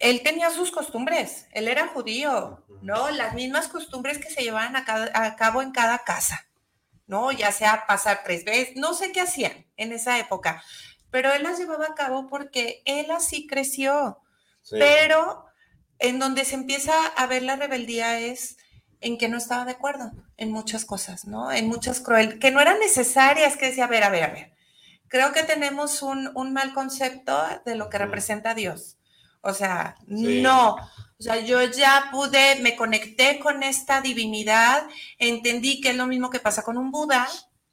él 0.00 0.22
tenía 0.22 0.50
sus 0.50 0.70
costumbres, 0.70 1.46
él 1.52 1.68
era 1.68 1.86
judío, 1.88 2.64
¿no? 2.82 3.10
Las 3.10 3.34
mismas 3.34 3.68
costumbres 3.68 4.18
que 4.18 4.30
se 4.30 4.42
llevaban 4.42 4.74
a, 4.76 4.84
cada- 4.84 5.10
a 5.14 5.36
cabo 5.36 5.62
en 5.62 5.70
cada 5.72 5.98
casa, 6.00 6.46
¿no? 7.06 7.30
Ya 7.32 7.50
sea 7.52 7.84
pasar 7.86 8.22
tres 8.24 8.44
veces, 8.44 8.76
no 8.76 8.94
sé 8.94 9.12
qué 9.12 9.20
hacían 9.20 9.66
en 9.76 9.92
esa 9.92 10.18
época, 10.18 10.62
pero 11.10 11.32
él 11.32 11.42
las 11.42 11.58
llevaba 11.58 11.86
a 11.86 11.94
cabo 11.94 12.26
porque 12.28 12.82
él 12.84 13.10
así 13.10 13.46
creció. 13.46 14.18
sí. 14.62 14.76
Pero 14.78 15.46
en 15.98 16.18
donde 16.18 16.44
se 16.44 16.54
empieza 16.54 17.06
a 17.08 17.26
ver 17.26 17.42
la 17.42 17.56
rebeldía 17.56 18.18
es 18.20 18.56
en 19.00 19.18
que 19.18 19.28
no 19.28 19.38
estaba 19.38 19.64
de 19.64 19.72
acuerdo 19.72 20.12
en 20.36 20.52
muchas 20.52 20.84
cosas, 20.84 21.26
¿no? 21.26 21.50
En 21.52 21.68
muchas 21.68 22.00
cruel, 22.00 22.38
que 22.38 22.50
no 22.50 22.60
eran 22.60 22.78
necesarias, 22.80 23.56
que 23.56 23.66
decía, 23.66 23.84
a 23.84 23.88
ver, 23.88 24.04
a 24.04 24.10
ver, 24.10 24.24
a 24.24 24.28
ver. 24.28 24.52
Creo 25.08 25.32
que 25.32 25.42
tenemos 25.42 26.02
un, 26.02 26.30
un 26.34 26.52
mal 26.52 26.74
concepto 26.74 27.38
de 27.64 27.74
lo 27.76 27.88
que 27.88 27.98
representa 27.98 28.50
a 28.50 28.54
Dios. 28.54 28.98
O 29.40 29.54
sea, 29.54 29.96
Sí. 30.06 30.42
no. 30.42 30.76
O 31.20 31.22
sea, 31.22 31.40
yo 31.40 31.62
ya 31.64 32.08
pude, 32.12 32.56
me 32.60 32.76
conecté 32.76 33.40
con 33.40 33.62
esta 33.64 34.00
divinidad, 34.00 34.86
entendí 35.18 35.80
que 35.80 35.90
es 35.90 35.96
lo 35.96 36.06
mismo 36.06 36.30
que 36.30 36.38
pasa 36.40 36.62
con 36.62 36.78
un 36.78 36.90
Buda. 36.92 37.28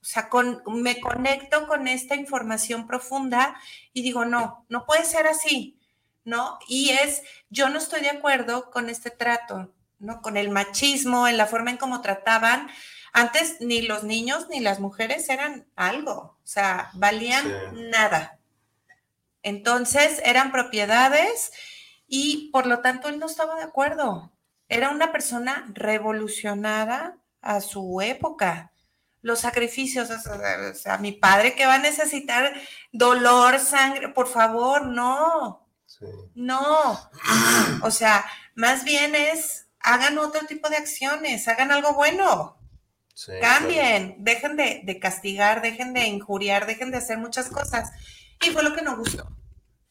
O 0.06 0.08
sea, 0.08 0.30
con, 0.30 0.62
me 0.68 1.02
conecto 1.02 1.68
con 1.68 1.88
esta 1.88 2.14
información 2.16 2.86
profunda 2.86 3.60
y 3.92 4.04
digo, 4.04 4.24
no, 4.24 4.64
no 4.70 4.86
puede 4.86 5.04
ser 5.04 5.26
así. 5.26 5.80
¿no? 6.26 6.60
Y 6.68 6.92
es, 6.92 7.24
yo 7.50 7.70
no 7.70 7.80
estoy 7.80 8.02
de 8.02 8.10
acuerdo 8.10 8.70
con 8.70 8.90
este 8.90 9.10
trato, 9.12 9.74
¿no? 10.00 10.22
Con 10.22 10.38
el 10.38 10.50
machismo, 10.50 11.28
en 11.28 11.38
la 11.38 11.46
forma 11.48 11.72
en 11.72 11.78
cómo 11.78 12.02
trataban. 12.02 12.68
Antes 13.14 13.58
ni 13.62 13.82
los 13.84 14.04
niños 14.04 14.48
ni 14.50 14.60
las 14.60 14.80
mujeres 14.80 15.30
eran 15.30 15.68
algo, 15.76 16.14
o 16.14 16.40
sea, 16.44 16.90
valían 16.94 17.44
Sí. 17.44 17.82
nada. 17.92 18.40
Entonces 19.44 20.22
eran 20.24 20.52
propiedades 20.52 21.52
y 22.08 22.50
por 22.52 22.66
lo 22.68 22.80
tanto 22.80 23.08
él 23.08 23.20
no 23.20 23.28
estaba 23.28 23.56
de 23.56 23.64
acuerdo. 23.64 24.32
Era 24.68 24.90
una 24.90 25.12
persona 25.12 25.66
revolucionada 25.74 27.18
a 27.42 27.62
su 27.62 28.02
época. 28.02 28.72
Los 29.26 29.40
sacrificios, 29.42 30.10
o 30.12 30.20
sea, 30.20 30.36
o 30.72 30.76
sea, 30.76 30.98
mi 31.00 31.12
padre 31.12 31.56
que 31.56 31.66
va 31.66 31.76
a 31.76 31.80
necesitar 31.80 32.54
dolor, 32.92 33.60
sangre, 33.60 34.10
por 34.10 34.28
favor, 34.28 34.86
no. 34.88 35.68
sí. 35.86 36.06
No, 36.36 37.00
o 37.82 37.92
sea, 37.92 38.26
más 38.56 38.84
bien 38.84 39.16
es, 39.16 39.68
hagan 39.80 40.18
otro 40.18 40.46
tipo 40.48 40.70
de 40.70 40.78
acciones, 40.78 41.48
hagan 41.48 41.72
algo 41.72 41.94
bueno, 41.94 42.58
sí, 43.14 43.32
cambien, 43.42 44.18
dejen 44.20 44.58
de, 44.58 44.82
de 44.84 45.00
castigar, 45.00 45.62
dejen 45.62 45.94
de 45.94 46.08
injuriar, 46.08 46.66
dejen 46.68 46.92
de 46.92 46.98
hacer 46.98 47.18
muchas 47.18 47.50
cosas. 47.50 47.92
Y 48.46 48.52
fue 48.52 48.64
lo 48.64 48.76
que 48.76 48.82
no 48.82 48.98
gustó, 48.98 49.28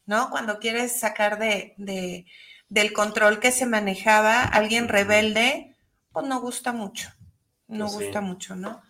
¿no? 0.05 0.29
Cuando 0.29 0.59
quieres 0.59 0.99
sacar 0.99 1.39
de, 1.39 1.73
de- 1.77 2.25
del 2.69 2.93
control 2.93 3.39
que 3.39 3.51
se 3.51 3.65
manejaba 3.65 4.43
alguien 4.43 4.87
rebelde, 4.87 5.75
pues 6.11 6.25
no 6.27 6.41
gusta 6.41 6.71
mucho, 6.73 7.09
no 7.67 7.85
Pues 7.85 7.93
gusta 8.05 8.21
mucho, 8.21 8.55
¿no? 8.55 8.83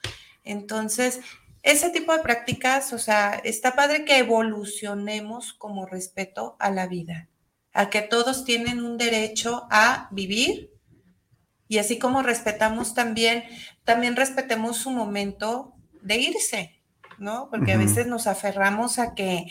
Entonces, 0.45 1.19
ese 1.63 1.89
tipo 1.89 2.13
de 2.13 2.19
prácticas, 2.19 2.93
o 2.93 2.99
sea, 2.99 3.41
está 3.43 3.75
padre 3.75 4.05
que 4.05 4.19
evolucionemos 4.19 5.53
como 5.53 5.85
respeto 5.85 6.55
a 6.59 6.69
la 6.69 6.87
vida, 6.87 7.27
a 7.73 7.89
que 7.89 8.01
todos 8.01 8.45
tienen 8.45 8.83
un 8.83 8.97
derecho 8.97 9.67
a 9.71 10.07
vivir 10.11 10.71
y 11.67 11.79
así 11.79 11.97
como 11.97 12.21
respetamos 12.21 12.93
también, 12.93 13.43
también 13.83 14.15
respetemos 14.15 14.77
su 14.77 14.91
momento 14.91 15.73
de 16.01 16.17
irse, 16.17 16.81
¿no? 17.17 17.49
Porque 17.49 17.73
a 17.73 17.77
veces 17.77 18.05
nos 18.05 18.27
aferramos 18.27 18.99
a 18.99 19.15
que, 19.15 19.47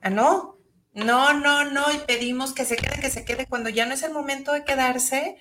ah, 0.00 0.10
no, 0.10 0.58
no, 0.92 1.32
no, 1.32 1.64
no, 1.64 1.92
y 1.92 1.98
pedimos 1.98 2.52
que 2.52 2.64
se 2.64 2.76
quede, 2.76 3.00
que 3.00 3.10
se 3.10 3.24
quede, 3.24 3.46
cuando 3.46 3.70
ya 3.70 3.86
no 3.86 3.94
es 3.94 4.02
el 4.02 4.12
momento 4.12 4.52
de 4.52 4.64
quedarse 4.64 5.36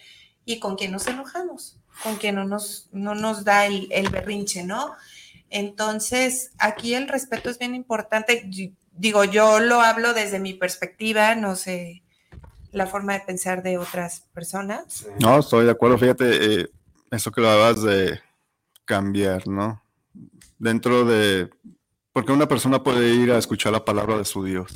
y 0.45 0.59
con 0.59 0.75
quien 0.75 0.91
nos 0.91 1.07
enojamos, 1.07 1.80
con 2.03 2.15
quien 2.17 2.35
no 2.35 2.45
nos, 2.45 2.89
no 2.91 3.15
nos 3.15 3.43
da 3.43 3.65
el, 3.65 3.87
el 3.91 4.09
berrinche, 4.09 4.63
¿no? 4.63 4.93
Entonces, 5.49 6.51
aquí 6.57 6.93
el 6.95 7.07
respeto 7.07 7.49
es 7.49 7.59
bien 7.59 7.75
importante. 7.75 8.49
Digo, 8.93 9.23
yo 9.25 9.59
lo 9.59 9.81
hablo 9.81 10.13
desde 10.13 10.39
mi 10.39 10.53
perspectiva, 10.53 11.35
no 11.35 11.55
sé 11.55 12.03
la 12.71 12.87
forma 12.87 13.13
de 13.13 13.19
pensar 13.19 13.61
de 13.63 13.77
otras 13.77 14.21
personas. 14.33 15.05
no, 15.19 15.39
estoy 15.39 15.65
de 15.65 15.71
acuerdo. 15.71 15.97
Fíjate, 15.97 16.61
eh, 16.61 16.69
eso 17.11 17.29
que 17.31 17.41
lo 17.41 17.49
hablabas 17.49 17.81
de 17.81 18.21
cambiar, 18.85 19.45
¿no? 19.47 19.83
Dentro 20.57 21.03
de, 21.03 21.49
porque 22.13 22.31
una 22.31 22.47
persona 22.47 22.81
puede 22.81 23.09
ir 23.13 23.31
a 23.31 23.37
escuchar 23.37 23.73
la 23.73 23.83
palabra 23.83 24.17
de 24.17 24.23
su 24.25 24.45
Dios. 24.45 24.73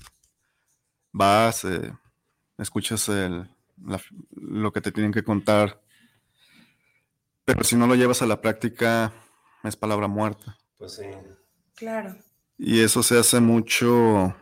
Vas, 1.13 1.63
eh, 1.63 1.93
escuchas 2.57 3.07
el- 3.09 3.49
la- 3.85 4.01
lo 4.35 4.71
que 4.73 4.81
te 4.81 4.91
tienen 4.91 5.13
que 5.13 5.23
contar, 5.23 5.79
pero 7.45 7.63
si 7.63 7.75
no 7.75 7.87
lo 7.87 7.95
llevas 7.95 8.21
a 8.21 8.25
la 8.25 8.41
práctica, 8.41 9.13
es 9.63 9.75
palabra 9.75 10.07
muerta. 10.07 10.57
Pues 10.77 10.95
sí. 10.95 11.05
Claro. 11.75 12.15
Y 12.57 12.81
eso 12.81 13.03
se 13.03 13.19
hace 13.19 13.39
mucho 13.39 14.35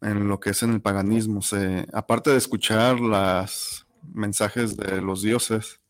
en 0.00 0.28
lo 0.28 0.40
que 0.40 0.50
es 0.50 0.62
en 0.62 0.72
el 0.72 0.80
paganismo. 0.80 1.42
Se, 1.42 1.86
aparte 1.92 2.30
de 2.30 2.38
escuchar 2.38 3.00
los 3.00 3.86
mensajes 4.14 4.76
de 4.76 5.00
los 5.02 5.22
dioses, 5.22 5.80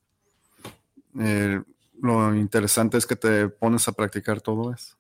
eh, 1.18 1.62
lo 2.01 2.35
interesante 2.35 2.98
es 2.98 3.06
que 3.06 3.16
te 3.16 3.48
pones 3.48 3.86
a 3.89 3.93
practicar 3.93 4.40
todo 4.40 4.72
eso. 4.72 4.97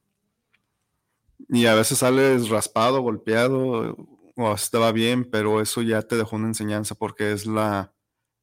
Y 1.48 1.66
a 1.66 1.74
veces 1.74 1.98
sales 1.98 2.48
raspado, 2.48 3.00
golpeado, 3.00 3.96
o 4.36 4.56
te 4.70 4.78
va 4.78 4.92
bien, 4.92 5.24
pero 5.24 5.60
eso 5.60 5.82
ya 5.82 6.02
te 6.02 6.16
dejó 6.16 6.36
una 6.36 6.48
enseñanza 6.48 6.94
porque 6.94 7.32
es 7.32 7.46
la, 7.46 7.92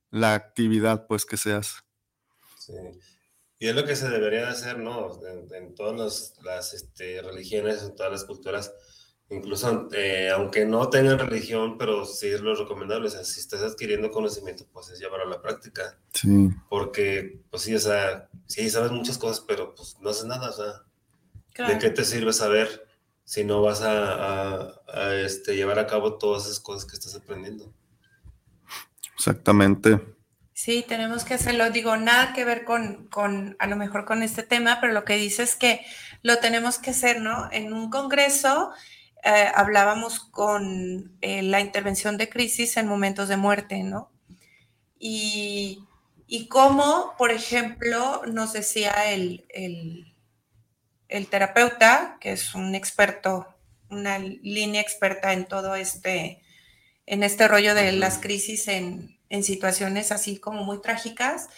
la 0.09 0.33
actividad 0.33 1.07
pues 1.07 1.25
que 1.25 1.37
se 1.37 1.53
hace. 1.53 1.86
Sí. 2.67 2.73
Y 3.59 3.67
es 3.69 3.75
lo 3.75 3.85
que 3.85 3.95
se 3.95 4.09
debería 4.09 4.41
de 4.41 4.47
hacer, 4.49 4.77
¿no? 4.77 5.09
En, 5.25 5.53
en 5.53 5.73
todas 5.75 5.97
las, 5.99 6.33
las, 6.43 6.73
este, 6.73 7.21
religiones, 7.21 7.81
en 7.81 7.95
todas 7.95 8.11
las 8.11 8.25
culturas, 8.25 8.71
incluso 9.29 9.89
eh, 9.93 10.29
aunque 10.29 10.65
no 10.65 10.89
tengan 10.89 11.17
religión, 11.17 11.77
pero 11.77 12.05
sí 12.05 12.27
es 12.27 12.41
lo 12.41 12.53
recomendable. 12.55 13.07
O 13.07 13.11
sea, 13.11 13.23
si 13.23 13.39
estás 13.39 13.61
adquiriendo 13.63 14.11
conocimiento, 14.11 14.67
pues 14.71 14.89
es 14.89 14.99
llevarlo 14.99 15.25
a 15.25 15.29
la 15.37 15.41
práctica. 15.41 15.97
Sí. 16.13 16.49
Porque, 16.69 17.41
pues 17.49 17.63
sí, 17.63 17.73
o 17.73 17.79
sea, 17.79 18.29
sí 18.45 18.69
sabes 18.69 18.91
muchas 18.91 19.17
cosas, 19.17 19.43
pero 19.47 19.73
pues 19.73 19.97
no 20.01 20.09
haces 20.11 20.25
nada. 20.25 20.49
O 20.49 20.53
sea, 20.53 20.83
claro. 21.53 21.73
¿de 21.73 21.79
qué 21.79 21.89
te 21.89 22.05
sirve 22.05 22.33
saber 22.33 22.85
si 23.23 23.43
no 23.43 23.61
vas 23.63 23.81
a, 23.81 24.11
a- 24.65 24.81
a, 24.87 25.15
este, 25.15 25.55
llevar 25.55 25.79
a 25.79 25.87
cabo 25.87 26.17
todas 26.19 26.45
esas 26.45 26.59
cosas 26.59 26.85
que 26.85 26.95
estás 26.95 27.15
aprendiendo? 27.15 27.73
Exactamente. 29.15 29.99
Sí, 30.57 30.83
tenemos 30.87 31.23
que 31.23 31.35
hacerlo. 31.35 31.69
Digo, 31.69 31.97
nada 31.97 32.33
que 32.33 32.43
ver 32.43 32.63
con, 32.65 33.07
con, 33.09 33.55
a 33.59 33.67
lo 33.67 33.75
mejor 33.75 34.05
con 34.05 34.23
este 34.23 34.41
tema, 34.41 34.79
pero 34.81 34.91
lo 34.91 35.05
que 35.05 35.15
dice 35.15 35.43
es 35.43 35.55
que 35.55 35.85
lo 36.23 36.39
tenemos 36.39 36.79
que 36.79 36.89
hacer, 36.89 37.21
¿no? 37.21 37.47
En 37.51 37.73
un 37.73 37.91
congreso 37.91 38.71
eh, 39.23 39.51
hablábamos 39.53 40.19
con 40.19 41.15
eh, 41.21 41.43
la 41.43 41.59
intervención 41.61 42.17
de 42.17 42.29
crisis 42.29 42.75
en 42.77 42.87
momentos 42.87 43.29
de 43.29 43.37
muerte, 43.37 43.83
¿no? 43.83 44.09
Y, 44.97 45.83
y 46.25 46.47
cómo, 46.47 47.13
por 47.19 47.29
ejemplo, 47.29 48.23
nos 48.25 48.53
decía 48.53 49.13
el, 49.13 49.45
el, 49.49 50.15
el 51.07 51.27
terapeuta, 51.27 52.17
que 52.19 52.31
es 52.31 52.55
un 52.55 52.73
experto, 52.73 53.45
una 53.91 54.17
línea 54.17 54.81
experta 54.81 55.33
en 55.33 55.45
todo 55.45 55.75
este, 55.75 56.41
en 57.05 57.21
este 57.21 57.47
rollo 57.47 57.75
de 57.75 57.91
las 57.91 58.17
crisis 58.17 58.67
en, 58.67 59.16
en 59.29 59.43
situaciones 59.43 60.11
así 60.11 60.37
como 60.37 60.63
muy 60.63 60.81
trágicas, 60.81 61.49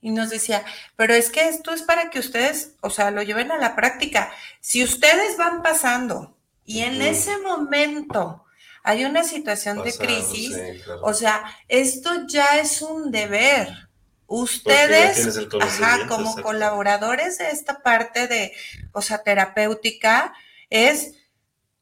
y 0.00 0.10
nos 0.10 0.30
decía, 0.30 0.64
pero 0.96 1.14
es 1.14 1.30
que 1.30 1.48
esto 1.48 1.72
es 1.72 1.82
para 1.82 2.10
que 2.10 2.20
ustedes, 2.20 2.74
o 2.82 2.90
sea, 2.90 3.10
lo 3.10 3.22
lleven 3.22 3.50
a 3.50 3.58
la 3.58 3.74
práctica. 3.74 4.32
Si 4.60 4.84
ustedes 4.84 5.36
van 5.36 5.62
pasando 5.62 6.36
y 6.64 6.80
en 6.80 7.02
ese 7.02 7.36
momento 7.38 8.44
hay 8.84 9.04
una 9.04 9.24
situación 9.24 9.82
de 9.82 9.92
crisis, 9.92 10.54
sí, 10.54 10.80
claro. 10.84 11.00
o 11.02 11.14
sea, 11.14 11.44
esto 11.66 12.26
ya 12.28 12.58
es 12.58 12.80
un 12.80 13.10
deber. 13.10 13.88
Ustedes, 14.30 15.26
ajá, 15.60 16.06
como 16.06 16.28
exacto. 16.28 16.42
colaboradores 16.42 17.38
de 17.38 17.50
esta 17.50 17.82
parte 17.82 18.28
de, 18.28 18.52
o 18.92 19.00
sea, 19.00 19.22
terapéutica, 19.22 20.34
es, 20.68 21.14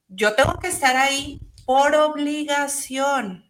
yo 0.09 0.35
tengo 0.35 0.59
que 0.61 0.69
estar 0.69 0.97
ahí 0.97 1.41
por 1.65 1.97
obligación. 1.97 3.46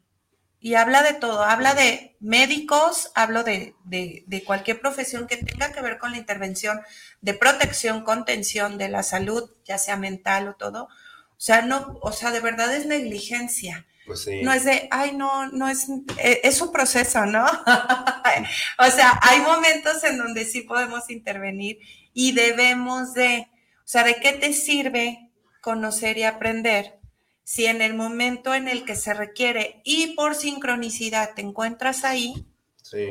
Y 0.67 0.75
habla 0.75 1.05
de 1.05 1.15
todo, 1.15 1.45
habla 1.45 1.75
de 1.75 2.17
médicos, 2.19 3.13
hablo 3.15 3.45
de, 3.45 3.77
de, 3.85 4.43
cualquier 4.45 4.81
profesión 4.81 5.29
que 5.29 5.37
tenga 5.37 5.71
que 5.71 5.81
ver 5.81 5.97
con 5.97 6.11
la 6.11 6.17
intervención 6.17 6.81
de 7.21 7.35
protección, 7.35 8.03
contención 8.03 8.77
de 8.77 8.89
la 8.89 9.05
salud, 9.05 9.49
ya 9.65 9.79
sea 9.79 9.97
mental 9.97 10.49
o 10.49 10.57
todo. 10.57 10.87
O 10.87 10.89
sea, 11.37 11.63
no, 11.63 11.97
o 12.03 12.11
sea, 12.11 12.33
de 12.33 12.41
verdad 12.41 12.75
es 12.75 12.85
negligencia. 12.85 13.87
Pues 14.09 14.27
no 14.43 14.53
es 14.53 14.65
de, 14.65 14.89
ay, 14.91 15.15
no, 15.15 15.47
no 15.53 15.69
es, 15.69 15.87
e, 16.19 16.41
es 16.43 16.61
un 16.61 16.73
proceso, 16.73 17.27
¿no? 17.27 17.45
o 18.79 18.91
sea, 18.91 19.21
hay 19.23 19.43
momentos 19.43 20.03
en 20.03 20.19
donde 20.19 20.45
sí 20.45 20.63
podemos 20.63 21.11
intervenir 21.11 21.79
y 22.13 22.33
debemos 22.33 23.15
de, 23.15 23.47
o 23.53 23.89
sea, 23.89 24.03
¿de 24.03 24.17
qué 24.17 24.33
te 24.33 24.53
sirve 24.53 25.31
conocer 25.61 26.19
y 26.19 26.25
aprender 26.25 26.99
si 27.47 27.67
en 27.67 27.81
el 27.81 27.95
momento 27.95 28.55
en 28.55 28.67
el 28.67 28.85
que 28.85 28.97
se 28.97 29.15
requiere 29.15 29.81
y 29.85 30.17
por 30.17 30.35
sincronicidad 30.35 31.35
te 31.35 31.43
encuentras 31.43 32.03
ahí, 32.03 32.45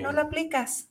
no 0.02 0.12
lo 0.12 0.24
aplicas? 0.24 0.90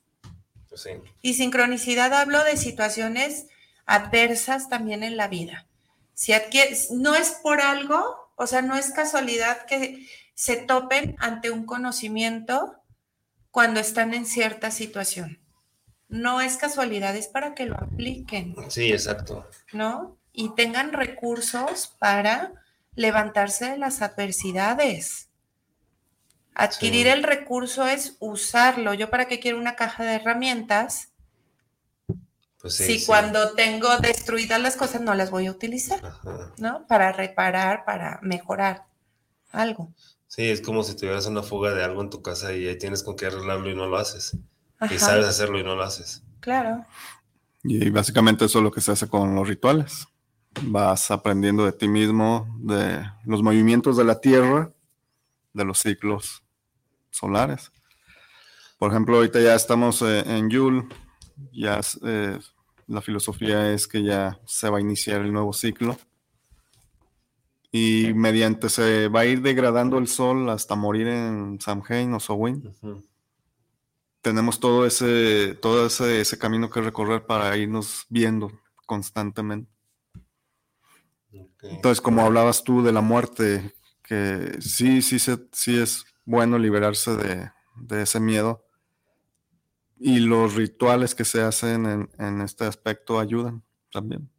Pues 0.66 0.88
y 1.20 1.34
sincronicidad 1.34 2.14
hablo 2.14 2.42
de 2.42 2.56
situaciones 2.56 3.48
adversas 3.84 4.70
también 4.70 5.02
en 5.02 5.18
la 5.18 5.28
vida. 5.28 5.66
Si 6.14 6.32
adquieres, 6.32 6.90
no 6.90 7.14
es 7.14 7.32
por 7.42 7.60
algo, 7.60 8.30
o 8.34 8.46
sea, 8.46 8.62
no 8.62 8.76
es 8.76 8.92
casualidad 8.92 9.66
que 9.66 10.08
se 10.32 10.56
topen 10.56 11.14
ante 11.18 11.50
un 11.50 11.66
conocimiento 11.66 12.80
cuando 13.50 13.78
están 13.78 14.14
en 14.14 14.24
cierta 14.24 14.70
situación. 14.70 15.38
No 16.08 16.40
es 16.40 16.56
casualidad, 16.56 17.14
es 17.14 17.28
para 17.28 17.54
que 17.54 17.66
lo 17.66 17.76
apliquen. 17.76 18.56
Sí, 18.70 18.90
exacto. 18.90 19.46
¿No? 19.74 20.16
Y 20.32 20.54
tengan 20.54 20.94
recursos 20.94 21.94
para 21.98 22.63
levantarse 22.94 23.70
de 23.70 23.78
las 23.78 24.02
adversidades. 24.02 25.28
Adquirir 26.54 27.08
el 27.08 27.22
recurso 27.22 27.86
es 27.86 28.16
usarlo. 28.20 28.94
Yo 28.94 29.10
para 29.10 29.26
qué 29.26 29.40
quiero 29.40 29.58
una 29.58 29.74
caja 29.74 30.04
de 30.04 30.14
herramientas 30.14 31.08
pues 32.64 32.76
si 32.76 33.04
cuando 33.04 33.52
tengo 33.52 33.94
destruidas 33.98 34.58
las 34.58 34.76
cosas 34.76 35.02
no 35.02 35.14
las 35.14 35.30
voy 35.30 35.48
a 35.48 35.50
utilizar, 35.50 36.00
¿no? 36.56 36.86
Para 36.86 37.12
reparar, 37.12 37.84
para 37.84 38.20
mejorar 38.22 38.86
algo. 39.52 39.92
Sí, 40.28 40.48
es 40.48 40.62
como 40.62 40.82
si 40.82 40.96
tuvieras 40.96 41.26
una 41.26 41.42
fuga 41.42 41.74
de 41.74 41.84
algo 41.84 42.00
en 42.00 42.08
tu 42.08 42.22
casa 42.22 42.54
y 42.54 42.66
ahí 42.66 42.78
tienes 42.78 43.02
con 43.02 43.16
qué 43.16 43.26
arreglarlo 43.26 43.68
y 43.68 43.74
no 43.74 43.86
lo 43.86 43.98
haces. 43.98 44.38
Y 44.90 44.98
sabes 44.98 45.26
hacerlo 45.26 45.58
y 45.58 45.62
no 45.62 45.76
lo 45.76 45.82
haces. 45.82 46.22
Claro. 46.40 46.86
Y 47.62 47.90
básicamente 47.90 48.46
eso 48.46 48.60
es 48.60 48.64
lo 48.64 48.72
que 48.72 48.80
se 48.80 48.92
hace 48.92 49.08
con 49.08 49.34
los 49.34 49.46
rituales. 49.46 50.06
Vas 50.62 51.10
aprendiendo 51.10 51.64
de 51.64 51.72
ti 51.72 51.88
mismo, 51.88 52.46
de 52.60 53.04
los 53.24 53.42
movimientos 53.42 53.96
de 53.96 54.04
la 54.04 54.20
Tierra, 54.20 54.70
de 55.52 55.64
los 55.64 55.78
ciclos 55.78 56.42
solares. 57.10 57.70
Por 58.78 58.90
ejemplo, 58.90 59.16
ahorita 59.16 59.40
ya 59.40 59.54
estamos 59.54 60.02
eh, 60.02 60.24
en 60.26 60.50
Yule, 60.50 60.86
ya 61.52 61.80
eh, 62.04 62.38
la 62.86 63.00
filosofía 63.00 63.72
es 63.72 63.86
que 63.86 64.02
ya 64.02 64.38
se 64.44 64.68
va 64.68 64.78
a 64.78 64.80
iniciar 64.80 65.22
el 65.22 65.32
nuevo 65.32 65.52
ciclo 65.52 65.96
y 67.76 68.14
mediante 68.14 68.68
se 68.68 69.08
va 69.08 69.20
a 69.20 69.26
ir 69.26 69.42
degradando 69.42 69.98
el 69.98 70.06
sol 70.06 70.48
hasta 70.48 70.76
morir 70.76 71.08
en 71.08 71.60
Samhain 71.60 72.14
o 72.14 72.20
Samhain. 72.20 72.72
Tenemos 74.20 74.60
todo 74.60 74.86
ese, 74.86 75.56
todo 75.60 75.86
ese, 75.86 76.20
ese, 76.20 76.38
camino 76.38 76.70
que 76.70 76.80
recorrer 76.80 77.26
para 77.26 77.56
irnos 77.56 78.06
viendo 78.08 78.52
constantemente. 78.86 79.73
Entonces, 81.70 82.00
como 82.00 82.22
hablabas 82.22 82.64
tú 82.64 82.82
de 82.82 82.92
la 82.92 83.00
muerte, 83.00 83.74
que 84.02 84.58
sí, 84.60 85.02
sí, 85.02 85.18
sí 85.18 85.78
es 85.78 86.04
bueno 86.24 86.58
liberarse 86.58 87.16
de, 87.16 87.50
de 87.76 88.02
ese 88.02 88.20
miedo, 88.20 88.64
y 89.98 90.20
los 90.20 90.54
rituales 90.54 91.14
que 91.14 91.24
se 91.24 91.40
hacen 91.40 92.10
en, 92.18 92.40
este 92.42 92.64
aspecto 92.64 93.18
ayudan 93.18 93.64
también. 93.90 94.30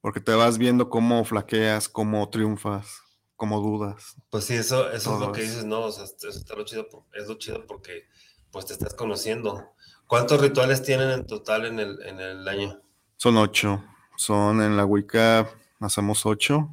Porque 0.00 0.20
te 0.20 0.34
vas 0.34 0.56
viendo 0.56 0.88
cómo 0.88 1.24
flaqueas, 1.24 1.88
cómo 1.88 2.28
triunfas, 2.30 3.02
cómo 3.36 3.60
dudas. 3.60 4.16
Pues 4.30 4.44
sí, 4.44 4.54
eso, 4.54 4.90
eso 4.90 5.14
es 5.14 5.20
lo 5.20 5.32
que 5.32 5.42
dices, 5.42 5.64
¿no? 5.64 5.82
O 5.82 5.92
sea, 5.92 6.04
eso 6.04 6.28
está 6.28 6.54
lo 6.54 6.64
chido, 6.64 6.86
es 7.12 7.28
lo 7.28 7.34
chido 7.36 7.66
porque 7.66 8.06
pues 8.50 8.66
te 8.66 8.72
estás 8.72 8.94
conociendo. 8.94 9.72
¿Cuántos 10.06 10.40
rituales 10.40 10.82
tienen 10.82 11.10
en 11.10 11.26
total 11.26 11.66
en 11.66 11.78
el, 11.78 12.02
en 12.06 12.18
el 12.20 12.48
año? 12.48 12.80
Son 13.16 13.36
ocho. 13.36 13.84
Son 14.16 14.60
en 14.60 14.76
la 14.76 14.84
Wicca, 14.84 15.48
hacemos 15.80 16.26
ocho. 16.26 16.70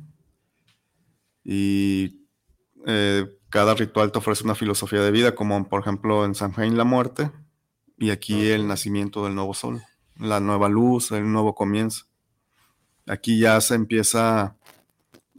Y 1.43 2.21
eh, 2.85 3.25
cada 3.49 3.73
ritual 3.73 4.11
te 4.11 4.19
ofrece 4.19 4.43
una 4.43 4.55
filosofía 4.55 5.01
de 5.01 5.11
vida, 5.11 5.35
como 5.35 5.67
por 5.67 5.81
ejemplo 5.81 6.25
en 6.25 6.35
San 6.35 6.51
Jaime 6.51 6.75
la 6.75 6.83
muerte 6.83 7.31
y 7.97 8.11
aquí 8.11 8.49
el 8.49 8.67
nacimiento 8.67 9.23
del 9.23 9.35
nuevo 9.35 9.53
sol, 9.53 9.81
la 10.17 10.39
nueva 10.39 10.69
luz, 10.69 11.11
el 11.11 11.31
nuevo 11.31 11.55
comienzo. 11.55 12.05
Aquí 13.07 13.39
ya 13.39 13.59
se 13.61 13.75
empieza 13.75 14.55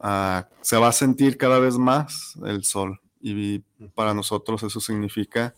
a, 0.00 0.48
se 0.62 0.76
va 0.76 0.88
a 0.88 0.92
sentir 0.92 1.36
cada 1.36 1.58
vez 1.58 1.76
más 1.76 2.34
el 2.44 2.64
sol 2.64 3.00
y 3.20 3.60
para 3.94 4.14
nosotros 4.14 4.62
eso 4.62 4.80
significa 4.80 5.54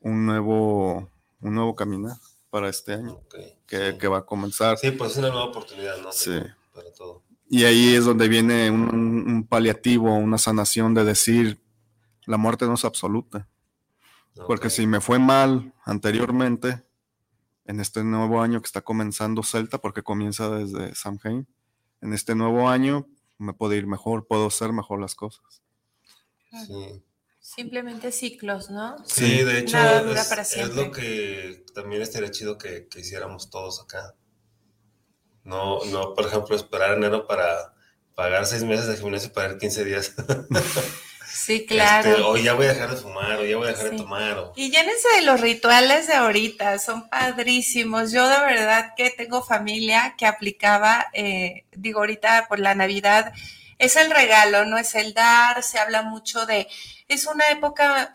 un 0.00 0.26
nuevo, 0.26 1.10
un 1.40 1.54
nuevo 1.54 1.74
caminar 1.74 2.16
para 2.50 2.68
este 2.68 2.92
año 2.92 3.20
que, 3.66 4.08
va 4.08 4.18
a 4.18 4.26
comenzar. 4.26 4.76
Sí, 4.76 4.90
pues 4.90 5.12
es 5.12 5.18
una 5.18 5.28
nueva 5.28 5.46
oportunidad, 5.46 5.96
¿no? 6.02 6.12
Sí. 6.12 6.38
Para 6.82 6.94
todo. 6.94 7.22
Y 7.48 7.64
ahí 7.64 7.94
es 7.94 8.04
donde 8.04 8.28
viene 8.28 8.70
un, 8.70 8.94
un, 8.94 9.46
paliativo, 9.46 10.14
una 10.16 10.38
sanación 10.38 10.94
de 10.94 11.04
decir, 11.04 11.62
la 12.26 12.38
muerte 12.38 12.66
no 12.66 12.74
es 12.74 12.84
absoluta. 12.84 13.48
Porque 14.46 14.70
si 14.70 14.86
me 14.86 15.00
fue 15.00 15.18
mal 15.18 15.74
anteriormente, 15.84 16.82
en 17.66 17.80
este 17.80 18.02
nuevo 18.02 18.40
año 18.40 18.60
que 18.60 18.66
está 18.66 18.80
comenzando 18.80 19.42
Celta, 19.42 19.78
porque 19.78 20.02
comienza 20.02 20.48
desde 20.50 20.94
Samhain, 20.94 21.46
en 22.00 22.12
este 22.12 22.34
nuevo 22.34 22.68
año 22.68 23.06
me 23.38 23.52
puedo 23.52 23.74
ir 23.74 23.86
mejor, 23.86 24.26
puedo 24.26 24.46
hacer 24.46 24.72
mejor 24.72 25.00
las 25.00 25.14
cosas. 25.14 25.62
Sí. 26.66 27.02
Simplemente 27.40 28.12
ciclos, 28.12 28.70
¿no? 28.70 28.96
Sí, 29.04 29.42
de 29.42 29.58
hecho, 29.58 29.76
es, 29.76 30.74
lo 30.74 30.92
que 30.92 31.64
también 31.74 32.00
estaría 32.00 32.30
chido 32.30 32.56
que, 32.56 32.86
que, 32.88 33.00
hiciéramos 33.00 33.50
todos 33.50 33.80
acá. 33.82 34.14
No, 35.44 35.84
no, 35.86 36.14
por 36.14 36.26
ejemplo, 36.26 36.54
esperar 36.54 36.96
enero 36.96 37.26
para 37.26 37.74
pagar 38.14 38.46
seis 38.46 38.62
meses 38.62 38.86
de 38.86 38.96
gimnasio 38.96 39.32
para 39.32 39.52
ir 39.52 39.58
15 39.58 39.84
días. 39.84 40.14
Sí, 41.32 41.54
este, 41.54 41.66
claro. 41.66 42.28
o 42.28 42.36
ya 42.36 42.52
voy 42.52 42.66
a 42.66 42.74
dejar 42.74 42.90
de 42.90 42.96
fumar, 42.96 43.38
o 43.38 43.44
ya 43.44 43.56
voy 43.56 43.66
a 43.66 43.70
dejar 43.70 43.90
de 43.90 43.96
tomar. 43.96 44.52
Y 44.54 44.70
llénense 44.70 45.08
de 45.16 45.22
los 45.22 45.40
rituales 45.40 46.06
de 46.06 46.14
ahorita, 46.14 46.78
son 46.78 47.08
padrísimos. 47.08 48.12
Yo 48.12 48.28
de 48.28 48.38
verdad 48.38 48.92
que 48.96 49.10
tengo 49.10 49.42
familia 49.42 50.14
que 50.18 50.26
aplicaba, 50.26 51.06
eh, 51.14 51.64
digo 51.72 52.00
ahorita 52.00 52.46
por 52.48 52.60
la 52.60 52.74
Navidad, 52.74 53.32
es 53.78 53.96
el 53.96 54.10
regalo, 54.10 54.66
no 54.66 54.76
es 54.78 54.94
el 54.94 55.14
dar, 55.14 55.62
se 55.62 55.78
habla 55.78 56.02
mucho 56.02 56.44
de, 56.46 56.68
es 57.08 57.26
una 57.26 57.48
época, 57.48 58.14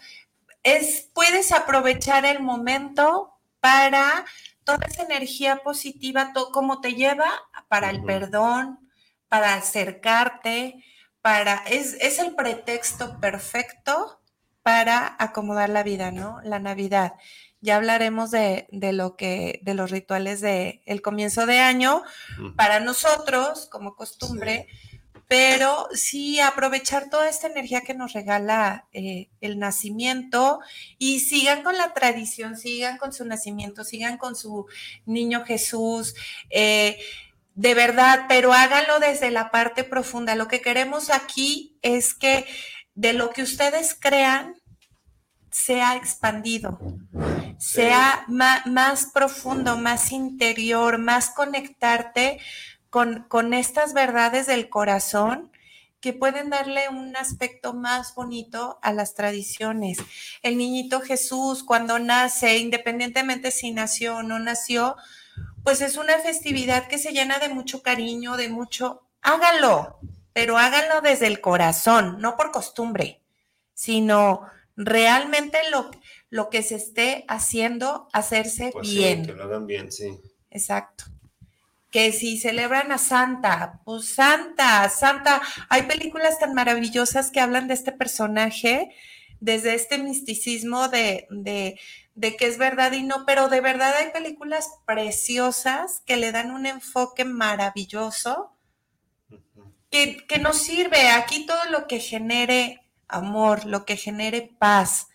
es, 0.63 1.09
puedes 1.13 1.51
aprovechar 1.51 2.25
el 2.25 2.39
momento 2.39 3.33
para 3.59 4.25
toda 4.67 4.85
esa 4.85 5.03
energía 5.03 5.61
positiva, 5.63 6.33
todo, 6.33 6.51
como 6.51 6.81
te 6.81 6.93
lleva 6.93 7.31
para 7.69 7.89
el 7.89 8.03
perdón, 8.03 8.77
para 9.29 9.53
acercarte, 9.53 10.83
es, 11.69 12.19
el 12.19 12.35
pretexto 12.35 13.19
perfecto 13.21 14.21
para 14.63 15.15
acomodar 15.19 15.69
la 15.69 15.83
vida, 15.83 16.11
¿no? 16.11 16.41
La 16.43 16.59
Navidad. 16.59 17.13
Ya 17.61 17.77
hablaremos 17.77 18.29
de, 18.29 18.67
lo 18.71 19.15
que, 19.15 19.59
de 19.63 19.73
los 19.73 19.89
rituales 19.89 20.41
de 20.41 20.81
el 20.85 21.01
comienzo 21.01 21.45
de 21.45 21.59
año 21.59 22.03
para 22.57 22.81
nosotros, 22.81 23.67
como 23.71 23.95
costumbre, 23.95 24.67
pero 25.27 25.87
sí 25.93 26.39
aprovechar 26.39 27.09
toda 27.09 27.29
esta 27.29 27.47
energía 27.47 27.81
que 27.81 27.93
nos 27.93 28.13
regala 28.13 28.87
eh, 28.93 29.29
el 29.41 29.59
nacimiento 29.59 30.59
y 30.97 31.19
sigan 31.19 31.63
con 31.63 31.77
la 31.77 31.93
tradición, 31.93 32.57
sigan 32.57 32.97
con 32.97 33.11
su 33.11 33.25
nacimiento, 33.25 33.83
sigan 33.83 34.17
con 34.17 34.35
su 34.35 34.67
niño 35.05 35.43
Jesús. 35.45 36.15
Eh, 36.49 36.97
de 37.55 37.73
verdad, 37.73 38.25
pero 38.29 38.53
háganlo 38.53 38.99
desde 38.99 39.31
la 39.31 39.51
parte 39.51 39.83
profunda. 39.83 40.35
Lo 40.35 40.47
que 40.47 40.61
queremos 40.61 41.09
aquí 41.09 41.77
es 41.81 42.13
que 42.13 42.45
de 42.93 43.13
lo 43.13 43.31
que 43.31 43.41
ustedes 43.41 43.97
crean 43.99 44.55
sea 45.51 45.95
expandido, 45.95 46.79
sea 47.57 48.25
más, 48.27 49.07
profundo, 49.13 49.75
más 49.75 50.11
interior, 50.11 50.99
más 50.99 51.31
conectarte 51.31 52.39
con, 52.89 53.25
con 53.27 53.53
estas 53.53 53.93
verdades 53.93 54.47
del 54.47 54.69
corazón 54.69 55.51
que 55.99 56.13
pueden 56.13 56.49
darle 56.49 56.89
un 56.89 57.15
aspecto 57.15 57.73
más 57.73 58.13
bonito 58.13 58.79
a 58.81 58.93
las 58.93 59.15
tradiciones. 59.15 59.97
El 60.43 60.57
niñito 60.57 61.01
Jesús 61.01 61.63
cuando 61.63 61.97
nace, 61.99 62.57
independientemente 62.57 63.51
si 63.51 63.71
nació 63.71 64.17
o 64.17 64.23
no 64.23 64.39
nació, 64.39 64.95
pues 65.63 65.81
es 65.81 65.97
una 65.97 66.17
festividad 66.19 66.87
que 66.87 66.97
se 66.97 67.11
llena 67.11 67.39
de 67.39 67.49
mucho 67.49 67.81
cariño, 67.81 68.37
de 68.37 68.49
mucho, 68.49 69.07
hágalo, 69.21 69.99
pero 70.33 70.57
háganlo 70.57 71.01
desde 71.01 71.27
el 71.27 71.41
corazón, 71.41 72.21
no 72.21 72.37
por 72.37 72.51
costumbre, 72.51 73.21
sino 73.73 74.43
realmente 74.75 75.57
lo, 75.71 75.89
lo 76.29 76.49
que 76.49 76.61
se 76.61 76.75
esté 76.75 77.25
haciendo, 77.27 78.07
hacerse 78.13 78.69
Pues 78.71 78.87
sí, 78.87 78.97
bien. 78.97 79.25
que 79.25 79.33
lo 79.33 79.43
hagan 79.43 79.65
bien, 79.65 79.91
sí. 79.91 80.19
Exacto. 80.51 81.05
Que 81.97 82.11
si 82.11 82.37
celebran 82.37 82.91
a 82.91 82.99
Santa, 82.99 83.81
pues 83.83 84.13
Santa, 84.13 84.87
Santa. 84.87 85.41
Hay 85.67 85.87
películas 85.87 86.37
tan 86.37 86.53
maravillosas 86.53 87.31
que 87.31 87.39
hablan 87.39 87.67
de 87.67 87.73
este 87.73 87.91
personaje, 87.91 88.91
desde 89.39 89.73
este 89.73 89.97
misticismo 89.97 90.89
de, 90.89 91.25
de, 91.31 92.35
que 92.35 92.45
es 92.45 92.59
verdad 92.59 92.91
y 92.91 93.01
no, 93.01 93.25
pero 93.25 93.49
de 93.49 93.61
verdad 93.61 93.95
hay 93.95 94.11
películas 94.11 94.69
preciosas 94.85 96.03
que 96.05 96.17
le 96.17 96.31
dan 96.31 96.51
un 96.51 96.67
enfoque 96.67 97.25
maravilloso 97.25 98.55
que, 99.89 100.23
que 100.27 100.37
nos 100.37 100.59
sirve. 100.59 101.09
Aquí 101.09 101.47
todo 101.47 101.65
lo 101.71 101.87
que 101.87 101.99
genere 101.99 102.79
amor, 103.07 103.65
lo 103.65 103.85
que 103.85 103.97
genere 103.97 104.55
paz, 104.59 105.07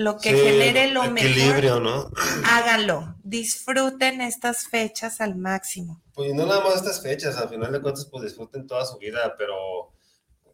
lo 0.00 0.16
que 0.18 0.30
Sí, 0.30 0.36
genere 0.40 0.90
lo 0.92 1.04
equilibrio, 1.04 1.78
mejor, 1.80 1.82
¿no? 1.82 2.10
háganlo. 2.46 3.16
Disfruten 3.22 4.20
estas 4.22 4.66
fechas 4.68 5.20
al 5.20 5.36
máximo. 5.36 6.00
Pues 6.14 6.32
no 6.34 6.46
nada 6.46 6.64
más 6.64 6.76
estas 6.76 7.02
fechas, 7.02 7.36
al 7.36 7.48
final 7.50 7.70
de 7.70 7.80
cuentas, 7.82 8.06
pues 8.06 8.24
disfruten 8.24 8.66
toda 8.66 8.86
su 8.86 8.96
vida, 8.98 9.34
pero 9.36 9.92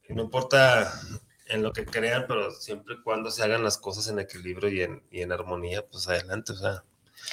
no 0.09 0.23
importa 0.23 0.93
en 1.49 1.63
lo 1.63 1.73
que 1.73 1.85
crean, 1.85 2.25
pero 2.27 2.51
siempre 2.51 2.97
y 2.99 3.03
cuando 3.03 3.31
se 3.31 3.43
hagan 3.45 3.63
las 3.63 3.79
cosas 3.79 4.09
en 4.09 4.19
equilibrio 4.19 4.69
y 4.69 4.83
en, 4.83 5.03
y 5.13 5.23
en 5.23 5.31
armonía, 5.31 5.87
pues 5.87 6.09
adelante, 6.09 6.53
o 6.53 6.57
sea, 6.57 6.83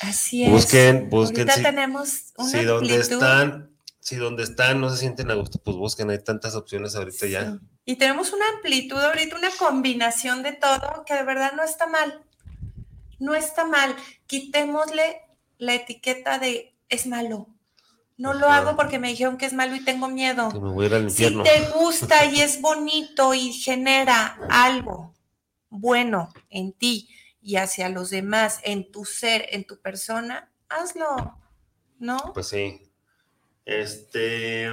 Así 0.02 0.44
es. 0.44 0.52
Busquen- 0.52 1.10
busquen 1.10 1.50
Ahorita 1.50 1.56
si- 1.56 1.64
tenemos 1.64 2.10
una 2.38 2.50
si 2.50 2.64
donde 2.64 2.96
están, 2.98 3.76
si 4.00 4.16
donde 4.18 4.44
están 4.44 4.80
no 4.82 4.90
se 4.92 4.98
sienten 4.98 5.32
a 5.32 5.34
gusto, 5.36 5.60
pues 5.64 5.78
busquen, 5.78 6.10
hay 6.12 6.20
tantas 6.20 6.54
opciones 6.56 6.96
ahorita 6.96 7.26
ya. 7.28 7.60
Y 7.86 7.98
tenemos 7.98 8.32
una 8.32 8.48
amplitud 8.50 8.98
ahorita, 8.98 9.36
una 9.36 9.50
combinación 9.52 10.44
de 10.44 10.54
todo 10.54 11.04
que 11.06 11.16
de 11.16 11.24
verdad 11.24 11.54
no 11.54 11.64
está 11.64 11.88
mal. 11.88 12.24
No 13.20 13.36
está 13.36 13.66
mal. 13.66 13.96
Quitémosle 14.28 15.22
la 15.58 15.74
etiqueta 15.74 16.40
de 16.40 16.76
es 16.90 17.08
malo. 17.08 17.48
No 18.16 18.34
lo 18.34 18.48
hago 18.48 18.76
porque 18.76 19.00
me 19.00 19.10
dijeron 19.10 19.38
que 19.38 19.46
es 19.46 19.54
malo 19.54 19.76
y 19.76 19.84
tengo 19.84 20.08
miedo. 20.08 20.50
Que 20.50 20.60
me 20.60 20.70
voy 20.70 20.86
a 20.86 20.88
ir 20.88 20.94
al 20.94 21.12
Si 21.12 21.44
te 21.44 21.70
gusta 21.76 22.26
y 22.26 22.42
es 22.42 22.62
bonito 22.62 23.34
y 23.34 23.52
genera 23.52 24.38
algo 24.50 25.14
bueno 25.70 26.30
en 26.50 26.74
ti 26.74 27.10
y 27.42 27.58
hacia 27.58 27.90
los 27.90 28.10
demás, 28.10 28.62
en 28.64 28.90
tu 28.92 29.04
ser, 29.04 29.48
en 29.50 29.66
tu 29.66 29.82
persona, 29.82 30.52
hazlo, 30.70 31.38
¿no? 32.00 32.32
Pues 32.34 32.48
sí. 32.48 32.82
Este. 33.66 34.70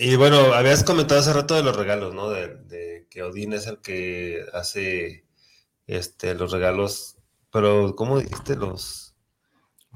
Y 0.00 0.14
bueno, 0.14 0.54
habías 0.54 0.84
comentado 0.84 1.20
hace 1.20 1.32
rato 1.32 1.54
de 1.56 1.64
los 1.64 1.74
regalos, 1.76 2.14
¿no? 2.14 2.30
De, 2.30 2.54
de 2.54 3.08
que 3.10 3.24
Odín 3.24 3.52
es 3.52 3.66
el 3.66 3.78
que 3.80 4.44
hace 4.52 5.26
este, 5.88 6.34
los 6.36 6.52
regalos. 6.52 7.16
Pero, 7.50 7.96
¿cómo 7.96 8.20
dijiste? 8.20 8.54
Los. 8.54 9.16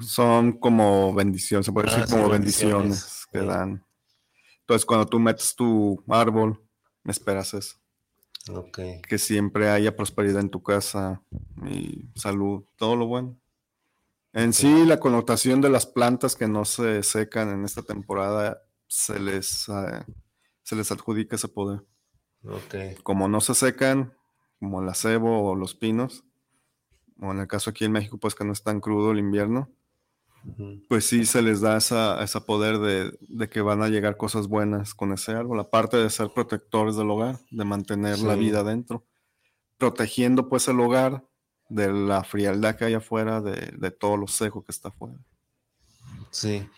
Son 0.00 0.54
como 0.58 1.14
bendiciones, 1.14 1.66
se 1.66 1.72
puede 1.72 1.88
Ah, 1.88 1.96
decir 1.98 2.12
como 2.12 2.28
bendiciones, 2.28 2.72
bendiciones 2.82 3.26
que 3.30 3.40
sí. 3.40 3.46
dan. 3.46 3.86
Entonces, 4.60 4.84
cuando 4.84 5.06
tú 5.06 5.20
metes 5.20 5.54
tu 5.54 6.02
árbol, 6.08 6.60
esperas 7.04 7.54
eso, 7.54 7.76
Ok. 8.50 8.78
que 9.06 9.18
siempre 9.18 9.68
haya 9.70 9.94
prosperidad 9.94 10.40
en 10.40 10.50
tu 10.50 10.62
casa 10.64 11.22
y 11.68 12.06
salud, 12.16 12.64
todo 12.76 12.96
lo 12.96 13.06
bueno. 13.06 13.38
En 14.32 14.52
sí, 14.52 14.84
la 14.84 14.98
connotación 14.98 15.60
de 15.60 15.68
las 15.70 15.86
plantas 15.86 16.34
que 16.34 16.48
no 16.48 16.64
se 16.64 17.02
secan 17.04 17.50
en 17.50 17.64
esta 17.64 17.82
temporada 17.82 18.62
se 18.92 19.18
les, 19.18 19.70
eh, 19.70 20.04
se 20.62 20.76
les 20.76 20.92
adjudica 20.92 21.36
ese 21.36 21.48
poder. 21.48 21.82
Como 23.02 23.26
no 23.26 23.40
se 23.40 23.54
secan, 23.54 24.12
como 24.60 24.82
el 24.82 24.88
acebo 24.88 25.50
o 25.50 25.54
los 25.54 25.74
pinos, 25.74 26.24
o 27.18 27.30
en 27.30 27.38
el 27.38 27.48
caso 27.48 27.70
aquí 27.70 27.86
en 27.86 27.92
México, 27.92 28.18
pues 28.18 28.34
que 28.34 28.44
no 28.44 28.52
es 28.52 28.62
tan 28.62 28.80
crudo 28.80 29.12
el 29.12 29.18
invierno, 29.18 29.70
pues 30.88 31.06
sí 31.06 31.24
se 31.24 31.40
les 31.40 31.62
da 31.62 31.78
esa, 31.78 32.22
ese 32.22 32.40
poder 32.42 32.80
de, 32.80 33.16
de 33.20 33.48
que 33.48 33.62
van 33.62 33.82
a 33.82 33.88
llegar 33.88 34.18
cosas 34.18 34.46
buenas 34.46 34.92
con 34.92 35.12
ese 35.12 35.32
árbol, 35.32 35.60
aparte 35.60 35.96
de 35.96 36.10
ser 36.10 36.30
protectores 36.34 36.94
del 36.94 37.08
hogar, 37.08 37.38
de 37.50 37.64
mantener 37.64 38.18
la 38.18 38.34
vida 38.34 38.62
dentro, 38.62 39.06
protegiendo 39.78 40.50
pues 40.50 40.68
el 40.68 40.78
hogar 40.80 41.24
de 41.70 41.90
la 41.90 42.24
frialdad 42.24 42.76
que 42.76 42.84
hay 42.84 42.94
afuera, 42.94 43.40
de, 43.40 43.72
de 43.78 43.90
todo 43.90 44.18
lo 44.18 44.26
seco 44.26 44.62
que 44.62 44.72
está 44.72 44.88
afuera. 44.88 45.16
Sí. 46.30 46.68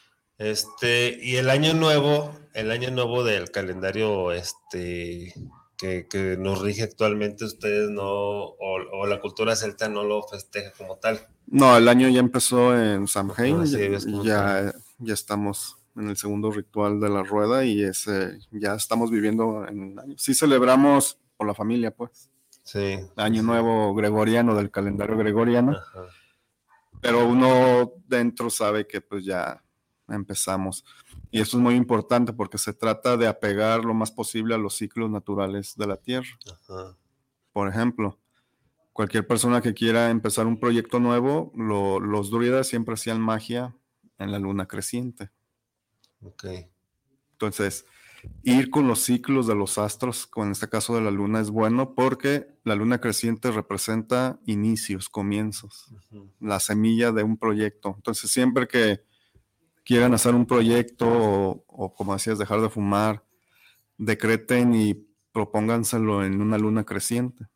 Este, 0.45 1.19
y 1.23 1.37
el 1.37 1.49
año 1.49 1.73
nuevo, 1.75 2.33
el 2.53 2.71
año 2.71 2.91
nuevo 2.91 3.25
del 3.25 3.51
calendario 3.51 4.31
este 4.33 5.33
que, 5.79 6.07
que 6.09 6.37
nos 6.39 6.61
rige 6.61 6.83
actualmente, 6.83 7.45
ustedes 7.47 7.89
no, 7.91 8.03
o, 8.05 8.57
o 8.93 9.07
la 9.07 9.21
cultura 9.21 9.57
celta 9.57 9.89
no 9.89 10.05
lo 10.05 10.23
festeja 10.23 10.71
como 10.77 10.97
tal. 10.99 11.19
No, 11.47 11.77
el 11.77 11.89
año 11.89 12.09
ya 12.11 12.21
empezó 12.21 12.79
en 12.79 13.07
Samhain, 13.09 13.67
sí, 13.67 13.79
ya- 14.23 14.23
ya, 14.23 14.75
ya 14.99 15.15
estamos 15.15 15.77
en 15.97 16.09
el 16.11 16.17
segundo 16.17 16.51
ritual 16.51 17.01
de 17.01 17.09
la 17.09 17.23
rueda 17.23 17.65
y 17.65 17.83
ese, 17.83 18.39
ya 18.51 18.75
estamos 18.75 19.11
viviendo 19.11 19.67
en 19.67 19.99
año. 19.99 20.15
Sí 20.19 20.35
celebramos 20.35 21.19
por 21.39 21.47
la 21.47 21.55
familia, 21.55 21.91
pues, 21.91 22.29
Sí. 22.65 22.99
año 23.17 23.43
nuevo 23.43 23.95
gregoriano 23.95 24.55
del 24.55 24.71
calendario 24.71 25.17
gregoriano. 25.17 25.73
Ajá. 25.73 26.05
pero 27.01 27.27
uno 27.27 27.93
dentro 28.07 28.49
sabe 28.51 28.87
que 28.87 29.01
pues 29.03 29.25
ya 29.25 29.63
empezamos. 30.09 30.85
Y 31.31 31.41
eso 31.41 31.57
es 31.57 31.63
muy 31.63 31.75
importante 31.75 32.33
porque 32.33 32.59
se 32.59 32.73
trata 32.73 33.17
de 33.17 33.27
apegar 33.27 33.85
lo 33.85 33.95
más 33.95 34.11
posible 34.11 34.55
a 34.55 34.59
los 34.59 34.75
ciclos 34.75 35.11
naturales 35.11 35.75
de 35.77 35.87
la 35.87 35.97
Tierra. 35.97 36.29
Ajá. 36.51 36.97
Por 37.53 37.69
ejemplo, 37.69 38.19
cualquier 38.93 39.27
persona 39.27 39.61
que 39.61 39.75
quiera 39.75 40.11
empezar 40.11 40.47
un 40.47 40.59
proyecto 40.61 41.01
nuevo, 41.01 41.53
lo- 41.57 42.01
los 42.01 42.31
druidas 42.31 42.67
siempre 42.69 42.95
hacían 42.95 43.21
magia 43.21 43.75
en 44.19 44.31
la 44.33 44.39
luna 44.39 44.67
creciente. 44.67 45.31
Ok. 46.23 46.45
Entonces, 47.33 47.87
ir 48.43 48.71
con 48.71 48.87
los 48.89 49.01
ciclos 49.01 49.47
de 49.47 49.55
los 49.55 49.77
astros, 49.77 50.27
con 50.27 50.51
este 50.51 50.69
caso 50.69 50.95
de 50.95 51.03
la 51.03 51.11
luna, 51.11 51.41
es 51.41 51.51
bueno 51.51 51.95
porque 51.95 52.47
la 52.65 52.75
luna 52.75 53.01
creciente 53.01 53.51
representa 53.51 54.39
inicios, 54.47 55.09
comienzos 55.09 55.93
la 56.41 56.61
semilla 56.61 57.13
de 57.13 57.23
un 57.23 57.37
proyecto. 57.37 57.93
Entonces, 57.97 58.31
siempre 58.31 58.67
que 58.67 59.05
quieran 59.85 60.15
hacer 60.15 60.35
un 60.35 60.47
proyecto 60.47 61.07
o, 61.09 61.65
o, 61.67 61.95
como 61.95 62.15
decías, 62.15 62.39
dejar 62.39 62.61
de 62.61 62.71
fumar, 62.71 63.25
decreten 63.99 64.75
y 64.75 64.95
propónganselo 65.33 66.25
en 66.25 66.41
una 66.41 66.59
luna 66.59 66.85
creciente. 66.85 67.47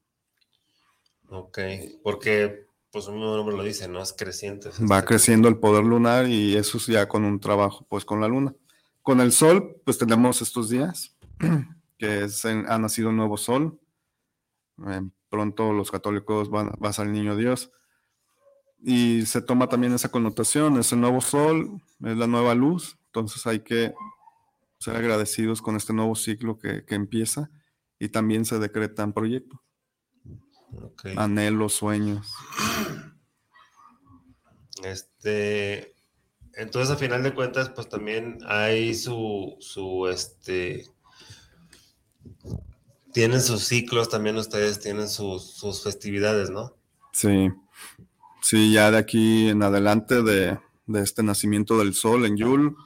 Ok. 1.29 1.59
Porque, 2.03 2.67
pues 2.91 3.07
un 3.09 3.21
nombre 3.21 3.57
lo 3.57 3.63
dice, 3.63 3.89
¿no? 3.89 4.03
Es 4.03 4.13
creciente. 4.13 4.69
Va 4.69 4.73
está 4.99 5.05
creciendo 5.05 5.49
el 5.49 5.59
poder 5.59 5.85
lunar 5.85 6.27
y 6.27 6.57
eso 6.57 6.79
es 6.79 6.87
ya 6.87 7.09
con 7.09 7.25
un 7.25 7.41
trabajo, 7.41 7.87
pues 7.89 8.05
con 8.05 8.21
la 8.21 8.29
luna. 8.29 8.55
Con 9.03 9.21
el 9.21 9.33
sol, 9.33 9.81
pues 9.85 9.99
tenemos 9.99 10.43
estos 10.43 10.69
días, 10.71 11.17
que 11.99 12.25
es 12.25 12.45
en- 12.45 12.71
ha 12.71 12.79
nacido 12.79 13.11
un 13.11 13.17
nuevo 13.17 13.37
sol. 13.37 13.79
Eh, 14.87 15.03
pronto 15.29 15.73
los 15.73 15.91
católicos 15.91 16.51
van, 16.51 16.69
va 16.83 16.91
a 16.91 16.93
ser 16.93 17.07
el 17.07 17.13
niño 17.13 17.37
Dios. 17.37 17.71
Y 18.83 19.27
se 19.27 19.43
toma 19.43 19.69
también 19.69 19.93
esa 19.93 20.11
connotación, 20.11 20.79
es 20.79 20.93
el 20.93 21.01
nuevo 21.01 21.21
sol, 21.21 21.83
es 22.05 22.17
la 22.17 22.27
nueva 22.27 22.55
luz. 22.55 22.99
Entonces 23.07 23.47
hay 23.47 23.61
que 23.61 23.95
ser 24.79 24.97
agradecidos 24.97 25.61
con 25.61 25.77
este 25.77 25.93
nuevo 25.93 26.15
ciclo 26.15 26.59
que, 26.59 26.85
que 26.85 26.95
empieza 26.95 27.51
y 27.99 28.11
también 28.11 28.45
se 28.45 28.59
decretan 28.61 29.13
proyectos, 29.13 29.59
Ok. 30.73 31.07
anhelos, 31.17 31.75
sueños. 31.75 32.33
Este, 34.85 35.95
entonces 36.55 36.95
a 36.95 36.97
final 36.97 37.23
de 37.23 37.35
cuentas, 37.35 37.71
pues 37.71 37.89
también 37.89 38.39
hay 38.47 38.95
su, 38.95 39.57
su, 39.59 40.07
este, 40.09 40.87
tienen 43.13 43.41
sus 43.43 43.65
ciclos, 43.65 44.09
también 44.09 44.37
ustedes 44.37 44.79
tienen 44.79 45.09
sus, 45.09 45.55
sus 45.55 45.83
festividades, 45.83 46.51
¿no? 46.51 46.77
Sí, 47.13 47.51
sí, 48.41 48.73
ya 48.73 48.91
de 48.91 48.99
aquí 48.99 49.49
en 49.49 49.63
adelante 49.63 50.23
de, 50.23 50.59
de 50.87 51.03
este 51.03 51.23
nacimiento 51.23 51.79
del 51.79 51.95
sol 51.95 52.25
en 52.25 52.37
Yul, 52.37 52.77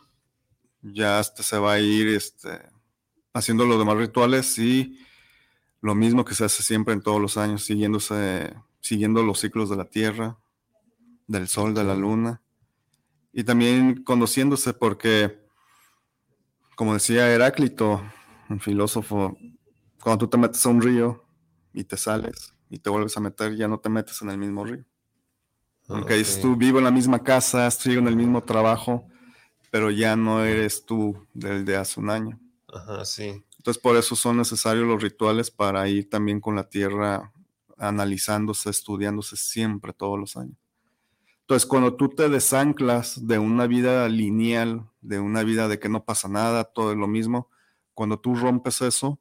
ya 0.82 1.20
este 1.20 1.42
se 1.42 1.58
va 1.58 1.74
a 1.74 1.80
ir 1.80 2.08
este, 2.08 2.60
haciendo 3.32 3.64
los 3.64 3.78
demás 3.78 3.96
rituales 3.96 4.58
y 4.58 4.98
lo 5.80 5.94
mismo 5.94 6.24
que 6.24 6.34
se 6.34 6.44
hace 6.44 6.62
siempre 6.62 6.94
en 6.94 7.02
todos 7.02 7.20
los 7.20 7.36
años, 7.36 7.64
siguiéndose, 7.64 8.54
siguiendo 8.80 9.22
los 9.22 9.40
ciclos 9.40 9.70
de 9.70 9.76
la 9.76 9.84
tierra, 9.84 10.38
del 11.26 11.48
sol, 11.48 11.74
de 11.74 11.84
la 11.84 11.94
luna, 11.94 12.42
y 13.32 13.44
también 13.44 14.02
conociéndose 14.04 14.74
porque, 14.74 15.40
como 16.76 16.94
decía 16.94 17.32
Heráclito, 17.32 18.02
un 18.48 18.60
filósofo, 18.60 19.36
cuando 20.00 20.26
tú 20.26 20.30
te 20.30 20.38
metes 20.38 20.64
a 20.66 20.68
un 20.68 20.82
río 20.82 21.24
y 21.72 21.84
te 21.84 21.96
sales 21.96 22.54
y 22.68 22.78
te 22.78 22.90
vuelves 22.90 23.16
a 23.16 23.20
meter, 23.20 23.56
ya 23.56 23.68
no 23.68 23.78
te 23.78 23.88
metes 23.88 24.20
en 24.22 24.30
el 24.30 24.38
mismo 24.38 24.64
río. 24.64 24.84
Aunque 25.88 26.14
dices 26.14 26.36
Ok. 26.36 26.42
tú, 26.42 26.56
vivo 26.56 26.78
en 26.78 26.84
la 26.84 26.90
misma 26.90 27.22
casa, 27.22 27.66
estoy 27.66 27.98
en 27.98 28.08
el 28.08 28.16
mismo 28.16 28.42
trabajo, 28.42 29.06
pero 29.70 29.90
ya 29.90 30.16
no 30.16 30.44
eres 30.44 30.84
tú 30.84 31.26
del 31.34 31.64
de 31.64 31.76
hace 31.76 32.00
un 32.00 32.10
año. 32.10 32.40
Ajá, 32.72 33.04
sí. 33.04 33.44
Entonces, 33.58 33.82
por 33.82 33.96
eso 33.96 34.16
son 34.16 34.38
necesarios 34.38 34.86
los 34.86 35.02
rituales 35.02 35.50
para 35.50 35.86
ir 35.88 36.08
también 36.10 36.40
con 36.40 36.56
la 36.56 36.68
tierra 36.68 37.32
analizándose, 37.78 38.70
estudiándose 38.70 39.36
siempre, 39.36 39.92
todos 39.92 40.18
los 40.18 40.36
años. 40.36 40.56
Entonces, 41.40 41.66
cuando 41.66 41.94
tú 41.94 42.08
te 42.08 42.28
desanclas 42.28 43.26
de 43.26 43.38
una 43.38 43.66
vida 43.66 44.08
lineal, 44.08 44.88
de 45.00 45.20
una 45.20 45.42
vida 45.42 45.68
de 45.68 45.78
que 45.78 45.88
no 45.88 46.04
pasa 46.04 46.28
nada, 46.28 46.64
todo 46.64 46.92
es 46.92 46.98
lo 46.98 47.08
mismo, 47.08 47.50
cuando 47.94 48.18
tú 48.18 48.34
rompes 48.34 48.80
eso, 48.80 49.20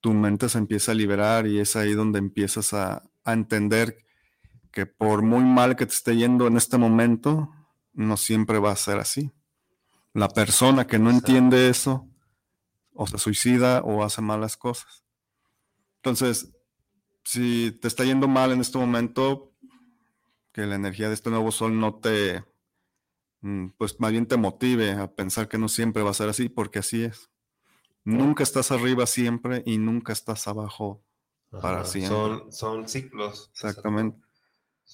tu 0.00 0.12
mente 0.12 0.48
se 0.48 0.58
empieza 0.58 0.92
a 0.92 0.94
liberar 0.94 1.46
y 1.46 1.60
es 1.60 1.76
ahí 1.76 1.94
donde 1.94 2.18
empiezas 2.18 2.74
a, 2.74 3.02
a 3.24 3.32
entender 3.32 3.98
que 4.72 4.86
por 4.86 5.22
muy 5.22 5.44
mal 5.44 5.76
que 5.76 5.86
te 5.86 5.94
esté 5.94 6.16
yendo 6.16 6.46
en 6.46 6.56
este 6.56 6.78
momento, 6.78 7.52
no 7.92 8.16
siempre 8.16 8.58
va 8.58 8.72
a 8.72 8.76
ser 8.76 8.98
así. 8.98 9.30
La 10.14 10.28
persona 10.28 10.86
que 10.86 10.98
no 10.98 11.10
entiende 11.10 11.68
eso, 11.68 12.08
o 12.94 13.06
se 13.06 13.18
suicida 13.18 13.82
o 13.82 14.02
hace 14.02 14.20
malas 14.22 14.56
cosas. 14.56 15.04
Entonces, 15.96 16.52
si 17.24 17.72
te 17.80 17.88
está 17.88 18.04
yendo 18.04 18.28
mal 18.28 18.52
en 18.52 18.60
este 18.60 18.78
momento, 18.78 19.52
que 20.52 20.66
la 20.66 20.74
energía 20.74 21.08
de 21.08 21.14
este 21.14 21.30
nuevo 21.30 21.50
sol 21.50 21.78
no 21.78 21.94
te, 21.94 22.44
mm, 23.40 23.68
pues 23.78 23.98
más 24.00 24.10
bien 24.12 24.26
te 24.26 24.36
motive 24.36 24.92
a 24.92 25.14
pensar 25.14 25.48
que 25.48 25.58
no 25.58 25.68
siempre 25.68 26.02
va 26.02 26.10
a 26.10 26.14
ser 26.14 26.28
así, 26.28 26.48
porque 26.48 26.80
así 26.80 27.04
es. 27.04 27.30
Nunca 28.04 28.42
estás 28.42 28.72
arriba 28.72 29.06
siempre 29.06 29.62
y 29.64 29.78
nunca 29.78 30.12
estás 30.12 30.48
abajo 30.48 31.04
para 31.50 31.84
siempre. 31.84 32.16
Son, 32.16 32.52
son 32.52 32.88
ciclos. 32.88 33.50
Exactamente. 33.52 34.21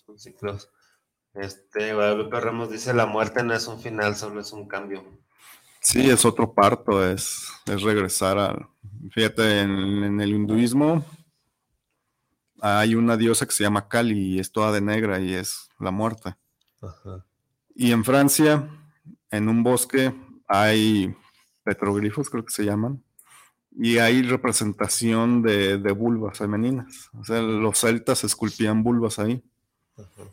Son 0.05 0.19
ciclos. 0.19 0.71
Este, 1.35 1.95
Guadalupe 1.95 2.41
Ramos 2.41 2.71
dice, 2.71 2.93
la 2.95 3.07
muerte 3.07 3.43
no 3.43 3.55
es 3.55 3.67
un 3.67 3.81
final, 3.81 4.17
solo 4.17 4.41
es 4.41 4.53
un 4.53 4.67
cambio. 4.67 5.05
Sí, 5.81 6.11
es 6.11 6.25
otro 6.25 6.53
parto, 6.53 7.07
es, 7.07 7.49
es 7.67 7.83
regresar 7.83 8.39
al... 8.39 8.69
Fíjate, 9.13 9.61
en, 9.61 9.71
en 10.05 10.21
el 10.21 10.31
hinduismo 10.31 11.05
hay 12.61 12.97
una 12.97 13.17
diosa 13.17 13.47
que 13.47 13.53
se 13.53 13.63
llama 13.63 13.89
Kali 13.89 14.35
y 14.35 14.39
es 14.41 14.51
toda 14.51 14.73
de 14.73 14.81
negra 14.81 15.21
y 15.21 15.35
es 15.35 15.69
la 15.79 15.93
muerte. 15.93 16.35
Ajá. 16.81 17.25
Y 17.75 17.93
en 17.93 18.05
Francia, 18.05 18.69
en 19.31 19.49
un 19.49 19.63
bosque, 19.63 20.13
hay 20.49 21.15
petroglifos, 21.63 22.29
creo 22.29 22.45
que 22.45 22.53
se 22.53 22.65
llaman, 22.65 23.05
y 23.71 23.99
hay 23.99 24.23
representación 24.23 25.43
de, 25.43 25.79
de 25.79 25.93
vulvas 25.93 26.39
femeninas. 26.39 27.11
O 27.13 27.23
sea, 27.25 27.41
los 27.41 27.79
celtas 27.79 28.25
esculpían 28.25 28.83
vulvas 28.83 29.21
ahí. 29.21 29.45
Ajá. 29.99 30.31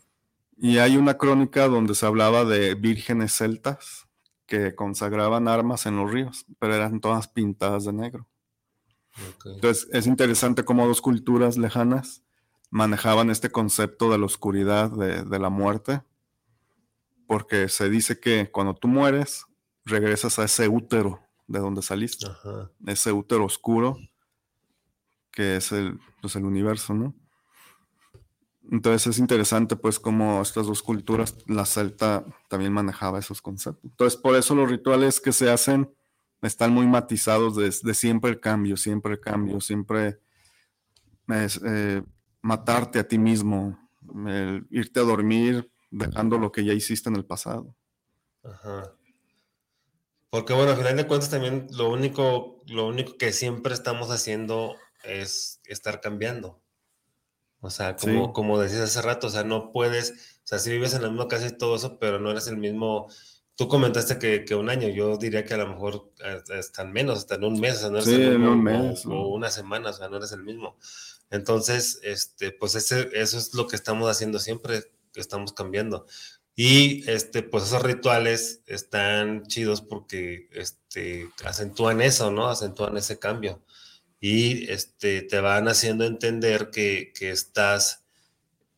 Y 0.57 0.77
hay 0.77 0.97
una 0.97 1.17
crónica 1.17 1.67
donde 1.67 1.95
se 1.95 2.05
hablaba 2.05 2.45
de 2.45 2.75
vírgenes 2.75 3.33
celtas 3.33 4.07
que 4.45 4.75
consagraban 4.75 5.47
armas 5.47 5.85
en 5.85 5.97
los 5.97 6.11
ríos, 6.11 6.45
pero 6.59 6.75
eran 6.75 7.01
todas 7.01 7.27
pintadas 7.27 7.85
de 7.85 7.93
negro. 7.93 8.27
Entonces 9.45 9.87
es 9.91 10.07
interesante 10.07 10.65
cómo 10.65 10.87
dos 10.87 11.01
culturas 11.01 11.57
lejanas 11.57 12.23
manejaban 12.69 13.29
este 13.29 13.49
concepto 13.49 14.11
de 14.11 14.17
la 14.17 14.25
oscuridad, 14.25 14.91
de, 14.91 15.23
de 15.23 15.39
la 15.39 15.49
muerte, 15.49 16.01
porque 17.27 17.69
se 17.69 17.89
dice 17.89 18.19
que 18.19 18.51
cuando 18.51 18.75
tú 18.75 18.87
mueres, 18.87 19.45
regresas 19.85 20.39
a 20.39 20.45
ese 20.45 20.67
útero 20.67 21.21
de 21.47 21.59
donde 21.59 21.81
saliste, 21.81 22.27
Ajá. 22.27 22.71
ese 22.85 23.11
útero 23.11 23.45
oscuro 23.45 23.97
que 25.31 25.57
es 25.57 25.71
el, 25.71 25.99
pues, 26.21 26.35
el 26.35 26.45
universo, 26.45 26.93
¿no? 26.93 27.13
Entonces 28.71 29.07
es 29.07 29.19
interesante 29.19 29.75
pues 29.75 29.99
cómo 29.99 30.41
estas 30.41 30.67
dos 30.67 30.81
culturas, 30.81 31.35
la 31.47 31.65
celta 31.65 32.25
también 32.49 32.73
manejaba 32.73 33.19
esos 33.19 33.41
conceptos. 33.41 33.91
Entonces 33.91 34.19
por 34.19 34.35
eso 34.35 34.55
los 34.55 34.69
rituales 34.69 35.19
que 35.19 35.31
se 35.31 35.49
hacen 35.49 35.93
están 36.41 36.71
muy 36.71 36.87
matizados 36.87 37.55
de, 37.55 37.93
siempre 37.93 38.31
el 38.31 38.39
cambio, 38.39 38.77
siempre 38.77 39.13
el 39.13 39.19
cambio, 39.19 39.61
siempre 39.61 40.19
es, 41.27 41.59
eh, 41.65 42.03
matarte 42.41 42.99
a 42.99 43.07
ti 43.07 43.17
mismo, 43.17 43.79
el 44.27 44.67
irte 44.69 44.99
a 44.99 45.03
dormir 45.03 45.71
dejando 45.89 46.37
lo 46.37 46.51
que 46.51 46.63
ya 46.63 46.73
hiciste 46.73 47.09
en 47.09 47.15
el 47.15 47.25
pasado. 47.25 47.75
Ajá. 48.43 48.93
Porque 50.29 50.53
bueno, 50.53 50.71
al 50.71 50.77
final 50.77 50.97
de 50.97 51.07
cuentas 51.07 51.29
también 51.29 51.67
lo 51.71 51.89
único, 51.89 52.61
lo 52.67 52.87
único 52.87 53.17
que 53.17 53.31
siempre 53.31 53.73
estamos 53.73 54.11
haciendo 54.11 54.75
es 55.03 55.61
estar 55.65 56.01
cambiando. 56.01 56.61
O 57.65 57.69
sea, 57.69 57.95
como, 57.95 58.25
Sí. 58.27 58.31
como 58.33 58.59
decías 58.59 58.81
hace 58.81 59.01
rato, 59.01 59.27
o 59.27 59.29
sea, 59.29 59.43
no 59.43 59.71
puedes, 59.71 60.11
o 60.11 60.47
sea, 60.47 60.59
si 60.59 60.69
vives 60.71 60.93
en 60.93 61.01
la 61.03 61.09
misma 61.09 61.27
casa 61.27 61.47
y 61.47 61.57
todo 61.57 61.75
eso, 61.75 61.99
pero 61.99 62.19
no 62.19 62.31
eres 62.31 62.47
el 62.47 62.57
mismo. 62.57 63.07
Tú 63.55 63.67
comentaste 63.69 64.19
que, 64.19 64.43
que 64.45 64.53
un 64.55 64.69
año, 64.69 64.89
yo 64.89 65.17
diría 65.17 65.45
que 65.45 65.53
a 65.53 65.57
lo 65.57 65.67
mejor 65.67 66.11
hasta 66.57 66.81
en 66.83 66.91
menos, 66.91 67.19
hasta 67.19 67.35
en 67.35 67.45
un 67.45 67.59
mes, 67.59 67.77
o 67.77 67.79
sea, 67.79 67.89
no 67.89 67.97
eres 67.97 68.09
Sí, 68.09 68.15
el 68.15 68.21
en 68.33 68.41
mismo, 68.41 68.51
un 68.53 68.59
o- 68.59 68.61
mes, 68.63 69.05
o, 69.05 69.09
¿no? 69.09 69.27
una 69.29 69.49
semana, 69.49 69.89
o 69.91 69.93
sea, 69.93 70.09
no 70.09 70.17
eres 70.17 70.31
el 70.33 70.43
mismo. 70.43 70.77
Entonces, 71.31 71.99
este, 72.03 72.51
pues 72.51 72.75
ese, 72.75 73.09
eso 73.13 73.37
es 73.37 73.53
lo 73.53 73.67
que 73.67 73.75
estamos 73.75 74.09
haciendo 74.09 74.39
siempre, 74.39 74.83
que 75.13 75.19
estamos 75.21 75.53
cambiando. 75.53 76.05
Y 76.57 77.09
este, 77.09 77.43
pues 77.43 77.65
esos 77.65 77.81
rituales 77.81 78.61
están 78.65 79.43
chidos 79.47 79.81
porque 79.81 80.47
este, 80.53 81.29
acentúan 81.43 82.01
eso, 82.01 82.31
¿no? 82.31 82.47
Acentúan 82.47 82.95
ese 82.97 83.19
cambio. 83.19 83.61
Y 84.19 84.69
este, 84.71 85.21
te 85.21 85.39
van 85.39 85.67
haciendo 85.67 86.05
entender 86.05 86.71
que, 86.71 87.13
que 87.17 87.31
estás, 87.31 88.05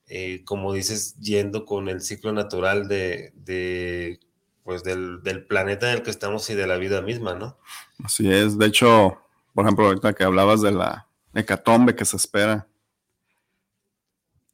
eh, 0.07 0.43
como 0.45 0.73
dices, 0.73 1.15
yendo 1.19 1.65
con 1.65 1.89
el 1.89 2.01
ciclo 2.01 2.33
natural 2.33 2.87
de, 2.87 3.31
de, 3.35 4.19
pues 4.63 4.83
del, 4.83 5.21
del 5.23 5.45
planeta 5.45 5.89
en 5.89 5.97
el 5.97 6.03
que 6.03 6.09
estamos 6.09 6.49
y 6.49 6.55
de 6.55 6.67
la 6.67 6.77
vida 6.77 7.01
misma, 7.01 7.35
¿no? 7.35 7.57
Así 8.03 8.29
es. 8.31 8.57
De 8.57 8.65
hecho, 8.65 9.17
por 9.53 9.65
ejemplo, 9.65 9.85
ahorita 9.85 10.13
que 10.13 10.23
hablabas 10.23 10.61
de 10.61 10.71
la 10.71 11.07
hecatombe 11.33 11.95
que 11.95 12.05
se 12.05 12.17
espera, 12.17 12.67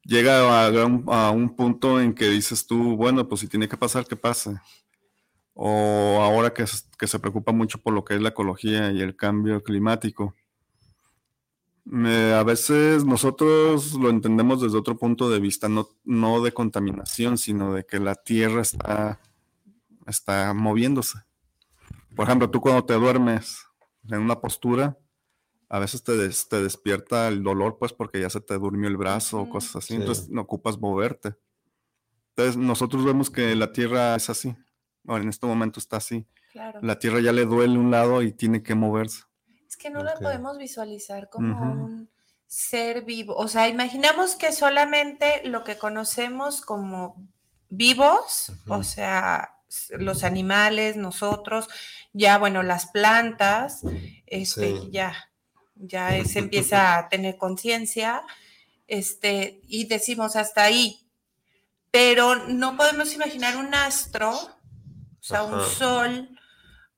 llega 0.03 0.65
a 0.65 0.85
un, 0.85 1.05
a 1.07 1.31
un 1.31 1.55
punto 1.55 1.99
en 1.99 2.13
que 2.13 2.29
dices 2.29 2.65
tú, 2.67 2.95
bueno, 2.95 3.27
pues 3.27 3.41
si 3.41 3.47
tiene 3.47 3.67
que 3.67 3.77
pasar, 3.77 4.05
que 4.05 4.15
pase. 4.15 4.59
O 5.53 6.19
ahora 6.21 6.53
que, 6.53 6.65
que 6.97 7.07
se 7.07 7.19
preocupa 7.19 7.51
mucho 7.51 7.79
por 7.79 7.93
lo 7.93 8.03
que 8.03 8.15
es 8.15 8.21
la 8.21 8.29
ecología 8.29 8.91
y 8.91 9.01
el 9.01 9.15
cambio 9.15 9.63
climático. 9.63 10.35
Me- 11.85 12.33
a 12.33 12.43
veces 12.43 13.03
nosotros 13.03 13.93
lo 13.95 14.09
entendemos 14.09 14.61
desde 14.61 14.77
otro 14.77 14.97
punto 14.97 15.29
de 15.29 15.39
vista, 15.39 15.67
no, 15.67 15.89
no 16.05 16.41
de 16.41 16.53
contaminación, 16.53 17.37
sino 17.37 17.73
de 17.73 17.85
que 17.85 17.99
la 17.99 18.15
Tierra 18.15 18.61
está, 18.61 19.19
está 20.07 20.53
moviéndose. 20.53 21.19
Por 22.15 22.25
ejemplo, 22.27 22.49
tú 22.49 22.61
cuando 22.61 22.85
te 22.85 22.93
duermes 22.93 23.65
en 24.09 24.21
una 24.21 24.39
postura, 24.39 24.97
a 25.69 25.79
veces 25.79 26.03
te, 26.03 26.15
des- 26.15 26.47
te 26.47 26.61
despierta 26.61 27.27
el 27.27 27.43
dolor, 27.43 27.77
pues 27.79 27.91
porque 27.93 28.21
ya 28.21 28.29
se 28.29 28.39
te 28.39 28.57
durmió 28.57 28.87
el 28.87 28.97
brazo 28.97 29.41
o 29.41 29.49
cosas 29.49 29.77
así, 29.77 29.95
Sí. 29.95 29.95
entonces 29.95 30.29
no 30.29 30.41
ocupas 30.41 30.79
moverte. 30.79 31.35
Entonces 32.29 32.57
nosotros 32.57 33.03
vemos 33.03 33.29
que 33.29 33.55
la 33.55 33.71
Tierra 33.73 34.15
es 34.15 34.29
así, 34.29 34.55
o 35.05 35.17
en 35.17 35.27
este 35.29 35.45
momento 35.47 35.79
está 35.79 35.97
así. 35.97 36.25
Claro. 36.51 36.79
La 36.81 36.97
Tierra 36.99 37.19
ya 37.19 37.31
le 37.33 37.45
duele 37.45 37.77
un 37.77 37.91
lado 37.91 38.21
y 38.21 38.31
tiene 38.31 38.61
que 38.63 38.75
moverse. 38.75 39.23
Es 39.73 39.77
que 39.77 39.89
no 39.89 40.01
Ok. 40.01 40.05
la 40.05 40.15
podemos 40.17 40.59
visualizar 40.59 41.29
como 41.29 41.59
un 41.59 42.07
ser 42.45 43.01
vivo. 43.05 43.35
O 43.35 43.47
sea, 43.47 43.67
imaginamos 43.67 44.35
que 44.35 44.51
solamente 44.51 45.41
lo 45.45 45.63
que 45.63 45.79
conocemos 45.79 46.61
como 46.61 47.15
vivos, 47.69 48.51
o 48.67 48.83
sea, 48.83 49.55
los 49.89 50.23
animales, 50.23 50.95
nosotros, 50.95 51.67
ya 52.13 52.37
bueno, 52.37 52.61
las 52.61 52.85
plantas, 52.91 53.81
este, 54.27 54.77
Sí. 54.79 54.89
ya, 54.91 55.15
ya 55.73 56.23
se 56.23 56.37
empieza 56.37 56.99
a 56.99 57.09
tener 57.09 57.37
conciencia, 57.39 58.21
este, 58.87 59.59
y 59.63 59.85
decimos 59.85 60.35
hasta 60.35 60.61
ahí. 60.65 61.09
Pero 61.89 62.35
no 62.47 62.77
podemos 62.77 63.11
imaginar 63.15 63.57
un 63.57 63.73
astro, 63.73 64.29
o 64.37 64.49
sea, 65.19 65.41
un 65.41 65.59
sol, 65.65 66.29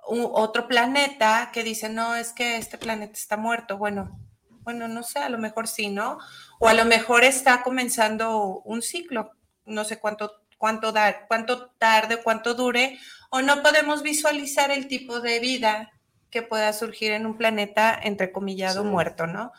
otro 0.07 0.67
planeta 0.67 1.49
que 1.53 1.63
dice, 1.63 1.89
no, 1.89 2.15
es 2.15 2.31
que 2.33 2.57
este 2.57 2.77
planeta 2.77 3.13
está 3.13 3.37
muerto. 3.37 3.77
Bueno, 3.77 4.19
bueno, 4.61 4.87
no 4.87 5.03
sé, 5.03 5.19
a 5.19 5.29
lo 5.29 5.37
mejor 5.37 5.67
sí, 5.67 5.89
¿no? 5.89 6.17
O 6.59 6.67
a 6.67 6.73
lo 6.73 6.85
mejor 6.85 7.23
está 7.23 7.61
comenzando 7.63 8.61
un 8.65 8.81
ciclo, 8.81 9.31
no 9.65 9.83
sé 9.83 9.99
cuánto, 9.99 10.41
cuánto, 10.57 10.91
dar, 10.91 11.25
cuánto 11.27 11.69
tarde, 11.71 12.21
cuánto 12.23 12.53
dure, 12.55 12.99
o 13.29 13.41
no 13.41 13.61
podemos 13.61 14.01
visualizar 14.03 14.71
el 14.71 14.87
tipo 14.87 15.19
de 15.19 15.39
vida 15.39 15.91
que 16.29 16.41
pueda 16.41 16.73
surgir 16.73 17.11
en 17.11 17.25
un 17.25 17.37
planeta 17.37 17.97
entrecomillado 18.01 18.83
Sí. 18.83 18.89
muerto, 18.89 19.27
¿no? 19.27 19.51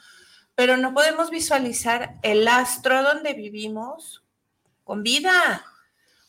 Pero 0.55 0.77
no 0.77 0.95
podemos 0.95 1.31
visualizar 1.31 2.17
el 2.23 2.47
astro 2.49 3.03
donde 3.03 3.35
vivimos 3.35 4.23
con 4.85 5.03
vida. 5.03 5.65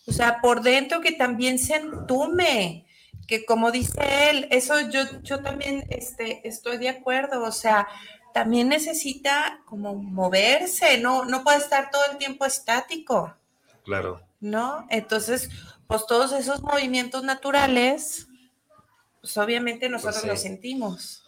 O 0.07 0.11
sea, 0.11 0.39
por 0.41 0.61
dentro 0.61 1.02
que 1.02 1.11
también 1.11 1.60
se 1.60 1.76
entume, 1.76 2.86
que 3.27 3.45
como 3.45 3.72
dice 3.72 4.30
él, 4.30 4.48
eso 4.52 4.80
yo, 4.89 5.02
yo 5.23 5.41
también 5.41 5.85
este, 5.89 6.48
estoy 6.48 6.77
de 6.77 6.89
acuerdo, 6.89 7.44
o 7.44 7.52
sea, 7.52 7.88
también 8.34 8.69
necesita 8.69 9.61
como 9.65 9.95
moverse, 9.95 10.99
no, 10.99 11.26
no 11.26 11.44
puede 11.44 11.57
estar 11.57 11.89
todo 11.91 12.03
el 12.11 12.18
tiempo 12.18 12.45
estático, 12.45 13.34
Claro. 13.84 14.22
¿no? 14.41 14.85
Entonces, 14.89 15.49
pues 15.88 16.06
todos 16.06 16.34
esos 16.34 16.61
movimientos 16.61 17.23
naturales, 17.23 18.27
pues 19.22 19.38
obviamente 19.38 19.89
nosotros 19.89 20.22
sí. 20.22 20.27
los 20.27 20.41
sentimos, 20.41 21.23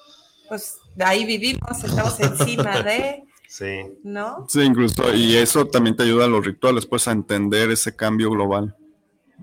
pues 0.47 0.75
de 0.95 1.03
ahí 1.05 1.25
vivimos, 1.25 1.83
estamos 1.83 2.19
encima 2.19 2.81
de, 2.81 3.23
Sí. 3.47 3.81
¿no? 4.03 4.45
Sí, 4.47 4.61
incluso, 4.61 5.11
y 5.15 5.35
eso 5.35 5.65
también 5.65 5.95
te 5.95 6.03
ayuda 6.03 6.25
a 6.25 6.27
los 6.27 6.45
rituales, 6.45 6.85
pues 6.85 7.07
a 7.07 7.11
entender 7.11 7.71
ese 7.71 7.95
cambio 7.95 8.29
global, 8.29 8.75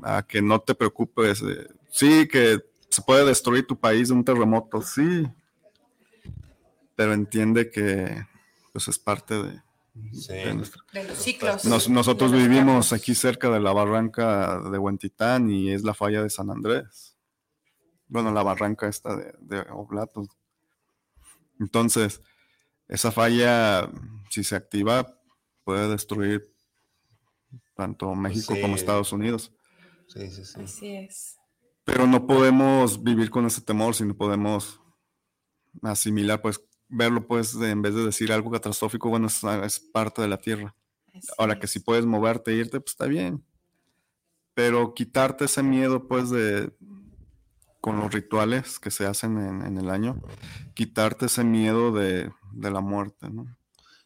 a 0.03 0.23
que 0.23 0.41
no 0.41 0.61
te 0.61 0.77
preocupes. 0.77 1.43
eh, 1.43 1.67
sí, 1.97 2.29
que 2.29 2.61
se 2.91 3.03
puede 3.03 3.25
destruir 3.25 3.67
tu 3.67 3.79
país 3.79 4.09
de 4.09 4.15
un 4.15 4.25
terremoto, 4.25 4.81
sí, 4.83 5.27
pero 6.95 7.13
entiende 7.13 7.71
que 7.71 8.25
pues 8.73 8.89
es 8.89 8.99
parte 8.99 9.35
de, 9.43 9.63
Sí. 10.13 10.33
de 10.35 10.55
nuestra- 10.55 10.83
De 10.93 11.05
los 11.05 11.19
ciclos. 11.19 11.65
Nos- 11.65 11.89
nosotros 11.89 12.31
de 12.31 12.39
los 12.39 12.49
vivimos 12.49 12.93
aquí 12.93 13.15
cerca 13.15 13.49
de 13.51 13.61
la 13.61 13.73
barranca 13.73 14.61
de 14.61 14.79
Huentitán 14.79 15.51
y 15.51 15.71
es 15.73 15.83
la 15.85 15.95
falla 15.95 16.23
de 16.23 16.29
San 16.31 16.51
Andrés. 16.51 17.17
Bueno, 18.09 18.31
la 18.33 18.43
barranca 18.43 18.87
esta 18.89 19.17
de, 19.17 19.33
de 19.41 19.61
Oblatos. 19.71 20.29
Entonces, 21.59 22.21
esa 22.89 23.11
falla, 23.11 23.91
si 24.31 24.45
se 24.45 24.55
activa, 24.57 25.19
puede 25.65 25.89
destruir 25.89 26.55
tanto 27.75 28.15
México 28.15 28.55
como 28.61 28.75
sí. 28.77 28.81
Estados 28.81 29.13
Unidos. 29.13 29.53
Sí, 30.09 30.31
sí, 30.31 30.45
sí. 30.45 30.61
Así 30.63 30.95
es. 30.95 31.37
Pero 31.87 32.07
no 32.07 32.27
podemos 32.27 33.03
vivir 33.03 33.31
con 33.31 33.47
ese 33.47 33.63
temor, 33.63 33.95
sino 33.95 34.15
podemos 34.15 34.81
asimilar, 35.83 36.43
pues, 36.43 36.61
verlo, 36.89 37.27
pues, 37.27 37.59
de- 37.59 37.71
en 37.71 37.81
vez 37.81 37.95
de 37.95 38.05
decir 38.05 38.33
algo 38.33 38.51
catastrófico, 38.51 39.09
bueno, 39.09 39.29
es, 39.29 39.43
es 39.45 39.81
parte 39.81 40.21
de 40.21 40.29
la 40.29 40.37
Tierra. 40.39 40.75
así 41.15 41.29
Ahora 41.39 41.59
que 41.59 41.67
si 41.69 41.81
puedes 41.81 42.05
moverte 42.05 42.51
e 42.51 42.57
irte, 42.57 42.81
pues 42.81 42.93
está 42.93 43.07
bien. 43.07 43.45
Pero 44.55 44.95
quitarte 44.95 45.45
ese 45.45 45.63
miedo, 45.63 46.09
pues, 46.09 46.31
de 46.31 46.73
con 47.81 48.01
los 48.01 48.13
rituales 48.13 48.81
que 48.81 48.91
se 48.91 49.07
hacen 49.07 49.39
en, 49.39 49.63
en 49.63 49.79
el 49.79 49.91
año, 49.91 50.21
quitarte 50.75 51.27
ese 51.27 51.45
miedo 51.45 51.93
de, 51.93 52.33
de 52.53 52.71
la 52.73 52.81
muerte, 52.81 53.31
¿no? 53.31 53.57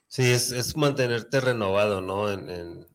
Sí, 0.07 0.23
es, 0.31 0.51
es 0.53 0.77
mantenerte 0.77 1.41
renovado, 1.41 2.03
¿no? 2.03 2.31
En, 2.31 2.51
en, 2.51 2.87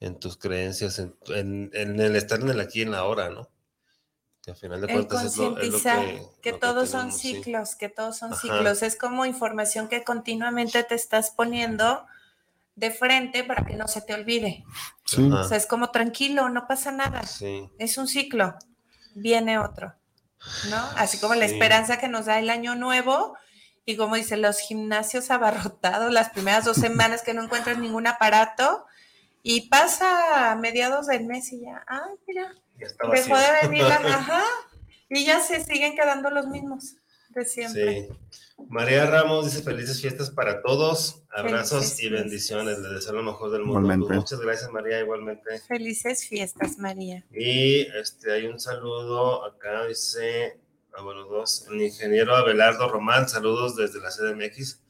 en 0.00 0.20
tus 0.20 0.36
creencias, 0.36 0.98
en, 0.98 1.16
en, 1.28 1.70
en 1.72 1.98
el 1.98 2.14
estar 2.14 2.40
en 2.40 2.50
el 2.50 2.60
aquí 2.60 2.80
y 2.80 2.82
en 2.82 2.90
la 2.90 2.98
ahora, 2.98 3.30
¿no? 3.30 3.48
Que 4.48 4.52
al 4.52 4.56
final 4.56 4.80
de 4.80 4.86
El 4.86 4.92
cuentas 4.94 5.24
es 5.24 5.36
lo, 5.36 5.58
es 5.58 5.72
lo 5.72 5.78
que, 5.78 5.84
que, 5.84 6.22
lo 6.22 6.40
que 6.40 6.52
todos 6.54 6.88
son 6.88 7.12
sí. 7.12 7.34
ciclos, 7.34 7.76
que 7.76 7.90
todos 7.90 8.16
son 8.16 8.32
Ajá. 8.32 8.40
ciclos. 8.40 8.82
Es 8.82 8.96
como 8.96 9.26
información 9.26 9.88
que 9.88 10.04
continuamente 10.04 10.82
te 10.84 10.94
estás 10.94 11.30
poniendo 11.30 12.06
de 12.74 12.90
frente 12.90 13.44
para 13.44 13.66
que 13.66 13.76
no 13.76 13.88
se 13.88 14.00
te 14.00 14.14
olvide. 14.14 14.64
Sí. 15.04 15.30
O 15.30 15.44
sea, 15.44 15.58
es 15.58 15.66
como 15.66 15.90
tranquilo, 15.90 16.48
no 16.48 16.66
pasa 16.66 16.90
nada. 16.90 17.26
Sí, 17.26 17.68
Es 17.78 17.98
un 17.98 18.08
ciclo, 18.08 18.54
viene 19.14 19.58
otro, 19.58 19.92
¿no? 20.70 20.78
Así 20.96 21.18
como 21.18 21.34
la 21.34 21.44
esperanza 21.44 21.98
que 21.98 22.08
nos 22.08 22.24
da 22.24 22.38
el 22.38 22.48
año 22.48 22.74
nuevo 22.74 23.36
y 23.84 23.96
como 23.96 24.14
dice, 24.14 24.38
los 24.38 24.60
gimnasios 24.60 25.30
abarrotados 25.30 26.10
las 26.10 26.30
primeras 26.30 26.64
dos 26.64 26.78
semanas 26.78 27.20
que 27.20 27.34
no 27.34 27.42
encuentran 27.42 27.82
ningún 27.82 28.06
aparato 28.06 28.86
y 29.42 29.68
pasa 29.68 30.50
a 30.50 30.56
mediados 30.56 31.06
del 31.06 31.26
mes 31.26 31.52
y 31.52 31.60
ya, 31.60 31.84
ah, 31.86 32.08
mira, 32.26 32.54
ya 32.78 32.86
está 32.86 33.08
dejó 33.08 33.36
de 33.36 33.68
venir 33.68 33.82
la 33.84 33.96
ajá, 34.04 34.44
y 35.08 35.24
ya 35.24 35.40
se 35.40 35.62
siguen 35.64 35.96
quedando 35.96 36.30
los 36.30 36.46
mismos 36.46 36.96
de 37.30 37.44
siempre. 37.44 38.08
Sí. 38.08 38.38
María 38.68 39.06
Ramos 39.06 39.44
dice 39.44 39.62
felices 39.62 40.00
fiestas 40.00 40.30
para 40.30 40.62
todos, 40.62 41.22
abrazos 41.30 41.84
Felices 41.84 42.02
y 42.02 42.08
bendiciones, 42.08 42.78
les 42.80 42.90
deseo 42.90 43.14
lo 43.14 43.22
mejor 43.22 43.50
del 43.50 43.62
mundo. 43.62 43.80
Igualmente. 43.80 44.06
Pues 44.08 44.18
muchas 44.18 44.40
gracias 44.40 44.70
María, 44.70 45.00
igualmente. 45.00 45.58
Felices 45.60 46.26
fiestas, 46.26 46.78
María. 46.78 47.24
Y 47.30 47.82
este 47.96 48.32
hay 48.32 48.46
un 48.46 48.58
saludo 48.58 49.44
acá, 49.44 49.86
dice, 49.86 50.58
ah, 50.92 51.02
dos, 51.02 51.66
el 51.70 51.80
ingeniero 51.80 52.34
Abelardo 52.34 52.88
Román, 52.88 53.28
saludos 53.28 53.76
desde 53.76 54.00
la 54.00 54.10
CDMX. 54.10 54.80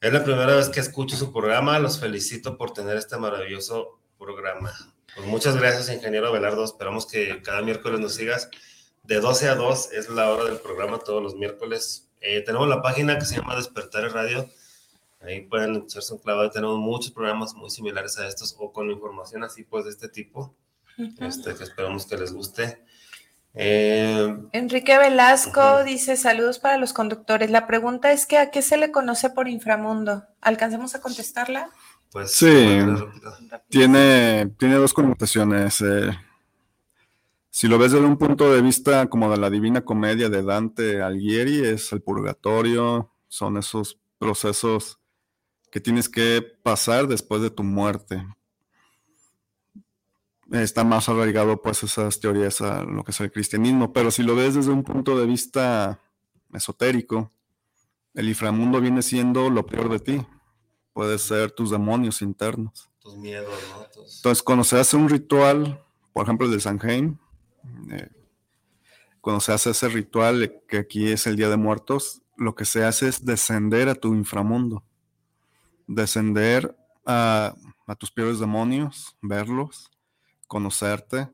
Es 0.00 0.12
la 0.12 0.24
primera 0.24 0.56
vez 0.56 0.68
que 0.68 0.80
escucho 0.80 1.16
su 1.16 1.32
programa, 1.32 1.78
los 1.78 2.00
felicito 2.00 2.56
por 2.56 2.72
tener 2.72 2.96
este 2.96 3.16
maravilloso 3.18 4.00
programa. 4.18 4.72
Pues 5.14 5.26
muchas 5.26 5.56
gracias, 5.56 5.94
ingeniero 5.94 6.28
Abelardo, 6.28 6.64
esperamos 6.64 7.06
que 7.06 7.42
cada 7.42 7.62
miércoles 7.62 8.00
nos 8.00 8.14
sigas. 8.14 8.48
De 9.02 9.20
12 9.20 9.48
a 9.48 9.54
2 9.56 9.92
es 9.92 10.08
la 10.08 10.30
hora 10.30 10.44
del 10.44 10.58
programa 10.58 10.98
todos 10.98 11.22
los 11.22 11.34
miércoles. 11.34 12.08
Eh, 12.20 12.40
tenemos 12.40 12.68
la 12.68 12.82
página 12.82 13.18
que 13.18 13.24
se 13.24 13.36
llama 13.36 13.56
Despertar 13.56 14.04
Radio. 14.12 14.48
Ahí 15.20 15.42
pueden 15.42 15.76
echarse 15.76 16.14
un 16.14 16.20
clavado. 16.20 16.50
Tenemos 16.50 16.78
muchos 16.78 17.10
programas 17.10 17.54
muy 17.54 17.68
similares 17.70 18.18
a 18.18 18.26
estos 18.26 18.56
o 18.58 18.72
con 18.72 18.90
información 18.90 19.44
así 19.44 19.64
pues 19.64 19.84
de 19.84 19.90
este 19.90 20.08
tipo 20.08 20.54
este, 21.18 21.54
que 21.54 21.64
esperamos 21.64 22.06
que 22.06 22.16
les 22.16 22.32
guste. 22.32 22.82
Eh, 23.54 24.34
Enrique 24.52 24.96
Velasco 24.96 25.84
dice 25.84 26.16
saludos 26.16 26.58
para 26.58 26.78
los 26.78 26.92
conductores. 26.92 27.50
La 27.50 27.66
pregunta 27.66 28.12
es 28.12 28.26
que 28.26 28.38
a 28.38 28.50
qué 28.50 28.62
se 28.62 28.76
le 28.76 28.90
conoce 28.90 29.30
por 29.30 29.48
inframundo. 29.48 30.24
¿Alcancemos 30.40 30.94
a 30.94 31.00
contestarla? 31.00 31.70
Pues 32.12 32.32
Sí. 32.32 32.78
Tiene, 33.68 34.52
tiene 34.58 34.74
dos 34.76 34.92
connotaciones. 34.92 35.80
eh. 35.80 36.10
Si 37.50 37.68
lo 37.68 37.78
ves 37.78 37.92
desde 37.92 38.06
un 38.06 38.16
punto 38.16 38.52
de 38.52 38.62
vista 38.62 39.08
como 39.08 39.30
de 39.30 39.36
la 39.38 39.50
Divina 39.50 39.82
Comedia 39.84 40.28
de 40.28 40.42
Dante 40.42 41.02
Alighieri, 41.02 41.64
es 41.66 41.92
el 41.92 42.02
purgatorio, 42.02 43.10
son 43.28 43.56
esos 43.56 43.98
procesos 44.18 44.98
que 45.70 45.80
tienes 45.80 46.08
que 46.08 46.42
pasar 46.62 47.08
después 47.08 47.42
de 47.42 47.50
tu 47.50 47.62
muerte. 47.62 48.26
Está 50.50 50.84
más 50.84 51.08
arraigado 51.08 51.62
pues 51.62 51.82
esas 51.82 52.20
teorías 52.20 52.60
a 52.60 52.82
lo 52.84 53.04
que 53.04 53.12
es 53.12 53.20
el 53.20 53.32
cristianismo, 53.32 53.92
pero 53.92 54.10
si 54.10 54.22
lo 54.22 54.36
ves 54.36 54.54
desde 54.54 54.70
un 54.70 54.82
punto 54.82 55.18
de 55.18 55.26
vista 55.26 55.98
esotérico, 56.52 57.32
el 58.14 58.28
inframundo 58.28 58.80
viene 58.80 59.00
siendo 59.00 59.48
lo 59.48 59.64
peor 59.64 59.88
de 59.88 59.98
ti. 60.00 60.26
Puede 60.92 61.18
ser 61.18 61.50
tus 61.50 61.70
demonios 61.70 62.22
internos. 62.22 62.90
Tus 63.00 63.16
miedos, 63.16 63.48
¿no? 63.70 63.84
Tus- 63.86 64.16
Entonces, 64.16 64.42
cuando 64.42 64.64
se 64.64 64.78
hace 64.78 64.96
un 64.96 65.08
ritual, 65.08 65.82
por 66.12 66.24
ejemplo, 66.24 66.46
el 66.46 66.52
de 66.52 66.60
Samhain, 66.60 67.18
eh, 67.90 68.10
cuando 69.20 69.40
se 69.40 69.52
hace 69.52 69.70
ese 69.70 69.88
ritual, 69.88 70.60
que 70.68 70.78
aquí 70.78 71.08
es 71.10 71.26
el 71.26 71.36
Día 71.36 71.48
de 71.48 71.56
Muertos, 71.56 72.22
lo 72.36 72.54
que 72.54 72.64
se 72.64 72.84
hace 72.84 73.08
es 73.08 73.24
descender 73.24 73.88
a 73.88 73.94
tu 73.94 74.14
inframundo, 74.14 74.82
descender 75.86 76.76
a, 77.06 77.54
a 77.86 77.94
tus 77.94 78.10
peores 78.10 78.38
demonios, 78.38 79.16
verlos, 79.20 79.90
conocerte, 80.46 81.28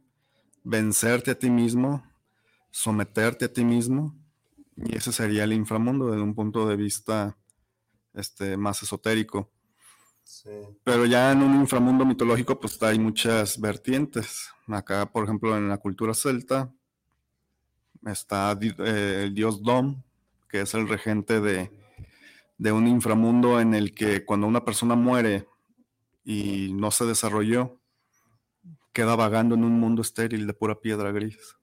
vencerte 0.64 1.30
a 1.32 1.38
ti 1.38 1.50
mismo, 1.50 2.04
someterte 2.70 3.46
a 3.46 3.52
ti 3.52 3.64
mismo, 3.64 4.14
y 4.76 4.96
ese 4.96 5.12
sería 5.12 5.44
el 5.44 5.52
inframundo 5.52 6.10
desde 6.10 6.22
un 6.22 6.34
punto 6.34 6.66
de 6.68 6.76
vista 6.76 7.36
este, 8.18 8.56
más 8.56 8.82
esotérico. 8.82 9.50
sí. 10.24 10.50
Pero 10.84 11.06
ya 11.06 11.32
en 11.32 11.42
un 11.42 11.54
inframundo 11.54 12.04
mitológico, 12.04 12.58
pues 12.58 12.82
hay 12.82 12.98
muchas 12.98 13.60
vertientes. 13.60 14.50
Acá, 14.66 15.10
por 15.10 15.24
ejemplo, 15.24 15.56
en 15.56 15.68
la 15.68 15.78
cultura 15.78 16.14
celta, 16.14 16.72
está 18.06 18.58
eh, 18.60 19.22
el 19.24 19.34
dios 19.34 19.62
Dom, 19.62 20.02
que 20.48 20.60
es 20.62 20.74
el 20.74 20.88
regente 20.88 21.40
de, 21.40 21.70
de 22.58 22.72
un 22.72 22.86
inframundo 22.86 23.60
en 23.60 23.74
el 23.74 23.94
que 23.94 24.24
cuando 24.24 24.46
una 24.46 24.64
persona 24.64 24.94
muere 24.94 25.46
y 26.24 26.72
no 26.74 26.90
se 26.90 27.06
desarrolló, 27.06 27.80
queda 28.92 29.16
vagando 29.16 29.54
en 29.54 29.64
un 29.64 29.78
mundo 29.78 30.02
estéril 30.02 30.46
de 30.46 30.54
pura 30.54 30.80
piedra 30.80 31.12
gris. 31.12 31.56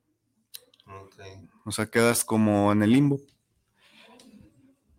O 1.65 1.71
sea, 1.71 1.87
quedas 1.87 2.23
como 2.23 2.71
en 2.71 2.83
el 2.83 2.91
limbo. 2.91 3.19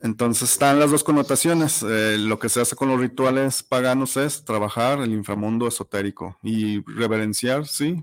Entonces 0.00 0.52
están 0.52 0.78
las 0.78 0.90
dos 0.90 1.04
connotaciones. 1.04 1.82
Eh, 1.82 2.16
lo 2.18 2.38
que 2.38 2.48
se 2.48 2.60
hace 2.60 2.76
con 2.76 2.88
los 2.88 3.00
rituales 3.00 3.62
paganos 3.62 4.16
es 4.16 4.44
trabajar 4.44 5.00
el 5.00 5.12
inframundo 5.12 5.66
esotérico 5.66 6.38
y 6.42 6.82
reverenciar, 6.82 7.66
sí, 7.66 8.02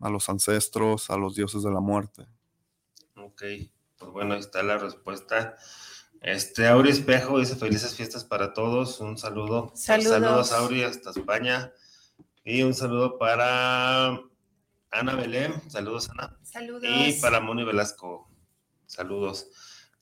a 0.00 0.08
los 0.08 0.28
ancestros, 0.28 1.10
a 1.10 1.16
los 1.16 1.34
dioses 1.34 1.62
de 1.62 1.70
la 1.70 1.80
muerte. 1.80 2.26
Ok, 3.16 3.42
pues 3.98 4.10
bueno, 4.12 4.34
ahí 4.34 4.40
está 4.40 4.62
la 4.62 4.78
respuesta. 4.78 5.56
Este, 6.20 6.68
Auri 6.68 6.90
Espejo 6.90 7.40
dice 7.40 7.56
felices 7.56 7.96
fiestas 7.96 8.24
para 8.24 8.52
todos. 8.52 9.00
Un 9.00 9.18
saludo. 9.18 9.72
Saludos. 9.74 10.12
Saludos, 10.12 10.52
Auri, 10.52 10.82
hasta 10.84 11.10
España. 11.10 11.72
Y 12.44 12.62
un 12.62 12.74
saludo 12.74 13.18
para 13.18 14.20
Ana 14.90 15.14
Belén. 15.16 15.54
Saludos, 15.68 16.10
Ana. 16.10 16.38
Saludos. 16.42 16.84
Y 16.84 17.20
para 17.20 17.40
Moni 17.40 17.64
Velasco. 17.64 18.30
Saludos. 18.86 19.48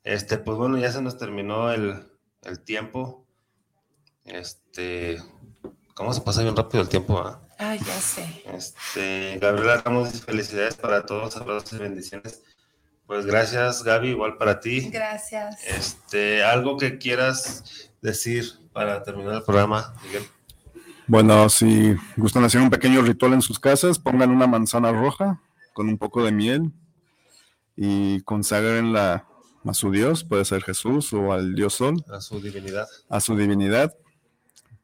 Este, 0.05 0.39
pues 0.39 0.57
bueno, 0.57 0.79
ya 0.79 0.91
se 0.91 1.03
nos 1.03 1.19
terminó 1.19 1.71
el, 1.71 2.07
el 2.43 2.61
tiempo. 2.61 3.27
Este, 4.25 5.23
¿cómo 5.95 6.13
se 6.13 6.21
pasa 6.21 6.43
bien 6.43 6.57
rápido 6.57 6.83
el 6.83 6.89
tiempo? 6.89 7.19
ah? 7.19 7.41
Ay, 7.59 7.79
ya 7.79 8.01
sé. 8.01 8.43
Este, 8.47 9.39
Gabriela 9.39 9.83
Ramos 9.85 10.23
felicidades 10.25 10.75
para 10.77 11.05
todos, 11.05 11.37
abrazos 11.37 11.75
y 11.75 11.79
bendiciones. 11.79 12.43
Pues 13.07 13.27
gracias, 13.27 13.83
Gaby, 13.83 14.11
igual 14.11 14.37
para 14.39 14.61
ti. 14.61 14.89
Gracias. 14.89 15.63
Este, 15.67 16.43
algo 16.45 16.77
que 16.77 16.97
quieras 16.97 17.91
decir 18.01 18.53
para 18.73 19.03
terminar 19.03 19.35
el 19.35 19.43
programa, 19.43 19.95
Miguel. 20.05 20.23
Bueno, 21.07 21.49
si 21.49 21.97
gustan 22.17 22.45
hacer 22.45 22.61
un 22.61 22.71
pequeño 22.71 23.03
ritual 23.03 23.33
en 23.33 23.43
sus 23.43 23.59
casas, 23.59 23.99
pongan 23.99 24.31
una 24.31 24.47
manzana 24.47 24.93
roja 24.93 25.43
con 25.75 25.89
un 25.89 25.99
poco 25.99 26.25
de 26.25 26.31
miel 26.31 26.71
y 27.77 28.21
consagrenla 28.23 29.27
a 29.65 29.75
su 29.75 29.91
Dios, 29.91 30.25
puede 30.25 30.45
ser 30.45 30.63
Jesús 30.63 31.13
o 31.13 31.33
al 31.33 31.55
Dios 31.55 31.75
Sol, 31.75 32.03
A 32.09 32.21
su 32.21 32.41
divinidad. 32.41 32.89
a 33.09 33.21
su 33.21 33.37
divinidad. 33.37 33.95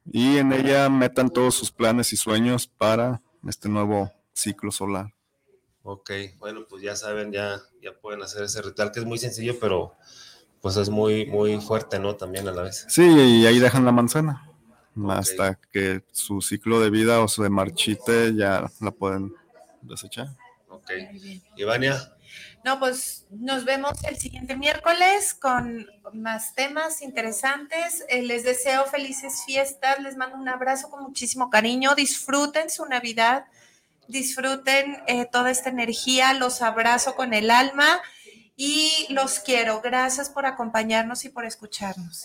y 0.08 0.36
en 0.38 0.52
ella 0.52 0.88
metan 0.88 1.30
todos 1.30 1.54
sus 1.56 1.72
planes 1.72 2.12
y 2.12 2.16
sueños 2.16 2.66
para 2.68 3.20
este 3.48 3.68
nuevo 3.68 4.12
ciclo 4.32 4.70
solar. 4.70 5.12
Ok, 5.82 6.10
bueno, 6.38 6.64
pues 6.68 6.82
ya 6.82 6.94
saben, 6.96 7.32
ya, 7.32 7.60
ya 7.82 7.92
pueden 7.92 8.22
hacer 8.22 8.42
ese 8.44 8.60
ritual 8.62 8.92
que 8.92 9.00
es 9.00 9.06
muy 9.06 9.18
sencillo, 9.18 9.58
pero 9.60 9.94
pues 10.60 10.76
es 10.76 10.88
muy, 10.90 11.26
muy 11.26 11.60
fuerte, 11.60 11.98
¿no? 11.98 12.14
También 12.16 12.46
a 12.48 12.52
la 12.52 12.62
vez. 12.62 12.84
Sí, 12.88 13.02
y 13.04 13.46
ahí 13.46 13.58
dejan 13.58 13.84
la 13.84 13.92
manzana. 13.92 14.50
Hasta 15.08 15.56
que 15.72 16.02
su 16.12 16.40
ciclo 16.40 16.80
de 16.80 16.90
vida 16.90 17.20
o 17.20 17.28
su 17.28 17.42
marchite 17.50 18.34
ya 18.34 18.70
la 18.80 18.90
pueden 18.90 19.32
desechar. 19.82 20.28
Ok. 20.68 20.90
Ivania. 21.56 22.15
No, 22.66 22.80
pues 22.80 23.26
nos 23.30 23.64
vemos 23.64 23.93
el 24.02 24.16
siguiente 24.16 24.56
miércoles 24.56 25.34
con 25.34 25.86
más 26.12 26.52
temas 26.56 27.01
interesantes. 27.01 28.05
Eh, 28.09 28.22
les 28.22 28.43
deseo 28.43 28.86
felices 28.86 29.44
fiestas, 29.47 30.01
les 30.01 30.16
mando 30.16 30.36
un 30.36 30.48
abrazo 30.48 30.90
con 30.90 31.05
muchísimo 31.05 31.48
cariño, 31.48 31.94
disfruten 31.94 32.68
su 32.68 32.84
Navidad, 32.84 33.44
disfruten 34.09 35.01
eh, 35.06 35.26
toda 35.30 35.52
esta 35.52 35.70
energía, 35.70 36.32
los 36.32 36.60
abrazo 36.60 37.14
con 37.14 37.34
el 37.34 37.52
alma 37.52 38.02
y 38.56 39.06
los 39.10 39.38
quiero. 39.40 39.80
Gracias 39.82 40.30
por 40.30 40.46
acompañarnos 40.46 41.24
y 41.24 41.28
por 41.28 41.44
escucharnos. 41.44 42.24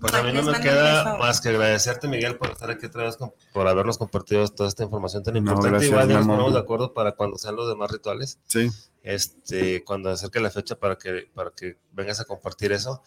Pues 0.00 0.14
a 0.14 0.22
mí 0.22 0.32
no 0.32 0.42
me 0.42 0.60
queda 0.60 1.16
más 1.16 1.40
que 1.40 1.48
agradecerte, 1.48 2.08
Miguel, 2.08 2.36
por 2.36 2.50
estar 2.50 2.70
aquí 2.70 2.86
otra 2.86 3.04
vez, 3.04 3.16
por 3.52 3.68
habernos 3.68 3.98
compartido 3.98 4.46
toda 4.48 4.68
esta 4.68 4.84
información 4.84 5.22
tan 5.22 5.36
importante. 5.36 5.86
Igual 5.86 6.08
ya 6.08 6.16
nos 6.16 6.26
ponemos 6.26 6.52
de 6.52 6.60
acuerdo 6.60 6.94
para 6.94 7.12
cuando 7.12 7.38
sean 7.38 7.56
los 7.56 7.68
demás 7.68 7.90
rituales. 7.90 8.38
Sí. 8.46 8.70
Este, 9.02 9.84
cuando 9.84 10.10
acerque 10.10 10.40
la 10.40 10.50
fecha 10.50 10.76
para 10.76 10.96
que, 10.96 11.28
para 11.34 11.50
que 11.50 11.78
vengas 11.92 12.20
a 12.20 12.24
compartir 12.24 12.72
eso. 12.72 13.02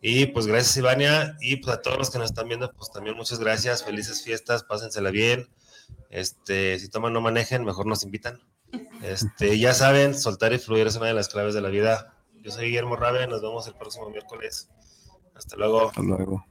Y 0.00 0.26
pues 0.26 0.46
gracias, 0.46 0.76
Ivania. 0.76 1.36
Y 1.40 1.56
pues 1.56 1.74
a 1.74 1.80
todos 1.80 1.96
los 1.96 2.10
que 2.10 2.18
nos 2.18 2.30
están 2.30 2.48
viendo, 2.48 2.70
pues 2.72 2.90
también 2.90 3.16
muchas 3.16 3.38
gracias. 3.38 3.84
Felices 3.84 4.22
fiestas, 4.22 4.64
pásensela 4.64 5.10
bien. 5.10 5.48
Este, 6.10 6.78
si 6.78 6.88
toman, 6.88 7.12
no 7.12 7.20
manejen, 7.20 7.64
mejor 7.64 7.86
nos 7.86 8.02
invitan. 8.02 8.42
Este, 9.02 9.58
ya 9.58 9.74
saben, 9.74 10.14
soltar 10.14 10.52
y 10.52 10.58
fluir 10.58 10.86
es 10.86 10.96
una 10.96 11.06
de 11.06 11.14
las 11.14 11.28
claves 11.28 11.54
de 11.54 11.60
la 11.60 11.68
vida. 11.68 12.14
Yo 12.42 12.50
soy 12.50 12.66
Guillermo 12.66 12.96
Rabe, 12.96 13.26
nos 13.26 13.42
vemos 13.42 13.66
el 13.66 13.74
próximo 13.74 14.10
miércoles. 14.10 14.68
Hasta 15.34 15.56
luego. 15.56 15.88
Hasta 15.88 16.02
luego. 16.02 16.44